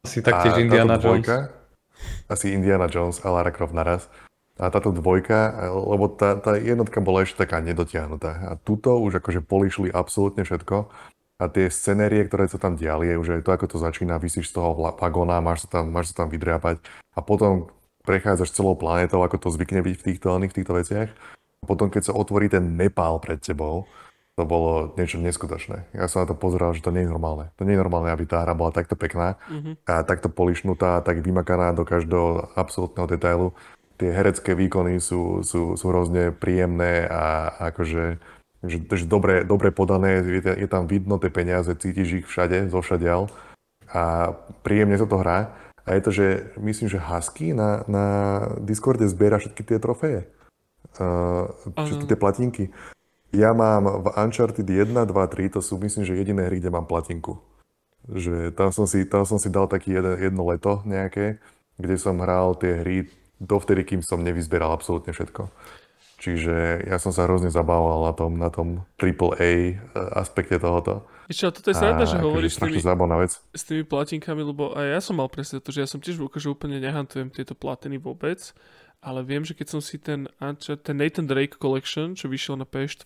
[0.05, 2.29] Asi taktiež Indiana dvojka, Jones.
[2.29, 4.09] Asi Indiana Jones a Lara Croft naraz.
[4.55, 8.31] A táto dvojka, lebo tá, tá jednotka bola ešte taká nedotiahnutá.
[8.47, 10.87] A tuto už akože polišli absolútne všetko.
[11.35, 14.55] A tie scenérie, ktoré sa tam diali, je už aj to, ako to začína, vysíš
[14.55, 16.79] z toho vagóna, máš sa tam, máš sa tam vydriapať.
[17.11, 17.67] A potom
[18.07, 21.11] prechádzaš celou planetou, ako to zvykne byť v týchto, v týchto veciach.
[21.59, 23.83] A potom, keď sa otvorí ten Nepál pred tebou,
[24.35, 25.95] to bolo niečo neskutočné.
[25.95, 27.55] Ja som na to pozeral, že to nie je normálne.
[27.55, 29.87] To nie je normálne, aby tá hra bola takto pekná mm-hmm.
[29.87, 33.55] a takto polišnutá, tak vymakaná do každého absolútneho detailu.
[33.95, 38.19] Tie herecké výkony sú, sú, sú hrozne príjemné a akože
[38.65, 42.81] že, že dobre, dobre podané, je, je tam vidno tie peniaze, cítiš ich všade, zo
[42.81, 43.29] všadiaľ
[43.93, 44.33] a
[44.65, 45.53] príjemne sa to hrá.
[45.85, 46.25] A je to, že
[46.57, 48.05] myslím, že Husky na, na
[48.57, 50.25] Discorde zbiera všetky tie trofeje.
[50.97, 52.63] Uh, všetky tie platinky.
[53.29, 56.89] Ja mám v Uncharted 1, 2, 3, to sú myslím, že jediné hry, kde mám
[56.89, 57.37] platinku.
[58.09, 61.37] Že tam som si, tam som si dal taký jedno leto nejaké,
[61.77, 63.05] kde som hral tie hry
[63.39, 65.49] dovtedy, kým som nevyzbieral absolútne všetko.
[66.15, 69.77] Čiže ja som sa hrozne zabával na tom, na tom AAA
[70.15, 71.03] aspekte tohoto.
[71.27, 72.79] Ešte, toto je sranda, že hovoríš s tými,
[73.19, 73.31] vec.
[73.35, 76.47] s tými platinkami, lebo aj ja som mal presne to, že ja som tiež že
[76.47, 78.39] úplne nehantujem tieto platiny vôbec,
[79.03, 80.29] ale viem, že keď som si ten,
[80.81, 83.05] ten Nathan Drake Collection, čo vyšiel na PS4,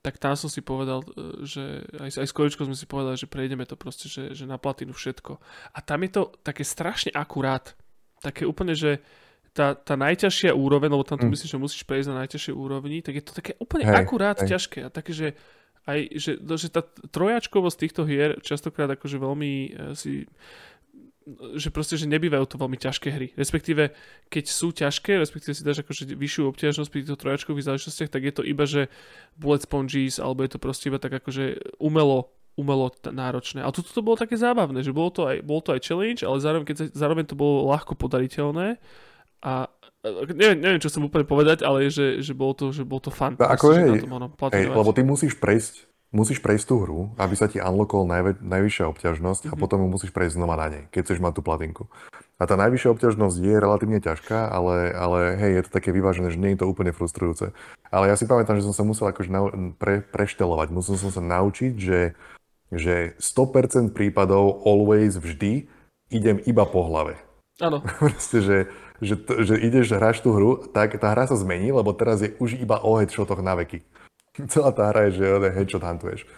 [0.00, 3.28] tak tam som si povedal, e, že aj, aj s količkou sme si povedali, že
[3.28, 5.36] prejdeme to proste, že, že na platinu všetko.
[5.76, 7.76] A tam je to také strašne akurát.
[8.20, 9.00] Také úplne, že
[9.50, 11.32] tá, tá najťažšia úroveň, lebo tam to mm.
[11.34, 14.54] myslím, že musíš prejsť na najťažšej úrovni, tak je to také úplne hej, akurát hej.
[14.54, 14.78] ťažké.
[14.86, 15.28] A také, že
[15.88, 20.28] aj, že, no, že tá trojačkovosť týchto hier častokrát akože veľmi uh, si
[21.54, 23.28] že proste, že nebývajú to veľmi ťažké hry.
[23.36, 23.92] Respektíve,
[24.32, 28.34] keď sú ťažké, respektíve si dáš akože vyššiu obťažnosť pri týchto trojačkových záležitostiach, tak je
[28.34, 28.90] to iba, že
[29.36, 33.64] bullet sponges, alebo je to proste iba tak akože umelo umelo náročné.
[33.64, 36.36] A toto to bolo také zábavné, že bolo to aj, bolo to aj challenge, ale
[36.44, 38.76] zároveň, keď sa, zároveň to bolo ľahko podariteľné
[39.40, 39.72] a
[40.36, 43.36] neviem, neviem, čo chcem úplne povedať, ale že, že bolo to, že bol to fun.
[43.36, 44.04] No, ako hej,
[44.52, 48.84] hej, lebo ty musíš prejsť, musíš prejsť tú hru, aby sa ti unlockol najvä, najvyššia
[48.90, 49.54] obťažnosť mm-hmm.
[49.54, 49.62] a mhm.
[49.62, 51.84] potom musíš prejsť znova na nej, keď chceš mať tú platinku.
[52.40, 56.40] A tá najvyššia obťažnosť je relatívne ťažká, ale, ale hej, je to také vyvážené, že
[56.40, 57.52] nie je to úplne frustrujúce.
[57.92, 61.20] Ale ja si pamätám, že som sa musel akože nau, pre, preštelovať, musel som sa
[61.20, 62.16] naučiť, že,
[62.70, 65.66] že 100% prípadov always vždy
[66.10, 67.18] idem iba po hlave.
[67.60, 67.82] Áno.
[68.00, 68.56] Proste, že
[69.00, 72.36] že, to, že ideš, hráš tú hru, tak tá hra sa zmení, lebo teraz je
[72.36, 73.80] už iba o headshotoch na veky.
[74.52, 75.26] Celá tá hra je, že
[75.56, 76.28] headshot huntuješ.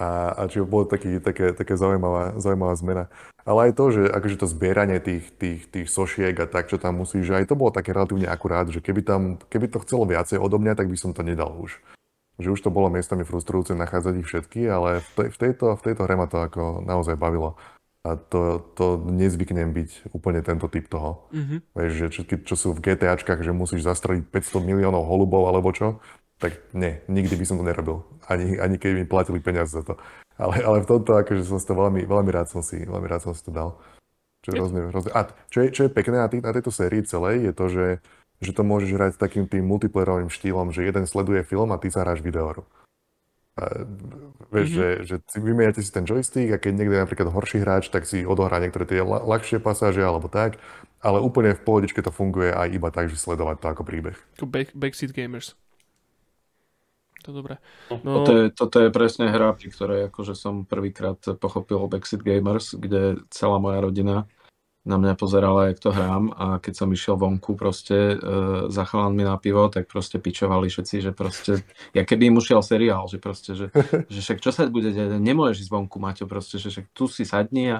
[0.00, 3.04] A, a čiže bolo taký, také, také zaujímavá, zaujímavá zmena.
[3.44, 7.04] Ale aj to, že akože to zbieranie tých, tých, tých sošiek a tak, čo tam
[7.04, 10.40] musíš, že aj to bolo také relatívne akurát, že keby, tam, keby to chcelo viacej
[10.40, 11.76] odo mňa, tak by som to nedal už.
[12.40, 15.82] Že už to bolo miestami frustrujúce nachádzať ich všetky, ale v, tej, v, tejto, v
[15.84, 17.60] tejto hre ma to ako naozaj bavilo.
[18.00, 21.28] A to, to nezvyknem byť úplne tento typ toho.
[21.36, 21.56] Mhm.
[21.76, 26.00] Vieš, že všetky, čo sú v GTAčkách, že musíš zastreliť 500 miliónov holubov alebo čo,
[26.40, 28.08] tak nie, nikdy by som to nerobil.
[28.24, 30.00] Ani, ani keď mi platili peniaze za to.
[30.40, 33.36] Ale, ale v tomto akože som to veľmi, veľmi rád som si, veľmi rád som
[33.36, 33.76] si to dal.
[34.40, 35.12] Čo je hrozne, hrozne.
[35.12, 37.86] A čo je, čo je pekné na, tý, na tejto sérii celej, je to, že,
[38.40, 41.92] že to môžeš hrať s takým tým multiplayerovým štýlom, že jeden sleduje film a ty
[41.92, 42.64] sa hráš videohru.
[43.60, 43.84] A,
[44.48, 45.04] vieš, mm-hmm.
[45.04, 48.08] že, že si vymeniate si ten joystick a keď niekto je napríklad horší hráč, tak
[48.08, 50.56] si odohrá niektoré tie la- ľahšie pasáže alebo tak,
[51.04, 54.16] ale úplne v pohodičke to funguje aj iba tak, že sledovať to ako príbeh.
[54.40, 55.52] Back, backseat gamers.
[57.20, 57.54] To je dobré.
[58.00, 58.24] No...
[58.24, 63.20] Toto, je, toto je presne hra, pri ktorej akože som prvýkrát pochopil Backseat Gamers, kde
[63.28, 64.24] celá moja rodina
[64.80, 66.32] na mňa pozerala, jak to hrám.
[66.32, 68.16] A keď som išiel vonku proste e,
[68.72, 71.60] za chalanmi na pivo, tak proste pičovali všetci, že proste,
[71.92, 73.68] ja keby im ušiel seriál, že proste, že,
[74.12, 77.28] že však čo sa bude deť, nemôžeš ísť vonku, Maťo, proste, že však tu si
[77.28, 77.78] sadni a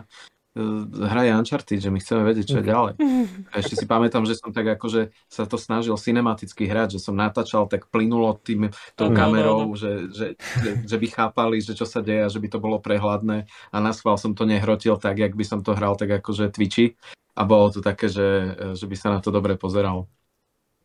[1.07, 2.95] hraje Uncharted, že my chceme vedieť, čo je ďalej.
[3.55, 7.15] A ešte si pamätám, že som tak akože sa to snažil cinematicky hrať, že som
[7.15, 12.03] natáčal tak plynulo tým, tou kamerou, že, že, že, že by chápali, že čo sa
[12.03, 15.39] deje a že by to bolo prehľadné a na schvál som to nehrotil tak, jak
[15.39, 16.99] by som to hral tak akože Twitchi
[17.39, 20.11] a bolo to také, že, že by sa na to dobre pozeralo.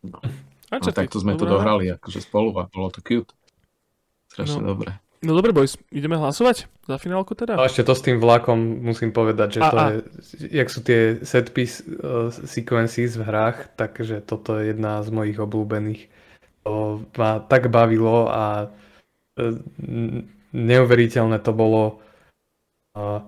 [0.06, 0.22] No.
[0.70, 3.34] A takto sme to dohrali akože spolu a bolo to cute.
[4.30, 4.78] Strašne no.
[4.78, 5.05] dobre.
[5.26, 7.58] No dobre, boys, ideme hlasovať za finálku teda?
[7.58, 9.86] A ešte to s tým vlakom musím povedať, že a, to a.
[9.90, 9.98] je,
[10.54, 15.42] jak sú tie set piece uh, sequences v hrách, takže toto je jedna z mojich
[15.42, 16.02] obľúbených.
[16.70, 19.58] To ma tak bavilo a uh,
[20.54, 22.06] neuveriteľné to bolo.
[22.94, 23.26] Uh,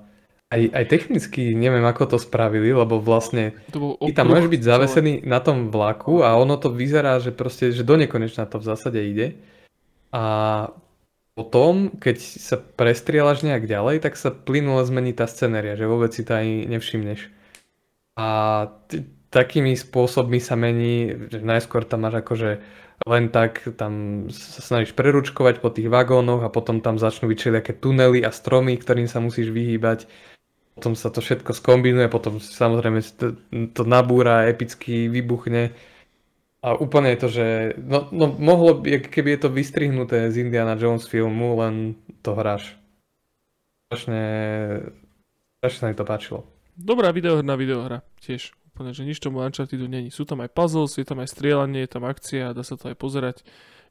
[0.48, 5.14] aj, aj technicky neviem, ako to spravili, lebo vlastne to ty tam môžeš byť zavesený
[5.28, 8.96] na tom vlaku a ono to vyzerá, že proste, že do nekonečna to v zásade
[8.96, 9.36] ide.
[10.16, 10.24] A
[11.38, 16.26] potom, keď sa prestrieľaš nejak ďalej, tak sa plynule zmení tá scenéria, že vôbec si
[16.26, 17.30] to ani nevšimneš.
[18.18, 18.28] A
[18.90, 22.58] t- takými spôsobmi sa mení, že najskôr tam máš akože
[23.06, 27.78] len tak tam sa snažíš preručkovať po tých vagónoch a potom tam začnú byť všelijaké
[27.78, 30.10] tunely a stromy, ktorým sa musíš vyhýbať.
[30.74, 33.38] Potom sa to všetko skombinuje, potom samozrejme to,
[33.78, 35.78] to nabúra, epicky vybuchne
[36.66, 37.46] a úplne je to, že
[37.78, 41.94] no, no mohlo by, keby je to vystrihnuté z Indiana Jones filmu, len
[42.26, 42.74] to hráš.
[43.88, 44.24] Strašne,
[45.62, 46.40] strašne mi to páčilo.
[46.74, 48.54] Dobrá videohra videohra, tiež.
[48.74, 50.14] Úplne, že nič tomu Unchartedu není.
[50.14, 52.98] Sú tam aj puzzles, je tam aj strieľanie, je tam akcia, dá sa to aj
[52.98, 53.42] pozerať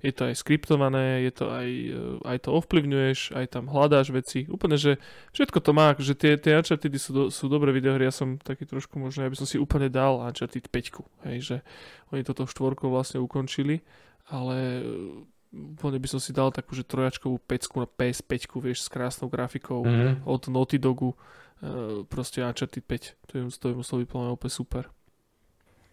[0.07, 4.47] je to aj skriptované, je to aj, e, aj to ovplyvňuješ, aj tam hľadáš veci.
[4.47, 5.03] Úplne, že
[5.35, 8.71] všetko to má, že tie, tie Uncharted sú, do, sú dobré videohry, ja som taký
[8.71, 11.57] trošku možno, aby som si úplne dal Uncharted 5, hej, že
[12.15, 13.83] oni toto štvorkou vlastne ukončili,
[14.31, 14.83] ale e,
[15.75, 19.83] úplne by som si dal takú, že trojačkovú pecku na PS5, vieš, s krásnou grafikou
[19.83, 20.23] mm-hmm.
[20.23, 21.19] od Naughty Dogu,
[21.59, 24.87] e, proste Uncharted 5, to je, to je muselo byť úplne super.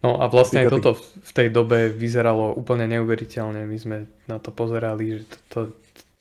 [0.04, 3.64] No a vlastne aj toto v tej dobe vyzeralo úplne neuveriteľne.
[3.64, 3.96] My sme
[4.28, 5.60] na to pozerali, že to, to,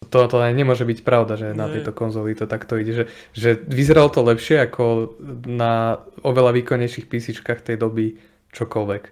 [0.08, 3.04] to, to nemôže byť pravda, že na tejto konzoli to takto ide.
[3.04, 3.06] Že,
[3.36, 8.16] že vyzeralo to lepšie ako na oveľa výkonnejších písičkách tej doby
[8.56, 9.04] čokoľvek.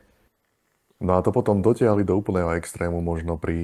[1.04, 3.58] No a to potom dotiahli do úplného extrému možno pri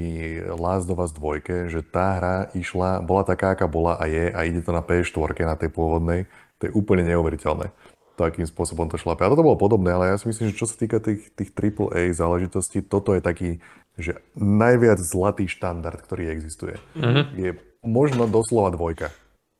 [0.59, 4.39] Last of Us 2, že tá hra išla, bola taká, aká bola a je a
[4.43, 6.27] ide to na PS4, na tej pôvodnej.
[6.59, 7.71] To je úplne neuveriteľné
[8.17, 9.21] to, akým spôsobom to šlape.
[9.21, 12.09] A toto bolo podobné, ale ja si myslím, že čo sa týka tých, tých AAA
[12.17, 13.49] záležitostí, toto je taký,
[13.93, 16.81] že najviac zlatý štandard, ktorý existuje.
[16.97, 17.25] Mm-hmm.
[17.37, 17.49] Je
[17.85, 19.13] možno doslova dvojka.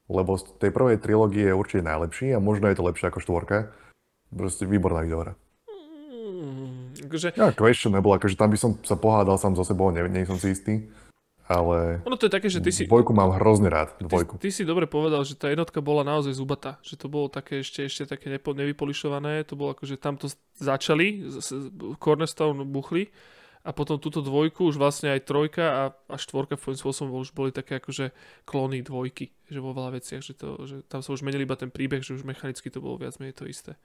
[0.09, 3.69] Lebo z tej prvej trilógie je určite najlepší a možno je to lepšie ako štvorka.
[4.33, 5.37] Proste výborná videohra.
[5.69, 7.37] Mm, akože...
[7.37, 10.51] Ja, question akože tam by som sa pohádal sám so sebou, nie, nie som si
[10.55, 10.89] istý
[11.48, 12.84] ale ono to je také, že ty si...
[12.84, 14.35] Dvojku mám hrozne rád, dvojku.
[14.35, 17.64] Ty, ty si dobre povedal, že tá jednotka bola naozaj zubatá, že to bolo také
[17.64, 20.27] ešte, ešte také nepo, nevypolišované, to bolo ako, že tam to
[20.59, 21.24] začali,
[22.03, 23.08] Cornerstone buchli
[23.67, 27.51] a potom túto dvojku už vlastne aj trojka a, a štvorka svojím spôsobom už boli
[27.51, 28.16] také akože
[28.48, 31.67] klony dvojky, že vo veľa veciach, že, to, že tam sa už menili iba ten
[31.67, 33.76] príbeh, že už mechanicky to bolo viac menej to isté.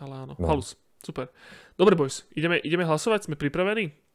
[0.00, 0.46] Ale áno, no.
[0.48, 1.28] halus, super.
[1.76, 4.09] Dobre boys, ideme, ideme hlasovať, sme pripravení?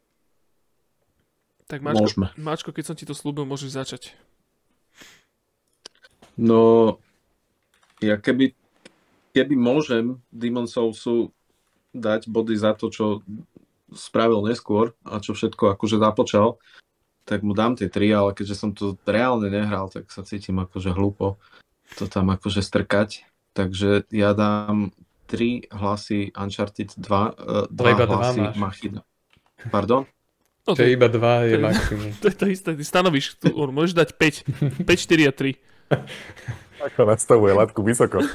[1.65, 2.27] Tak Mačko, Môžeme.
[2.37, 4.03] Mačko, keď som ti to slúbil, môžeš začať.
[6.37, 6.95] No,
[8.03, 8.53] ja keby,
[9.31, 11.31] keby môžem Demon Soulsu
[11.95, 13.05] dať body za to, čo
[13.95, 16.59] spravil neskôr a čo všetko akože započal,
[17.25, 20.93] tak mu dám tie tri, ale keďže som to reálne nehral, tak sa cítim akože
[20.93, 21.41] hlúpo
[21.93, 23.21] to tam akože strkať.
[23.53, 24.91] Takže ja dám
[25.29, 29.01] tri hlasy Uncharted 2, uh, dva hlasy Machina.
[29.69, 30.09] Pardon?
[30.65, 32.09] No to, je iba 2 je maximum.
[32.21, 35.53] To je to isté, ty stanovíš, tu, môžeš dať 5, 5, 4 a 3.
[36.89, 38.25] Ako nastavuje latku vysoko.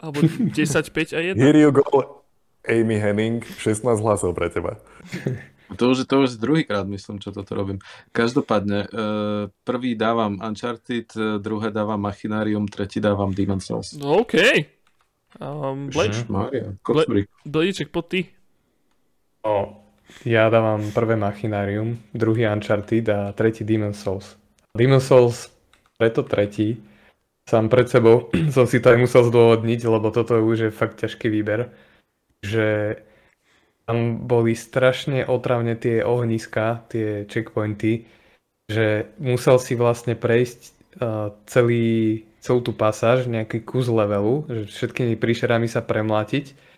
[0.00, 1.36] Alebo 10, 5 a 1.
[1.36, 1.84] Here you go,
[2.64, 4.80] Amy Henning, 16 hlasov pre teba.
[5.78, 7.78] To už, to už druhýkrát myslím, čo toto robím.
[8.10, 13.94] Každopádne, uh, prvý dávam Uncharted, uh, druhé dávam Machinarium, tretí dávam Demon's Souls.
[13.94, 14.34] No OK.
[15.38, 17.30] Um, Blade, Mária, Kocúrik.
[17.46, 18.39] Bledíček, pod ty.
[19.40, 19.80] No,
[20.26, 24.36] ja dávam prvé Machinarium, druhý Uncharted a tretí Demon's Souls.
[24.76, 25.48] Demon's Souls,
[25.96, 26.76] preto tretí,
[27.48, 31.26] sám pred sebou som si to aj musel zdôvodniť, lebo toto už je fakt ťažký
[31.26, 31.72] výber,
[32.44, 33.00] že
[33.90, 38.06] tam boli strašne otravne tie ohniska, tie checkpointy,
[38.70, 40.60] že musel si vlastne prejsť
[41.02, 46.69] uh, celý, celú tú pasáž, nejaký kus levelu, že všetkými príšerami sa premlátiť.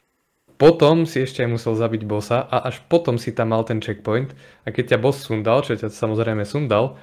[0.63, 4.31] Potom si ešte aj musel zabiť bossa a až potom si tam mal ten checkpoint
[4.63, 7.03] a keď ťa boss sundal, čo ťa samozrejme sundal,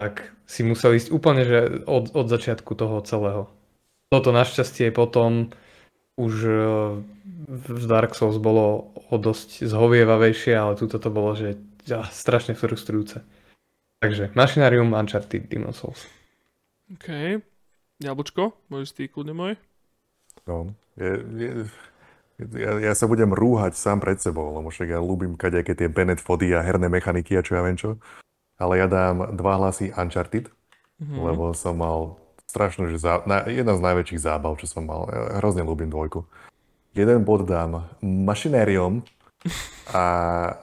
[0.00, 3.52] tak si musel ísť úplne že od, od začiatku toho celého.
[4.08, 5.52] Toto našťastie potom
[6.16, 6.56] už eh,
[7.52, 13.20] v Dark Souls bolo o dosť zhovievavejšie, ale tuto to bolo, že ja, strašne frustrujúce.
[14.00, 16.08] Takže Machinarium, Uncharted, Demon's Souls.
[16.96, 17.40] OK.
[18.00, 19.52] Jablčko, môžeš ty kľudne môj.
[20.48, 21.50] No, je, je,
[22.36, 26.20] ja, ja sa budem rúhať sám pred sebou, lebo však ja ľúbim kadejaké tie Bennett
[26.20, 27.96] fody a herné mechaniky a čo ja viem čo.
[28.60, 30.52] Ale ja dám dva hlasy Uncharted,
[31.00, 31.20] mm-hmm.
[31.20, 35.08] lebo som mal strašnú, že zá, na, jedna z najväčších zábav, čo som mal.
[35.12, 36.24] Ja hrozne ľúbim dvojku.
[36.96, 39.04] Jeden bod dám Machinarium
[39.92, 40.04] a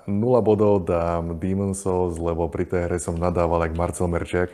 [0.09, 4.49] 0 bodov dám Demon Souls, lebo pri tej hre som nadával jak Marcel Merčiak.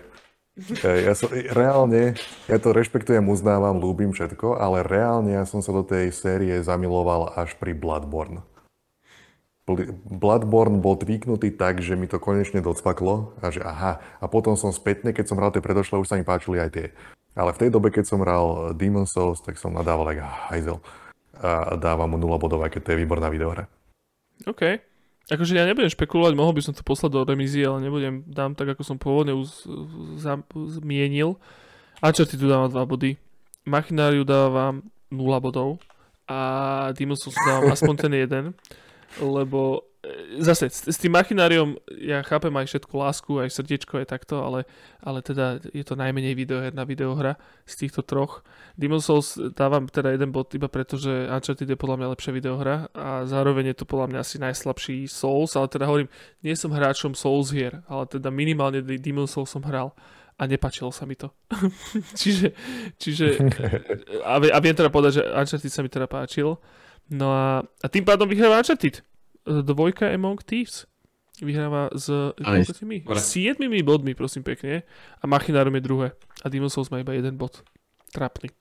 [0.83, 2.19] Ja som, reálne,
[2.51, 7.31] ja to rešpektujem, uznávam, ľúbim všetko, ale reálne ja som sa do tej série zamiloval
[7.39, 8.43] až pri Bloodborne.
[9.69, 14.01] Bl- Bloodborne bol tweaknutý tak, že mi to konečne docvaklo a že aha.
[14.17, 16.87] A potom som spätne, keď som hral tie predošlé, už sa mi páčili aj tie.
[17.37, 20.81] Ale v tej dobe, keď som hral Demon Souls, tak som nadával jak hajzel.
[21.39, 23.69] A dávam mu 0 bodov, aj keď to je výborná videohra.
[24.49, 24.88] OK.
[25.29, 28.73] Akože ja nebudem špekulovať, mohol by som to poslať do remízy, ale nebudem, dám tak,
[28.73, 29.69] ako som pôvodne už
[30.81, 31.37] zmienil.
[32.01, 33.11] Uncharted tu dávam 2 body.
[33.69, 34.81] Machinariu dávam
[35.13, 35.77] 0 bodov.
[36.25, 38.45] A Souls dávam aspoň ten jeden.
[39.21, 44.45] Lebo e, zase s, tým Machináriom ja chápem aj všetku lásku, aj srdiečko, aj takto,
[44.45, 44.69] ale,
[45.01, 48.45] ale teda je to najmenej videoherná videohra z týchto troch.
[48.77, 52.75] Demon's Souls dávam teda jeden bod iba preto, že Uncharted je podľa mňa lepšia videohra
[52.93, 56.09] a zároveň je to podľa mňa asi najslabší Souls, ale teda hovorím,
[56.45, 59.97] nie som hráčom Souls hier, ale teda minimálne Demon's Souls som hral
[60.39, 61.33] a nepačilo sa mi to.
[62.19, 62.55] čiže,
[62.95, 63.25] čiže
[64.29, 66.55] a, a viem teda povedať, že Uncharted sa mi teda páčil.
[67.09, 69.01] No a, a tým pádom vyhráva Uncharted.
[69.45, 70.85] Dvojka Among Thieves
[71.39, 72.11] vyhráva s
[72.75, 73.03] tými?
[73.15, 74.83] siedmimi bodmi, prosím pekne.
[75.19, 76.07] A Machinarium je druhé.
[76.43, 77.63] A Demon's Souls má iba jeden bod.
[78.11, 78.51] Trapný.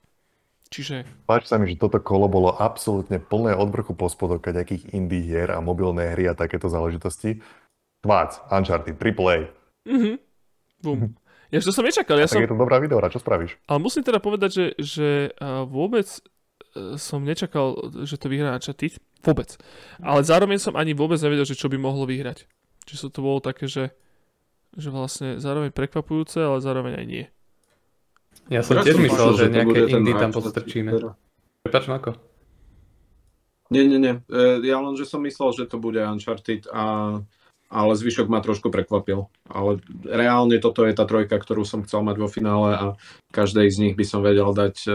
[0.69, 4.93] Čiže Páči sa mi, že toto kolo bolo absolútne plné od vrchu po spodok nejakých
[4.93, 7.41] indie hier a mobilné hry a takéto záležitosti.
[7.99, 9.49] Tvác, Uncharted, AAA.
[9.89, 10.13] mhm.
[10.79, 11.11] Bum.
[11.49, 12.15] Ja to som nečakal.
[12.21, 13.57] Ja Tak som, je to dobrá videohra, čo spravíš?
[13.65, 15.09] ale musím teda povedať, že, že
[15.65, 16.05] vôbec
[16.97, 19.01] som nečakal, že to vyhrá Uncharted.
[19.25, 19.59] Vôbec.
[19.99, 22.47] Ale zároveň som ani vôbec nevedel, že čo by mohlo vyhrať.
[22.87, 23.91] Čiže to bolo také, že,
[24.73, 27.25] že vlastne zároveň prekvapujúce, ale zároveň aj nie.
[28.49, 30.63] Ja som tiež myslel, že nejaké indie tam super.
[31.61, 32.11] Prepač, Mako.
[33.69, 34.15] Nie, nie, nie.
[34.25, 37.19] E, Ja len, že som myslel, že to bude Uncharted, a,
[37.69, 39.29] ale zvyšok ma trošku prekvapil.
[39.45, 42.85] Ale reálne toto je tá trojka, ktorú som chcel mať vo finále a
[43.29, 44.91] každej z nich by som vedel dať e,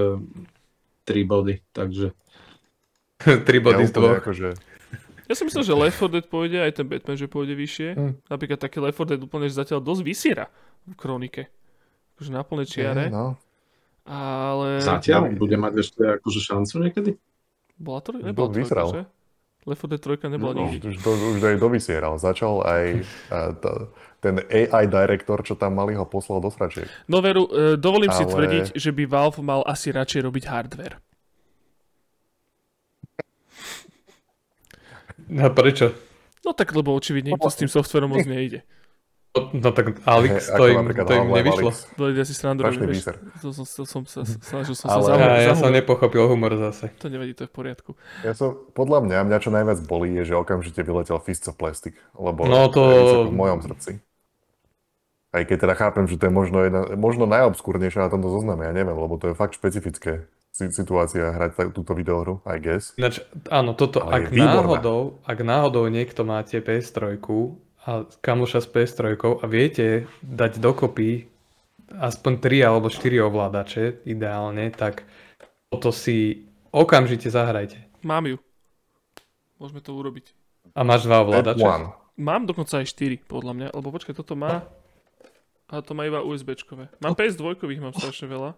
[1.05, 1.55] 3 body.
[1.71, 2.07] Takže
[3.47, 4.19] Tri body ja z dvoch.
[4.21, 4.49] akože,
[5.25, 7.89] Ja si myslel, že Left 4 Dead pôjde, aj ten Batman, že pôjde vyššie.
[7.95, 8.13] Hm.
[8.29, 10.53] Napríklad také Left 4 Dead úplne že zatiaľ dosť vysiera
[10.85, 11.49] v kronike.
[12.15, 13.05] Akože na plné čiare.
[13.09, 13.41] no,
[14.05, 14.85] Ale...
[14.85, 17.11] zatiaľ ja- bude mať ešte akože šancu niekedy?
[17.75, 18.15] Bola to?
[18.15, 18.89] Nebola trojka, vyseral.
[19.65, 20.69] Left 4 Dead 3 nebola No.
[20.69, 20.93] nikdy.
[20.93, 22.21] už, to, už aj dovysieral.
[22.21, 22.85] Začal aj
[23.29, 23.89] a, to,
[24.21, 26.85] ten AI director, čo tam mali, ho poslal do sračiek.
[27.09, 30.97] No veru, e, dovolím si Ale- tvrdiť, že by Valve mal asi radšej robiť hardware.
[35.25, 35.93] No prečo?
[36.45, 38.61] No tak, lebo očividne im to s tým softverom moc nejde.
[39.35, 41.69] No tak Alex, Ako to im, to im nevyšlo.
[41.69, 41.77] Alyx.
[41.99, 42.95] Dojde asi srandu, Strašný vieš.
[43.03, 43.15] výser.
[43.43, 45.43] To som, to som sa, snažil som Ale- sa Ja, zahúmať.
[45.43, 46.95] ja som nepochopil humor zase.
[47.03, 47.91] To nevadí, to je v poriadku.
[48.23, 51.19] Ja som, podľa mňa, mňa čo najviac bolí, je, že okamžite vyletel
[51.53, 53.99] Plastic, lebo No to- v mojom srdci.
[55.35, 58.73] Aj keď teda chápem, že to je možno, jedna, možno najobskúrnejšia na tomto zozname, ja
[58.73, 62.95] neviem, lebo to je fakt špecifické si- situácia hrať túto videohru, I guess.
[62.95, 63.19] Ináč,
[63.51, 67.19] áno, toto, Ale ak náhodou, ak náhodou niekto máte PS3
[67.85, 67.91] a
[68.21, 71.29] kamoša s PS3 a viete dať dokopy
[71.93, 75.05] aspoň 3 alebo 4 ovládače ideálne, tak
[75.69, 77.77] toto si okamžite zahrajte.
[78.01, 78.37] Mám ju.
[79.61, 80.33] Môžeme to urobiť.
[80.73, 81.63] A máš dva ovládače?
[82.15, 83.69] Mám dokonca aj 4, podľa mňa.
[83.75, 84.65] Lebo počkaj, toto má...
[85.69, 86.93] A to má iba USBčkové.
[87.03, 88.51] Mám PS2, mám strašne veľa.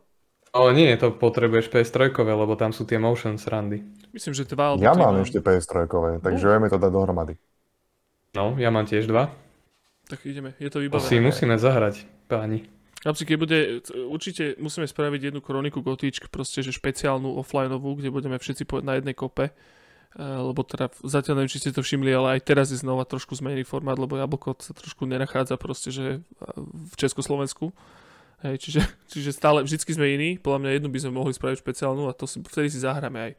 [0.53, 3.83] Ale nie, to potrebuješ PS3, lebo tam sú tie motion srandy.
[4.13, 5.25] Myslím, že dva alebo Ja mám mám.
[5.25, 5.87] ešte PS3,
[6.21, 7.35] takže vieme to dať dohromady.
[8.36, 9.32] No, ja mám tiež dva.
[10.06, 11.08] Tak ideme, je to To vybavené.
[11.08, 12.68] si musíme zahrať, páni.
[13.00, 13.58] Chlapci, keď bude,
[14.12, 19.16] určite musíme spraviť jednu kroniku gotičk, proste, že špeciálnu offlineovú, kde budeme všetci na jednej
[19.16, 19.55] kope.
[20.16, 23.36] Eh, lebo teda zatiaľ neviem, či ste to všimli, ale aj teraz je znova trošku
[23.36, 26.20] zmenený formát, lebo Jablko sa trošku nenachádza proste, že eh,
[26.65, 27.68] v Československu.
[28.40, 28.81] Hej, čiže,
[29.12, 32.24] čiže stále, vždycky sme iní, podľa mňa jednu by sme mohli spraviť špeciálnu a to
[32.24, 33.32] si, vtedy si zahráme aj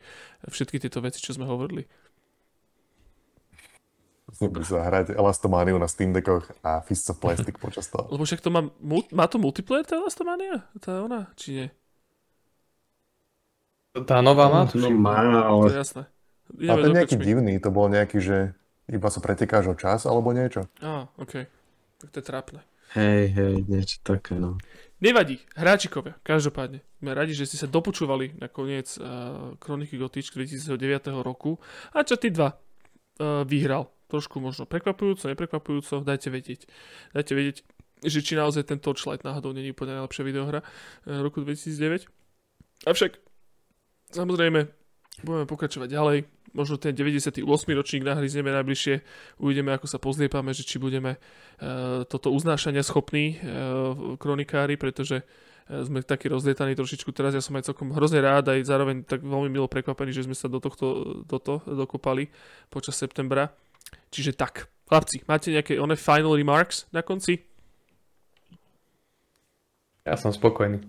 [0.54, 1.90] všetky tieto veci, čo sme hovorili.
[4.28, 8.12] Musíme sa hrať Elastomaniu na Steam Deckoch a Fists of Plastic počas toho.
[8.12, 8.68] Lebo však to má,
[9.12, 10.68] má to multiplayer tá Lastomania?
[10.84, 11.32] Tá ona?
[11.40, 11.68] Či nie?
[14.06, 14.62] Tá nová má?
[14.68, 15.00] No tuším.
[15.00, 16.04] má, To je ale jasné.
[16.48, 17.26] A Ideme to do je nejaký krčmy.
[17.26, 18.38] divný, to bol nejaký, že
[18.88, 20.70] iba sa pretekáš o čas alebo niečo.
[20.80, 21.50] Á, OK.
[21.98, 22.60] Tak to je trápne.
[22.96, 24.56] hej, hej, niečo také, no.
[24.98, 26.82] Nevadí, hráčikovia, každopádne.
[26.98, 30.74] Sme radi, že ste sa dopočúvali na koniec uh, Kroniky Gotič 2009
[31.22, 31.58] roku.
[31.94, 33.90] A čo ty dva uh, vyhral?
[34.08, 36.62] Trošku možno prekvapujúco, neprekvapujúco, dajte vedieť.
[37.12, 37.58] Dajte vedieť,
[38.04, 42.08] že či naozaj ten Torchlight náhodou není úplne najlepšia videohra uh, roku 2009.
[42.88, 43.20] Avšak,
[44.14, 44.70] samozrejme,
[45.26, 46.18] budeme pokračovať ďalej.
[46.54, 47.44] Možno ten 98.
[47.74, 48.96] ročník nahryzneme najbližšie.
[49.42, 55.26] Uvidíme, ako sa pozliepame, že či budeme e, toto uznášania schopní e, kronikári, pretože
[55.68, 57.36] sme takí rozlietaní trošičku teraz.
[57.36, 60.48] Ja som aj celkom hrozne rád, aj zároveň tak veľmi milo prekvapený, že sme sa
[60.48, 62.32] do tohto do to, dokopali
[62.72, 63.52] počas septembra.
[64.12, 64.72] Čiže tak.
[64.88, 67.44] Chlapci, máte nejaké one final remarks na konci?
[70.08, 70.80] Ja som spokojný.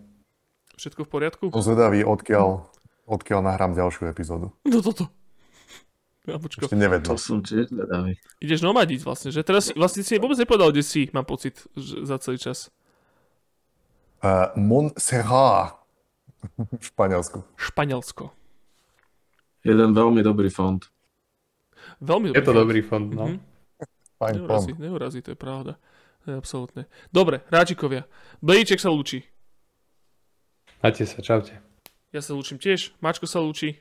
[0.78, 1.44] Všetko v poriadku?
[1.51, 2.70] Som zvedavý, odkiaľ,
[3.10, 4.55] odkiaľ nahrám ďalšiu epizódu.
[4.62, 5.10] No toto.
[6.31, 6.70] Jabočko.
[6.70, 7.10] Ešte nevedel.
[7.10, 8.15] To som tiež zvedavý.
[8.39, 9.43] Ideš nomadiť vlastne, že?
[9.43, 12.70] Teraz vlastne si vôbec nepovedal, kde si, mám pocit, že za celý čas.
[14.23, 15.78] Uh, Montserrat
[16.57, 17.43] v Španielsku.
[17.59, 18.31] Španielsko.
[19.67, 20.78] Jeden veľmi dobrý fond.
[21.99, 22.60] Veľmi Je to fond.
[22.62, 23.27] dobrý fond, no.
[23.27, 23.39] Mhm.
[24.18, 25.78] Fajn Neurazí, neurazí, to je pravda.
[26.27, 26.91] Absolútne.
[27.09, 28.05] Dobre, hráčikovia.
[28.43, 29.23] Blíček sa lúči.
[30.83, 31.55] Majte sa, čaute.
[32.12, 32.93] Ja sa lúčim tiež.
[33.01, 33.78] Mačko sa lúči.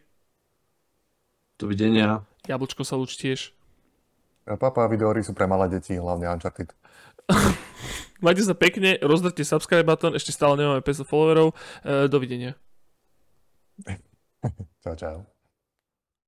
[1.58, 2.24] Dovidenia.
[2.46, 3.52] Jablčko sa lúči tiež.
[4.48, 6.72] Papa, videohry sú pre malé deti, hlavne Uncharted.
[8.24, 11.52] Majte sa pekne, rozdrte subscribe button, ešte stále nemáme 500 followerov.
[11.84, 12.56] E, dovidenia.
[14.86, 15.18] Čau, čau.